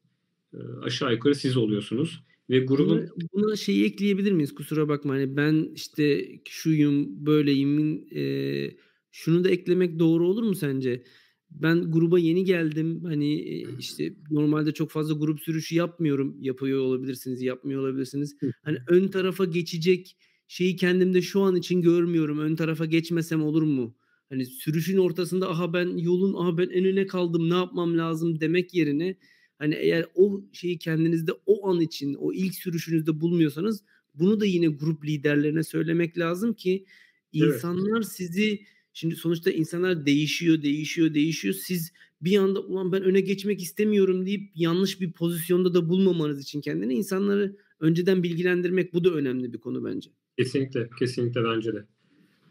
e, 0.53 0.57
aşağı 0.83 1.13
yukarı 1.13 1.35
siz 1.35 1.57
oluyorsunuz. 1.57 2.23
Ve 2.49 2.59
grubun 2.59 2.97
buna, 2.97 3.27
buna 3.33 3.55
şeyi 3.55 3.85
ekleyebilir 3.85 4.31
miyiz? 4.31 4.55
Kusura 4.55 4.89
bakma 4.89 5.13
hani 5.13 5.37
ben 5.37 5.69
işte 5.75 6.27
şuyum, 6.45 7.25
böyleyim. 7.25 8.07
E, 8.15 8.71
şunu 9.11 9.43
da 9.43 9.49
eklemek 9.49 9.99
doğru 9.99 10.27
olur 10.27 10.43
mu 10.43 10.55
sence? 10.55 11.03
Ben 11.51 11.91
gruba 11.91 12.19
yeni 12.19 12.43
geldim. 12.43 13.03
Hani 13.03 13.33
e, 13.33 13.65
işte 13.79 14.13
normalde 14.31 14.71
çok 14.71 14.91
fazla 14.91 15.13
grup 15.13 15.39
sürüşü 15.39 15.75
yapmıyorum. 15.75 16.37
Yapıyor 16.41 16.79
olabilirsiniz, 16.79 17.41
yapmıyor 17.41 17.81
olabilirsiniz. 17.81 18.37
Hani 18.63 18.77
ön 18.87 19.07
tarafa 19.07 19.45
geçecek 19.45 20.17
şeyi 20.47 20.75
kendimde 20.75 21.21
şu 21.21 21.41
an 21.41 21.55
için 21.55 21.81
görmüyorum. 21.81 22.39
Ön 22.39 22.55
tarafa 22.55 22.85
geçmesem 22.85 23.43
olur 23.43 23.61
mu? 23.61 23.95
Hani 24.29 24.45
sürüşün 24.45 24.97
ortasında 24.97 25.49
aha 25.49 25.73
ben 25.73 25.97
yolun 25.97 26.33
aha 26.33 26.57
ben 26.57 26.69
en 26.69 26.85
öne 26.85 27.07
kaldım 27.07 27.49
ne 27.49 27.55
yapmam 27.55 27.97
lazım 27.97 28.39
demek 28.39 28.73
yerine 28.73 29.15
hani 29.59 29.75
eğer 29.75 30.05
o 30.15 30.41
şeyi 30.53 30.77
kendinizde 30.77 31.31
o 31.45 31.69
an 31.69 31.81
için 31.81 32.13
o 32.13 32.33
ilk 32.33 32.55
sürüşünüzde 32.55 33.21
bulmuyorsanız 33.21 33.83
bunu 34.15 34.39
da 34.39 34.45
yine 34.45 34.67
grup 34.67 35.05
liderlerine 35.05 35.63
söylemek 35.63 36.17
lazım 36.17 36.53
ki 36.53 36.85
insanlar 37.33 37.97
evet. 37.97 38.07
sizi 38.07 38.61
şimdi 38.93 39.15
sonuçta 39.15 39.51
insanlar 39.51 40.05
değişiyor 40.05 40.61
değişiyor 40.61 41.13
değişiyor 41.13 41.53
siz 41.53 41.91
bir 42.21 42.37
anda 42.37 42.61
ulan 42.61 42.91
ben 42.91 43.03
öne 43.03 43.21
geçmek 43.21 43.61
istemiyorum 43.61 44.25
deyip 44.25 44.51
yanlış 44.55 45.01
bir 45.01 45.11
pozisyonda 45.11 45.73
da 45.73 45.89
bulmamanız 45.89 46.41
için 46.41 46.61
kendini 46.61 46.93
insanları 46.93 47.55
önceden 47.79 48.23
bilgilendirmek 48.23 48.93
bu 48.93 49.03
da 49.03 49.09
önemli 49.09 49.53
bir 49.53 49.57
konu 49.57 49.85
bence. 49.85 50.09
Kesinlikle 50.37 50.89
kesinlikle 50.99 51.43
bence 51.43 51.73
de. 51.73 51.85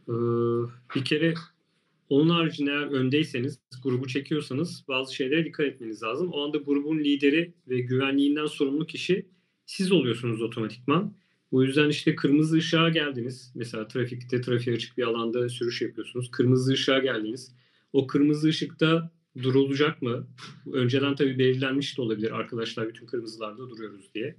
Ee, 0.08 0.12
bir 0.94 1.04
kere 1.04 1.34
onun 2.08 2.28
haricinde 2.28 2.70
eğer 2.70 2.86
öndeyseniz, 2.86 3.60
grubu 3.82 4.08
çekiyorsanız 4.08 4.84
bazı 4.88 5.14
şeylere 5.14 5.44
dikkat 5.44 5.66
etmeniz 5.66 6.02
lazım. 6.02 6.28
O 6.32 6.44
anda 6.44 6.58
grubun 6.58 6.98
lideri 6.98 7.54
ve 7.68 7.80
güvenliğinden 7.80 8.46
sorumlu 8.46 8.86
kişi 8.86 9.26
siz 9.66 9.92
oluyorsunuz 9.92 10.42
otomatikman. 10.42 11.14
Bu 11.52 11.64
yüzden 11.64 11.88
işte 11.88 12.14
kırmızı 12.14 12.56
ışığa 12.56 12.88
geldiniz. 12.88 13.52
Mesela 13.54 13.88
trafikte, 13.88 14.40
trafiğe 14.40 14.76
açık 14.76 14.98
bir 14.98 15.02
alanda 15.02 15.48
sürüş 15.48 15.82
yapıyorsunuz. 15.82 16.30
Kırmızı 16.30 16.72
ışığa 16.72 16.98
geldiniz. 16.98 17.54
O 17.92 18.06
kırmızı 18.06 18.48
ışıkta 18.48 19.12
durulacak 19.42 20.02
mı? 20.02 20.28
Önceden 20.72 21.14
tabii 21.16 21.38
belirlenmiş 21.38 21.98
de 21.98 22.02
olabilir. 22.02 22.30
Arkadaşlar 22.30 22.88
bütün 22.88 23.06
kırmızılarda 23.06 23.70
duruyoruz 23.70 24.14
diye. 24.14 24.36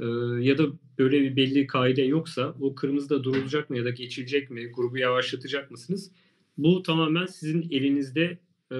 e, 0.00 0.04
ya 0.40 0.58
da 0.58 0.66
böyle 0.98 1.20
bir 1.22 1.36
belli 1.36 1.66
kaide 1.66 2.02
yoksa 2.02 2.54
o 2.60 2.74
kırmızıda 2.74 3.24
durulacak 3.24 3.70
mı 3.70 3.76
ya 3.78 3.84
da 3.84 3.90
geçilecek 3.90 4.50
mi? 4.50 4.66
Grubu 4.66 4.98
yavaşlatacak 4.98 5.70
mısınız? 5.70 6.12
Bu 6.58 6.82
tamamen 6.82 7.26
sizin 7.26 7.62
elinizde 7.70 8.38
e, 8.70 8.76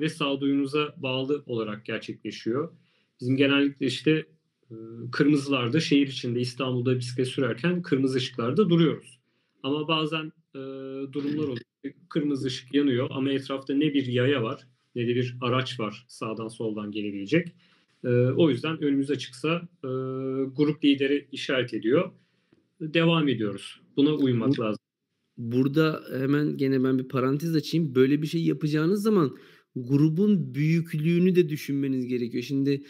ve 0.00 0.08
sağduyunuza 0.08 0.94
bağlı 0.96 1.42
olarak 1.46 1.84
gerçekleşiyor. 1.84 2.72
Bizim 3.20 3.36
genellikle 3.36 3.86
işte 3.86 4.26
e, 4.70 4.74
kırmızılarda 5.12 5.80
şehir 5.80 6.06
içinde 6.06 6.40
İstanbul'da 6.40 6.96
bisiklet 6.96 7.28
sürerken 7.28 7.82
kırmızı 7.82 8.16
ışıklarda 8.16 8.68
duruyoruz. 8.68 9.18
Ama 9.62 9.88
bazen 9.88 10.32
e, 10.54 10.58
durumlar 11.12 11.44
oluyor. 11.44 11.94
Kırmızı 12.08 12.46
ışık 12.46 12.74
yanıyor 12.74 13.08
ama 13.10 13.30
etrafta 13.30 13.74
ne 13.74 13.94
bir 13.94 14.06
yaya 14.06 14.42
var 14.42 14.66
ne 14.96 15.08
de 15.08 15.14
bir 15.14 15.36
araç 15.40 15.80
var 15.80 16.04
sağdan 16.08 16.48
soldan 16.48 16.90
gelebilecek. 16.90 17.48
E, 18.04 18.08
o 18.08 18.50
yüzden 18.50 18.82
önümüz 18.82 19.10
açıksa 19.10 19.68
e, 19.84 19.88
grup 20.56 20.84
lideri 20.84 21.28
işaret 21.32 21.74
ediyor. 21.74 22.12
Devam 22.80 23.28
ediyoruz. 23.28 23.80
Buna 23.96 24.10
uymak 24.10 24.60
lazım. 24.60 24.85
Burada 25.38 26.04
hemen 26.18 26.56
gene 26.56 26.84
ben 26.84 26.98
bir 26.98 27.08
parantez 27.08 27.54
açayım. 27.54 27.94
Böyle 27.94 28.22
bir 28.22 28.26
şey 28.26 28.44
yapacağınız 28.44 29.02
zaman 29.02 29.36
grubun 29.76 30.54
büyüklüğünü 30.54 31.36
de 31.36 31.48
düşünmeniz 31.48 32.06
gerekiyor. 32.06 32.44
Şimdi 32.44 32.82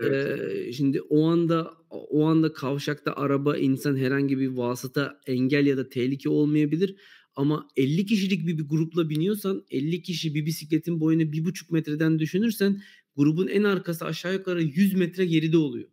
evet. 0.00 0.40
e, 0.40 0.72
şimdi 0.72 1.00
o 1.00 1.26
anda 1.26 1.72
o 1.90 2.24
anda 2.26 2.52
kavşakta 2.52 3.12
araba, 3.12 3.56
insan 3.56 3.96
herhangi 3.96 4.38
bir 4.38 4.48
vasıta, 4.48 5.20
engel 5.26 5.66
ya 5.66 5.76
da 5.76 5.88
tehlike 5.88 6.28
olmayabilir. 6.28 6.96
Ama 7.34 7.68
50 7.76 8.06
kişilik 8.06 8.46
bir, 8.46 8.58
bir 8.58 8.68
grupla 8.68 9.10
biniyorsan 9.10 9.64
50 9.70 10.02
kişi 10.02 10.34
bir 10.34 10.46
bisikletin 10.46 11.00
boyunu 11.00 11.32
bir 11.32 11.44
buçuk 11.44 11.70
metreden 11.70 12.18
düşünürsen 12.18 12.82
grubun 13.16 13.46
en 13.46 13.64
arkası 13.64 14.04
aşağı 14.04 14.34
yukarı 14.34 14.62
100 14.62 14.94
metre 14.94 15.26
geride 15.26 15.56
oluyor. 15.56 15.88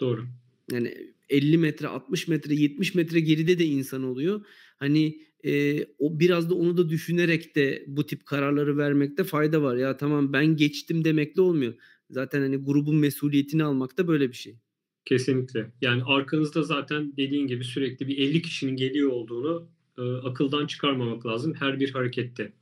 Doğru. 0.00 0.24
Yani 0.72 0.94
50 1.28 1.58
metre, 1.58 1.88
60 1.88 2.28
metre, 2.28 2.54
70 2.54 2.94
metre 2.94 3.20
geride 3.20 3.58
de 3.58 3.64
insan 3.64 4.02
oluyor. 4.02 4.46
Hani 4.82 5.18
e, 5.44 5.84
o 5.98 6.20
biraz 6.20 6.50
da 6.50 6.54
onu 6.54 6.76
da 6.76 6.88
düşünerek 6.88 7.56
de 7.56 7.84
bu 7.86 8.06
tip 8.06 8.26
kararları 8.26 8.78
vermekte 8.78 9.24
fayda 9.24 9.62
var. 9.62 9.76
Ya 9.76 9.96
tamam 9.96 10.32
ben 10.32 10.56
geçtim 10.56 11.04
demekle 11.04 11.42
olmuyor. 11.42 11.74
Zaten 12.10 12.40
hani 12.40 12.56
grubun 12.56 12.96
mesuliyetini 12.96 13.64
almak 13.64 13.98
da 13.98 14.08
böyle 14.08 14.28
bir 14.28 14.36
şey. 14.36 14.56
Kesinlikle. 15.04 15.72
Yani 15.80 16.02
arkanızda 16.04 16.62
zaten 16.62 17.12
dediğin 17.16 17.46
gibi 17.46 17.64
sürekli 17.64 18.08
bir 18.08 18.18
50 18.18 18.42
kişinin 18.42 18.76
geliyor 18.76 19.10
olduğunu 19.10 19.68
e, 19.98 20.02
akıldan 20.02 20.66
çıkarmamak 20.66 21.26
lazım 21.26 21.54
her 21.54 21.80
bir 21.80 21.90
harekette. 21.90 22.52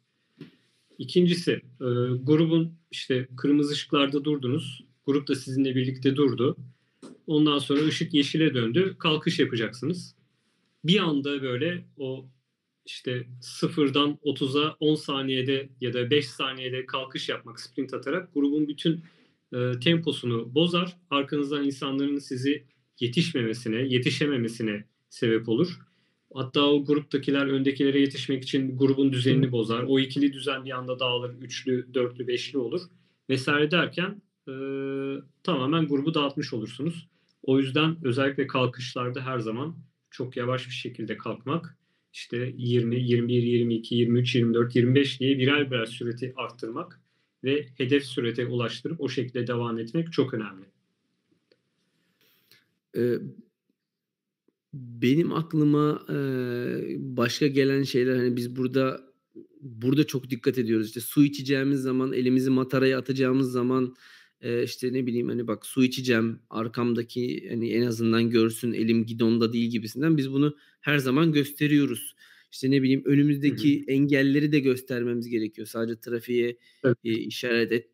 İkincisi 0.98 1.52
e, 1.80 1.88
grubun 2.22 2.72
işte 2.90 3.28
kırmızı 3.36 3.72
ışıklarda 3.72 4.24
durdunuz. 4.24 4.84
Grup 5.06 5.28
da 5.28 5.34
sizinle 5.34 5.76
birlikte 5.76 6.16
durdu. 6.16 6.56
Ondan 7.26 7.58
sonra 7.58 7.80
ışık 7.84 8.14
yeşile 8.14 8.54
döndü. 8.54 8.96
Kalkış 8.98 9.38
yapacaksınız. 9.38 10.19
Bir 10.84 10.98
anda 10.98 11.42
böyle 11.42 11.84
o 11.96 12.28
işte 12.86 13.26
sıfırdan 13.40 14.18
30'a 14.24 14.76
10 14.80 14.94
saniyede 14.94 15.68
ya 15.80 15.92
da 15.92 16.10
5 16.10 16.28
saniyede 16.28 16.86
kalkış 16.86 17.28
yapmak, 17.28 17.60
sprint 17.60 17.94
atarak 17.94 18.34
grubun 18.34 18.68
bütün 18.68 19.04
e, 19.54 19.72
temposunu 19.80 20.54
bozar. 20.54 20.96
Arkanızdan 21.10 21.64
insanların 21.64 22.18
sizi 22.18 22.64
yetişmemesine, 23.00 23.76
yetişememesine 23.76 24.84
sebep 25.10 25.48
olur. 25.48 25.78
Hatta 26.34 26.66
o 26.66 26.84
gruptakiler 26.84 27.46
öndekilere 27.46 28.00
yetişmek 28.00 28.42
için 28.42 28.78
grubun 28.78 29.12
düzenini 29.12 29.52
bozar. 29.52 29.82
O 29.82 30.00
ikili 30.00 30.32
düzen 30.32 30.64
bir 30.64 30.70
anda 30.70 30.98
dağılır. 30.98 31.34
Üçlü, 31.40 31.94
dörtlü, 31.94 32.28
beşli 32.28 32.58
olur. 32.58 32.82
Vesaire 33.28 33.70
derken 33.70 34.22
e, 34.48 34.52
tamamen 35.42 35.88
grubu 35.88 36.14
dağıtmış 36.14 36.52
olursunuz. 36.52 37.08
O 37.42 37.58
yüzden 37.58 37.96
özellikle 38.04 38.46
kalkışlarda 38.46 39.20
her 39.20 39.38
zaman 39.38 39.76
çok 40.10 40.36
yavaş 40.36 40.66
bir 40.66 40.72
şekilde 40.72 41.16
kalkmak 41.16 41.76
işte 42.12 42.54
20, 42.56 43.02
21, 43.02 43.42
22, 43.42 43.94
23, 43.94 44.34
24, 44.34 44.76
25 44.76 45.20
diye 45.20 45.38
birer 45.38 45.70
birer 45.70 45.86
süreti 45.86 46.32
arttırmak 46.36 47.00
ve 47.44 47.66
hedef 47.76 48.04
sürete 48.04 48.46
ulaştırıp 48.46 49.00
o 49.00 49.08
şekilde 49.08 49.46
devam 49.46 49.78
etmek 49.78 50.12
çok 50.12 50.34
önemli. 50.34 50.64
Ee, 52.96 53.14
benim 54.74 55.32
aklıma 55.32 56.06
e, 56.08 56.16
başka 56.98 57.46
gelen 57.46 57.82
şeyler 57.82 58.16
hani 58.16 58.36
biz 58.36 58.56
burada 58.56 59.10
burada 59.60 60.06
çok 60.06 60.30
dikkat 60.30 60.58
ediyoruz. 60.58 60.86
İşte 60.86 61.00
su 61.00 61.24
içeceğimiz 61.24 61.80
zaman, 61.80 62.12
elimizi 62.12 62.50
mataraya 62.50 62.98
atacağımız 62.98 63.52
zaman 63.52 63.94
e, 64.40 64.62
işte 64.64 64.92
ne 64.92 65.06
bileyim 65.06 65.28
hani 65.28 65.46
bak 65.46 65.66
su 65.66 65.84
içeceğim 65.84 66.38
arkamdaki 66.50 67.48
hani 67.50 67.72
en 67.72 67.82
azından 67.82 68.30
görsün 68.30 68.72
elim 68.72 69.06
gidonda 69.06 69.52
değil 69.52 69.70
gibisinden 69.70 70.16
biz 70.16 70.32
bunu 70.32 70.56
her 70.80 70.98
zaman 70.98 71.32
gösteriyoruz. 71.32 72.16
İşte 72.52 72.70
ne 72.70 72.82
bileyim 72.82 73.02
önümüzdeki 73.04 73.80
hı 73.80 73.82
hı. 73.82 73.90
engelleri 73.90 74.52
de 74.52 74.60
göstermemiz 74.60 75.28
gerekiyor. 75.28 75.66
Sadece 75.66 76.00
trafiğe 76.00 76.56
evet. 76.84 76.96
e, 77.04 77.12
işaret 77.12 77.72
et 77.72 77.90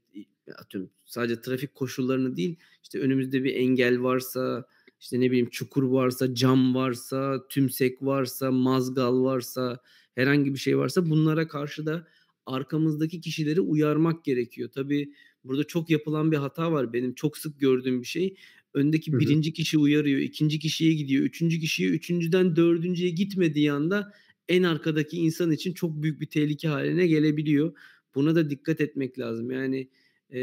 atıyorum 0.58 0.90
sadece 1.04 1.40
trafik 1.40 1.74
koşullarını 1.74 2.36
değil 2.36 2.56
işte 2.82 2.98
önümüzde 2.98 3.44
bir 3.44 3.54
engel 3.54 4.02
varsa 4.02 4.66
işte 5.00 5.20
ne 5.20 5.30
bileyim 5.30 5.50
çukur 5.50 5.82
varsa 5.82 6.34
cam 6.34 6.74
varsa 6.74 7.48
tümsek 7.48 8.02
varsa 8.02 8.50
mazgal 8.50 9.22
varsa 9.22 9.80
herhangi 10.14 10.54
bir 10.54 10.58
şey 10.58 10.78
varsa 10.78 11.10
bunlara 11.10 11.48
karşı 11.48 11.86
da 11.86 12.06
arkamızdaki 12.46 13.20
kişileri 13.20 13.60
uyarmak 13.60 14.24
gerekiyor. 14.24 14.70
Tabii 14.74 15.12
burada 15.48 15.64
çok 15.64 15.90
yapılan 15.90 16.32
bir 16.32 16.36
hata 16.36 16.72
var 16.72 16.92
benim 16.92 17.14
çok 17.14 17.38
sık 17.38 17.60
gördüğüm 17.60 18.00
bir 18.00 18.06
şey. 18.06 18.36
Öndeki 18.74 19.12
Hı-hı. 19.12 19.20
birinci 19.20 19.52
kişi 19.52 19.78
uyarıyor, 19.78 20.20
ikinci 20.20 20.58
kişiye 20.58 20.94
gidiyor, 20.94 21.24
üçüncü 21.24 21.60
kişiye, 21.60 21.88
üçüncüden 21.88 22.56
dördüncüye 22.56 23.10
gitmediği 23.10 23.72
anda 23.72 24.12
en 24.48 24.62
arkadaki 24.62 25.16
insan 25.16 25.50
için 25.50 25.72
çok 25.72 26.02
büyük 26.02 26.20
bir 26.20 26.26
tehlike 26.26 26.68
haline 26.68 27.06
gelebiliyor. 27.06 27.76
Buna 28.14 28.34
da 28.34 28.50
dikkat 28.50 28.80
etmek 28.80 29.18
lazım. 29.18 29.50
Yani 29.50 29.88
e, 30.32 30.40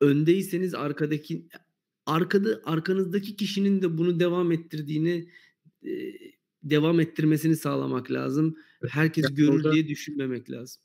öndeyseniz 0.00 0.74
arkadaki 0.74 1.46
arkada 2.06 2.60
arkanızdaki 2.64 3.36
kişinin 3.36 3.82
de 3.82 3.98
bunu 3.98 4.20
devam 4.20 4.52
ettirdiğini 4.52 5.28
e, 5.86 5.90
devam 6.62 7.00
ettirmesini 7.00 7.56
sağlamak 7.56 8.10
lazım. 8.10 8.56
Herkes 8.88 9.24
yani 9.24 9.34
görür 9.34 9.48
orada, 9.48 9.72
diye 9.72 9.88
düşünmemek 9.88 10.50
lazım. 10.50 10.82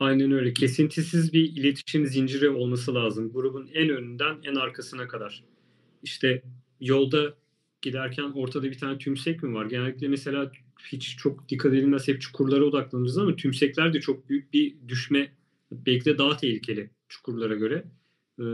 Aynen 0.00 0.32
öyle. 0.32 0.52
Kesintisiz 0.52 1.32
bir 1.32 1.56
iletişim 1.56 2.06
zinciri 2.06 2.48
olması 2.48 2.94
lazım. 2.94 3.32
Grubun 3.32 3.68
en 3.74 3.88
önünden 3.88 4.36
en 4.44 4.54
arkasına 4.54 5.08
kadar. 5.08 5.44
İşte 6.02 6.42
yolda 6.80 7.34
giderken 7.82 8.32
ortada 8.34 8.70
bir 8.70 8.78
tane 8.78 8.98
tümsek 8.98 9.42
mi 9.42 9.54
var? 9.54 9.66
Genellikle 9.66 10.08
mesela 10.08 10.52
hiç 10.92 11.16
çok 11.16 11.48
dikkat 11.48 11.72
edilmez 11.72 12.08
hep 12.08 12.20
çukurlara 12.20 12.64
odaklanırız 12.64 13.18
ama 13.18 13.36
tümsekler 13.36 13.92
de 13.92 14.00
çok 14.00 14.28
büyük 14.28 14.52
bir 14.52 14.76
düşme 14.88 15.32
belki 15.72 16.04
de 16.04 16.18
daha 16.18 16.36
tehlikeli 16.36 16.90
çukurlara 17.08 17.54
göre. 17.54 17.84
Ee, 18.40 18.44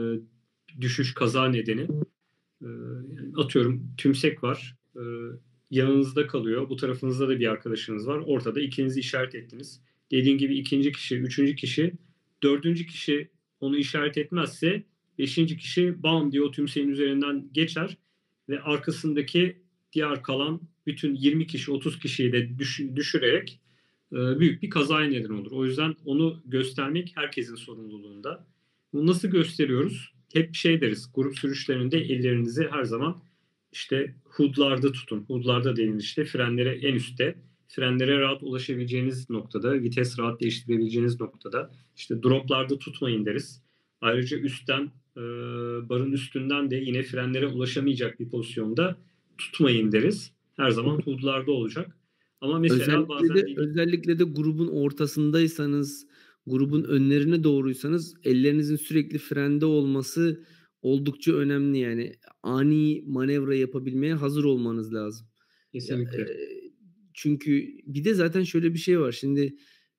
düşüş 0.81 1.15
kaza 1.15 1.49
nedeni. 1.49 1.89
Ee, 2.63 2.67
atıyorum 3.37 3.95
tümsek 3.99 4.45
var. 4.45 4.77
Ee, 4.97 5.01
yanınızda 5.71 6.27
kalıyor. 6.27 6.69
Bu 6.69 6.77
tarafınızda 6.77 7.29
da 7.29 7.41
bir 7.41 7.47
arkadaşınız 7.47 8.07
var. 8.07 8.23
Ortada 8.27 8.61
ikinizi 8.61 9.01
işaret 9.01 9.35
ettiniz. 9.35 9.81
Dediğim 10.13 10.39
gibi 10.39 10.59
ikinci 10.59 10.93
kişi, 10.93 11.17
üçüncü 11.17 11.57
kişi, 11.57 11.95
dördüncü 12.43 12.87
kişi 12.87 13.29
onu 13.61 13.77
işaret 13.77 14.19
etmezse 14.19 14.85
beşinci 15.19 15.57
kişi 15.57 16.03
bam 16.03 16.33
diye 16.33 16.43
o 16.43 16.51
tümseyin 16.51 16.89
üzerinden 16.89 17.49
geçer 17.53 17.97
ve 18.49 18.61
arkasındaki 18.61 19.63
diğer 19.93 20.23
kalan 20.23 20.61
bütün 20.87 21.15
20 21.15 21.47
kişi 21.47 21.73
30 21.73 21.99
kişiyi 21.99 22.33
de 22.33 22.59
düş, 22.59 22.81
düşürerek 22.97 23.61
e, 24.13 24.17
büyük 24.17 24.63
bir 24.63 24.71
kazaya 24.71 25.09
neden 25.11 25.31
olur. 25.31 25.53
O 25.53 25.65
yüzden 25.67 25.95
onu 26.05 26.43
göstermek 26.47 27.13
herkesin 27.15 27.55
sorumluluğunda. 27.55 28.47
Bunu 28.93 29.07
nasıl 29.07 29.29
gösteriyoruz? 29.29 30.13
Hep 30.33 30.55
şey 30.55 30.81
deriz. 30.81 31.11
Grup 31.15 31.39
sürüşlerinde 31.39 31.99
ellerinizi 31.99 32.69
her 32.71 32.85
zaman 32.85 33.23
işte 33.73 34.15
hudlarda 34.25 34.93
tutun. 34.93 35.25
Hudlarda 35.29 35.77
denir 35.77 36.01
işte 36.01 36.25
frenlere 36.25 36.75
en 36.75 36.95
üstte. 36.95 37.39
Frenlere 37.75 38.21
rahat 38.21 38.43
ulaşabileceğiniz 38.43 39.31
noktada, 39.31 39.83
vites 39.83 40.19
rahat 40.19 40.41
değiştirebileceğiniz 40.41 41.21
noktada. 41.21 41.71
işte 41.97 42.23
droplarda 42.23 42.79
tutmayın 42.79 43.27
deriz. 43.27 43.63
Ayrıca 44.01 44.39
üstten, 44.39 44.83
e, 45.17 45.21
barın 45.89 46.13
üstünden 46.13 46.71
de 46.71 46.77
yine 46.77 47.03
frenlere 47.03 47.47
ulaşamayacak 47.47 48.21
bir 48.21 48.29
pozisyonda 48.29 48.99
tutmayın 49.39 49.93
deriz. 49.93 50.33
Her 50.57 50.71
zaman 50.71 51.01
hudlarda 51.01 51.53
olacak. 51.53 51.97
Ama 52.41 52.59
mesela 52.59 52.83
özellikle 52.83 53.09
bazen... 53.09 53.37
De, 53.37 53.55
özellikle 53.57 54.19
de 54.19 54.25
grubun 54.25 54.69
ortasındaysanız, 54.69 56.07
grubun 56.47 56.85
önlerine 56.85 57.45
doğruysanız 57.45 58.15
ellerinizin 58.25 58.77
sürekli 58.77 59.19
frende 59.19 59.67
olması 59.67 60.45
oldukça 60.83 61.33
önemli 61.33 61.79
yani. 61.79 62.15
Ani 62.43 63.05
manevra 63.07 63.55
yapabilmeye 63.55 64.15
hazır 64.15 64.45
olmanız 64.45 64.95
lazım. 64.95 65.27
Kesinlikle. 65.73 66.19
Ya, 66.19 66.25
e, 66.25 66.62
çünkü 67.15 67.69
bir 67.87 68.05
de 68.05 68.15
zaten 68.15 68.43
şöyle 68.43 68.75
bir 68.75 68.79
şey 68.79 69.01
var. 69.01 69.13
Şimdi 69.13 69.57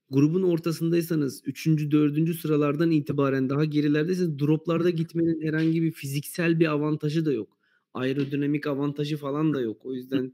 grubun 0.10 0.44
ortasındaysanız 0.44 1.42
3. 1.46 1.68
4. 1.68 2.36
sıralardan 2.36 2.92
itibaren 2.92 3.50
daha 3.50 3.66
gerilerdeyseniz 3.66 4.40
droplarda 4.40 4.90
gitmenin 4.90 5.42
herhangi 5.42 5.82
bir 5.82 5.92
fiziksel 5.92 6.60
bir 6.60 6.68
avantajı 6.68 7.26
da 7.26 7.34
yok. 7.34 7.58
aerodinamik 7.94 8.68
avantajı 8.68 9.18
falan 9.18 9.54
da 9.54 9.62
yok. 9.62 9.86
O 9.86 9.94
yüzden 9.94 10.34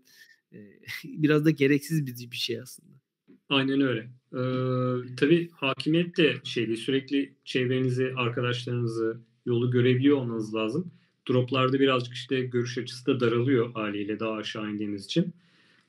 e, 0.53 0.57
biraz 1.03 1.45
da 1.45 1.49
gereksiz 1.49 2.05
bir, 2.05 2.31
bir 2.31 2.37
şey 2.37 2.61
aslında. 2.61 2.99
Aynen 3.49 3.81
öyle. 3.81 3.99
Ee, 4.33 5.15
tabii 5.15 5.49
hakimiyet 5.51 6.17
de 6.17 6.35
şeydi 6.43 6.77
sürekli 6.77 7.35
çevrenizi, 7.45 8.13
arkadaşlarınızı, 8.15 9.21
yolu 9.45 9.71
görebiliyor 9.71 10.17
olmanız 10.17 10.55
lazım. 10.55 10.91
Droplarda 11.29 11.79
birazcık 11.79 12.13
işte 12.13 12.41
görüş 12.41 12.77
açısı 12.77 13.05
da 13.05 13.19
daralıyor 13.19 13.73
haliyle 13.73 14.19
daha 14.19 14.31
aşağı 14.31 14.71
indiğiniz 14.71 15.05
için. 15.05 15.33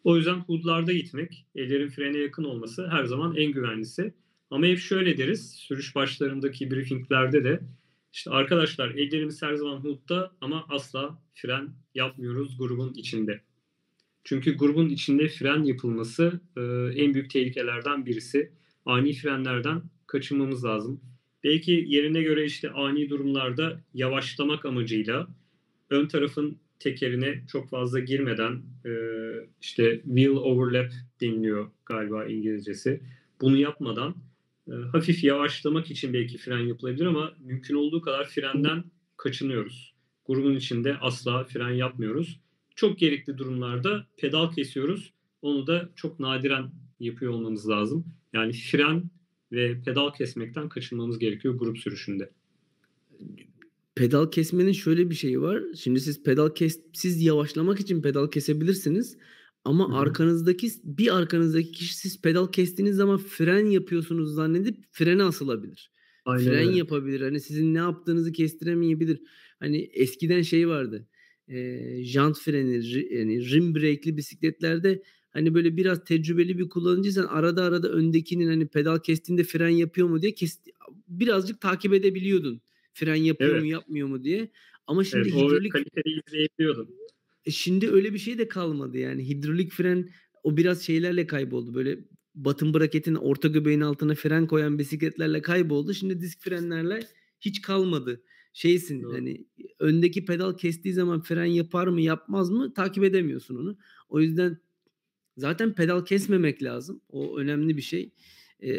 O 0.04 0.16
yüzden 0.16 0.36
hudlarda 0.36 0.92
gitmek, 0.92 1.46
ellerin 1.54 1.88
frene 1.88 2.18
yakın 2.18 2.44
olması 2.44 2.88
her 2.88 3.04
zaman 3.04 3.36
en 3.36 3.52
güvenlisi. 3.52 4.14
Ama 4.50 4.66
hep 4.66 4.78
şöyle 4.78 5.18
deriz, 5.18 5.50
sürüş 5.50 5.94
başlarındaki 5.94 6.70
briefinglerde 6.70 7.44
de 7.44 7.60
işte 8.12 8.30
arkadaşlar 8.30 8.90
ellerimiz 8.90 9.42
her 9.42 9.54
zaman 9.54 9.76
hudda 9.76 10.32
ama 10.40 10.66
asla 10.68 11.22
fren 11.34 11.68
yapmıyoruz 11.94 12.58
grubun 12.58 12.94
içinde. 12.94 13.40
Çünkü 14.24 14.56
grubun 14.56 14.88
içinde 14.88 15.28
fren 15.28 15.62
yapılması 15.62 16.40
e, 16.56 16.60
en 17.02 17.14
büyük 17.14 17.30
tehlikelerden 17.30 18.06
birisi. 18.06 18.52
Ani 18.86 19.12
frenlerden 19.12 19.82
kaçınmamız 20.06 20.64
lazım. 20.64 21.00
Belki 21.44 21.84
yerine 21.86 22.22
göre 22.22 22.44
işte 22.44 22.70
ani 22.70 23.10
durumlarda 23.10 23.80
yavaşlamak 23.94 24.64
amacıyla 24.64 25.28
ön 25.90 26.06
tarafın 26.06 26.58
tekerine 26.80 27.42
çok 27.52 27.70
fazla 27.70 28.00
girmeden 28.00 28.62
e, 28.84 28.92
işte 29.60 30.00
wheel 30.04 30.30
overlap 30.30 30.92
deniliyor 31.20 31.70
galiba 31.86 32.24
İngilizcesi. 32.24 33.00
Bunu 33.40 33.56
yapmadan 33.56 34.14
e, 34.68 34.72
hafif 34.72 35.24
yavaşlamak 35.24 35.90
için 35.90 36.12
belki 36.12 36.38
fren 36.38 36.58
yapılabilir 36.58 37.06
ama 37.06 37.32
mümkün 37.40 37.74
olduğu 37.74 38.00
kadar 38.00 38.28
frenden 38.28 38.84
kaçınıyoruz. 39.16 39.94
Grubun 40.26 40.56
içinde 40.56 40.96
asla 40.96 41.44
fren 41.44 41.70
yapmıyoruz. 41.70 42.40
Çok 42.74 42.98
gerekli 42.98 43.38
durumlarda 43.38 44.06
pedal 44.16 44.52
kesiyoruz. 44.52 45.12
Onu 45.42 45.66
da 45.66 45.88
çok 45.96 46.20
nadiren 46.20 46.70
yapıyor 47.00 47.32
olmamız 47.32 47.68
lazım. 47.68 48.04
Yani 48.32 48.52
fren 48.52 49.10
ve 49.52 49.82
pedal 49.82 50.10
kesmekten 50.10 50.68
kaçınmamız 50.68 51.18
gerekiyor 51.18 51.54
grup 51.54 51.78
sürüşünde. 51.78 52.30
Pedal 54.00 54.30
kesmenin 54.30 54.72
şöyle 54.72 55.10
bir 55.10 55.14
şeyi 55.14 55.40
var. 55.40 55.62
Şimdi 55.76 56.00
siz 56.00 56.22
pedal 56.22 56.54
kes 56.54 56.80
siz 56.92 57.22
yavaşlamak 57.22 57.80
için 57.80 58.02
pedal 58.02 58.30
kesebilirsiniz. 58.30 59.16
Ama 59.64 59.88
Hı-hı. 59.88 59.96
arkanızdaki 59.96 60.68
bir 60.84 61.16
arkanızdaki 61.16 61.72
kişi 61.72 61.96
siz 61.96 62.20
pedal 62.22 62.52
kestiğiniz 62.52 62.96
zaman 62.96 63.18
fren 63.18 63.66
yapıyorsunuz 63.66 64.34
zannedip 64.34 64.76
frene 64.90 65.22
asılabilir. 65.22 65.92
Aynen 66.24 66.44
fren 66.44 66.68
öyle. 66.68 66.78
yapabilir. 66.78 67.20
Hani 67.20 67.40
sizin 67.40 67.74
ne 67.74 67.78
yaptığınızı 67.78 68.32
kestiremeyebilir. 68.32 69.20
Hani 69.58 69.78
eskiden 69.92 70.42
şey 70.42 70.68
vardı. 70.68 71.08
E, 71.48 72.04
jant 72.04 72.38
freni 72.38 72.74
yani 73.14 73.50
rim 73.50 73.74
brake'li 73.74 74.16
bisikletlerde 74.16 75.02
hani 75.30 75.54
böyle 75.54 75.76
biraz 75.76 76.04
tecrübeli 76.04 76.58
bir 76.58 76.68
kullanıcıysan 76.68 77.24
arada 77.24 77.64
arada 77.64 77.88
öndekinin 77.88 78.46
hani 78.46 78.66
pedal 78.66 78.98
kestiğinde 78.98 79.44
fren 79.44 79.68
yapıyor 79.68 80.08
mu 80.08 80.22
diye 80.22 80.34
kes, 80.34 80.60
birazcık 81.08 81.60
takip 81.60 81.94
edebiliyordun. 81.94 82.62
Fren 82.92 83.14
yapıyor 83.14 83.50
evet. 83.50 83.60
mu 83.60 83.66
yapmıyor 83.66 84.08
mu 84.08 84.24
diye. 84.24 84.50
Ama 84.86 85.04
şimdi 85.04 85.28
evet, 85.28 85.42
hidrolik 85.42 85.72
kaliteyi. 85.72 86.20
E 87.44 87.50
şimdi 87.50 87.90
öyle 87.90 88.14
bir 88.14 88.18
şey 88.18 88.38
de 88.38 88.48
kalmadı 88.48 88.98
yani. 88.98 89.28
Hidrolik 89.28 89.72
fren 89.72 90.08
o 90.42 90.56
biraz 90.56 90.82
şeylerle 90.82 91.26
kayboldu. 91.26 91.74
Böyle 91.74 91.98
batın 92.34 92.74
braketin 92.74 93.14
orta 93.14 93.48
göbeğin 93.48 93.80
altına 93.80 94.14
fren 94.14 94.46
koyan 94.46 94.78
bisikletlerle 94.78 95.42
kayboldu. 95.42 95.94
Şimdi 95.94 96.20
disk 96.20 96.42
frenlerle 96.42 97.00
hiç 97.40 97.62
kalmadı. 97.62 98.22
Şeysin 98.52 99.02
Doğru. 99.02 99.14
hani 99.14 99.46
öndeki 99.78 100.24
pedal 100.24 100.56
kestiği 100.56 100.94
zaman 100.94 101.20
fren 101.20 101.44
yapar 101.44 101.86
mı 101.86 102.00
yapmaz 102.00 102.50
mı 102.50 102.74
takip 102.74 103.04
edemiyorsun 103.04 103.56
onu. 103.56 103.78
O 104.08 104.20
yüzden 104.20 104.58
zaten 105.36 105.74
pedal 105.74 106.04
kesmemek 106.04 106.62
lazım. 106.62 107.00
O 107.08 107.38
önemli 107.38 107.76
bir 107.76 107.82
şey. 107.82 108.12
E, 108.62 108.70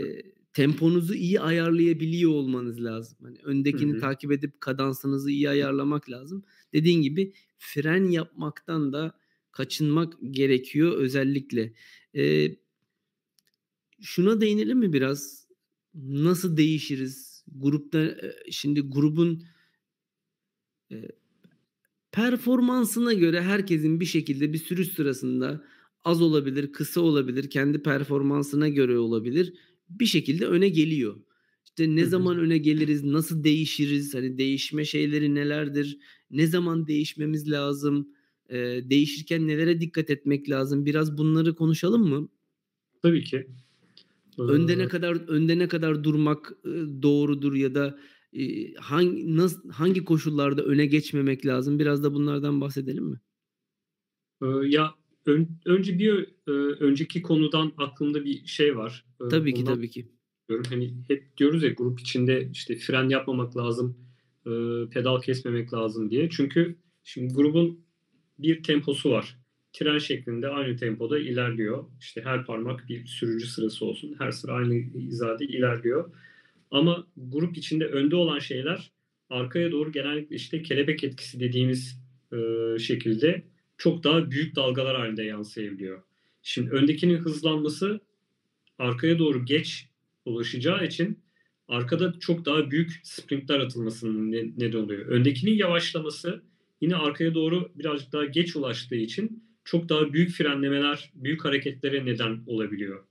temponuzu 0.53 1.13
iyi 1.13 1.39
ayarlayabiliyor 1.41 2.31
olmanız 2.31 2.83
lazım. 2.83 3.17
Hani 3.21 3.37
öndekini 3.43 3.91
Hı-hı. 3.91 3.99
takip 3.99 4.31
edip 4.31 4.61
kadansınızı 4.61 5.31
iyi 5.31 5.49
ayarlamak 5.49 6.09
lazım. 6.09 6.43
Dediğin 6.73 7.01
gibi 7.01 7.33
fren 7.57 8.03
yapmaktan 8.03 8.93
da 8.93 9.19
kaçınmak 9.51 10.13
gerekiyor 10.31 10.97
özellikle. 10.97 11.73
Ee, 12.15 12.55
şuna 14.01 14.41
değinelim 14.41 14.79
mi 14.79 14.93
biraz? 14.93 15.47
Nasıl 15.95 16.57
değişiriz? 16.57 17.43
Grupta 17.55 18.15
şimdi 18.51 18.81
grubun 18.81 19.43
e, 20.91 20.95
performansına 22.11 23.13
göre 23.13 23.41
herkesin 23.41 23.99
bir 23.99 24.05
şekilde 24.05 24.53
bir 24.53 24.57
sürüş 24.57 24.87
sırasında 24.87 25.63
az 26.03 26.21
olabilir, 26.21 26.71
kısa 26.71 27.01
olabilir, 27.01 27.49
kendi 27.49 27.83
performansına 27.83 28.69
göre 28.69 28.97
olabilir. 28.97 29.53
Bir 29.99 30.05
şekilde 30.05 30.45
öne 30.45 30.69
geliyor. 30.69 31.15
İşte 31.65 31.95
ne 31.95 32.05
zaman 32.05 32.39
öne 32.39 32.57
geliriz, 32.57 33.03
nasıl 33.03 33.43
değişiriz, 33.43 34.15
hani 34.15 34.37
değişme 34.37 34.85
şeyleri 34.85 35.35
nelerdir, 35.35 35.97
ne 36.31 36.47
zaman 36.47 36.87
değişmemiz 36.87 37.51
lazım, 37.51 38.07
e, 38.49 38.57
değişirken 38.83 39.47
nelere 39.47 39.81
dikkat 39.81 40.09
etmek 40.09 40.49
lazım, 40.49 40.85
biraz 40.85 41.17
bunları 41.17 41.55
konuşalım 41.55 42.09
mı? 42.09 42.29
Tabii 43.03 43.23
ki. 43.23 43.47
Önde 44.37 44.77
ne 44.77 44.87
kadar 44.87 45.15
önde 45.29 45.59
ne 45.59 45.67
kadar 45.67 46.03
durmak 46.03 46.53
doğrudur 47.01 47.53
ya 47.53 47.75
da 47.75 47.99
hangi 48.77 49.35
nasıl 49.35 49.69
hangi 49.69 50.03
koşullarda 50.03 50.63
öne 50.63 50.85
geçmemek 50.85 51.45
lazım? 51.45 51.79
Biraz 51.79 52.03
da 52.03 52.13
bunlardan 52.13 52.61
bahsedelim 52.61 53.03
mi? 53.03 53.19
Ya 54.69 54.95
ön, 55.25 55.47
önce 55.65 55.99
bir 55.99 56.25
e, 56.47 56.51
önceki 56.79 57.21
konudan 57.21 57.71
aklımda 57.77 58.25
bir 58.25 58.45
şey 58.45 58.77
var. 58.77 59.05
Tabii 59.29 59.53
ki 59.53 59.61
Ondan 59.61 59.75
tabii 59.75 59.89
ki 59.89 60.07
diyorum. 60.49 60.65
Hani 60.69 60.93
hep 61.07 61.37
diyoruz 61.37 61.63
ya 61.63 61.69
grup 61.69 61.99
içinde 61.99 62.49
işte 62.53 62.75
fren 62.75 63.09
yapmamak 63.09 63.57
lazım, 63.57 63.97
e, 64.45 64.51
pedal 64.89 65.21
kesmemek 65.21 65.73
lazım 65.73 66.11
diye. 66.11 66.29
Çünkü 66.29 66.75
şimdi 67.03 67.33
grubun 67.33 67.85
bir 68.39 68.63
temposu 68.63 69.11
var. 69.11 69.37
Tren 69.73 69.97
şeklinde 69.97 70.47
aynı 70.47 70.77
tempoda 70.77 71.19
ilerliyor. 71.19 71.85
İşte 71.99 72.21
her 72.21 72.45
parmak 72.45 72.89
bir 72.89 73.05
sürücü 73.05 73.47
sırası 73.47 73.85
olsun. 73.85 74.15
Her 74.19 74.31
sıra 74.31 74.53
aynı 74.53 74.73
hizada 74.73 75.43
ilerliyor. 75.43 76.11
Ama 76.71 77.07
grup 77.17 77.57
içinde 77.57 77.85
önde 77.85 78.15
olan 78.15 78.39
şeyler 78.39 78.91
arkaya 79.29 79.71
doğru 79.71 79.91
genellikle 79.91 80.35
işte 80.35 80.63
kelebek 80.63 81.03
etkisi 81.03 81.39
dediğimiz 81.39 82.01
e, 82.33 82.37
şekilde 82.79 83.43
çok 83.81 84.03
daha 84.03 84.31
büyük 84.31 84.55
dalgalar 84.55 84.97
halinde 84.97 85.23
yansıyabiliyor. 85.23 86.01
Şimdi 86.41 86.69
öndekinin 86.69 87.17
hızlanması 87.17 87.99
arkaya 88.79 89.19
doğru 89.19 89.45
geç 89.45 89.87
ulaşacağı 90.25 90.85
için 90.85 91.19
arkada 91.67 92.19
çok 92.19 92.45
daha 92.45 92.71
büyük 92.71 92.99
sprintler 93.03 93.59
atılmasının 93.59 94.31
neden 94.57 94.77
oluyor. 94.77 95.05
Öndekinin 95.05 95.53
yavaşlaması 95.53 96.41
yine 96.81 96.95
arkaya 96.95 97.33
doğru 97.33 97.71
birazcık 97.75 98.13
daha 98.13 98.25
geç 98.25 98.55
ulaştığı 98.55 98.95
için 98.95 99.43
çok 99.63 99.89
daha 99.89 100.13
büyük 100.13 100.31
frenlemeler, 100.31 101.11
büyük 101.15 101.45
hareketlere 101.45 102.05
neden 102.05 102.39
olabiliyor. 102.47 103.03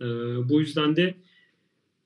Ee, 0.00 0.04
bu 0.48 0.60
yüzden 0.60 0.96
de 0.96 1.14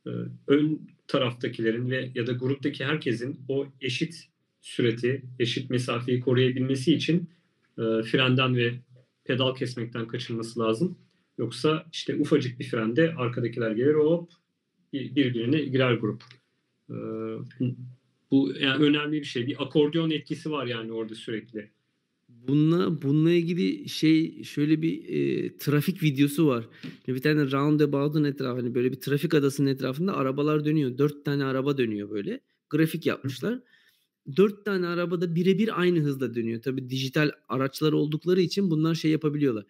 e, 0.06 0.10
ön 0.46 0.88
taraftakilerin 1.06 1.90
ve 1.90 2.10
ya 2.14 2.26
da 2.26 2.32
gruptaki 2.32 2.84
herkesin 2.84 3.40
o 3.48 3.66
eşit 3.80 4.28
süreti, 4.60 5.22
eşit 5.38 5.70
mesafeyi 5.70 6.20
koruyabilmesi 6.20 6.94
için 6.94 7.30
e, 7.78 8.02
frenden 8.02 8.56
ve 8.56 8.74
pedal 9.24 9.54
kesmekten 9.54 10.08
kaçınması 10.08 10.60
lazım. 10.60 10.98
Yoksa 11.38 11.86
işte 11.92 12.16
ufacık 12.16 12.60
bir 12.60 12.64
frende 12.64 13.14
arkadakiler 13.14 13.70
gelir 13.70 13.94
hop 13.94 14.30
birbirine 14.92 15.60
girer 15.60 15.94
grup. 15.94 16.22
Ee, 16.90 16.94
bu 18.30 18.52
yani 18.60 18.84
önemli 18.84 19.20
bir 19.20 19.24
şey. 19.24 19.46
Bir 19.46 19.62
akordeon 19.62 20.10
etkisi 20.10 20.50
var 20.50 20.66
yani 20.66 20.92
orada 20.92 21.14
sürekli. 21.14 21.70
Bununla 22.28 23.02
bununla 23.02 23.32
ilgili 23.32 23.88
şey 23.88 24.42
şöyle 24.42 24.82
bir 24.82 25.08
e, 25.08 25.56
trafik 25.56 26.02
videosu 26.02 26.46
var. 26.46 26.64
Bir 27.08 27.22
tane 27.22 27.50
roundabout'un 27.50 28.24
etrafında 28.24 28.62
hani 28.62 28.74
böyle 28.74 28.92
bir 28.92 29.00
trafik 29.00 29.34
adasının 29.34 29.70
etrafında 29.70 30.16
arabalar 30.16 30.64
dönüyor. 30.64 30.98
Dört 30.98 31.24
tane 31.24 31.44
araba 31.44 31.78
dönüyor 31.78 32.10
böyle. 32.10 32.40
Grafik 32.70 33.06
yapmışlar. 33.06 33.60
Dört 34.36 34.64
tane 34.64 34.86
arabada 34.86 35.34
birebir 35.34 35.80
aynı 35.80 36.00
hızda 36.00 36.34
dönüyor. 36.34 36.62
Tabi 36.62 36.90
dijital 36.90 37.30
araçlar 37.48 37.92
oldukları 37.92 38.40
için 38.40 38.70
bunlar 38.70 38.94
şey 38.94 39.10
yapabiliyorlar. 39.10 39.64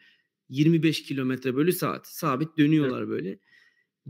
25 0.49 1.03
kilometre 1.03 1.57
bölü 1.57 1.73
saat 1.73 2.07
sabit 2.09 2.59
dönüyorlar 2.59 2.99
evet. 2.99 3.09
böyle 3.09 3.39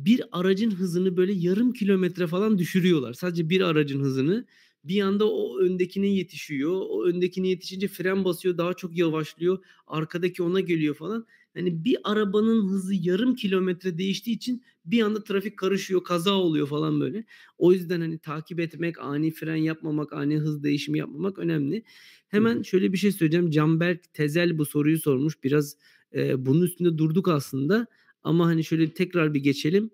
bir 0.04 0.22
aracın 0.32 0.70
hızını 0.70 1.16
böyle 1.16 1.32
yarım 1.32 1.72
kilometre 1.72 2.26
falan 2.26 2.58
düşürüyorlar. 2.58 3.12
Sadece 3.12 3.50
bir 3.50 3.60
aracın 3.60 4.00
hızını. 4.00 4.46
Bir 4.84 5.00
anda 5.00 5.30
o 5.30 5.60
öndekine 5.60 6.06
yetişiyor. 6.06 6.72
O 6.72 7.04
öndekine 7.04 7.48
yetişince 7.48 7.88
fren 7.88 8.24
basıyor 8.24 8.58
daha 8.58 8.74
çok 8.74 8.96
yavaşlıyor. 8.96 9.64
Arkadaki 9.86 10.42
ona 10.42 10.60
geliyor 10.60 10.94
falan. 10.94 11.26
Hani 11.58 11.84
bir 11.84 11.96
arabanın 12.04 12.68
hızı 12.68 12.94
yarım 12.94 13.34
kilometre 13.34 13.98
değiştiği 13.98 14.36
için 14.36 14.62
bir 14.84 15.02
anda 15.02 15.24
trafik 15.24 15.56
karışıyor, 15.56 16.04
kaza 16.04 16.32
oluyor 16.32 16.66
falan 16.66 17.00
böyle. 17.00 17.24
O 17.58 17.72
yüzden 17.72 18.00
hani 18.00 18.18
takip 18.18 18.60
etmek, 18.60 18.98
ani 19.00 19.30
fren 19.30 19.56
yapmamak, 19.56 20.12
ani 20.12 20.36
hız 20.36 20.62
değişimi 20.62 20.98
yapmamak 20.98 21.38
önemli. 21.38 21.84
Hemen 22.28 22.62
şöyle 22.62 22.92
bir 22.92 22.98
şey 22.98 23.12
söyleyeceğim. 23.12 23.50
Canberk 23.50 24.14
Tezel 24.14 24.58
bu 24.58 24.64
soruyu 24.64 24.98
sormuş. 24.98 25.44
Biraz 25.44 25.76
e, 26.14 26.46
bunun 26.46 26.62
üstünde 26.62 26.98
durduk 26.98 27.28
aslında. 27.28 27.86
Ama 28.22 28.46
hani 28.46 28.64
şöyle 28.64 28.94
tekrar 28.94 29.34
bir 29.34 29.40
geçelim. 29.40 29.90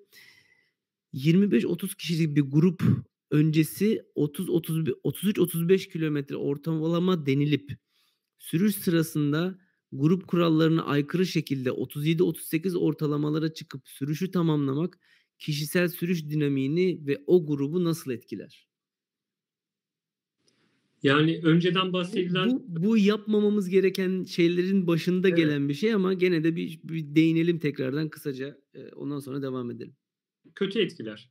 25-30 1.15 1.97
kişilik 1.97 2.37
bir 2.37 2.43
grup 2.43 2.83
öncesi 3.31 4.03
30 4.15 4.51
30 4.51 4.85
33 5.03 5.39
35 5.39 5.89
kilometre 5.89 6.37
ortalama 6.37 7.27
denilip 7.27 7.73
sürüş 8.39 8.75
sırasında 8.75 9.59
grup 9.95 10.29
kurallarına 10.29 10.85
aykırı 10.85 11.27
şekilde 11.27 11.69
37-38 11.69 12.77
ortalamalara 12.77 13.55
çıkıp 13.55 13.89
sürüşü 13.89 14.31
tamamlamak 14.31 14.99
kişisel 15.39 15.89
sürüş 15.89 16.25
dinamiğini 16.25 17.07
ve 17.07 17.25
o 17.27 17.47
grubu 17.47 17.85
nasıl 17.85 18.11
etkiler? 18.11 18.69
Yani 21.03 21.41
önceden 21.45 21.93
bahsedilen... 21.93 22.51
Bu, 22.51 22.83
bu 22.83 22.99
yapmamamız 22.99 23.69
gereken 23.69 24.25
şeylerin 24.25 24.87
başında 24.87 25.29
evet. 25.29 25.39
gelen 25.39 25.69
bir 25.69 25.75
şey 25.75 25.95
ama 25.95 26.15
gene 26.15 26.45
de 26.45 26.57
bir, 26.57 26.81
bir 26.85 27.15
değinelim 27.15 27.59
tekrardan 27.59 28.09
kısaca. 28.09 28.59
Ondan 28.97 29.21
sonra 29.21 29.43
devam 29.43 29.71
edelim. 29.71 29.97
Kötü 30.55 30.81
etkiler. 30.81 31.31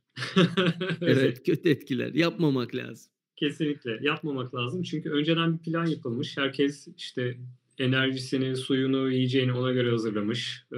evet 1.00 1.46
kötü 1.46 1.68
etkiler. 1.68 2.14
Yapmamak 2.14 2.74
lazım. 2.74 3.12
Kesinlikle 3.36 3.98
yapmamak 4.02 4.54
lazım. 4.54 4.82
Çünkü 4.82 5.10
önceden 5.10 5.58
bir 5.58 5.62
plan 5.62 5.86
yapılmış. 5.86 6.36
Herkes 6.36 6.88
işte 6.96 7.38
enerjisini, 7.78 8.56
suyunu, 8.56 9.10
yiyeceğini 9.10 9.52
ona 9.52 9.72
göre 9.72 9.90
hazırlamış. 9.90 10.64
Ee, 10.72 10.76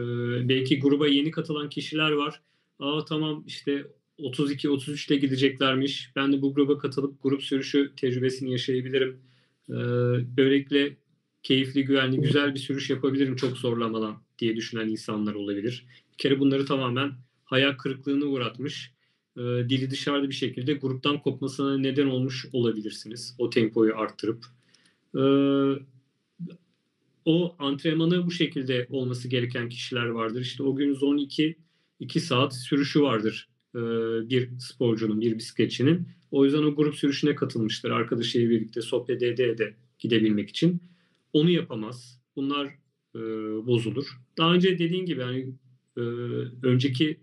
belki 0.48 0.80
gruba 0.80 1.08
yeni 1.08 1.30
katılan 1.30 1.68
kişiler 1.68 2.12
var. 2.12 2.40
Aa 2.78 3.04
tamam 3.04 3.44
işte 3.46 3.86
32-33'te 4.18 5.16
gideceklermiş. 5.16 6.10
Ben 6.16 6.32
de 6.32 6.42
bu 6.42 6.54
gruba 6.54 6.78
katılıp 6.78 7.22
grup 7.22 7.42
sürüşü 7.42 7.92
tecrübesini 7.96 8.52
yaşayabilirim. 8.52 9.20
Ee, 9.70 9.74
böylelikle 10.36 10.96
keyifli, 11.42 11.84
güvenli, 11.84 12.20
güzel 12.20 12.54
bir 12.54 12.58
sürüş 12.58 12.90
yapabilirim 12.90 13.36
çok 13.36 13.56
zorlamadan 13.56 14.22
diye 14.38 14.56
düşünen 14.56 14.88
insanlar 14.88 15.34
olabilir. 15.34 15.86
Bir 16.12 16.16
kere 16.18 16.40
bunları 16.40 16.66
tamamen 16.66 17.12
hayal 17.44 17.72
kırıklığına 17.72 18.24
uğratmış. 18.24 18.92
E, 19.36 19.40
dili 19.40 19.90
dışarıda 19.90 20.28
bir 20.28 20.34
şekilde 20.34 20.74
gruptan 20.74 21.22
kopmasına 21.22 21.78
neden 21.78 22.06
olmuş 22.06 22.46
olabilirsiniz. 22.52 23.34
O 23.38 23.50
tempoyu 23.50 23.96
arttırıp. 23.96 24.44
E, 25.14 25.22
o 27.26 27.56
antrenmanı 27.58 28.26
bu 28.26 28.30
şekilde 28.30 28.86
olması 28.90 29.28
gereken 29.28 29.68
kişiler 29.68 30.06
vardır. 30.06 30.40
İşte 30.40 30.62
o 30.62 30.76
gün 30.76 30.94
12 30.94 31.56
2 32.00 32.20
saat 32.20 32.54
sürüşü 32.54 33.02
vardır 33.02 33.48
e, 33.74 33.78
bir 34.30 34.58
sporcunun, 34.58 35.20
bir 35.20 35.38
bisikletçinin. 35.38 36.08
O 36.30 36.44
yüzden 36.44 36.62
o 36.62 36.74
grup 36.74 36.94
sürüşüne 36.94 37.34
katılmıştır. 37.34 37.90
Arkadaşıyla 37.90 38.50
birlikte 38.50 38.80
sohbet 38.80 39.22
ede 39.22 39.44
ede 39.44 39.74
gidebilmek 39.98 40.50
için. 40.50 40.82
Onu 41.32 41.50
yapamaz. 41.50 42.20
Bunlar 42.36 42.66
e, 43.14 43.20
bozulur. 43.66 44.06
Daha 44.38 44.54
önce 44.54 44.78
dediğin 44.78 45.06
gibi 45.06 45.20
yani 45.20 45.54
e, 45.96 46.00
önceki 46.62 47.20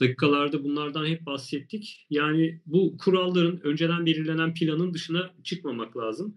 dakikalarda 0.00 0.64
bunlardan 0.64 1.06
hep 1.06 1.26
bahsettik. 1.26 2.06
Yani 2.10 2.60
bu 2.66 2.96
kuralların 2.98 3.60
önceden 3.64 4.06
belirlenen 4.06 4.54
planın 4.54 4.94
dışına 4.94 5.34
çıkmamak 5.44 5.96
lazım. 5.96 6.34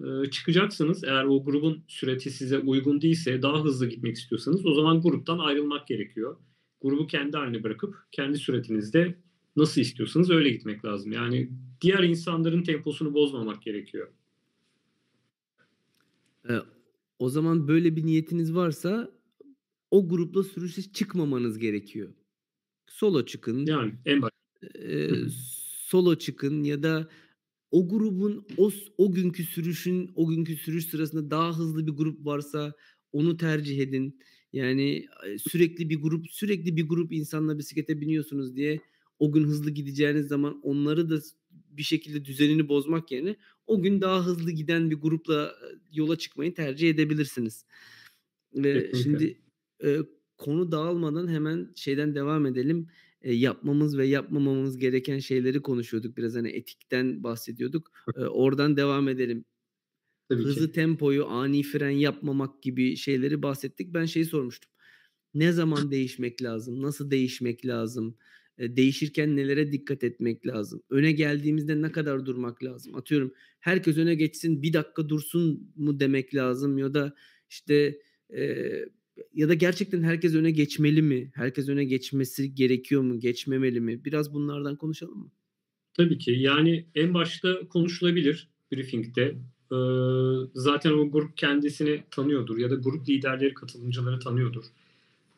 Ee, 0.00 0.30
çıkacaksınız 0.30 1.04
eğer 1.04 1.24
o 1.24 1.44
grubun 1.44 1.84
süreti 1.88 2.30
size 2.30 2.58
uygun 2.58 3.00
değilse 3.00 3.42
daha 3.42 3.64
hızlı 3.64 3.86
gitmek 3.86 4.16
istiyorsanız 4.16 4.66
o 4.66 4.74
zaman 4.74 5.02
gruptan 5.02 5.38
ayrılmak 5.38 5.86
gerekiyor. 5.86 6.36
Grubu 6.82 7.06
kendi 7.06 7.36
haline 7.36 7.62
bırakıp 7.62 7.94
kendi 8.12 8.38
süretinizde 8.38 9.14
nasıl 9.56 9.80
istiyorsanız 9.80 10.30
öyle 10.30 10.50
gitmek 10.50 10.84
lazım. 10.84 11.12
Yani 11.12 11.50
diğer 11.80 12.02
insanların 12.02 12.62
temposunu 12.62 13.14
bozmamak 13.14 13.62
gerekiyor. 13.62 14.08
Ee, 16.48 16.58
o 17.18 17.28
zaman 17.28 17.68
böyle 17.68 17.96
bir 17.96 18.06
niyetiniz 18.06 18.54
varsa 18.54 19.10
o 19.90 20.08
grupla 20.08 20.42
sürüşe 20.42 20.82
çıkmamanız 20.82 21.58
gerekiyor. 21.58 22.08
Solo 22.86 23.24
çıkın. 23.24 23.66
Yani 23.66 23.94
en 24.06 24.22
baş. 24.22 24.30
E, 24.74 25.10
solo 25.84 26.14
çıkın 26.14 26.62
ya 26.64 26.82
da 26.82 27.08
o 27.70 27.88
grubun 27.88 28.46
o 28.56 28.70
o 28.98 29.12
günkü 29.12 29.44
sürüşün 29.44 30.10
o 30.14 30.28
günkü 30.28 30.56
sürüş 30.56 30.86
sırasında 30.86 31.30
daha 31.30 31.58
hızlı 31.58 31.86
bir 31.86 31.92
grup 31.92 32.26
varsa 32.26 32.72
onu 33.12 33.36
tercih 33.36 33.78
edin. 33.78 34.20
Yani 34.52 35.06
sürekli 35.38 35.90
bir 35.90 36.02
grup 36.02 36.30
sürekli 36.30 36.76
bir 36.76 36.88
grup 36.88 37.12
insanla 37.12 37.58
bisiklete 37.58 38.00
biniyorsunuz 38.00 38.56
diye 38.56 38.80
o 39.18 39.32
gün 39.32 39.44
hızlı 39.44 39.70
gideceğiniz 39.70 40.28
zaman 40.28 40.60
onları 40.62 41.10
da 41.10 41.20
bir 41.50 41.82
şekilde 41.82 42.24
düzenini 42.24 42.68
bozmak 42.68 43.12
yerine 43.12 43.36
o 43.66 43.82
gün 43.82 44.00
daha 44.00 44.26
hızlı 44.26 44.50
giden 44.50 44.90
bir 44.90 44.96
grupla 44.96 45.54
yola 45.92 46.16
çıkmayı 46.16 46.54
tercih 46.54 46.90
edebilirsiniz. 46.90 47.64
Ve 48.54 48.92
şimdi 48.94 49.38
e, 49.84 49.98
konu 50.38 50.72
dağılmadan 50.72 51.28
hemen 51.28 51.72
şeyden 51.76 52.14
devam 52.14 52.46
edelim. 52.46 52.88
E, 53.22 53.32
yapmamız 53.34 53.98
ve 53.98 54.06
yapmamamız 54.06 54.78
gereken 54.78 55.18
şeyleri 55.18 55.62
konuşuyorduk. 55.62 56.16
Biraz 56.16 56.34
hani 56.34 56.48
etikten 56.48 57.22
bahsediyorduk. 57.22 57.90
E, 58.16 58.20
oradan 58.20 58.76
devam 58.76 59.08
edelim. 59.08 59.44
Tabii 60.28 60.44
Hızı, 60.44 60.72
ki. 60.72 60.72
tempoyu, 60.72 61.26
ani 61.26 61.62
fren 61.62 61.90
yapmamak 61.90 62.62
gibi 62.62 62.96
şeyleri 62.96 63.42
bahsettik. 63.42 63.94
Ben 63.94 64.04
şeyi 64.06 64.24
sormuştum. 64.24 64.70
Ne 65.34 65.52
zaman 65.52 65.90
değişmek 65.90 66.42
lazım? 66.42 66.82
Nasıl 66.82 67.10
değişmek 67.10 67.66
lazım? 67.66 68.16
E, 68.58 68.76
değişirken 68.76 69.36
nelere 69.36 69.72
dikkat 69.72 70.04
etmek 70.04 70.46
lazım? 70.46 70.82
Öne 70.90 71.12
geldiğimizde 71.12 71.82
ne 71.82 71.92
kadar 71.92 72.26
durmak 72.26 72.64
lazım? 72.64 72.94
Atıyorum 72.94 73.34
herkes 73.60 73.96
öne 73.98 74.14
geçsin 74.14 74.62
bir 74.62 74.72
dakika 74.72 75.08
dursun 75.08 75.72
mu 75.76 76.00
demek 76.00 76.34
lazım 76.34 76.78
ya 76.78 76.94
da 76.94 77.14
işte 77.50 78.00
e, 78.36 78.64
ya 79.34 79.48
da 79.48 79.54
gerçekten 79.54 80.02
herkes 80.02 80.34
öne 80.34 80.50
geçmeli 80.50 81.02
mi? 81.02 81.30
Herkes 81.34 81.68
öne 81.68 81.84
geçmesi 81.84 82.54
gerekiyor 82.54 83.02
mu? 83.02 83.20
Geçmemeli 83.20 83.80
mi? 83.80 84.04
Biraz 84.04 84.34
bunlardan 84.34 84.76
konuşalım 84.76 85.18
mı? 85.18 85.30
Tabii 85.94 86.18
ki. 86.18 86.30
Yani 86.30 86.86
en 86.94 87.14
başta 87.14 87.68
konuşulabilir 87.68 88.48
briefingde. 88.72 89.36
Ee, 89.72 89.76
zaten 90.54 90.92
o 90.92 91.10
grup 91.10 91.36
kendisini 91.36 92.02
tanıyordur 92.10 92.58
ya 92.58 92.70
da 92.70 92.74
grup 92.74 93.08
liderleri 93.08 93.54
katılımcıları 93.54 94.20
tanıyordur. 94.20 94.64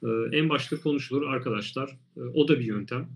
Ee, 0.02 0.08
en 0.32 0.48
başta 0.48 0.80
konuşulur 0.80 1.22
arkadaşlar. 1.22 1.98
Ee, 2.16 2.20
o 2.20 2.48
da 2.48 2.60
bir 2.60 2.64
yöntem. 2.64 3.08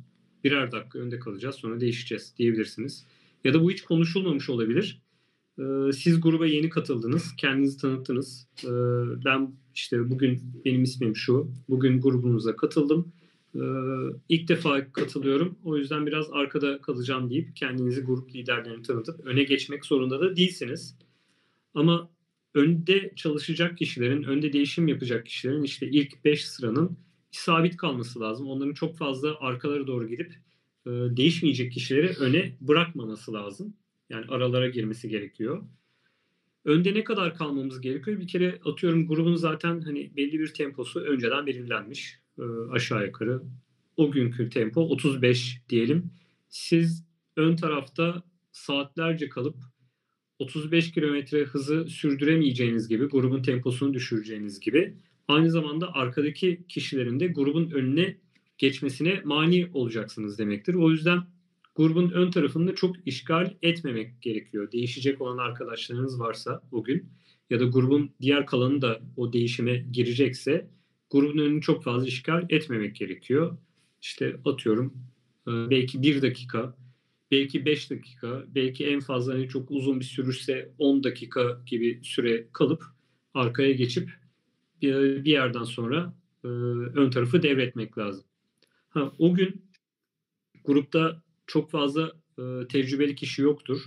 Birer 0.45 0.73
dakika 0.73 0.99
önde 0.99 1.19
kalacağız 1.19 1.55
sonra 1.55 1.81
değişeceğiz 1.81 2.35
diyebilirsiniz. 2.39 3.07
Ya 3.45 3.55
da 3.55 3.62
bu 3.62 3.71
hiç 3.71 3.83
konuşulmamış 3.83 4.51
olabilir. 4.51 5.03
Ee, 5.59 5.93
siz 5.93 6.21
gruba 6.21 6.47
yeni 6.47 6.69
katıldınız, 6.69 7.37
kendinizi 7.37 7.79
tanıttınız. 7.79 8.49
Ee, 8.65 8.69
ben 9.25 9.53
işte 9.75 10.11
bugün 10.11 10.43
benim 10.65 10.83
ismim 10.83 11.17
şu, 11.17 11.51
bugün 11.69 12.01
grubunuza 12.01 12.57
katıldım. 12.57 13.13
Ee, 13.55 13.61
ilk 14.29 14.49
defa 14.49 14.93
katılıyorum, 14.93 15.59
o 15.65 15.77
yüzden 15.77 16.07
biraz 16.07 16.31
arkada 16.33 16.81
kalacağım 16.81 17.31
deyip 17.31 17.57
kendinizi 17.57 18.01
grup 18.01 18.35
liderlerini 18.35 18.83
tanıtıp 18.83 19.27
öne 19.27 19.43
geçmek 19.43 19.85
zorunda 19.85 20.21
da 20.21 20.37
değilsiniz. 20.37 20.97
Ama 21.75 22.11
önde 22.55 23.13
çalışacak 23.17 23.79
kişilerin, 23.79 24.23
önde 24.23 24.53
değişim 24.53 24.89
yapacak 24.89 25.27
kişilerin 25.27 25.63
işte 25.63 25.89
ilk 25.91 26.25
5 26.25 26.49
sıranın 26.49 26.97
sabit 27.31 27.77
kalması 27.77 28.21
lazım. 28.21 28.47
Onların 28.47 28.75
çok 28.75 28.97
fazla 28.97 29.37
arkalara 29.41 29.87
doğru 29.87 30.09
gidip 30.09 30.33
e, 30.87 30.91
değişmeyecek 30.91 31.73
kişileri 31.73 32.17
öne 32.21 32.57
bırakmaması 32.61 33.33
lazım. 33.33 33.75
Yani 34.11 34.27
aralara 34.29 34.69
girmesi 34.69 35.09
gerekiyor. 35.09 35.63
Önde 36.65 36.95
ne 36.95 37.05
kadar 37.05 37.35
kalmamız 37.35 37.81
gerekiyor? 37.81 38.21
Bir 38.21 38.29
kere 38.29 38.61
atıyorum 38.65 39.07
grubun 39.07 39.35
zaten 39.35 39.81
hani 39.81 40.17
belli 40.17 40.41
bir 40.41 40.55
temposu 40.55 41.01
önceden 41.01 41.47
belirlenmiş 41.47 42.19
e, 42.39 42.43
aşağı 42.71 43.07
yukarı. 43.07 43.43
O 43.97 44.11
günkü 44.11 44.49
tempo 44.49 44.81
35 44.81 45.61
diyelim. 45.69 46.11
Siz 46.49 47.05
ön 47.37 47.57
tarafta 47.57 48.23
saatlerce 48.53 49.29
kalıp 49.29 49.57
35 50.39 50.93
kilometre 50.93 51.45
hızı 51.45 51.87
sürdüremeyeceğiniz 51.89 52.89
gibi, 52.89 53.05
grubun 53.05 53.43
temposunu 53.43 53.95
düşüreceğiniz 53.95 54.61
gibi 54.61 54.95
aynı 55.29 55.51
zamanda 55.51 55.95
arkadaki 55.95 56.65
kişilerin 56.69 57.21
de 57.21 57.27
grubun 57.27 57.71
önüne 57.71 58.17
geçmesine 58.59 59.21
mani 59.25 59.71
olacaksınız 59.73 60.39
demektir. 60.39 60.75
O 60.75 60.91
yüzden 60.91 61.23
grubun 61.77 62.11
ön 62.11 62.31
tarafını 62.31 62.74
çok 62.74 62.97
işgal 63.07 63.55
etmemek 63.62 64.22
gerekiyor. 64.22 64.72
Değişecek 64.72 65.20
olan 65.20 65.39
arkadaşlarınız 65.39 66.20
varsa 66.20 66.62
o 66.72 66.85
gün 66.85 67.09
ya 67.51 67.61
da 67.61 67.64
grubun 67.64 68.11
diğer 68.20 68.47
kalanı 68.47 68.83
da 68.83 69.01
o 69.16 69.33
değişime 69.33 69.77
girecekse 69.93 70.70
grubun 71.11 71.39
önünü 71.39 71.61
çok 71.61 71.85
fazla 71.85 72.07
işgal 72.07 72.47
etmemek 72.49 72.97
gerekiyor. 72.97 73.59
İşte 74.03 74.37
atıyorum 74.45 74.95
e, 75.49 75.51
belki 75.51 76.03
bir 76.03 76.22
dakika, 76.22 76.77
belki 77.31 77.64
beş 77.64 77.91
dakika, 77.91 78.45
belki 78.55 78.87
en 78.87 79.01
fazla 79.01 79.35
hani 79.35 79.49
çok 79.49 79.70
uzun 79.70 80.01
bir 80.01 80.05
sürüşse 80.05 80.72
10 80.79 81.05
dakika 81.05 81.62
gibi 81.66 82.01
süre 82.03 82.49
kalıp 82.53 82.85
arkaya 83.35 83.72
geçip 83.72 84.11
bir, 84.83 85.24
bir 85.24 85.31
yerden 85.31 85.64
sonra 85.64 86.14
e, 86.45 86.49
ön 86.49 87.11
tarafı 87.11 87.43
devretmek 87.43 87.99
lazım. 87.99 88.24
Ha, 88.89 89.12
o 89.18 89.35
gün 89.35 89.66
grupta 90.64 91.22
çok 91.47 91.70
fazla 91.70 92.12
e, 92.38 92.42
tecrübeli 92.68 93.14
kişi 93.14 93.42
yoktur. 93.42 93.82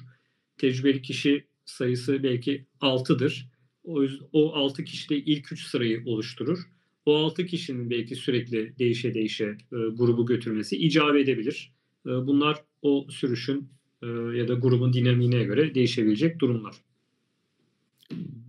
Tecrübeli 0.57 1.01
kişi 1.01 1.45
sayısı 1.65 2.23
belki 2.23 2.65
6'dır. 2.81 3.49
O, 3.83 4.03
o 4.33 4.53
6 4.53 4.83
kişi 4.83 5.09
de 5.09 5.17
ilk 5.17 5.51
3 5.51 5.63
sırayı 5.63 6.03
oluşturur. 6.05 6.59
O 7.05 7.15
6 7.15 7.45
kişinin 7.45 7.89
belki 7.89 8.15
sürekli 8.15 8.73
değişe 8.79 9.13
değişe 9.13 9.45
e, 9.45 9.57
grubu 9.71 10.25
götürmesi 10.25 10.77
icap 10.77 11.15
edebilir. 11.15 11.73
E, 12.05 12.09
bunlar 12.09 12.63
o 12.81 13.07
sürüşün 13.09 13.69
e, 14.03 14.07
ya 14.07 14.47
da 14.47 14.53
grubun 14.53 14.93
dinamiğine 14.93 15.43
göre 15.43 15.75
değişebilecek 15.75 16.39
durumlar. 16.39 16.75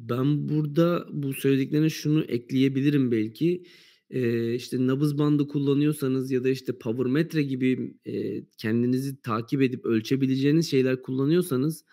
Ben 0.08 0.48
burada 0.48 1.06
bu 1.12 1.34
söylediklerine 1.34 1.90
şunu 1.90 2.22
ekleyebilirim 2.22 3.10
belki. 3.10 3.62
Ee, 4.10 4.54
işte 4.54 4.86
nabız 4.86 5.18
bandı 5.18 5.48
kullanıyorsanız 5.48 6.30
ya 6.30 6.44
da 6.44 6.48
işte 6.48 6.78
power 6.78 7.06
metre 7.06 7.42
gibi 7.42 7.94
e, 8.04 8.44
kendinizi 8.58 9.22
takip 9.22 9.62
edip 9.62 9.84
ölçebileceğiniz 9.84 10.70
şeyler 10.70 11.02
kullanıyorsanız 11.02 11.84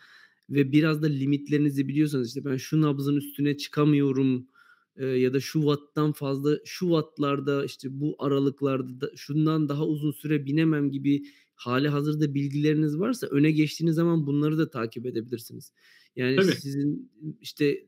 ve 0.50 0.72
biraz 0.72 1.02
da 1.02 1.08
limitlerinizi 1.08 1.88
biliyorsanız 1.88 2.28
işte 2.28 2.46
ben 2.46 2.58
şu 2.58 2.82
nabzın 2.82 3.16
üstüne 3.16 3.58
çıkamıyorum 3.58 4.48
e, 4.96 5.06
ya 5.06 5.34
da 5.34 5.40
şu 5.40 5.60
watttan 5.60 6.12
fazla 6.12 6.58
şu 6.66 6.86
wattlarda 6.86 7.66
işte 7.66 8.00
bu 8.00 8.16
aralıklarda 8.20 9.02
da 9.02 9.12
şundan 9.16 9.70
daha 9.70 9.88
uzun 9.88 10.12
süre 10.12 10.46
binemem 10.46 10.92
gibi 10.92 11.24
hali 11.56 11.90
hazırda 11.90 12.34
bilgileriniz 12.34 13.00
varsa 13.00 13.28
öne 13.28 13.52
geçtiğiniz 13.52 13.96
zaman 13.96 14.28
bunları 14.28 14.58
da 14.58 14.70
takip 14.70 15.06
edebilirsiniz. 15.06 15.74
Yani 16.16 16.36
Tabii. 16.36 16.52
sizin 16.52 17.12
işte 17.42 17.88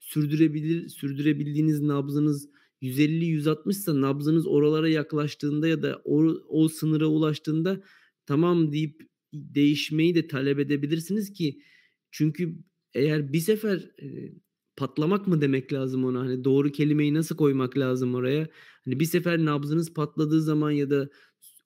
sürdürebilir 0.00 0.88
sürdürebildiğiniz 0.88 1.80
nabzınız 1.80 2.48
150-160 2.86 3.70
ise 3.70 4.00
nabzınız 4.00 4.46
oralara 4.46 4.88
yaklaştığında 4.88 5.68
ya 5.68 5.82
da 5.82 6.02
o, 6.04 6.24
o 6.48 6.68
sınıra 6.68 7.06
ulaştığında 7.06 7.82
tamam 8.26 8.72
deyip 8.72 9.00
değişmeyi 9.34 10.14
de 10.14 10.26
talep 10.26 10.58
edebilirsiniz 10.58 11.32
ki 11.32 11.62
çünkü 12.10 12.58
eğer 12.94 13.32
bir 13.32 13.40
sefer 13.40 13.90
e, 14.02 14.32
patlamak 14.76 15.26
mı 15.26 15.40
demek 15.40 15.72
lazım 15.72 16.04
ona? 16.04 16.20
Hani 16.20 16.44
doğru 16.44 16.72
kelimeyi 16.72 17.14
nasıl 17.14 17.36
koymak 17.36 17.78
lazım 17.78 18.14
oraya? 18.14 18.48
Hani 18.84 19.00
bir 19.00 19.04
sefer 19.04 19.44
nabzınız 19.44 19.94
patladığı 19.94 20.42
zaman 20.42 20.70
ya 20.70 20.90
da 20.90 21.08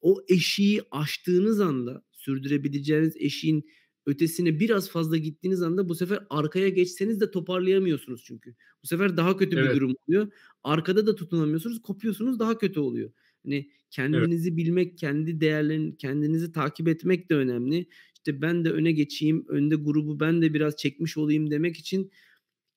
o 0.01 0.25
eşiği 0.29 0.83
aştığınız 0.91 1.61
anda 1.61 2.03
sürdürebileceğiniz 2.13 3.17
eşiğin 3.17 3.65
ötesine 4.07 4.61
biraz 4.61 4.91
fazla 4.91 5.17
gittiğiniz 5.17 5.63
anda 5.63 5.89
bu 5.89 5.95
sefer 5.95 6.27
arkaya 6.31 6.69
geçseniz 6.69 7.21
de 7.21 7.31
toparlayamıyorsunuz 7.31 8.25
çünkü. 8.25 8.55
Bu 8.83 8.87
sefer 8.87 9.17
daha 9.17 9.37
kötü 9.37 9.57
evet. 9.59 9.71
bir 9.71 9.77
durum 9.77 9.95
oluyor. 10.09 10.33
Arkada 10.65 11.07
da 11.07 11.15
tutunamıyorsunuz, 11.15 11.83
kopuyorsunuz 11.83 12.39
daha 12.39 12.59
kötü 12.59 12.81
oluyor. 12.81 13.11
Hani 13.45 13.71
kendinizi 13.91 14.49
evet. 14.49 14.57
bilmek, 14.57 14.99
kendi 14.99 15.41
değerlerini, 15.41 15.97
kendinizi 15.97 16.53
takip 16.53 16.89
etmek 16.89 17.31
de 17.31 17.35
önemli. 17.35 17.87
İşte 18.15 18.43
ben 18.43 18.65
de 18.65 18.71
öne 18.71 18.93
geçeyim, 18.93 19.45
önde 19.49 19.75
grubu 19.77 20.21
ben 20.21 20.43
de 20.43 20.55
biraz 20.55 20.77
çekmiş 20.77 21.17
olayım 21.17 21.51
demek 21.51 21.77
için 21.77 22.11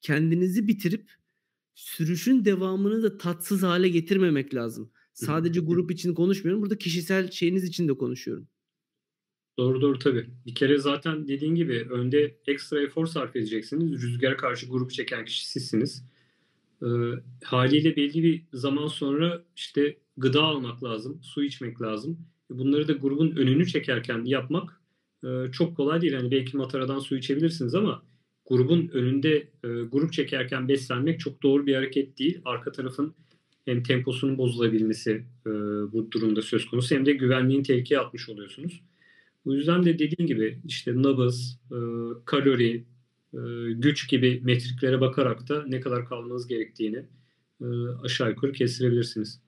kendinizi 0.02 0.68
bitirip 0.68 1.12
sürüşün 1.76 2.46
devamını 2.46 3.04
da 3.04 3.18
tatsız 3.18 3.64
hale 3.64 3.90
getirmemek 3.90 4.56
lazım. 4.56 4.92
Sadece 5.14 5.60
grup 5.60 5.92
için 5.92 6.14
konuşmuyorum. 6.14 6.62
Burada 6.62 6.78
kişisel 6.78 7.32
şeyiniz 7.32 7.64
için 7.64 7.88
de 7.88 7.94
konuşuyorum. 7.94 8.48
Doğru 9.58 9.82
doğru 9.82 10.00
tabii. 10.00 10.30
Bir 10.46 10.56
kere 10.56 10.78
zaten 10.78 11.28
dediğin 11.28 11.56
gibi 11.56 11.88
önde 11.92 12.40
ekstra 12.48 12.82
efor 12.82 13.06
sarf 13.06 13.36
edeceksiniz. 13.36 14.02
Rüzgara 14.02 14.38
karşı 14.38 14.68
grup 14.68 14.92
çeken 14.92 15.26
kişi 15.26 15.50
sizsiniz. 15.50 16.04
Ee, 16.84 16.88
haliyle 17.44 17.96
belli 17.96 18.24
bir 18.24 18.44
zaman 18.54 18.88
sonra 18.88 19.44
işte 19.56 19.98
gıda 20.18 20.44
almak 20.44 20.84
lazım, 20.84 21.20
su 21.24 21.44
içmek 21.44 21.82
lazım. 21.82 22.20
Bunları 22.50 22.88
da 22.88 22.94
grubun 22.94 23.32
önünü 23.32 23.68
çekerken 23.68 24.26
yapmak 24.26 24.82
e, 25.24 25.52
çok 25.52 25.78
kolay 25.78 26.02
değil. 26.02 26.14
Yani 26.14 26.32
belki 26.32 26.58
mataradan 26.58 27.00
su 27.00 27.18
içebilirsiniz 27.18 27.76
ama 27.76 28.04
grubun 28.50 28.90
önünde 28.94 29.36
e, 29.38 29.68
grup 29.92 30.14
çekerken 30.14 30.68
beslenmek 30.68 31.20
çok 31.20 31.44
doğru 31.44 31.66
bir 31.66 31.76
hareket 31.76 32.20
değil. 32.20 32.42
Arka 32.46 32.72
tarafın 32.72 33.14
hem 33.66 33.84
temposunun 33.84 34.38
bozulabilmesi 34.38 35.26
e, 35.46 35.50
bu 35.94 36.12
durumda 36.12 36.42
söz 36.42 36.66
konusu 36.66 36.96
hem 36.96 37.06
de 37.06 37.14
güvenliğin 37.14 37.64
tehlikeye 37.64 38.00
atmış 38.00 38.30
oluyorsunuz. 38.30 38.82
Bu 39.46 39.56
yüzden 39.56 39.86
de 39.86 40.00
dediğim 40.00 40.28
gibi 40.28 40.60
işte 40.66 40.94
nabız, 40.96 41.60
e, 41.72 41.78
kalori, 42.26 42.76
e, 42.76 42.84
güç 43.76 44.10
gibi 44.10 44.42
metriklere 44.44 45.02
bakarak 45.02 45.50
da 45.50 45.66
ne 45.68 45.80
kadar 45.80 46.06
kalmanız 46.06 46.48
gerektiğini 46.48 47.06
e, 47.62 47.66
aşağı 48.04 48.30
yukarı 48.30 48.52
kestirebilirsiniz. 48.52 49.42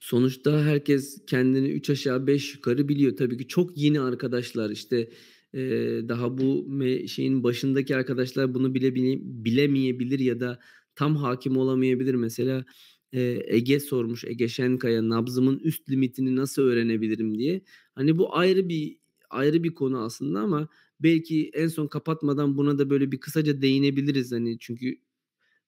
Sonuçta 0.00 0.64
herkes 0.64 1.26
kendini 1.26 1.68
3 1.68 1.90
aşağı 1.90 2.26
5 2.26 2.54
yukarı 2.54 2.88
biliyor. 2.88 3.16
Tabii 3.16 3.38
ki 3.38 3.48
çok 3.48 3.76
yeni 3.78 4.00
arkadaşlar 4.00 4.70
işte 4.70 5.10
e, 5.54 5.60
daha 6.08 6.38
bu 6.38 6.66
şeyin 7.08 7.44
başındaki 7.44 7.96
arkadaşlar 7.96 8.54
bunu 8.54 8.74
bile 8.74 8.94
bilemeyebilir 9.24 10.18
ya 10.18 10.40
da 10.40 10.58
tam 10.94 11.16
hakim 11.16 11.56
olamayabilir. 11.56 12.14
Mesela 12.14 12.64
e, 13.12 13.42
Ege 13.46 13.80
sormuş 13.80 14.24
Ege 14.24 14.48
Şenkaya 14.48 15.08
nabzımın 15.08 15.58
üst 15.58 15.90
limitini 15.90 16.36
nasıl 16.36 16.62
öğrenebilirim 16.62 17.38
diye. 17.38 17.62
Hani 17.94 18.18
bu 18.18 18.36
ayrı 18.36 18.68
bir 18.68 18.96
ayrı 19.30 19.64
bir 19.64 19.74
konu 19.74 20.02
aslında 20.02 20.40
ama 20.40 20.68
belki 21.02 21.50
en 21.54 21.68
son 21.68 21.86
kapatmadan 21.86 22.56
buna 22.56 22.78
da 22.78 22.90
böyle 22.90 23.12
bir 23.12 23.20
kısaca 23.20 23.62
değinebiliriz 23.62 24.32
hani 24.32 24.58
çünkü 24.58 24.98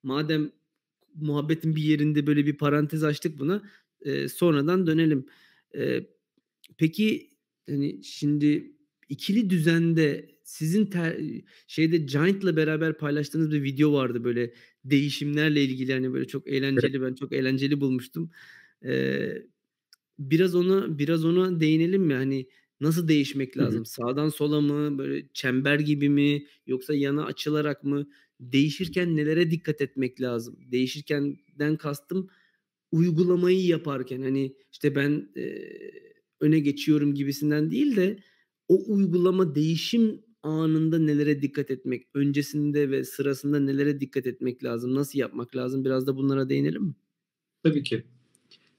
madem 0.03 0.53
muhabbetin 1.15 1.77
bir 1.77 1.83
yerinde 1.83 2.27
böyle 2.27 2.47
bir 2.47 2.57
parantez 2.57 3.05
açtık 3.05 3.39
buna 3.39 3.63
e, 4.03 4.29
sonradan 4.29 4.87
dönelim. 4.87 5.27
E, 5.77 6.07
peki 6.79 7.31
hani 7.69 8.05
şimdi 8.05 8.73
ikili 9.09 9.51
düzende 9.51 10.35
sizin 10.45 10.87
ter, 10.87 11.21
şeyde 11.67 11.97
Giant'la 11.97 12.57
beraber 12.57 12.99
paylaştığınız 12.99 13.53
bir 13.53 13.63
video 13.63 13.93
vardı 13.93 14.25
böyle 14.25 14.55
değişimlerle 14.85 15.65
ilgili 15.65 15.93
hani 15.93 16.13
böyle 16.13 16.27
çok 16.27 16.49
eğlenceli 16.49 17.03
ben 17.03 17.15
çok 17.15 17.33
eğlenceli 17.33 17.81
bulmuştum. 17.81 18.31
Ee, 18.85 19.43
biraz 20.19 20.55
ona 20.55 20.99
biraz 20.99 21.25
ona 21.25 21.61
değinelim 21.61 22.03
mi? 22.03 22.15
Hani 22.15 22.47
nasıl 22.81 23.09
değişmek 23.09 23.59
lazım? 23.59 23.81
Hı 23.81 23.81
hı. 23.81 23.85
Sağdan 23.87 24.29
sola 24.29 24.61
mı 24.61 24.99
böyle 24.99 25.29
çember 25.35 25.79
gibi 25.81 26.09
mi 26.09 26.47
yoksa 26.67 26.95
yana 26.95 27.25
açılarak 27.25 27.85
mı? 27.85 28.09
Değişirken 28.41 29.17
nelere 29.17 29.51
dikkat 29.51 29.81
etmek 29.81 30.21
lazım? 30.21 30.59
Değişirkenden 30.73 31.77
kastım 31.77 32.29
uygulamayı 32.93 33.67
yaparken 33.67 34.23
hani 34.23 34.57
işte 34.73 34.95
ben 34.97 35.29
e, 35.37 35.43
öne 36.41 36.59
geçiyorum 36.59 37.15
gibisinden 37.15 37.71
değil 37.71 37.97
de 37.97 38.19
o 38.69 38.93
uygulama 38.95 39.55
değişim 39.55 40.23
anında 40.43 40.99
nelere 40.99 41.43
dikkat 41.43 41.71
etmek, 41.71 42.07
öncesinde 42.15 42.91
ve 42.91 43.05
sırasında 43.05 43.61
nelere 43.61 44.01
dikkat 44.01 44.27
etmek 44.27 44.65
lazım, 44.65 44.95
nasıl 44.95 45.19
yapmak 45.19 45.57
lazım 45.57 45.85
biraz 45.85 46.07
da 46.07 46.17
bunlara 46.17 46.49
değinelim 46.49 46.83
mi? 46.83 46.95
Tabii 47.63 47.83
ki. 47.83 48.05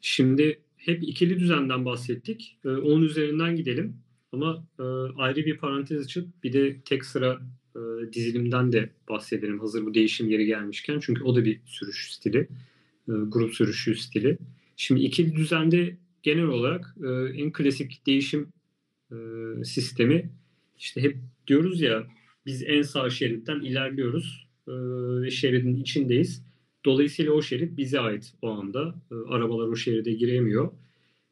Şimdi 0.01 0.64
hep 0.85 1.03
ikili 1.03 1.39
düzenden 1.39 1.85
bahsettik. 1.85 2.57
Ee, 2.65 2.69
onun 2.69 3.01
üzerinden 3.01 3.55
gidelim. 3.55 3.97
Ama 4.31 4.67
e, 4.79 4.83
ayrı 5.17 5.45
bir 5.45 5.57
parantez 5.57 6.05
açıp 6.05 6.43
bir 6.43 6.53
de 6.53 6.81
tek 6.81 7.05
sıra 7.05 7.41
e, 7.75 7.79
dizilimden 8.13 8.71
de 8.71 8.89
bahsedelim 9.09 9.59
hazır 9.59 9.85
bu 9.85 9.93
değişim 9.93 10.29
yeri 10.29 10.45
gelmişken. 10.45 10.99
Çünkü 10.99 11.23
o 11.23 11.35
da 11.35 11.45
bir 11.45 11.61
sürüş 11.65 12.13
stili. 12.13 12.37
E, 13.07 13.11
grup 13.27 13.55
sürüşü 13.55 13.95
stili. 13.95 14.37
Şimdi 14.77 15.01
ikili 15.01 15.35
düzende 15.35 15.97
genel 16.23 16.45
olarak 16.45 16.95
e, 17.03 17.07
en 17.41 17.51
klasik 17.51 18.05
değişim 18.05 18.47
e, 19.11 19.15
sistemi 19.63 20.29
işte 20.77 21.03
hep 21.03 21.17
diyoruz 21.47 21.81
ya 21.81 22.07
biz 22.45 22.63
en 22.63 22.81
sağ 22.81 23.09
şeritten 23.09 23.59
ilerliyoruz 23.59 24.47
e, 24.67 24.71
ve 25.21 25.31
şeridin 25.31 25.75
içindeyiz. 25.75 26.44
Dolayısıyla 26.85 27.31
o 27.31 27.41
şerit 27.41 27.77
bize 27.77 27.99
ait 27.99 28.33
o 28.41 28.49
anda. 28.49 28.95
E, 29.11 29.15
arabalar 29.15 29.67
o 29.67 29.75
şeride 29.75 30.13
giremiyor. 30.13 30.71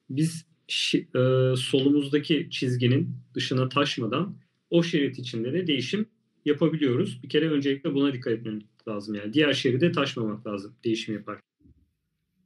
Biz 0.09 0.45
e, 0.93 1.19
solumuzdaki 1.57 2.47
çizginin 2.51 3.09
dışına 3.33 3.69
taşmadan 3.69 4.35
o 4.69 4.83
şerit 4.83 5.19
içinde 5.19 5.53
de 5.53 5.67
değişim 5.67 6.05
yapabiliyoruz. 6.45 7.23
Bir 7.23 7.29
kere 7.29 7.49
öncelikle 7.49 7.93
buna 7.93 8.13
dikkat 8.13 8.33
etmemiz 8.33 8.63
lazım. 8.87 9.15
Yani 9.15 9.33
diğer 9.33 9.53
şeride 9.53 9.91
taşmamak 9.91 10.47
lazım 10.47 10.73
değişim 10.83 11.15
yaparken. 11.15 11.43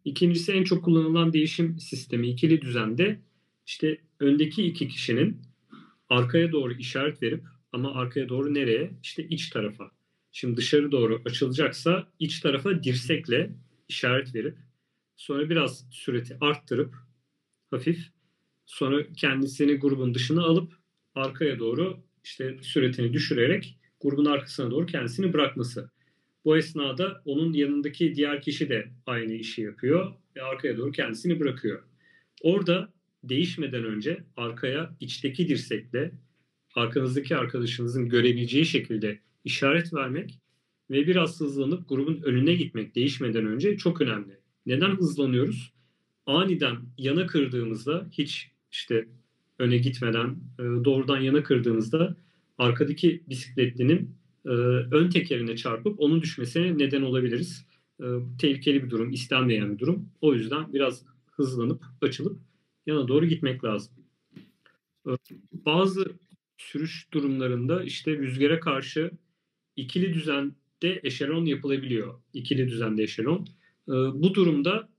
İkincisi 0.06 0.52
en 0.52 0.64
çok 0.64 0.86
kullanılan 0.86 1.34
değişim 1.34 1.80
sistemi 1.80 2.28
ikili 2.28 2.62
düzende 2.62 3.20
işte 3.66 3.98
öndeki 4.20 4.64
iki 4.64 4.88
kişinin 4.88 5.38
arkaya 6.10 6.52
doğru 6.52 6.74
işaret 6.74 7.24
verip 7.24 7.44
ama 7.72 7.94
arkaya 7.94 8.30
doğru 8.30 8.54
nereye? 8.54 8.92
İşte 9.04 9.28
iç 9.28 9.50
tarafa. 9.50 9.92
Şimdi 10.40 10.58
dışarı 10.58 10.92
doğru 10.92 11.22
açılacaksa 11.26 12.08
iç 12.20 12.40
tarafa 12.40 12.84
dirsekle 12.84 13.52
işaret 13.90 14.36
verip 14.36 14.58
sonra 15.16 15.50
biraz 15.50 15.86
süreti 15.92 16.38
arttırıp 16.42 16.96
hafif 17.72 18.08
sonra 18.66 19.14
kendisini 19.14 19.76
grubun 19.76 20.14
dışına 20.14 20.44
alıp 20.44 20.74
arkaya 21.16 21.60
doğru 21.60 22.04
işte 22.24 22.58
süretini 22.62 23.14
düşürerek 23.14 23.78
grubun 24.02 24.26
arkasına 24.26 24.72
doğru 24.72 24.86
kendisini 24.86 25.34
bırakması. 25.34 25.90
Bu 26.46 26.58
esnada 26.58 27.22
onun 27.26 27.54
yanındaki 27.54 28.16
diğer 28.16 28.42
kişi 28.42 28.70
de 28.70 28.92
aynı 29.06 29.34
işi 29.34 29.62
yapıyor 29.62 30.14
ve 30.36 30.42
arkaya 30.42 30.78
doğru 30.78 30.92
kendisini 30.92 31.40
bırakıyor. 31.40 31.84
Orada 32.42 32.94
değişmeden 33.24 33.84
önce 33.84 34.24
arkaya 34.36 34.96
içteki 35.00 35.48
dirsekle 35.48 36.12
arkanızdaki 36.76 37.36
arkadaşınızın 37.36 38.10
görebileceği 38.10 38.66
şekilde 38.66 39.27
işaret 39.48 39.94
vermek 39.94 40.40
ve 40.92 41.08
biraz 41.08 41.40
hızlanıp 41.40 41.90
grubun 41.90 42.22
önüne 42.24 42.54
gitmek 42.56 42.96
değişmeden 42.96 43.46
önce 43.46 43.78
çok 43.78 44.02
önemli. 44.02 44.38
Neden 44.66 44.90
hızlanıyoruz? 44.90 45.74
Aniden 46.26 46.78
yana 46.98 47.28
kırdığımızda 47.28 48.08
hiç 48.12 48.52
işte 48.72 49.08
öne 49.60 49.78
gitmeden 49.78 50.36
e, 50.60 50.64
doğrudan 50.64 51.20
yana 51.20 51.44
kırdığımızda 51.44 52.16
arkadaki 52.58 53.24
bisikletlinin 53.30 54.16
e, 54.46 54.50
ön 54.92 55.10
tekerine 55.10 55.56
çarpıp 55.56 56.00
onun 56.00 56.22
düşmesine 56.22 56.78
neden 56.78 57.02
olabiliriz. 57.02 57.66
E, 58.00 58.06
tehlikeli 58.40 58.84
bir 58.84 58.90
durum, 58.90 59.12
istenmeyen 59.12 59.74
bir 59.74 59.80
durum. 59.80 60.10
O 60.22 60.34
yüzden 60.34 60.74
biraz 60.74 61.06
hızlanıp 61.32 61.84
açılıp 62.02 62.40
yana 62.86 63.08
doğru 63.08 63.26
gitmek 63.26 63.64
lazım. 63.64 63.94
Bazı 65.54 66.06
sürüş 66.58 67.08
durumlarında 67.14 67.84
işte 67.84 68.18
rüzgara 68.18 68.60
karşı 68.60 69.12
ikili 69.78 70.14
düzende 70.14 71.00
eşelon 71.04 71.46
yapılabiliyor. 71.46 72.14
İkili 72.34 72.68
düzende 72.68 73.04
eşelon. 73.04 73.48
Bu 74.14 74.34
durumda 74.34 74.90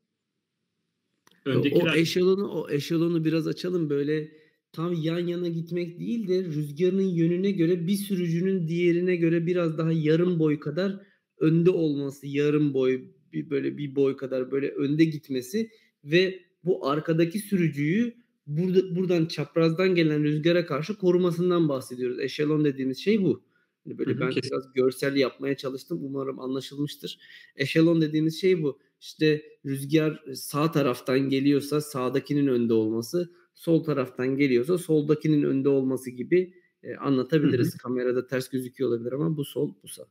öndekiler... 1.45 1.95
O 1.95 1.97
eşelonu, 1.97 2.49
o 2.49 2.71
eşelonu 2.71 3.25
biraz 3.25 3.47
açalım 3.47 3.91
böyle 3.91 4.33
tam 4.73 4.93
yan 4.93 5.27
yana 5.27 5.49
gitmek 5.49 6.01
değil 6.01 6.29
de 6.29 6.45
rüzgarının 6.45 7.03
yönüne 7.03 7.51
göre 7.51 7.87
bir 7.87 7.95
sürücünün 7.95 8.69
diğerine 8.69 9.17
göre 9.17 9.47
biraz 9.47 9.79
daha 9.79 9.93
yarım 9.93 10.39
boy 10.39 10.59
kadar 10.59 11.01
önde 11.39 11.71
olması, 11.71 12.27
yarım 12.27 12.75
boy 12.75 13.05
bir 13.33 13.51
böyle 13.51 13.79
bir 13.79 13.97
boy 13.97 14.17
kadar 14.17 14.51
böyle 14.51 14.69
önde 14.69 15.05
gitmesi 15.05 15.71
ve 16.05 16.43
bu 16.65 16.87
arkadaki 16.87 17.39
sürücüyü 17.39 18.15
burada, 18.47 18.97
buradan 18.97 19.27
çaprazdan 19.27 19.95
gelen 19.95 20.25
rüzgara 20.25 20.67
karşı 20.67 20.97
korumasından 20.97 21.69
bahsediyoruz. 21.69 22.21
Eşelon 22.21 22.65
dediğimiz 22.65 22.99
şey 22.99 23.23
bu. 23.23 23.43
Hani 23.85 23.99
böyle 23.99 24.21
ben 24.21 24.31
kesin. 24.31 24.51
biraz 24.51 24.73
görsel 24.73 25.17
yapmaya 25.17 25.57
çalıştım. 25.57 25.99
Umarım 26.03 26.41
anlaşılmıştır. 26.41 27.19
Eşelon 27.57 28.01
dediğimiz 28.01 28.41
şey 28.41 28.63
bu. 28.63 28.79
İşte 29.01 29.43
rüzgar 29.67 30.25
sağ 30.35 30.71
taraftan 30.71 31.21
geliyorsa 31.21 31.81
sağdakinin 31.81 32.47
önde 32.47 32.73
olması, 32.73 33.33
sol 33.55 33.85
taraftan 33.85 34.37
geliyorsa 34.37 34.79
soldakinin 34.79 35.43
önde 35.43 35.69
olması 35.69 36.11
gibi 36.11 36.55
e, 36.83 36.97
anlatabiliriz. 36.97 37.73
Hı 37.73 37.75
hı. 37.75 37.79
Kamerada 37.79 38.27
ters 38.27 38.49
gözüküyor 38.49 38.91
olabilir 38.91 39.13
ama 39.13 39.37
bu 39.37 39.45
sol, 39.45 39.75
bu 39.83 39.89
sağ. 39.89 40.07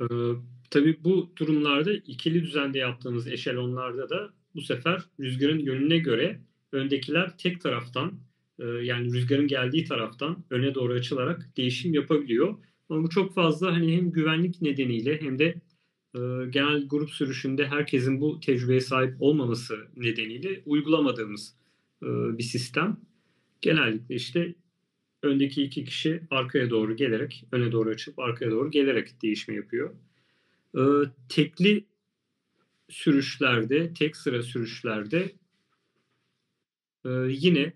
Ee, 0.00 0.04
tabii 0.70 1.04
bu 1.04 1.32
durumlarda 1.36 1.92
ikili 1.92 2.42
düzende 2.42 2.78
yaptığımız 2.78 3.28
eşelonlarda 3.28 4.10
da 4.10 4.34
bu 4.54 4.60
sefer 4.60 5.02
rüzgarın 5.20 5.58
yönüne 5.58 5.98
göre 5.98 6.40
öndekiler 6.72 7.38
tek 7.38 7.60
taraftan 7.60 8.12
e, 8.62 8.66
yani 8.66 9.12
rüzgarın 9.12 9.46
geldiği 9.46 9.84
taraftan 9.84 10.44
öne 10.50 10.74
doğru 10.74 10.92
açılarak 10.92 11.56
değişim 11.56 11.94
yapabiliyor. 11.94 12.58
Ama 12.88 13.02
bu 13.02 13.08
çok 13.08 13.34
fazla 13.34 13.72
hani 13.72 13.96
hem 13.96 14.12
güvenlik 14.12 14.62
nedeniyle 14.62 15.20
hem 15.20 15.38
de 15.38 15.46
e, 16.14 16.20
genel 16.50 16.88
grup 16.88 17.10
sürüşünde 17.10 17.66
herkesin 17.66 18.20
bu 18.20 18.40
tecrübeye 18.40 18.80
sahip 18.80 19.14
olmaması 19.20 19.78
nedeniyle 19.96 20.62
uygulamadığımız 20.66 21.54
e, 22.02 22.06
bir 22.38 22.42
sistem. 22.42 23.00
Genellikle 23.60 24.14
işte 24.14 24.54
öndeki 25.22 25.62
iki 25.62 25.84
kişi 25.84 26.22
arkaya 26.30 26.70
doğru 26.70 26.96
gelerek, 26.96 27.44
öne 27.52 27.72
doğru 27.72 27.90
açıp 27.90 28.18
arkaya 28.18 28.50
doğru 28.50 28.70
gelerek 28.70 29.22
değişme 29.22 29.54
yapıyor. 29.54 29.94
tekli 31.28 31.84
sürüşlerde, 32.88 33.94
tek 33.94 34.16
sıra 34.16 34.42
sürüşlerde 34.42 35.32
yine 37.28 37.72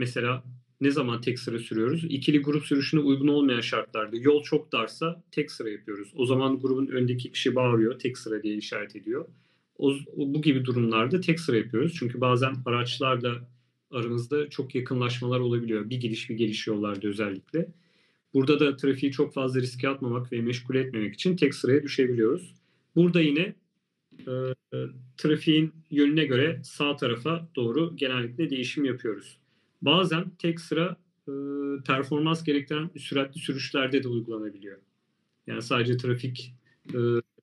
mesela 0.00 0.44
ne 0.80 0.90
zaman 0.90 1.20
tek 1.20 1.38
sıra 1.38 1.58
sürüyoruz? 1.58 2.04
İkili 2.04 2.38
grup 2.42 2.66
sürüşüne 2.66 3.00
uygun 3.00 3.28
olmayan 3.28 3.60
şartlarda 3.60 4.16
yol 4.16 4.42
çok 4.42 4.72
darsa 4.72 5.22
tek 5.30 5.50
sıra 5.52 5.70
yapıyoruz. 5.70 6.12
O 6.14 6.26
zaman 6.26 6.60
grubun 6.60 6.86
öndeki 6.86 7.32
kişi 7.32 7.54
bağırıyor, 7.54 7.98
tek 7.98 8.18
sıra 8.18 8.42
diye 8.42 8.56
işaret 8.56 8.96
ediyor. 8.96 9.24
O, 9.78 9.94
bu 10.16 10.42
gibi 10.42 10.64
durumlarda 10.64 11.20
tek 11.20 11.40
sıra 11.40 11.56
yapıyoruz. 11.56 11.94
Çünkü 11.98 12.20
bazen 12.20 12.54
araçlarla 12.66 13.48
aramızda 13.90 14.50
çok 14.50 14.74
yakınlaşmalar 14.74 15.40
olabiliyor. 15.40 15.90
Bir 15.90 16.00
gidiş 16.00 16.30
bir 16.30 16.36
geliş 16.36 16.66
yollarda 16.66 17.08
özellikle. 17.08 17.68
Burada 18.34 18.60
da 18.60 18.76
trafiği 18.76 19.12
çok 19.12 19.34
fazla 19.34 19.60
riske 19.60 19.88
atmamak 19.88 20.32
ve 20.32 20.40
meşgul 20.40 20.74
etmemek 20.74 21.14
için 21.14 21.36
tek 21.36 21.54
sıraya 21.54 21.82
düşebiliyoruz. 21.82 22.54
Burada 22.96 23.20
yine 23.20 23.54
e, 24.18 24.32
trafiğin 25.16 25.72
yönüne 25.90 26.24
göre 26.24 26.60
sağ 26.64 26.96
tarafa 26.96 27.48
doğru 27.56 27.96
genellikle 27.96 28.50
değişim 28.50 28.84
yapıyoruz. 28.84 29.39
Bazen 29.82 30.30
tek 30.38 30.60
sıra 30.60 30.96
e, 31.28 31.32
performans 31.86 32.44
gerektiren 32.44 32.90
süratli 32.98 33.40
sürüşlerde 33.40 34.02
de 34.02 34.08
uygulanabiliyor. 34.08 34.78
Yani 35.46 35.62
sadece 35.62 35.96
trafik 35.96 36.54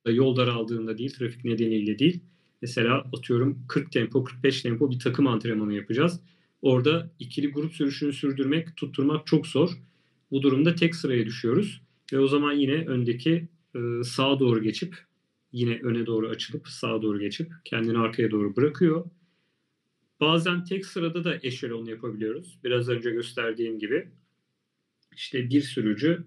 e, 0.06 0.10
yol 0.12 0.36
daraldığında 0.36 0.98
değil, 0.98 1.14
trafik 1.14 1.44
nedeniyle 1.44 1.98
değil. 1.98 2.20
Mesela 2.62 3.04
atıyorum 3.16 3.58
40 3.68 3.92
tempo, 3.92 4.24
45 4.24 4.62
tempo 4.62 4.90
bir 4.90 4.98
takım 4.98 5.26
antrenmanı 5.26 5.74
yapacağız. 5.74 6.20
Orada 6.62 7.10
ikili 7.18 7.52
grup 7.52 7.72
sürüşünü 7.72 8.12
sürdürmek, 8.12 8.76
tutturmak 8.76 9.26
çok 9.26 9.46
zor. 9.46 9.70
Bu 10.30 10.42
durumda 10.42 10.74
tek 10.74 10.94
sıraya 10.94 11.26
düşüyoruz. 11.26 11.82
Ve 12.12 12.18
o 12.18 12.26
zaman 12.26 12.52
yine 12.52 12.86
öndeki 12.86 13.48
e, 13.74 14.04
sağa 14.04 14.40
doğru 14.40 14.62
geçip 14.62 14.96
yine 15.52 15.80
öne 15.82 16.06
doğru 16.06 16.28
açılıp 16.28 16.68
sağa 16.68 17.02
doğru 17.02 17.20
geçip 17.20 17.52
kendini 17.64 17.98
arkaya 17.98 18.30
doğru 18.30 18.56
bırakıyor. 18.56 19.04
Bazen 20.20 20.64
tek 20.64 20.86
sırada 20.86 21.24
da 21.24 21.38
eşelon 21.42 21.84
yapabiliyoruz. 21.84 22.58
Biraz 22.64 22.88
önce 22.88 23.10
gösterdiğim 23.10 23.78
gibi. 23.78 24.08
İşte 25.16 25.50
bir 25.50 25.60
sürücü 25.60 26.24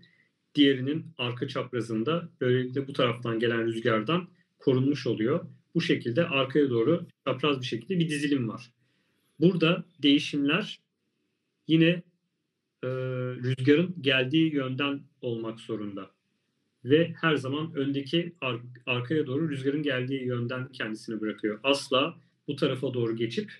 diğerinin 0.55 1.05
arka 1.17 1.47
çaprazında 1.47 2.29
böylelikle 2.41 2.87
bu 2.87 2.93
taraftan 2.93 3.39
gelen 3.39 3.65
rüzgardan 3.65 4.27
korunmuş 4.59 5.07
oluyor. 5.07 5.45
Bu 5.75 5.81
şekilde 5.81 6.25
arkaya 6.27 6.69
doğru 6.69 7.05
çapraz 7.25 7.61
bir 7.61 7.65
şekilde 7.65 7.99
bir 7.99 8.09
dizilim 8.09 8.49
var. 8.49 8.71
Burada 9.39 9.85
değişimler 10.01 10.79
yine 11.67 12.03
e, 12.83 12.87
rüzgarın 13.43 13.95
geldiği 14.01 14.53
yönden 14.53 15.01
olmak 15.21 15.59
zorunda 15.59 16.11
ve 16.85 17.13
her 17.21 17.35
zaman 17.35 17.73
öndeki 17.75 18.35
ar- 18.41 18.61
arkaya 18.85 19.27
doğru 19.27 19.49
rüzgarın 19.49 19.83
geldiği 19.83 20.23
yönden 20.23 20.67
kendisini 20.71 21.21
bırakıyor. 21.21 21.59
Asla 21.63 22.17
bu 22.47 22.55
tarafa 22.55 22.93
doğru 22.93 23.15
geçip 23.15 23.51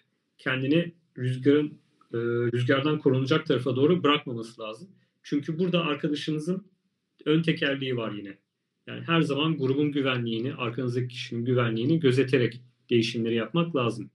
kendini 0.42 0.94
rüzgarın 1.18 1.68
e, 2.14 2.18
rüzgardan 2.54 3.00
korunacak 3.00 3.46
tarafa 3.46 3.76
doğru 3.76 4.04
bırakmaması 4.04 4.62
lazım. 4.62 4.90
Çünkü 5.24 5.60
burada 5.60 5.82
arkadaşınızın 5.82 6.66
ön 7.26 7.42
tekerliği 7.42 7.98
var 7.98 8.12
yine. 8.12 8.38
Yani 8.88 9.02
her 9.02 9.22
zaman 9.22 9.58
grubun 9.58 9.92
güvenliğini, 9.92 10.54
arkanızdaki 10.54 11.08
kişinin 11.08 11.46
güvenliğini 11.46 12.00
gözeterek 12.00 12.62
değişimleri 12.90 13.36
yapmak 13.36 13.76
lazım. 13.76 14.10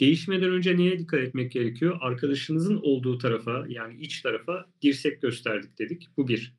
Değişmeden 0.00 0.50
önce 0.50 0.76
neye 0.76 0.98
dikkat 0.98 1.20
etmek 1.20 1.52
gerekiyor? 1.52 1.98
Arkadaşınızın 2.00 2.76
olduğu 2.82 3.18
tarafa 3.18 3.66
yani 3.68 4.00
iç 4.00 4.22
tarafa 4.22 4.66
dirsek 4.82 5.22
gösterdik 5.22 5.78
dedik. 5.78 6.08
Bu 6.16 6.28
bir. 6.28 6.54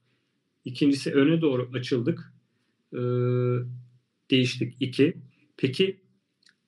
İkincisi 0.66 1.14
öne 1.14 1.42
doğru 1.42 1.70
açıldık. 1.74 2.34
Ee, 2.94 2.98
değiştik. 4.32 4.74
iki. 4.80 5.18
Peki 5.58 6.05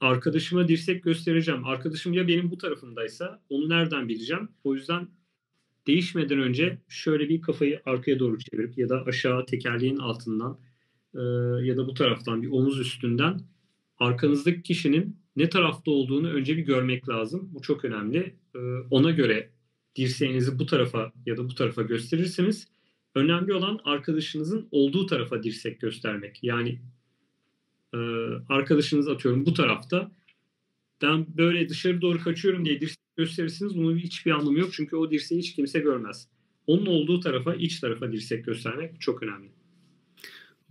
arkadaşıma 0.02 0.68
dirsek 0.68 1.03
göstereceğim. 1.03 1.65
Arkadaşım 1.65 2.14
ya 2.14 2.28
benim 2.28 2.52
bu 2.52 2.57
tarafındaysa 2.57 3.41
onu 3.49 3.69
nereden 3.69 4.10
bileceğim? 4.10 4.49
O 4.64 4.76
yüzden 4.76 5.07
değişmeden 5.88 6.40
önce 6.40 6.78
şöyle 6.88 7.30
bir 7.30 7.41
kafayı 7.41 7.82
arkaya 7.86 8.19
doğru 8.19 8.40
çevirip 8.40 8.78
ya 8.78 8.90
da 8.90 9.03
aşağı 9.06 9.45
tekerleğin 9.45 9.98
altından 9.98 10.60
e, 11.14 11.22
ya 11.65 11.78
da 11.78 11.88
bu 11.88 11.94
taraftan 11.94 12.41
bir 12.41 12.52
omuz 12.52 12.80
üstünden 12.80 13.41
arkanızdaki 13.98 14.61
kişinin 14.61 15.18
ne 15.36 15.49
tarafta 15.49 15.91
olduğunu 15.91 16.30
önce 16.30 16.57
bir 16.57 16.64
görmek 16.64 17.10
lazım. 17.10 17.49
Bu 17.53 17.61
çok 17.61 17.86
önemli. 17.86 18.36
E, 18.56 18.60
ona 18.91 19.11
göre 19.11 19.49
dirseğinizi 19.95 20.60
bu 20.60 20.65
tarafa 20.65 21.11
ya 21.26 21.38
da 21.38 21.49
bu 21.49 21.56
tarafa 21.56 21.82
gösterirseniz 21.82 22.68
Önemli 23.18 23.53
olan 23.53 23.80
arkadaşınızın 23.84 24.68
olduğu 24.72 25.06
tarafa 25.06 25.44
dirsek 25.44 25.82
göstermek. 25.82 26.40
Yani 26.44 26.82
e, 27.94 27.98
arkadaşınız 28.50 29.08
atıyorum 29.08 29.46
bu 29.46 29.54
tarafta. 29.54 30.12
Ben 31.02 31.38
böyle 31.38 31.70
dışarı 31.70 32.02
doğru 32.02 32.24
kaçıyorum 32.24 32.66
diye 32.66 32.82
dirsek 32.82 33.16
gösterirsiniz. 33.18 33.78
Bunun 33.78 33.98
hiçbir 33.98 34.32
anlamı 34.32 34.60
yok. 34.60 34.70
Çünkü 34.74 34.96
o 34.96 35.12
dirseği 35.12 35.42
hiç 35.42 35.56
kimse 35.56 35.80
görmez. 35.80 36.28
Onun 36.68 36.86
olduğu 36.86 37.20
tarafa, 37.20 37.56
iç 37.56 37.80
tarafa 37.80 38.12
dirsek 38.12 38.46
göstermek 38.46 39.02
çok 39.02 39.24
önemli. 39.24 39.50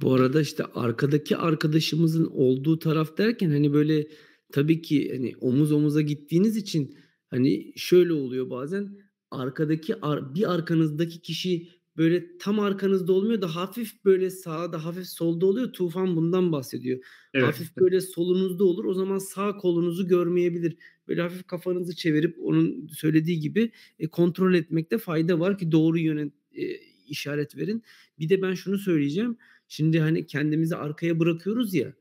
Bu 0.01 0.15
arada 0.15 0.41
işte 0.41 0.65
arkadaki 0.65 1.37
arkadaşımızın 1.37 2.27
olduğu 2.27 2.79
taraf 2.79 3.19
derken 3.19 3.51
hani 3.51 3.73
böyle 3.73 4.07
tabii 4.53 4.83
ki 4.83 5.13
hani 5.13 5.37
omuz 5.41 5.73
omuza 5.73 6.01
gittiğiniz 6.01 6.57
için 6.57 6.97
hani 7.31 7.73
şöyle 7.77 8.13
oluyor 8.13 8.51
bazen 8.51 8.99
arkadaki 9.31 9.95
bir 10.35 10.55
arkanızdaki 10.55 11.21
kişi 11.23 11.69
böyle 11.97 12.39
tam 12.39 12.60
arkanızda 12.60 13.12
olmuyor 13.12 13.43
da 13.43 13.56
hafif 13.56 14.05
böyle 14.05 14.31
sağda 14.31 14.85
hafif 14.85 15.06
solda 15.06 15.47
oluyor. 15.47 15.73
Tufan 15.73 16.16
bundan 16.16 16.52
bahsediyor. 16.52 16.98
Evet. 17.35 17.47
Hafif 17.47 17.77
böyle 17.77 18.01
solunuzda 18.01 18.64
olur. 18.64 18.85
O 18.85 18.94
zaman 18.94 19.18
sağ 19.18 19.56
kolunuzu 19.56 20.09
görmeyebilir. 20.09 20.77
Böyle 21.09 21.23
hafif 21.23 21.47
kafanızı 21.47 21.97
çevirip 21.97 22.36
onun 22.43 22.86
söylediği 22.86 23.40
gibi 23.40 23.70
e, 23.98 24.06
kontrol 24.06 24.55
etmekte 24.55 24.98
fayda 24.98 25.40
var 25.40 25.59
ki 25.59 25.73
doğru 25.73 25.98
yöne 25.98 26.31
e, 26.52 26.77
işaret 27.09 27.56
verin. 27.56 27.82
Bir 28.18 28.28
de 28.28 28.43
ben 28.43 28.55
şunu 28.55 28.78
söyleyeceğim. 28.78 29.36
Şimdi 29.68 30.01
hani 30.01 30.27
kendimizi 30.27 30.77
arkaya 30.77 31.18
bırakıyoruz 31.18 31.74
ya 31.74 31.93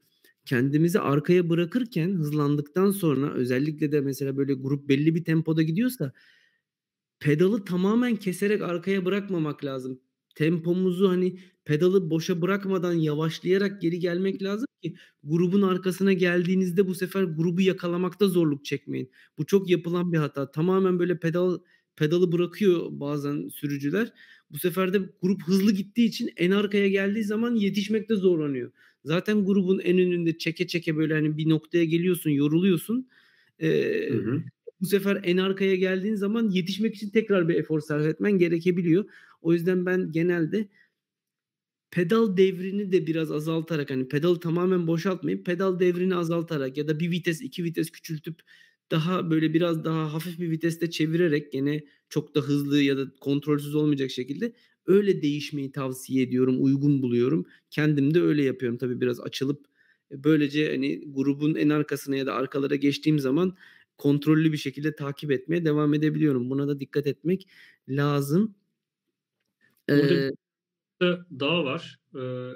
kendimizi 0.46 1.00
arkaya 1.00 1.50
bırakırken 1.50 2.10
hızlandıktan 2.14 2.92
sonra 2.92 3.34
özellikle 3.34 3.92
de 3.92 4.02
mesela 4.02 4.38
böyle 4.38 4.54
grup 4.54 4.90
belli 4.90 5.16
bir 5.16 5.24
tempoda 5.24 5.62
gidiyorsa 5.64 6.14
pedalı 7.20 7.66
tamamen 7.66 8.16
keserek 8.16 8.62
arkaya 8.62 9.06
bırakmamak 9.06 9.66
lazım. 9.66 10.00
Tempomuzu 10.36 11.10
hani 11.10 11.40
pedalı 11.66 12.10
boşa 12.10 12.42
bırakmadan 12.42 12.94
yavaşlayarak 12.94 13.82
geri 13.82 14.00
gelmek 14.00 14.44
lazım 14.44 14.68
ki 14.84 14.96
grubun 15.24 15.62
arkasına 15.62 16.14
geldiğinizde 16.14 16.88
bu 16.88 16.96
sefer 16.96 17.24
grubu 17.24 17.62
yakalamakta 17.62 18.28
zorluk 18.28 18.66
çekmeyin. 18.66 19.12
Bu 19.38 19.46
çok 19.46 19.70
yapılan 19.70 20.14
bir 20.14 20.18
hata. 20.18 20.52
Tamamen 20.52 21.00
böyle 21.00 21.20
pedal 21.20 21.60
pedalı 21.96 22.32
bırakıyor 22.32 22.88
bazen 22.92 23.48
sürücüler. 23.48 24.14
Bu 24.52 24.60
sefer 24.60 24.94
de 24.94 25.00
grup 25.22 25.44
hızlı 25.44 25.72
gittiği 25.72 26.06
için 26.06 26.30
en 26.38 26.52
arkaya 26.52 26.88
geldiği 26.90 27.24
zaman 27.24 27.56
yetişmekte 27.56 28.16
zorlanıyor. 28.16 28.72
Zaten 29.06 29.46
grubun 29.46 29.80
en 29.80 29.98
önünde 30.00 30.38
çeke 30.38 30.68
çeke 30.68 30.98
böyle 30.98 31.14
hani 31.14 31.38
bir 31.38 31.50
noktaya 31.50 31.86
geliyorsun, 31.86 32.30
yoruluyorsun. 32.30 33.08
Ee, 33.60 34.10
hı 34.10 34.18
hı. 34.18 34.44
Bu 34.82 34.86
sefer 34.86 35.22
en 35.24 35.38
arkaya 35.38 35.76
geldiğin 35.76 36.16
zaman 36.16 36.50
yetişmek 36.50 36.96
için 36.96 37.10
tekrar 37.10 37.50
bir 37.50 37.56
efor 37.56 37.80
sarf 37.80 38.06
etmen 38.06 38.38
gerekebiliyor. 38.38 39.06
O 39.42 39.54
yüzden 39.54 39.86
ben 39.86 40.12
genelde 40.12 40.70
pedal 41.92 42.38
devrini 42.38 42.92
de 42.92 43.08
biraz 43.08 43.32
azaltarak 43.32 43.92
hani 43.92 44.08
pedalı 44.08 44.40
tamamen 44.40 44.88
boşaltmayıp 44.88 45.46
pedal 45.46 45.80
devrini 45.80 46.16
azaltarak 46.16 46.78
ya 46.78 46.88
da 46.88 47.00
bir 47.00 47.12
vites 47.12 47.42
iki 47.42 47.64
vites 47.64 47.92
küçültüp 47.92 48.40
daha 48.92 49.32
böyle 49.32 49.54
biraz 49.54 49.86
daha 49.86 50.14
hafif 50.14 50.40
bir 50.40 50.52
viteste 50.52 50.90
çevirerek 50.90 51.52
gene 51.52 51.84
çok 52.10 52.36
da 52.36 52.42
hızlı 52.42 52.82
ya 52.82 52.98
da 52.98 53.06
kontrolsüz 53.22 53.76
olmayacak 53.76 54.12
şekilde 54.12 54.54
öyle 54.86 55.22
değişmeyi 55.22 55.72
tavsiye 55.72 56.24
ediyorum, 56.24 56.64
uygun 56.64 57.02
buluyorum. 57.02 57.46
Kendim 57.72 58.14
de 58.14 58.22
öyle 58.22 58.44
yapıyorum 58.44 58.78
tabii 58.78 59.02
biraz 59.02 59.20
açılıp 59.20 59.66
e, 60.12 60.24
böylece 60.24 60.72
hani 60.72 61.14
grubun 61.14 61.56
en 61.56 61.70
arkasına 61.70 62.16
ya 62.16 62.26
da 62.26 62.34
arkalara 62.34 62.76
geçtiğim 62.76 63.20
zaman 63.20 63.58
kontrollü 63.98 64.52
bir 64.52 64.58
şekilde 64.58 64.96
takip 64.96 65.32
etmeye 65.32 65.66
devam 65.66 65.94
edebiliyorum. 65.94 66.50
Buna 66.50 66.68
da 66.68 66.80
dikkat 66.80 67.08
etmek 67.08 67.48
lazım. 67.90 68.56
Burada 69.90 70.32
ee, 71.02 71.06
daha 71.40 71.66
var. 71.66 72.00
Ee, 72.20 72.52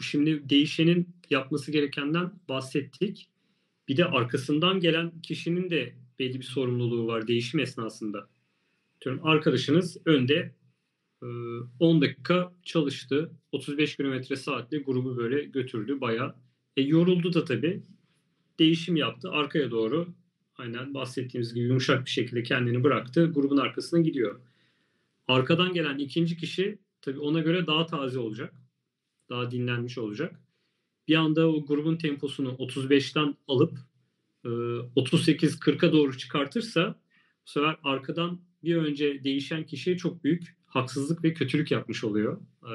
şimdi 0.00 0.48
değişenin 0.48 1.08
yapması 1.30 1.72
gerekenden 1.72 2.32
bahsettik. 2.48 3.30
Bir 3.88 3.96
de 3.96 4.04
arkasından 4.04 4.80
gelen 4.80 5.20
kişinin 5.22 5.70
de 5.70 5.94
belli 6.18 6.38
bir 6.38 6.44
sorumluluğu 6.44 7.06
var 7.06 7.28
değişim 7.28 7.60
esnasında. 7.60 8.28
Diyorum, 9.04 9.20
arkadaşınız 9.24 9.96
önde 10.04 10.54
10 11.80 12.00
dakika 12.00 12.52
çalıştı. 12.62 13.30
35 13.52 13.96
km 13.96 14.34
saatle 14.34 14.78
grubu 14.78 15.16
böyle 15.16 15.44
götürdü 15.44 16.00
baya. 16.00 16.34
E, 16.76 16.82
yoruldu 16.82 17.34
da 17.34 17.44
tabii. 17.44 17.82
Değişim 18.58 18.96
yaptı. 18.96 19.30
Arkaya 19.30 19.70
doğru 19.70 20.14
aynen 20.58 20.94
bahsettiğimiz 20.94 21.54
gibi 21.54 21.66
yumuşak 21.66 22.04
bir 22.04 22.10
şekilde 22.10 22.42
kendini 22.42 22.84
bıraktı. 22.84 23.32
Grubun 23.34 23.56
arkasına 23.56 24.00
gidiyor. 24.00 24.40
Arkadan 25.28 25.72
gelen 25.72 25.98
ikinci 25.98 26.36
kişi 26.36 26.78
tabii 27.02 27.18
ona 27.18 27.40
göre 27.40 27.66
daha 27.66 27.86
taze 27.86 28.18
olacak. 28.18 28.54
Daha 29.28 29.50
dinlenmiş 29.50 29.98
olacak. 29.98 30.40
Bir 31.08 31.14
anda 31.14 31.48
o 31.48 31.66
grubun 31.66 31.96
temposunu 31.96 32.48
35'ten 32.48 33.34
alıp 33.48 33.78
38-40'a 34.44 35.92
doğru 35.92 36.18
çıkartırsa 36.18 36.94
bu 37.46 37.50
sefer 37.50 37.76
arkadan 37.84 38.40
bir 38.64 38.76
önce 38.76 39.24
değişen 39.24 39.66
kişiye 39.66 39.96
çok 39.96 40.24
büyük 40.24 40.56
haksızlık 40.66 41.24
ve 41.24 41.34
kötülük 41.34 41.70
yapmış 41.70 42.04
oluyor. 42.04 42.40
E, 42.62 42.74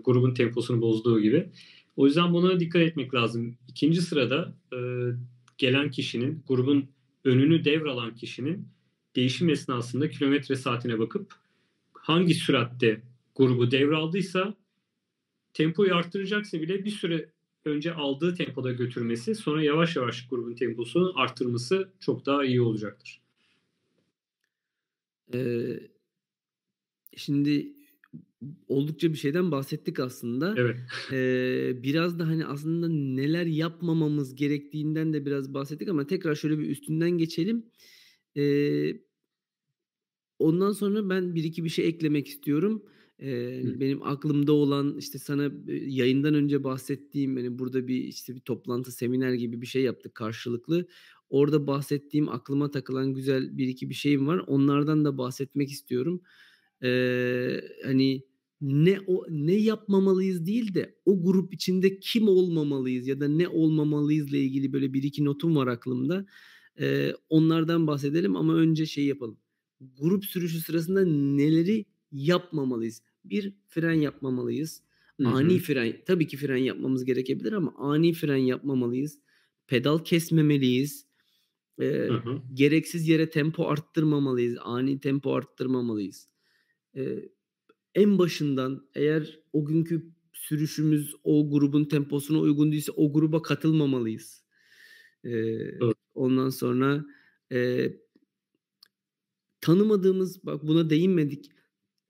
grubun 0.00 0.34
temposunu 0.34 0.80
bozduğu 0.80 1.20
gibi. 1.20 1.48
O 1.96 2.06
yüzden 2.06 2.32
buna 2.32 2.60
dikkat 2.60 2.82
etmek 2.82 3.14
lazım. 3.14 3.56
İkinci 3.68 4.02
sırada 4.02 4.54
e, 4.72 4.78
gelen 5.58 5.90
kişinin, 5.90 6.42
grubun 6.48 6.88
önünü 7.24 7.64
devralan 7.64 8.14
kişinin 8.14 8.68
değişim 9.16 9.48
esnasında 9.48 10.10
kilometre 10.10 10.56
saatine 10.56 10.98
bakıp 10.98 11.34
hangi 11.92 12.34
süratte 12.34 13.02
grubu 13.34 13.70
devraldıysa 13.70 14.54
tempoyu 15.52 15.94
arttıracaksa 15.94 16.60
bile 16.60 16.84
bir 16.84 16.90
süre 16.90 17.30
önce 17.64 17.94
aldığı 17.94 18.34
tempoda 18.34 18.72
götürmesi 18.72 19.34
sonra 19.34 19.62
yavaş 19.62 19.96
yavaş 19.96 20.28
grubun 20.28 20.54
temposunu 20.54 21.12
arttırması 21.14 21.92
çok 22.00 22.26
daha 22.26 22.44
iyi 22.44 22.62
olacaktır. 22.62 23.20
Ee, 25.34 25.80
Şimdi 27.16 27.73
oldukça 28.68 29.12
bir 29.12 29.18
şeyden 29.18 29.50
bahsettik 29.50 30.00
aslında. 30.00 30.54
Evet. 30.56 30.76
Ee, 31.12 31.82
biraz 31.82 32.18
da 32.18 32.26
hani 32.26 32.46
aslında 32.46 32.88
neler 32.88 33.46
yapmamamız 33.46 34.34
gerektiğinden 34.34 35.12
de 35.12 35.26
biraz 35.26 35.54
bahsettik 35.54 35.88
ama 35.88 36.06
tekrar 36.06 36.34
şöyle 36.34 36.58
bir 36.58 36.68
üstünden 36.68 37.10
geçelim. 37.10 37.66
Ee, 38.36 38.92
ondan 40.38 40.72
sonra 40.72 41.08
ben 41.08 41.34
bir 41.34 41.44
iki 41.44 41.64
bir 41.64 41.68
şey 41.68 41.88
eklemek 41.88 42.28
istiyorum. 42.28 42.82
Ee, 43.22 43.62
benim 43.80 44.02
aklımda 44.02 44.52
olan 44.52 44.98
işte 44.98 45.18
sana 45.18 45.50
yayından 45.86 46.34
önce 46.34 46.64
bahsettiğim 46.64 47.36
hani 47.36 47.58
burada 47.58 47.88
bir 47.88 48.04
işte 48.04 48.34
bir 48.34 48.40
toplantı 48.40 48.92
seminer 48.92 49.32
gibi 49.32 49.60
bir 49.60 49.66
şey 49.66 49.82
yaptık 49.82 50.14
karşılıklı. 50.14 50.86
Orada 51.30 51.66
bahsettiğim 51.66 52.28
aklıma 52.28 52.70
takılan 52.70 53.14
güzel 53.14 53.58
bir 53.58 53.68
iki 53.68 53.90
bir 53.90 53.94
şeyim 53.94 54.26
var. 54.26 54.38
Onlardan 54.46 55.04
da 55.04 55.18
bahsetmek 55.18 55.70
istiyorum 55.70 56.22
e, 56.82 57.60
hani 57.84 58.22
ne 58.64 58.98
o 59.06 59.26
ne 59.28 59.54
yapmamalıyız 59.54 60.46
değil 60.46 60.74
de 60.74 60.94
o 61.04 61.22
grup 61.22 61.54
içinde 61.54 61.98
kim 61.98 62.28
olmamalıyız 62.28 63.06
ya 63.06 63.20
da 63.20 63.28
ne 63.28 63.48
olmamalıyızla 63.48 64.36
ilgili 64.36 64.72
böyle 64.72 64.92
bir 64.92 65.02
iki 65.02 65.24
notum 65.24 65.56
var 65.56 65.66
aklımda. 65.66 66.26
E, 66.80 67.12
onlardan 67.28 67.86
bahsedelim 67.86 68.36
ama 68.36 68.54
önce 68.54 68.86
şey 68.86 69.04
yapalım. 69.04 69.38
Grup 69.98 70.24
sürüşü 70.24 70.60
sırasında 70.60 71.04
neleri 71.06 71.84
yapmamalıyız? 72.12 73.02
Bir 73.24 73.54
fren 73.68 74.00
yapmamalıyız. 74.00 74.82
Hı-hı. 75.20 75.28
Ani 75.28 75.58
fren 75.58 76.02
tabii 76.06 76.26
ki 76.26 76.36
fren 76.36 76.56
yapmamız 76.56 77.04
gerekebilir 77.04 77.52
ama 77.52 77.74
ani 77.76 78.12
fren 78.12 78.36
yapmamalıyız. 78.36 79.18
Pedal 79.66 79.98
kesmemeliyiz. 79.98 81.06
E, 81.80 82.08
gereksiz 82.54 83.08
yere 83.08 83.30
tempo 83.30 83.66
arttırmamalıyız. 83.66 84.56
Ani 84.60 85.00
tempo 85.00 85.34
arttırmamalıyız 85.34 86.28
e, 86.96 87.28
en 87.94 88.18
başından 88.18 88.86
eğer 88.94 89.40
o 89.52 89.64
günkü 89.64 90.14
sürüşümüz 90.32 91.14
o 91.24 91.50
grubun 91.50 91.84
temposuna 91.84 92.38
uygun 92.38 92.72
değilse 92.72 92.92
o 92.92 93.12
gruba 93.12 93.42
katılmamalıyız. 93.42 94.44
E, 95.24 95.30
evet. 95.30 95.94
Ondan 96.14 96.50
sonra 96.50 97.04
e, 97.52 97.88
tanımadığımız 99.60 100.46
bak 100.46 100.62
buna 100.66 100.90
değinmedik. 100.90 101.50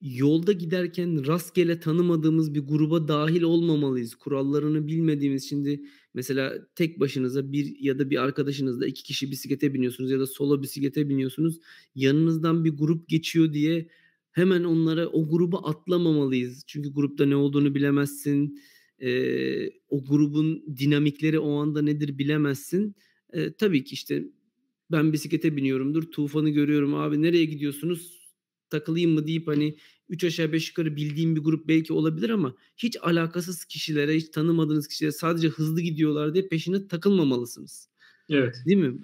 Yolda 0.00 0.52
giderken 0.52 1.26
rastgele 1.26 1.80
tanımadığımız 1.80 2.54
bir 2.54 2.60
gruba 2.60 3.08
dahil 3.08 3.42
olmamalıyız. 3.42 4.14
Kurallarını 4.14 4.86
bilmediğimiz 4.86 5.48
şimdi 5.48 5.82
mesela 6.14 6.68
tek 6.74 7.00
başınıza 7.00 7.52
bir 7.52 7.76
ya 7.80 7.98
da 7.98 8.10
bir 8.10 8.22
arkadaşınızla 8.22 8.86
iki 8.86 9.02
kişi 9.02 9.30
bisiklete 9.30 9.74
biniyorsunuz 9.74 10.10
ya 10.10 10.20
da 10.20 10.26
solo 10.26 10.62
bisiklete 10.62 11.08
biniyorsunuz. 11.08 11.60
Yanınızdan 11.94 12.64
bir 12.64 12.70
grup 12.70 13.08
geçiyor 13.08 13.52
diye 13.52 13.88
hemen 14.34 14.64
onlara 14.64 15.06
o 15.08 15.28
gruba 15.28 15.58
atlamamalıyız. 15.58 16.64
Çünkü 16.66 16.92
grupta 16.92 17.26
ne 17.26 17.36
olduğunu 17.36 17.74
bilemezsin. 17.74 18.60
E, 18.98 19.10
o 19.88 20.04
grubun 20.04 20.64
dinamikleri 20.76 21.38
o 21.38 21.54
anda 21.54 21.82
nedir 21.82 22.18
bilemezsin. 22.18 22.96
E, 23.32 23.52
tabii 23.52 23.84
ki 23.84 23.94
işte 23.94 24.24
ben 24.90 25.12
bisiklete 25.12 25.56
biniyorumdur. 25.56 26.02
Tufan'ı 26.02 26.50
görüyorum 26.50 26.94
abi 26.94 27.22
nereye 27.22 27.44
gidiyorsunuz? 27.44 28.24
Takılayım 28.70 29.10
mı 29.10 29.26
deyip 29.26 29.48
hani 29.48 29.76
3 30.08 30.24
aşağı 30.24 30.52
5 30.52 30.68
yukarı 30.68 30.96
bildiğim 30.96 31.36
bir 31.36 31.40
grup 31.40 31.68
belki 31.68 31.92
olabilir 31.92 32.30
ama 32.30 32.54
hiç 32.76 32.96
alakasız 33.02 33.64
kişilere, 33.64 34.14
hiç 34.16 34.28
tanımadığınız 34.28 34.88
kişilere 34.88 35.12
sadece 35.12 35.48
hızlı 35.48 35.80
gidiyorlar 35.80 36.34
diye 36.34 36.48
peşine 36.48 36.88
takılmamalısınız. 36.88 37.88
Evet. 38.30 38.62
Değil 38.66 38.78
mi? 38.78 38.98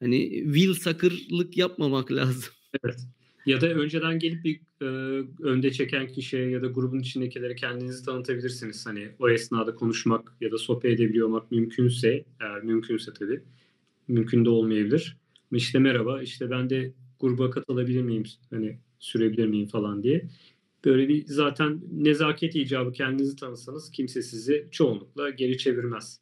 Hani 0.00 0.42
will 0.44 0.74
sakırlık 0.74 1.56
yapmamak 1.56 2.12
lazım. 2.12 2.52
Evet. 2.84 3.00
Ya 3.46 3.60
da 3.60 3.68
önceden 3.68 4.18
gelip 4.18 4.44
bir 4.44 4.60
e, 4.82 4.86
önde 5.42 5.72
çeken 5.72 6.06
kişiye 6.08 6.50
ya 6.50 6.62
da 6.62 6.66
grubun 6.66 6.98
içindekilere 6.98 7.54
kendinizi 7.54 8.04
tanıtabilirsiniz. 8.04 8.86
Hani 8.86 9.08
o 9.18 9.30
esnada 9.30 9.74
konuşmak 9.74 10.32
ya 10.40 10.52
da 10.52 10.58
sohbet 10.58 10.94
edebiliyor 10.94 11.26
olmak 11.26 11.50
mümkünse, 11.50 12.24
eğer 12.40 12.62
mümkünse 12.62 13.12
tabii. 13.12 13.40
Mümkün 14.08 14.44
de 14.44 14.50
olmayabilir. 14.50 15.16
İşte 15.52 15.78
merhaba, 15.78 16.22
işte 16.22 16.50
ben 16.50 16.70
de 16.70 16.92
gruba 17.20 17.50
katılabilir 17.50 18.02
miyim, 18.02 18.24
hani 18.50 18.78
sürebilir 18.98 19.46
miyim 19.46 19.66
falan 19.66 20.02
diye. 20.02 20.28
Böyle 20.84 21.08
bir 21.08 21.24
zaten 21.26 21.80
nezaket 21.92 22.56
icabı 22.56 22.92
kendinizi 22.92 23.36
tanısanız 23.36 23.90
kimse 23.90 24.22
sizi 24.22 24.68
çoğunlukla 24.70 25.30
geri 25.30 25.58
çevirmez. 25.58 26.20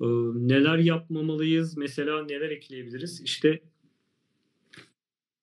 Ee, 0.00 0.04
neler 0.34 0.78
yapmamalıyız? 0.78 1.76
Mesela 1.76 2.24
neler 2.24 2.50
ekleyebiliriz? 2.50 3.20
İşte 3.20 3.60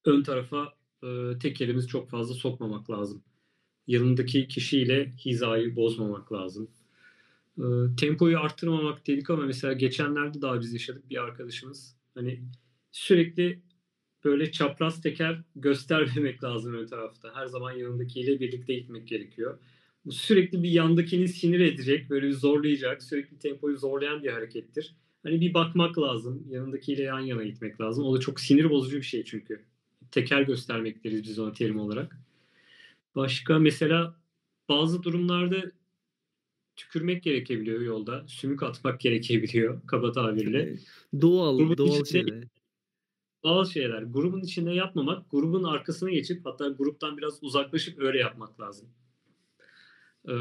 ön 0.10 0.24
tarafa 0.24 0.74
e, 1.04 1.40
tekerimizi 1.40 1.88
çok 1.88 2.10
fazla 2.10 2.34
sokmamak 2.34 2.92
lazım. 2.92 3.24
Yanındaki 3.88 4.48
kişiyle 4.48 5.14
hizayı 5.26 5.76
bozmamak 5.76 6.34
lazım. 6.34 6.72
E, 7.58 7.64
tempoyu 7.98 8.40
arttırmamak 8.40 9.08
dedik 9.08 9.30
ama 9.30 9.46
mesela 9.46 9.74
geçenlerde 9.74 10.42
daha 10.42 10.60
biz 10.60 10.74
yaşadık 10.74 11.10
bir 11.10 11.24
arkadaşımız. 11.24 11.96
Hani 12.16 12.42
sürekli 12.92 13.62
böyle 14.24 14.52
çapraz 14.52 15.02
teker 15.02 15.42
göstermemek 15.56 16.44
lazım 16.44 16.74
ön 16.74 16.88
tarafta. 16.88 17.36
Her 17.36 17.46
zaman 17.46 17.72
yanındakiyle 17.72 18.40
birlikte 18.40 18.74
gitmek 18.74 19.08
gerekiyor. 19.08 19.60
Bu 20.06 20.12
sürekli 20.12 20.64
bir 20.64 20.70
yandakini 20.70 21.28
sinir 21.28 21.60
edecek, 21.60 22.10
böyle 22.10 22.28
bir 22.28 22.34
zorlayacak, 22.34 23.04
sürekli 23.04 23.38
tempoyu 23.38 23.78
zorlayan 23.78 24.24
bir 24.24 24.30
harekettir. 24.30 24.96
Hani 25.24 25.42
bir 25.42 25.54
bakmak 25.54 26.00
lazım. 26.00 26.48
Yanındakiyle 26.50 27.04
yan 27.04 27.20
yana 27.20 27.44
gitmek 27.44 27.82
lazım. 27.82 28.06
O 28.06 28.16
da 28.16 28.20
çok 28.20 28.40
sinir 28.40 28.70
bozucu 28.70 28.98
bir 28.98 29.02
şey 29.02 29.24
çünkü. 29.24 29.66
Teker 30.12 30.42
göstermek 30.42 31.04
deriz 31.04 31.24
biz 31.24 31.40
ona 31.40 31.54
terim 31.54 31.80
olarak. 31.80 32.20
Başka 33.16 33.60
mesela 33.60 34.16
bazı 34.70 35.04
durumlarda 35.04 35.72
tükürmek 36.76 37.24
gerekebiliyor 37.24 37.82
yolda. 37.82 38.26
Sümük 38.28 38.64
atmak 38.64 39.00
gerekebiliyor 39.00 39.82
kaba 39.88 40.12
tabirle. 40.12 40.76
Doğal, 41.22 41.58
Grubun 41.58 41.78
doğal 41.78 42.06
şeyler. 42.06 42.44
Doğal 43.44 43.66
şeyler. 43.66 44.02
Grubun 44.02 44.42
içinde 44.42 44.72
yapmamak, 44.72 45.32
grubun 45.32 45.64
arkasına 45.64 46.10
geçip 46.10 46.46
hatta 46.46 46.70
gruptan 46.70 47.18
biraz 47.18 47.44
uzaklaşıp 47.44 48.00
öyle 48.00 48.18
yapmak 48.18 48.62
lazım. 48.62 48.90
Ee, 50.28 50.34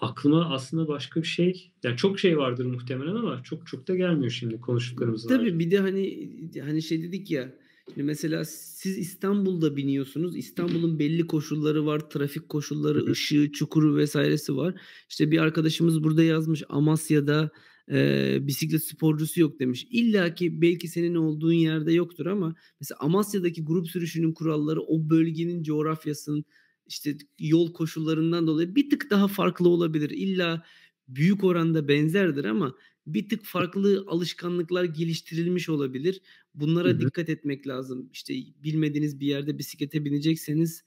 aklıma 0.00 0.54
aslında 0.54 0.88
başka 0.88 1.22
bir 1.22 1.26
şey, 1.26 1.72
yani 1.82 1.96
çok 1.96 2.18
şey 2.18 2.38
vardır 2.38 2.66
muhtemelen 2.66 3.14
ama 3.14 3.42
çok 3.42 3.66
çok 3.66 3.88
da 3.88 3.96
gelmiyor 3.96 4.30
şimdi 4.30 4.60
konuştuklarımızdan. 4.60 5.38
Tabii 5.38 5.58
bir 5.58 5.70
de 5.70 5.78
hani 5.78 6.30
hani 6.60 6.82
şey 6.82 7.02
dedik 7.02 7.30
ya 7.30 7.54
Şimdi 7.88 8.02
mesela 8.02 8.44
siz 8.44 8.98
İstanbul'da 8.98 9.76
biniyorsunuz. 9.76 10.36
İstanbul'un 10.36 10.98
belli 10.98 11.26
koşulları 11.26 11.86
var. 11.86 12.10
Trafik 12.10 12.48
koşulları, 12.48 13.04
ışığı, 13.04 13.52
çukuru 13.52 13.96
vesairesi 13.96 14.56
var. 14.56 14.80
İşte 15.08 15.30
bir 15.30 15.38
arkadaşımız 15.38 16.04
burada 16.04 16.22
yazmış 16.22 16.62
Amasya'da 16.68 17.50
e, 17.90 18.38
bisiklet 18.46 18.84
sporcusu 18.84 19.40
yok 19.40 19.60
demiş. 19.60 19.86
İlla 19.90 20.34
ki 20.34 20.62
belki 20.62 20.88
senin 20.88 21.14
olduğun 21.14 21.52
yerde 21.52 21.92
yoktur 21.92 22.26
ama 22.26 22.54
mesela 22.80 22.98
Amasya'daki 23.00 23.64
grup 23.64 23.88
sürüşünün 23.88 24.32
kuralları 24.32 24.80
o 24.82 25.10
bölgenin 25.10 25.62
coğrafyasının 25.62 26.44
işte 26.86 27.16
yol 27.38 27.72
koşullarından 27.72 28.46
dolayı 28.46 28.74
bir 28.74 28.90
tık 28.90 29.10
daha 29.10 29.28
farklı 29.28 29.68
olabilir. 29.68 30.10
İlla 30.10 30.62
büyük 31.08 31.44
oranda 31.44 31.88
benzerdir 31.88 32.44
ama 32.44 32.74
bir 33.06 33.28
tık 33.28 33.44
farklı 33.44 34.04
alışkanlıklar 34.06 34.84
geliştirilmiş 34.84 35.68
olabilir. 35.68 36.20
Bunlara 36.60 36.88
Hı-hı. 36.88 37.00
dikkat 37.00 37.28
etmek 37.28 37.66
lazım. 37.66 38.08
İşte 38.12 38.34
bilmediğiniz 38.64 39.20
bir 39.20 39.26
yerde 39.26 39.58
bisiklete 39.58 40.04
binecekseniz 40.04 40.84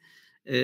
e, 0.47 0.57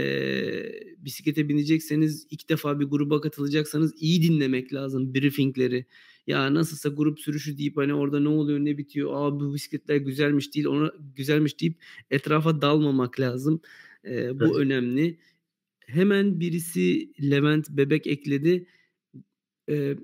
bisiklete 0.98 1.50
binecekseniz 1.50 2.28
ilk 2.30 2.50
defa 2.50 2.80
bir 2.80 2.86
gruba 2.86 3.22
katılacaksanız 3.22 3.94
iyi 4.00 4.22
dinlemek 4.22 4.74
lazım 4.74 5.14
briefingleri. 5.14 5.86
Ya 6.28 6.54
nasılsa 6.54 6.90
grup 6.90 7.20
sürüşü 7.20 7.58
deyip 7.58 7.78
hani 7.78 7.94
orada 7.94 8.20
ne 8.20 8.28
oluyor 8.28 8.60
ne 8.60 8.78
bitiyor. 8.78 9.12
Aa 9.14 9.40
bu 9.40 9.54
bisikletler 9.54 9.96
güzelmiş 9.96 10.56
değil 10.56 10.66
ona 10.66 10.92
güzelmiş 11.16 11.62
deyip 11.62 11.76
etrafa 12.12 12.62
dalmamak 12.62 13.20
lazım. 13.20 13.62
E, 14.06 14.40
bu 14.40 14.46
evet. 14.46 14.56
önemli. 14.56 15.18
Hemen 15.80 16.40
birisi 16.40 17.12
Levent 17.30 17.70
Bebek 17.70 18.08
ekledi. 18.08 18.68
E, 19.70 19.98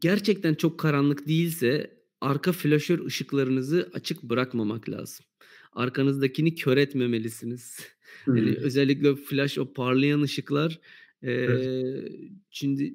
gerçekten 0.00 0.54
çok 0.54 0.78
karanlık 0.78 1.28
değilse 1.28 1.99
arka 2.20 2.52
flaşör 2.52 3.06
ışıklarınızı 3.06 3.90
açık 3.94 4.22
bırakmamak 4.22 4.88
lazım. 4.88 5.26
Arkanızdakini 5.72 6.54
kör 6.54 6.76
etmemelisiniz. 6.76 7.78
Hmm. 8.24 8.36
Yani 8.36 8.56
özellikle 8.56 9.16
flash 9.16 9.58
o 9.58 9.72
parlayan 9.72 10.22
ışıklar 10.22 10.80
e, 11.22 11.32
evet. 11.32 12.12
şimdi 12.50 12.94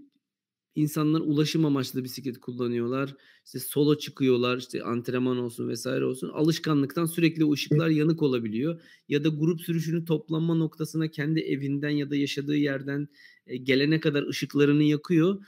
insanlar 0.76 1.20
ulaşım 1.20 1.66
amaçlı 1.66 2.04
bisiklet 2.04 2.40
kullanıyorlar. 2.40 3.16
İşte 3.46 3.60
solo 3.60 3.98
çıkıyorlar, 3.98 4.58
işte 4.58 4.84
antrenman 4.84 5.38
olsun 5.38 5.70
vesaire 5.70 6.06
olsun. 6.06 6.30
Alışkanlıktan 6.30 7.06
sürekli 7.06 7.46
o 7.46 7.54
ışıklar 7.54 7.90
yanık 7.90 8.22
olabiliyor. 8.22 8.82
Ya 9.10 9.24
da 9.24 9.30
grup 9.30 9.62
sürüşünü 9.62 10.06
toplanma 10.06 10.56
noktasına 10.56 11.08
kendi 11.08 11.40
evinden 11.40 11.90
ya 11.90 12.10
da 12.10 12.16
yaşadığı 12.16 12.58
yerden 12.58 13.08
gelene 13.64 14.00
kadar 14.00 14.28
ışıklarını 14.28 14.84
yakıyor 14.84 15.46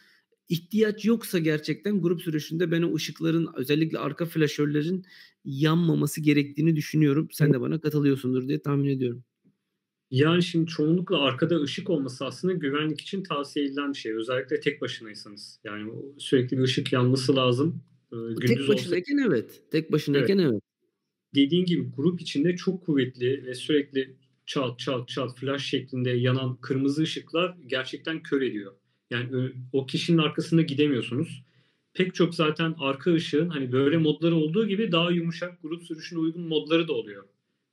ihtiyaç 0.50 1.06
yoksa 1.06 1.40
gerçekten 1.40 2.02
grup 2.02 2.22
sürüşünde 2.22 2.72
ben 2.72 2.82
o 2.82 2.96
ışıkların 2.96 3.50
özellikle 3.56 4.00
arka 4.00 4.26
flaşörlerin 4.26 5.06
yanmaması 5.46 6.22
gerektiğini 6.22 6.76
düşünüyorum. 6.76 7.28
Sen 7.32 7.54
de 7.54 7.62
bana 7.62 7.82
katılıyorsundur 7.82 8.48
diye 8.48 8.62
tahmin 8.62 8.90
ediyorum. 8.90 9.24
Yani 10.12 10.44
şimdi 10.44 10.68
çoğunlukla 10.68 11.20
arkada 11.20 11.62
ışık 11.62 11.90
olması 11.90 12.26
aslında 12.26 12.54
güvenlik 12.54 13.02
için 13.02 13.24
tavsiye 13.24 13.66
edilen 13.66 13.94
bir 13.94 13.98
şey. 13.98 14.14
Özellikle 14.14 14.60
tek 14.60 14.82
başınaysanız. 14.82 15.60
Yani 15.64 15.92
sürekli 16.18 16.58
bir 16.58 16.64
ışık 16.64 16.94
yanması 16.94 17.36
lazım. 17.36 17.84
Ee, 18.14 18.46
tek 18.48 18.68
başınayken 18.68 19.18
olsa... 19.18 19.28
evet. 19.28 19.62
Tek 19.72 19.92
başınayken 19.92 20.38
evet. 20.38 20.52
evet. 20.52 20.62
Dediğin 21.36 21.66
gibi 21.66 21.92
grup 21.96 22.22
içinde 22.22 22.56
çok 22.56 22.86
kuvvetli 22.86 23.46
ve 23.46 23.56
sürekli 23.56 24.16
çat 24.46 24.80
çat 24.80 25.08
çat 25.08 25.38
flash 25.40 25.66
şeklinde 25.66 26.10
yanan 26.10 26.58
kırmızı 26.62 27.02
ışıklar 27.02 27.58
gerçekten 27.68 28.24
kör 28.24 28.42
ediyor. 28.42 28.74
Yani 29.12 29.52
o 29.74 29.86
kişinin 29.86 30.18
arkasında 30.18 30.62
gidemiyorsunuz. 30.62 31.44
Pek 31.94 32.16
çok 32.16 32.36
zaten 32.36 32.76
arka 32.80 33.14
ışığın 33.14 33.50
hani 33.50 33.72
böyle 33.72 33.98
modları 33.98 34.36
olduğu 34.36 34.68
gibi 34.68 34.92
daha 34.92 35.12
yumuşak 35.12 35.62
grup 35.62 35.84
sürüşüne 35.84 36.20
uygun 36.20 36.48
modları 36.48 36.88
da 36.88 36.94
oluyor. 36.94 37.24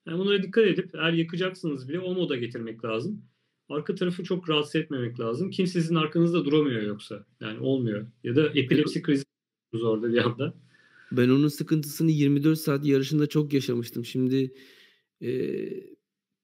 Yani 0.07 0.19
bunlara 0.19 0.43
dikkat 0.43 0.65
edip 0.65 0.95
eğer 0.95 1.13
yakacaksınız 1.13 1.89
bile 1.89 2.01
o 2.01 2.15
moda 2.15 2.37
getirmek 2.37 2.85
lazım. 2.85 3.23
Arka 3.69 3.95
tarafı 3.95 4.25
çok 4.25 4.49
rahatsız 4.49 4.77
etmemek 4.77 5.21
lazım. 5.21 5.51
Kim 5.51 5.67
sizin 5.67 5.95
arkanızda 5.95 6.45
duramıyor 6.45 6.83
yoksa. 6.83 7.27
Yani 7.41 7.59
olmuyor. 7.59 8.07
Ya 8.25 8.37
da 8.37 8.49
epilepsi 8.49 9.03
krizi 9.03 9.25
orada 9.83 10.13
bir 10.13 10.19
anda. 10.19 10.55
Ben 11.13 11.29
onun 11.29 11.49
sıkıntısını 11.49 12.11
24 12.11 12.59
saat 12.59 12.87
yarışında 12.87 13.27
çok 13.27 13.53
yaşamıştım. 13.53 14.05
Şimdi 14.05 14.55
e, 15.23 15.31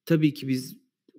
tabii 0.04 0.34
ki 0.34 0.48
biz 0.48 0.76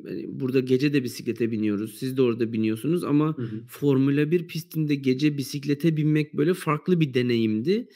yani 0.07 0.25
burada 0.27 0.59
gece 0.59 0.93
de 0.93 1.03
bisiklete 1.03 1.51
biniyoruz. 1.51 1.95
Siz 1.97 2.17
de 2.17 2.21
orada 2.21 2.53
biniyorsunuz 2.53 3.03
ama 3.03 3.37
hı 3.37 3.41
hı. 3.41 3.63
Formula 3.67 4.31
1 4.31 4.47
pistinde 4.47 4.95
gece 4.95 5.37
bisiklete 5.37 5.97
binmek 5.97 6.33
böyle 6.33 6.53
farklı 6.53 6.99
bir 6.99 7.13
deneyimdi. 7.13 7.87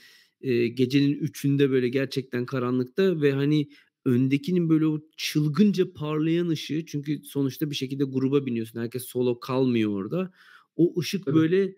Ee, 0.42 0.68
gecenin 0.68 1.14
üçünde 1.14 1.70
böyle 1.70 1.90
gerçekten 1.90 2.46
karanlıkta 2.46 3.22
ve 3.22 3.32
hani 3.32 3.70
öndekinin 4.06 4.70
böyle 4.70 4.86
o 4.86 5.02
çılgınca 5.18 5.94
parlayan 5.94 6.50
ışığı 6.50 6.86
çünkü 6.86 7.22
sonuçta 7.24 7.70
bir 7.70 7.76
şekilde 7.76 8.04
gruba 8.04 8.46
biniyorsun. 8.46 8.80
Herkes 8.80 9.04
solo 9.04 9.40
kalmıyor 9.40 9.92
orada. 9.92 10.32
O 10.76 11.00
ışık 11.00 11.26
Tabii. 11.26 11.36
böyle 11.36 11.76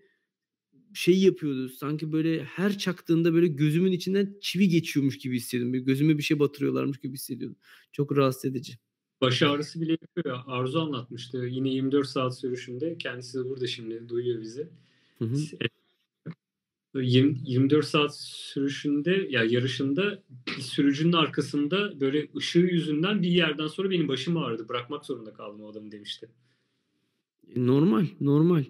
şey 0.94 1.20
yapıyordu. 1.20 1.70
Sanki 1.70 2.12
böyle 2.12 2.44
her 2.44 2.78
çaktığında 2.78 3.34
böyle 3.34 3.48
gözümün 3.48 3.92
içinden 3.92 4.38
çivi 4.42 4.70
geçiyormuş 4.70 5.18
gibi 5.18 5.36
hissediyordum. 5.36 5.74
Böyle 5.74 5.84
gözüme 5.84 6.18
bir 6.18 6.24
şey 6.24 6.40
batırıyorlarmış 6.40 6.98
gibi 6.98 7.14
hissediyordum. 7.14 7.58
Çok 7.92 8.18
rahatsız 8.18 8.46
edici. 8.46 8.74
Baş 9.22 9.44
ağrısı 9.44 9.82
bile 9.82 9.92
yapıyor. 9.92 10.40
Arzu 10.48 10.80
anlatmıştı. 10.80 11.38
Yine 11.38 11.70
24 11.70 12.08
saat 12.08 12.38
sürüşünde. 12.38 12.98
Kendisi 12.98 13.40
de 13.40 13.50
burada 13.50 13.68
şimdi 13.68 14.10
duyuyor 14.10 14.42
bizi. 14.42 14.70
Hı 15.20 15.26
hı. 15.26 15.38
20, 16.96 17.38
24 17.46 17.86
saat 17.86 18.18
sürüşünde 18.18 19.28
ya 19.30 19.44
yarışında 19.44 20.24
sürücünün 20.60 21.14
arkasında 21.14 22.00
böyle 22.00 22.28
ışığı 22.38 22.60
yüzünden 22.60 23.22
bir 23.22 23.28
yerden 23.28 23.68
sonra 23.68 23.90
benim 23.90 24.08
başım 24.08 24.38
ağrıdı. 24.38 24.70
Bırakmak 24.70 25.06
zorunda 25.06 25.34
kaldım 25.34 25.62
o 25.62 25.72
adamı 25.72 25.92
demişti. 25.92 26.30
Normal, 27.56 28.06
normal. 28.22 28.64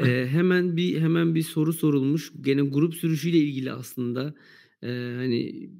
ee, 0.00 0.26
hemen 0.30 0.76
bir 0.76 1.00
hemen 1.00 1.34
bir 1.34 1.42
soru 1.42 1.72
sorulmuş. 1.72 2.32
Gene 2.40 2.62
grup 2.62 2.94
sürüşüyle 2.94 3.38
ilgili 3.38 3.72
aslında. 3.72 4.34
Ee, 4.82 5.14
hani 5.16 5.70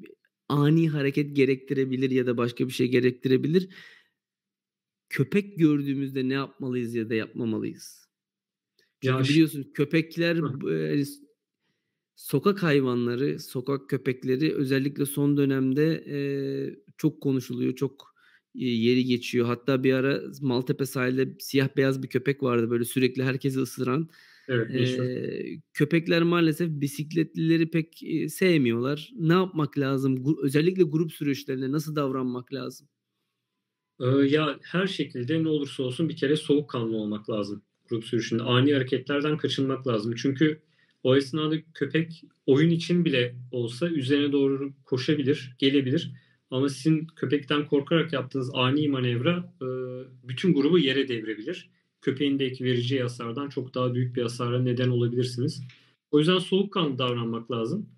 ani 0.49 0.89
hareket 0.89 1.37
gerektirebilir 1.37 2.11
ya 2.11 2.27
da 2.27 2.37
başka 2.37 2.69
bir 2.69 2.73
şey 2.73 2.89
gerektirebilir 2.89 3.69
köpek 5.11 5.59
gördüğümüzde 5.59 6.29
ne 6.29 6.35
yapmalıyız 6.35 6.95
ya 6.95 7.11
da 7.11 7.15
yapmamalıyız? 7.15 8.09
Çünkü 9.01 9.23
ya 9.23 9.29
biliyorsun 9.29 9.71
köpekler 9.75 10.37
e, 10.73 11.05
sokak 12.17 12.63
hayvanları, 12.63 13.39
sokak 13.41 13.91
köpekleri 13.91 14.55
özellikle 14.55 15.07
son 15.07 15.37
dönemde 15.37 16.05
e, 16.09 16.19
çok 16.97 17.21
konuşuluyor, 17.21 17.75
çok 17.75 18.15
e, 18.55 18.65
yeri 18.65 19.05
geçiyor. 19.05 19.47
Hatta 19.47 19.85
bir 19.85 19.93
ara 19.93 20.23
Maltepe 20.41 20.87
sahilde 20.87 21.37
siyah 21.41 21.77
beyaz 21.77 22.03
bir 22.03 22.09
köpek 22.09 22.43
vardı 22.43 22.71
böyle 22.71 22.85
sürekli 22.85 23.25
herkesi 23.25 23.61
ısıran. 23.61 24.09
Evet, 24.49 24.71
ee, 24.75 25.61
köpekler 25.75 26.23
maalesef 26.23 26.71
bisikletlileri 26.71 27.71
pek 27.71 28.03
e, 28.03 28.29
sevmiyorlar. 28.29 29.11
Ne 29.17 29.33
yapmak 29.33 29.79
lazım? 29.79 30.37
Özellikle 30.43 30.83
grup 30.83 31.13
sürüşlerinde 31.13 31.73
nasıl 31.73 31.97
davranmak 31.97 32.53
lazım? 32.53 32.89
Ee, 34.01 34.07
ya 34.07 34.59
her 34.63 34.87
şekilde 34.87 35.43
ne 35.45 35.49
olursa 35.49 35.83
olsun 35.83 36.09
bir 36.09 36.17
kere 36.17 36.37
soğukkanlı 36.37 36.97
olmak 36.97 37.31
lazım 37.31 37.63
grup 37.91 38.05
sürüşünde. 38.05 38.43
Ani 38.43 38.75
hareketlerden 38.75 39.37
kaçınmak 39.37 39.87
lazım. 39.87 40.15
Çünkü 40.17 40.61
o 41.03 41.17
esnada 41.17 41.57
köpek 41.75 42.23
oyun 42.47 42.71
için 42.71 43.05
bile 43.05 43.35
olsa 43.51 43.89
üzerine 43.89 44.33
doğru 44.33 44.73
koşabilir, 44.85 45.55
gelebilir. 45.59 46.13
Ama 46.51 46.69
sizin 46.69 47.07
köpekten 47.17 47.67
korkarak 47.67 48.13
yaptığınız 48.13 48.51
ani 48.55 48.89
manevra 48.89 49.55
e, 49.63 49.67
bütün 50.29 50.55
grubu 50.55 50.79
yere 50.79 51.09
devirebilir. 51.09 51.71
Köpeğin 52.03 52.39
belki 52.39 52.65
vereceği 52.65 53.03
hasardan 53.03 53.49
çok 53.49 53.75
daha 53.75 53.95
büyük 53.95 54.17
bir 54.17 54.23
hasara 54.23 54.63
neden 54.63 54.89
olabilirsiniz. 54.89 55.63
O 56.11 56.19
yüzden 56.19 56.39
soğukkanlı 56.39 56.99
davranmak 56.99 57.51
lazım. 57.51 57.89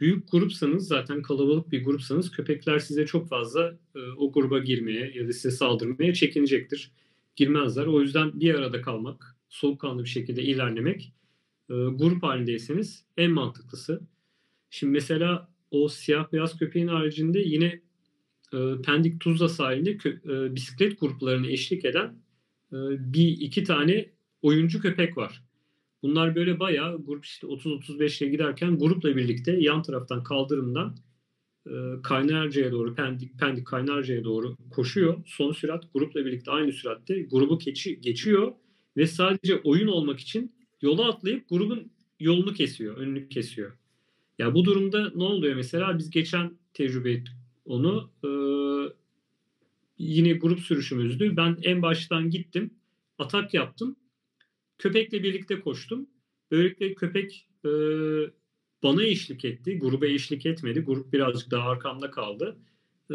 Büyük 0.00 0.30
grupsanız 0.30 0.88
zaten 0.88 1.22
kalabalık 1.22 1.72
bir 1.72 1.84
grupsanız 1.84 2.30
köpekler 2.30 2.78
size 2.78 3.06
çok 3.06 3.28
fazla 3.28 3.78
e, 3.94 3.98
o 4.16 4.32
gruba 4.32 4.58
girmeye 4.58 5.12
ya 5.14 5.28
da 5.28 5.32
size 5.32 5.50
saldırmaya 5.50 6.14
çekinecektir. 6.14 6.90
Girmezler. 7.36 7.86
O 7.86 8.00
yüzden 8.00 8.40
bir 8.40 8.54
arada 8.54 8.82
kalmak, 8.82 9.36
soğukkanlı 9.48 10.04
bir 10.04 10.08
şekilde 10.08 10.42
ilerlemek 10.42 11.12
e, 11.70 11.74
grup 11.74 12.22
halindeyseniz 12.22 13.04
en 13.16 13.30
mantıklısı. 13.30 14.00
Şimdi 14.70 14.92
mesela 14.92 15.48
o 15.70 15.88
siyah 15.88 16.32
beyaz 16.32 16.58
köpeğin 16.58 16.88
haricinde 16.88 17.38
yine 17.38 17.80
e, 18.52 18.58
Pendik 18.86 19.20
Tuzla 19.20 19.48
sahilinde 19.48 19.96
kö- 19.96 20.48
e, 20.50 20.54
bisiklet 20.54 21.00
gruplarına 21.00 21.46
eşlik 21.46 21.84
eden 21.84 22.16
e, 22.72 22.76
bir 23.12 23.28
iki 23.28 23.64
tane 23.64 24.10
oyuncu 24.42 24.80
köpek 24.80 25.16
var. 25.16 25.44
Bunlar 26.04 26.34
böyle 26.34 26.60
bayağı 26.60 27.04
grup 27.04 27.24
işte 27.24 27.46
30-35 27.46 28.24
ile 28.24 28.30
giderken 28.30 28.78
grupla 28.78 29.16
birlikte 29.16 29.56
yan 29.60 29.82
taraftan 29.82 30.22
kaldırımdan 30.22 30.96
e, 31.66 31.72
Kaynarca'ya 32.02 32.72
doğru 32.72 32.94
Pendik, 32.94 33.38
Pendik 33.38 33.66
Kaynarca'ya 33.66 34.24
doğru 34.24 34.56
koşuyor. 34.70 35.22
Son 35.26 35.52
sürat 35.52 35.84
grupla 35.94 36.26
birlikte 36.26 36.50
aynı 36.50 36.72
süratte 36.72 37.22
grubu 37.22 37.58
geçi, 37.58 38.00
geçiyor 38.00 38.52
ve 38.96 39.06
sadece 39.06 39.56
oyun 39.56 39.88
olmak 39.88 40.20
için 40.20 40.52
yola 40.82 41.08
atlayıp 41.08 41.48
grubun 41.48 41.92
yolunu 42.20 42.52
kesiyor, 42.52 42.96
önünü 42.96 43.28
kesiyor. 43.28 43.72
Ya 44.38 44.54
bu 44.54 44.64
durumda 44.64 45.12
ne 45.14 45.24
oluyor 45.24 45.54
mesela? 45.54 45.98
Biz 45.98 46.10
geçen 46.10 46.58
tecrübe 46.74 47.12
ettik 47.12 47.34
onu. 47.64 48.10
Ee, 48.24 48.28
yine 49.98 50.32
grup 50.32 50.60
sürüşümüzdü. 50.60 51.36
Ben 51.36 51.56
en 51.62 51.82
baştan 51.82 52.30
gittim. 52.30 52.70
Atak 53.18 53.54
yaptım. 53.54 53.96
Köpekle 54.84 55.22
birlikte 55.22 55.60
koştum. 55.60 56.06
Böylelikle 56.50 56.94
köpek 56.94 57.48
e, 57.64 57.70
bana 58.82 59.02
eşlik 59.02 59.44
etti. 59.44 59.78
Gruba 59.78 60.06
eşlik 60.06 60.46
etmedi. 60.46 60.80
Grup 60.80 61.12
birazcık 61.12 61.50
daha 61.50 61.68
arkamda 61.68 62.10
kaldı. 62.10 62.56
E, 63.10 63.14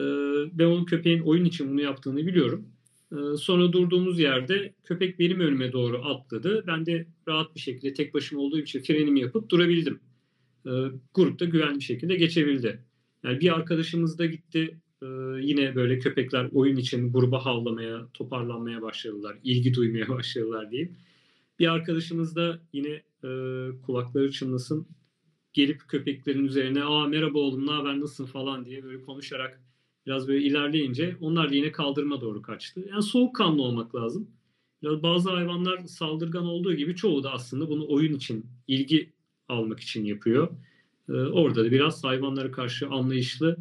ben 0.54 0.66
onun 0.66 0.86
köpeğin 0.86 1.22
oyun 1.22 1.46
için 1.46 1.70
bunu 1.70 1.82
yaptığını 1.82 2.28
biliyorum. 2.28 2.68
E, 3.12 3.38
sonra 3.38 3.72
durduğumuz 3.72 4.20
yerde 4.20 4.74
köpek 4.84 5.20
benim 5.20 5.40
önüme 5.40 5.72
doğru 5.72 6.06
atladı. 6.06 6.64
Ben 6.68 6.86
de 6.86 7.08
rahat 7.28 7.56
bir 7.56 7.60
şekilde 7.60 7.94
tek 7.94 8.14
başıma 8.14 8.42
olduğu 8.42 8.60
için 8.60 8.82
frenimi 8.82 9.20
yapıp 9.20 9.50
durabildim. 9.50 10.00
E, 10.66 10.72
grupta 11.14 11.46
güvenli 11.46 11.76
bir 11.76 11.84
şekilde 11.84 12.16
geçebildi. 12.16 12.84
Yani 13.24 13.40
bir 13.40 13.56
arkadaşımız 13.56 14.20
da 14.20 14.26
gitti 14.26 14.78
e, 15.02 15.06
yine 15.42 15.76
böyle 15.76 16.00
köpekler 16.00 16.50
oyun 16.54 16.78
için 16.78 17.14
gruba 17.14 17.46
havlamaya, 17.46 18.08
toparlanmaya 18.14 18.82
başladılar. 18.82 19.38
ilgi 19.44 19.74
duymaya 19.74 20.08
başladılar 20.18 20.72
diyeyim. 20.72 20.96
Bir 21.60 21.68
arkadaşımız 21.68 22.36
da 22.36 22.60
yine 22.74 23.04
e, 23.24 23.30
kulakları 23.86 24.32
çınlasın 24.32 24.88
gelip 25.54 25.88
köpeklerin 25.88 26.46
üzerine 26.46 26.84
aa 26.84 27.08
merhaba 27.08 27.40
oğlum 27.40 27.68
ne 27.68 27.72
haber 27.72 28.00
nasılsın 28.00 28.26
falan 28.26 28.66
diye 28.66 28.84
böyle 28.84 29.02
konuşarak 29.02 29.62
biraz 30.06 30.28
böyle 30.28 30.46
ilerleyince 30.46 31.18
onlar 31.22 31.50
da 31.50 31.56
yine 31.56 31.72
kaldırma 31.72 32.22
doğru 32.22 32.42
kaçtı. 32.42 32.86
Yani 32.90 33.04
soğukkanlı 33.04 33.62
olmak 33.62 33.96
lazım. 33.96 34.32
Biraz 34.82 35.04
bazı 35.04 35.30
hayvanlar 35.30 35.78
saldırgan 35.78 36.46
olduğu 36.46 36.74
gibi 36.74 36.96
çoğu 36.96 37.24
da 37.24 37.32
aslında 37.32 37.70
bunu 37.70 37.90
oyun 37.90 38.14
için, 38.14 38.46
ilgi 38.68 39.14
almak 39.48 39.80
için 39.80 40.06
yapıyor. 40.06 40.50
Ee, 41.10 41.14
orada 41.14 41.66
da 41.66 41.72
biraz 41.72 42.04
hayvanlara 42.04 42.52
karşı 42.52 42.88
anlayışlı, 42.88 43.58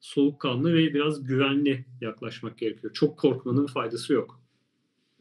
soğukkanlı 0.00 0.74
ve 0.74 0.94
biraz 0.94 1.24
güvenli 1.24 1.84
yaklaşmak 2.00 2.58
gerekiyor. 2.58 2.92
Çok 2.92 3.18
korkmanın 3.18 3.66
faydası 3.66 4.12
yok. 4.12 4.39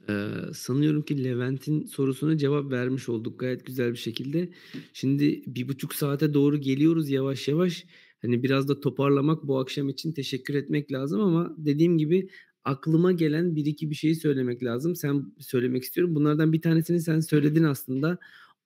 Ee, 0.09 0.27
sanıyorum 0.53 1.01
ki 1.01 1.23
Levent'in 1.23 1.85
sorusuna 1.85 2.37
cevap 2.37 2.71
vermiş 2.71 3.09
olduk 3.09 3.39
gayet 3.39 3.65
güzel 3.65 3.91
bir 3.91 3.97
şekilde. 3.97 4.49
Şimdi 4.93 5.43
bir 5.47 5.67
buçuk 5.67 5.95
saate 5.95 6.33
doğru 6.33 6.57
geliyoruz 6.57 7.09
yavaş 7.09 7.47
yavaş. 7.47 7.85
Hani 8.21 8.43
biraz 8.43 8.67
da 8.67 8.79
toparlamak 8.79 9.47
bu 9.47 9.59
akşam 9.59 9.89
için 9.89 10.11
teşekkür 10.11 10.55
etmek 10.55 10.91
lazım 10.91 11.21
ama 11.21 11.55
dediğim 11.57 11.97
gibi 11.97 12.29
aklıma 12.63 13.11
gelen 13.11 13.55
bir 13.55 13.65
iki 13.65 13.89
bir 13.89 13.95
şeyi 13.95 14.15
söylemek 14.15 14.63
lazım. 14.63 14.95
Sen 14.95 15.33
söylemek 15.39 15.83
istiyorum. 15.83 16.15
Bunlardan 16.15 16.53
bir 16.53 16.61
tanesini 16.61 17.01
sen 17.01 17.19
söyledin 17.19 17.63
aslında. 17.63 18.17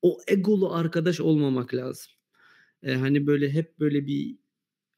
O 0.02 0.18
egolu 0.28 0.74
arkadaş 0.74 1.20
olmamak 1.20 1.74
lazım. 1.74 2.12
Ee, 2.84 2.94
hani 2.94 3.28
böyle 3.28 3.50
hep 3.50 3.80
böyle 3.80 4.08
bir 4.08 4.38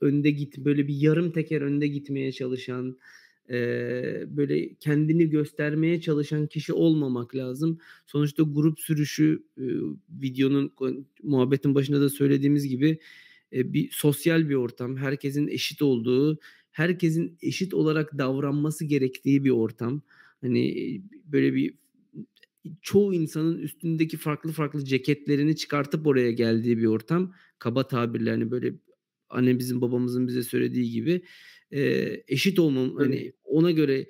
önde 0.02 0.32
git 0.32 0.58
böyle 0.58 0.88
bir 0.88 0.96
yarım 0.96 1.32
teker 1.32 1.62
önde 1.62 1.88
gitmeye 1.88 2.32
çalışan 2.32 2.98
e, 3.50 3.58
böyle 4.28 4.74
kendini 4.74 5.30
göstermeye 5.30 6.02
çalışan 6.02 6.48
kişi 6.48 6.74
olmamak 6.74 7.36
lazım. 7.36 7.80
Sonuçta 8.08 8.44
grup 8.44 8.80
sürüşü 8.80 9.44
e, 9.58 9.66
videonun 10.10 10.74
muhabbetin 11.24 11.76
başında 11.76 12.02
da 12.02 12.10
söylediğimiz 12.10 12.68
gibi 12.68 13.00
e, 13.54 13.74
bir 13.74 13.90
sosyal 13.92 14.50
bir 14.50 14.56
ortam. 14.56 14.98
Herkesin 14.98 15.48
eşit 15.48 15.82
olduğu, 15.82 16.40
herkesin 16.72 17.38
eşit 17.42 17.74
olarak 17.74 18.18
davranması 18.18 18.86
gerektiği 18.86 19.44
bir 19.44 19.50
ortam. 19.50 20.02
Hani 20.42 21.02
böyle 21.26 21.54
bir 21.54 21.74
çoğu 22.82 23.14
insanın 23.14 23.58
üstündeki 23.58 24.18
farklı 24.18 24.52
farklı 24.52 24.86
ceketlerini 24.86 25.56
çıkartıp 25.56 26.08
oraya 26.08 26.32
geldiği 26.32 26.78
bir 26.78 26.86
ortam. 26.86 27.34
Kaba 27.60 27.88
tabirle 27.88 28.30
hani 28.30 28.52
böyle 28.52 28.74
annemizin 29.30 29.82
babamızın 29.82 30.28
bize 30.28 30.44
söylediği 30.44 30.92
gibi 30.92 31.22
e, 31.72 32.12
eşit 32.28 32.60
olmam 32.60 32.96
hani 32.96 33.34
ona 33.44 33.72
göre 33.72 34.08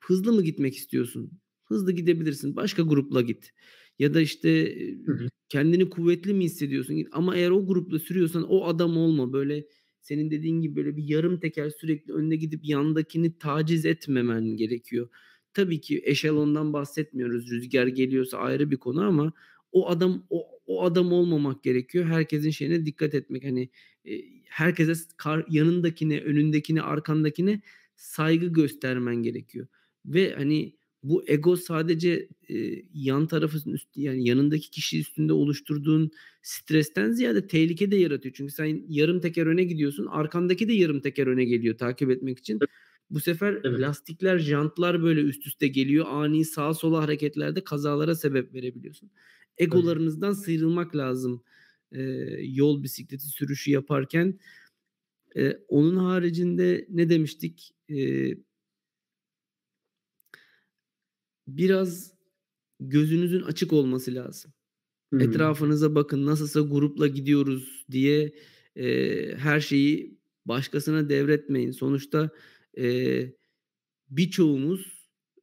hızlı 0.00 0.32
mı 0.32 0.42
gitmek 0.42 0.76
istiyorsun? 0.76 1.30
Hızlı 1.64 1.92
gidebilirsin. 1.92 2.56
Başka 2.56 2.82
grupla 2.82 3.20
git. 3.20 3.52
Ya 3.98 4.14
da 4.14 4.20
işte 4.20 4.76
hı 5.06 5.12
hı. 5.12 5.28
kendini 5.48 5.90
kuvvetli 5.90 6.34
mi 6.34 6.44
hissediyorsun? 6.44 7.04
Ama 7.12 7.36
eğer 7.36 7.50
o 7.50 7.66
grupla 7.66 7.98
sürüyorsan 7.98 8.42
o 8.42 8.64
adam 8.66 8.96
olma. 8.96 9.32
Böyle 9.32 9.66
senin 10.00 10.30
dediğin 10.30 10.60
gibi 10.60 10.76
böyle 10.76 10.96
bir 10.96 11.04
yarım 11.04 11.40
teker 11.40 11.70
sürekli 11.70 12.12
önüne 12.12 12.36
gidip 12.36 12.60
yandakini 12.64 13.38
taciz 13.38 13.86
etmemen 13.86 14.44
gerekiyor. 14.56 15.08
Tabii 15.54 15.80
ki 15.80 16.02
eşelondan 16.04 16.72
bahsetmiyoruz. 16.72 17.50
Rüzgar 17.50 17.86
geliyorsa 17.86 18.38
ayrı 18.38 18.70
bir 18.70 18.76
konu 18.76 19.02
ama 19.02 19.32
o 19.76 19.88
adam 19.88 20.26
o, 20.30 20.46
o 20.66 20.84
adam 20.84 21.12
olmamak 21.12 21.62
gerekiyor. 21.62 22.06
Herkesin 22.06 22.50
şeyine 22.50 22.86
dikkat 22.86 23.14
etmek. 23.14 23.44
Hani 23.44 23.68
e, 24.04 24.12
herkese 24.44 24.92
kar, 25.16 25.46
yanındakine, 25.50 26.20
önündekine, 26.20 26.82
arkandakine 26.82 27.60
saygı 27.96 28.46
göstermen 28.46 29.16
gerekiyor. 29.16 29.66
Ve 30.06 30.34
hani 30.34 30.76
bu 31.02 31.24
ego 31.28 31.56
sadece 31.56 32.28
e, 32.48 32.56
yan 32.94 33.26
tarafın 33.26 33.72
üstü 33.72 34.00
yani 34.00 34.28
yanındaki 34.28 34.70
kişi 34.70 35.00
üstünde 35.00 35.32
oluşturduğun 35.32 36.10
stresten 36.42 37.10
ziyade 37.12 37.46
tehlike 37.46 37.90
de 37.90 37.96
yaratıyor. 37.96 38.34
Çünkü 38.34 38.52
sen 38.52 38.84
yarım 38.88 39.20
teker 39.20 39.46
öne 39.46 39.64
gidiyorsun, 39.64 40.06
arkandaki 40.06 40.68
de 40.68 40.72
yarım 40.72 41.00
teker 41.00 41.26
öne 41.26 41.44
geliyor 41.44 41.78
takip 41.78 42.10
etmek 42.10 42.38
için. 42.38 42.58
Bu 43.10 43.20
sefer 43.20 43.60
evet. 43.64 43.80
lastikler, 43.80 44.38
jantlar 44.38 45.02
böyle 45.02 45.20
üst 45.20 45.46
üste 45.46 45.68
geliyor. 45.68 46.06
Ani 46.08 46.44
sağa 46.44 46.74
sola 46.74 47.02
hareketlerde 47.02 47.64
kazalara 47.64 48.14
sebep 48.14 48.54
verebiliyorsun. 48.54 49.10
Egolarınızdan 49.58 50.32
sıyrılmak 50.32 50.96
lazım. 50.96 51.42
Ee, 51.92 52.02
yol 52.42 52.82
bisikleti 52.82 53.26
sürüşü 53.26 53.70
yaparken. 53.70 54.38
Ee, 55.36 55.52
onun 55.68 55.96
haricinde 55.96 56.86
ne 56.90 57.08
demiştik? 57.10 57.74
Ee, 57.90 58.34
biraz 61.48 62.12
gözünüzün 62.80 63.42
açık 63.42 63.72
olması 63.72 64.14
lazım. 64.14 64.52
Hmm. 65.12 65.20
Etrafınıza 65.20 65.94
bakın 65.94 66.26
nasılsa 66.26 66.60
grupla 66.60 67.06
gidiyoruz 67.06 67.86
diye 67.90 68.34
e, 68.76 68.86
her 69.36 69.60
şeyi 69.60 70.18
başkasına 70.46 71.08
devretmeyin. 71.08 71.70
Sonuçta 71.70 72.30
e, 72.78 72.86
birçoğumuz 74.10 75.10
e, 75.38 75.40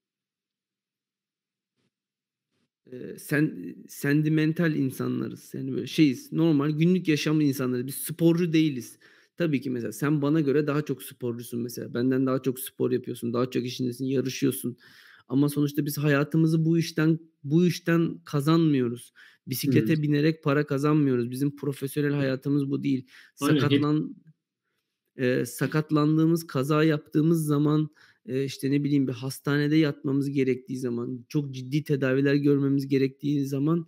sen 3.17 3.75
sentimental 3.87 4.75
insanlarız. 4.75 5.53
Yani 5.53 5.71
böyle 5.71 5.87
şeyiz. 5.87 6.31
Normal 6.31 6.69
günlük 6.69 7.07
yaşamlı 7.07 7.43
insanlarız. 7.43 7.87
Biz 7.87 7.95
sporcu 7.95 8.53
değiliz. 8.53 8.97
Tabii 9.37 9.61
ki 9.61 9.69
mesela 9.69 9.91
sen 9.91 10.21
bana 10.21 10.41
göre 10.41 10.67
daha 10.67 10.81
çok 10.81 11.03
sporcusun 11.03 11.59
mesela. 11.59 11.93
Benden 11.93 12.25
daha 12.25 12.41
çok 12.41 12.59
spor 12.59 12.91
yapıyorsun. 12.91 13.33
Daha 13.33 13.49
çok 13.49 13.65
işindesin, 13.65 14.05
yarışıyorsun. 14.05 14.77
Ama 15.27 15.49
sonuçta 15.49 15.85
biz 15.85 15.97
hayatımızı 15.97 16.65
bu 16.65 16.77
işten 16.77 17.19
bu 17.43 17.65
işten 17.65 18.19
kazanmıyoruz. 18.25 19.13
Bisiklete 19.47 19.95
hmm. 19.95 20.03
binerek 20.03 20.43
para 20.43 20.65
kazanmıyoruz. 20.65 21.31
Bizim 21.31 21.55
profesyonel 21.55 22.13
hayatımız 22.13 22.69
bu 22.69 22.83
değil. 22.83 23.07
Aynen. 23.41 23.59
Sakatlan 23.59 24.15
e, 25.15 25.45
sakatlandığımız, 25.45 26.47
kaza 26.47 26.83
yaptığımız 26.83 27.45
zaman 27.45 27.89
eee, 28.27 28.45
işte, 28.45 28.71
ne 28.71 28.83
bileyim, 28.83 29.07
bir 29.07 29.13
hastanede 29.13 29.75
yatmamız 29.75 30.29
gerektiği 30.31 30.77
zaman, 30.77 31.25
çok 31.29 31.51
ciddi 31.53 31.83
tedaviler 31.83 32.35
görmemiz 32.35 32.87
gerektiği 32.87 33.45
zaman, 33.45 33.87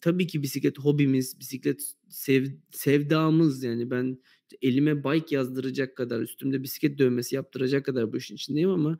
tabii 0.00 0.26
ki 0.26 0.42
bisiklet 0.42 0.78
hobimiz, 0.78 1.40
bisiklet 1.40 1.92
sev 2.08 2.46
sevdamız. 2.70 3.62
Yani 3.64 3.90
ben 3.90 4.18
elime 4.62 5.04
bike 5.04 5.36
yazdıracak 5.36 5.96
kadar, 5.96 6.20
üstümde 6.20 6.62
bisiklet 6.62 6.98
dövmesi 6.98 7.34
yaptıracak 7.36 7.84
kadar 7.86 8.12
bu 8.12 8.16
işin 8.16 8.34
içindeyim 8.34 8.70
ama 8.70 8.98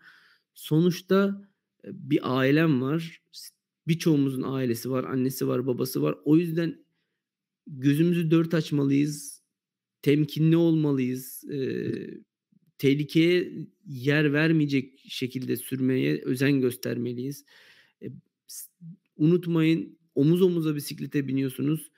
sonuçta, 0.54 1.48
eee, 1.84 1.90
bir 1.94 2.20
ailem 2.40 2.82
var. 2.82 3.22
Birçoğumuzun 3.88 4.42
ailesi 4.42 4.90
var, 4.90 5.04
annesi 5.04 5.48
var, 5.48 5.66
babası 5.66 6.02
var. 6.02 6.16
O 6.24 6.36
yüzden 6.38 6.84
gözümüzü 7.68 8.30
dört 8.32 8.54
açmalıyız, 8.54 9.42
temkinli 10.02 10.56
olmalıyız. 10.56 11.44
Eee, 11.50 12.20
tehlikeye 12.82 13.52
yer 13.86 14.32
vermeyecek 14.32 15.00
şekilde 15.08 15.56
sürmeye 15.56 16.22
özen 16.24 16.60
göstermeliyiz. 16.60 17.44
E, 18.02 18.06
unutmayın, 19.16 19.98
omuz 20.14 20.42
omuza 20.42 20.76
bisiklete 20.76 21.28
biniyorsunuz. 21.28 21.90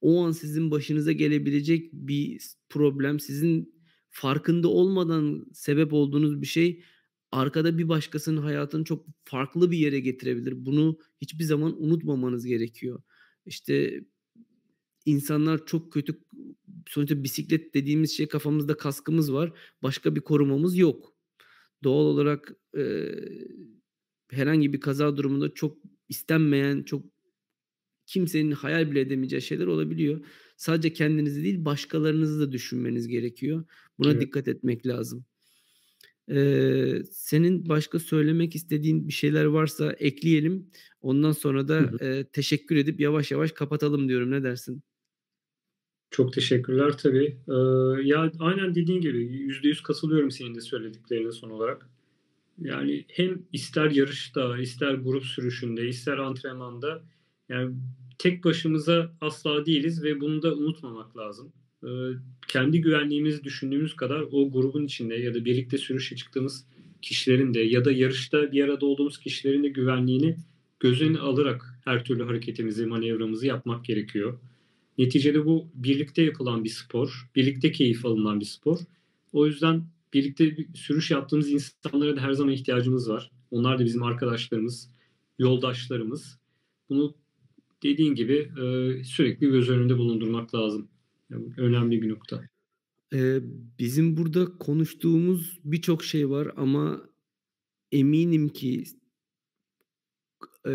O 0.00 0.24
an 0.24 0.32
sizin 0.32 0.70
başınıza 0.70 1.12
gelebilecek 1.12 1.92
bir 1.92 2.40
problem, 2.68 3.20
sizin 3.20 3.74
farkında 4.10 4.68
olmadan 4.68 5.46
sebep 5.52 5.92
olduğunuz 5.92 6.42
bir 6.42 6.46
şey, 6.46 6.82
arkada 7.32 7.78
bir 7.78 7.88
başkasının 7.88 8.42
hayatını 8.42 8.84
çok 8.84 9.06
farklı 9.24 9.70
bir 9.70 9.78
yere 9.78 10.00
getirebilir. 10.00 10.66
Bunu 10.66 10.98
hiçbir 11.20 11.44
zaman 11.44 11.82
unutmamanız 11.82 12.46
gerekiyor. 12.46 13.02
İşte, 13.46 14.04
insanlar 15.06 15.66
çok 15.66 15.92
kötü 15.92 16.20
sonuçta 16.88 17.24
bisiklet 17.24 17.74
dediğimiz 17.74 18.16
şey 18.16 18.28
kafamızda 18.28 18.76
kaskımız 18.76 19.32
var. 19.32 19.52
Başka 19.82 20.16
bir 20.16 20.20
korumamız 20.20 20.78
yok. 20.78 21.14
Doğal 21.84 22.04
olarak, 22.06 22.52
eee, 22.76 23.48
herhangi 24.30 24.72
bir 24.72 24.80
kaza 24.80 25.16
durumunda 25.16 25.54
çok 25.54 25.78
istenmeyen, 26.08 26.82
çok 26.82 27.06
kimsenin 28.06 28.52
hayal 28.52 28.90
bile 28.90 29.00
edemeyeceği 29.00 29.42
şeyler 29.42 29.66
olabiliyor. 29.66 30.26
Sadece 30.56 30.92
kendinizi 30.92 31.44
değil, 31.44 31.64
başkalarınızı 31.64 32.40
da 32.40 32.52
düşünmeniz 32.52 33.08
gerekiyor. 33.08 33.64
Buna 33.98 34.20
Evet. 34.20 34.20
dikkat 34.20 34.48
etmek 34.48 34.86
lazım. 34.86 35.24
Eee, 36.28 37.02
senin 37.12 37.68
başka 37.68 37.98
söylemek 37.98 38.54
istediğin 38.56 39.08
bir 39.08 39.12
şeyler 39.12 39.44
varsa 39.44 39.92
ekleyelim. 39.92 40.70
Ondan 41.00 41.32
sonra 41.32 41.68
da, 41.68 41.90
hı. 41.90 41.98
eee, 42.00 42.24
teşekkür 42.32 42.76
edip 42.76 43.00
yavaş 43.00 43.30
yavaş 43.30 43.52
kapatalım 43.52 44.08
diyorum. 44.08 44.30
Ne 44.30 44.42
dersin? 44.42 44.82
Çok 46.14 46.32
teşekkürler 46.32 46.98
tabii. 46.98 47.36
Eee, 47.48 47.54
ya, 48.08 48.32
aynen 48.40 48.74
dediğin 48.74 49.00
gibi 49.00 49.18
%100 49.18 49.82
katılıyorum 49.82 50.30
senin 50.30 50.54
de 50.54 50.60
söylediklerine 50.60 51.32
son 51.32 51.50
olarak. 51.50 51.88
Yani 52.60 53.04
hem 53.08 53.42
ister 53.52 53.90
yarışta, 53.90 54.58
ister 54.58 54.94
grup 54.94 55.24
sürüşünde, 55.24 55.88
ister 55.88 56.18
antrenmanda, 56.18 57.02
yani 57.48 57.74
tek 58.18 58.44
başımıza 58.44 59.12
asla 59.20 59.66
değiliz 59.66 60.04
ve 60.04 60.20
bunu 60.20 60.42
da 60.42 60.54
unutmamak 60.54 61.16
lazım. 61.16 61.52
Eee, 61.84 62.10
kendi 62.48 62.80
güvenliğimizi 62.80 63.44
düşündüğümüz 63.44 63.96
kadar 63.96 64.20
o 64.32 64.52
grubun 64.52 64.84
içinde 64.86 65.14
ya 65.14 65.34
da 65.34 65.44
birlikte 65.44 65.78
sürüşe 65.78 66.16
çıktığımız 66.16 66.66
kişilerin 67.02 67.54
de 67.54 67.60
ya 67.60 67.84
da 67.84 67.92
yarışta 67.92 68.52
bir 68.52 68.64
arada 68.64 68.86
olduğumuz 68.86 69.18
kişilerin 69.18 69.64
de 69.64 69.68
güvenliğini 69.68 70.36
göz 70.80 71.02
önüne 71.02 71.18
alarak 71.18 71.80
her 71.84 72.04
türlü 72.04 72.24
hareketimizi, 72.24 72.86
manevramızı 72.86 73.46
yapmak 73.46 73.84
gerekiyor. 73.84 74.38
Neticede 74.98 75.46
bu 75.46 75.68
birlikte 75.74 76.22
yapılan 76.22 76.64
bir 76.64 76.68
spor, 76.68 77.30
birlikte 77.36 77.72
keyif 77.72 78.06
alınan 78.06 78.40
bir 78.40 78.44
spor. 78.44 78.78
O 79.32 79.46
yüzden 79.46 79.84
birlikte 80.12 80.56
bir 80.56 80.74
sürüş 80.74 81.10
yaptığımız 81.10 81.50
insanlara 81.50 82.16
da 82.16 82.20
her 82.20 82.32
zaman 82.32 82.52
ihtiyacımız 82.52 83.08
var. 83.08 83.30
Onlar 83.50 83.78
da 83.78 83.84
bizim 83.84 84.02
arkadaşlarımız, 84.02 84.90
yoldaşlarımız. 85.38 86.38
Bunu 86.88 87.14
dediğin 87.82 88.14
gibi, 88.14 88.50
eee, 88.58 89.04
sürekli 89.04 89.46
göz 89.46 89.68
önünde 89.68 89.98
bulundurmak 89.98 90.54
lazım. 90.54 90.88
Yani 91.30 91.44
önemli 91.56 92.02
bir 92.02 92.08
nokta. 92.08 92.44
Eee, 93.12 93.42
bizim 93.78 94.16
burada 94.16 94.58
konuştuğumuz 94.58 95.60
birçok 95.64 96.04
şey 96.04 96.30
var 96.30 96.48
ama 96.56 97.08
eminim 97.92 98.48
ki 98.48 98.84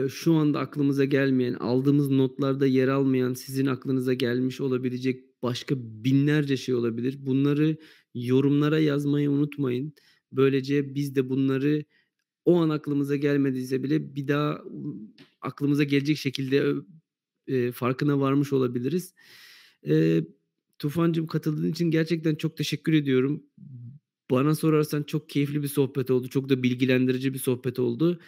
şu 0.09 0.33
anda 0.33 0.59
aklımıza 0.59 1.05
gelmeyen, 1.05 1.53
aldığımız 1.53 2.09
notlarda 2.09 2.65
yer 2.67 2.87
almayan, 2.87 3.33
sizin 3.33 3.65
aklınıza 3.65 4.13
gelmiş 4.13 4.61
olabilecek 4.61 5.43
başka 5.43 5.75
binlerce 5.79 6.57
şey 6.57 6.75
olabilir. 6.75 7.17
Bunları 7.25 7.77
yorumlara 8.13 8.79
yazmayı 8.79 9.31
unutmayın. 9.31 9.93
Böylece 10.31 10.95
biz 10.95 11.15
de 11.15 11.29
bunları 11.29 11.83
o 12.45 12.55
an 12.61 12.69
aklımıza 12.69 13.15
gelmediyse 13.15 13.83
bile 13.83 14.15
bir 14.15 14.27
daha, 14.27 14.51
ııı, 14.53 14.95
aklımıza 15.41 15.83
gelecek 15.83 16.17
şekilde, 16.17 16.73
eee, 17.47 17.71
farkına 17.71 18.19
varmış 18.19 18.53
olabiliriz. 18.53 19.13
Eee, 19.83 20.25
Tufancığım 20.79 21.27
katıldığın 21.27 21.71
için 21.71 21.91
gerçekten 21.91 22.35
çok 22.35 22.57
teşekkür 22.57 22.93
ediyorum. 22.93 23.43
Bana 24.31 24.55
sorarsan 24.55 25.03
çok 25.03 25.29
keyifli 25.29 25.63
bir 25.63 25.67
sohbet 25.67 26.11
oldu. 26.11 26.27
Çok 26.27 26.49
da 26.49 26.63
bilgilendirici 26.63 27.33
bir 27.33 27.39
sohbet 27.39 27.79
oldu. 27.79 28.19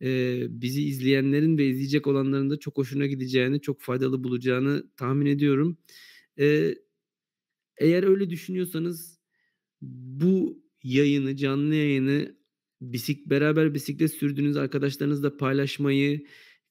Eee, 0.00 0.46
bizi 0.50 0.82
izleyenlerin 0.84 1.58
ve 1.58 1.66
izleyecek 1.68 2.06
olanların 2.06 2.50
da 2.50 2.58
çok 2.58 2.78
hoşuna 2.78 3.06
gideceğini, 3.06 3.60
çok 3.60 3.80
faydalı 3.82 4.24
bulacağını 4.24 4.84
tahmin 4.96 5.26
ediyorum. 5.26 5.78
Eee, 6.38 6.78
eğer 7.78 8.04
öyle 8.04 8.30
düşünüyorsanız 8.30 9.20
bu 9.82 10.64
yayını, 10.84 11.36
canlı 11.36 11.74
yayını 11.74 12.36
bisik 12.82 13.26
beraber 13.30 13.74
bisiklet 13.74 14.12
sürdüğünüz 14.12 14.56
arkadaşlarınızla 14.56 15.36
paylaşmayı, 15.36 16.24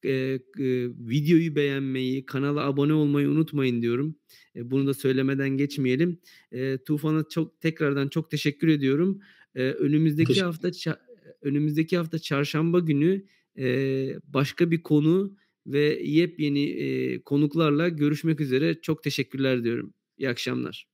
eee, 0.03 0.41
eee, 0.59 0.89
videoyu 0.89 1.55
beğenmeyi, 1.55 2.25
kanala 2.25 2.65
abone 2.65 2.93
olmayı 2.93 3.29
unutmayın 3.29 3.81
diyorum. 3.81 4.15
Eee, 4.55 4.71
bunu 4.71 4.87
da 4.87 4.93
söylemeden 4.93 5.49
geçmeyelim. 5.57 6.19
Eee, 6.53 6.83
Tufan'a 6.83 7.23
çok 7.29 7.61
tekrardan 7.61 8.07
çok 8.09 8.31
teşekkür 8.31 8.67
ediyorum. 8.67 9.19
Eee, 9.55 9.71
önümüzdeki 9.73 10.41
Teşekkür 10.41 10.41
hafta 10.41 10.71
ça 10.71 10.99
önümüzdeki 11.41 11.97
hafta 11.97 12.19
çarşamba 12.19 12.79
günü, 12.79 13.25
eee, 13.55 14.19
başka 14.23 14.71
bir 14.71 14.83
konu 14.83 15.37
ve 15.67 15.79
yepyeni, 16.03 16.59
eee, 16.63 17.21
konuklarla 17.23 17.89
görüşmek 17.89 18.41
üzere. 18.41 18.81
Çok 18.81 19.03
teşekkürler 19.03 19.63
diyorum. 19.63 19.93
İyi 20.17 20.29
akşamlar. 20.29 20.87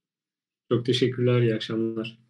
Çok 0.71 0.85
teşekkürler, 0.85 1.41
iyi 1.41 1.55
akşamlar. 1.55 2.24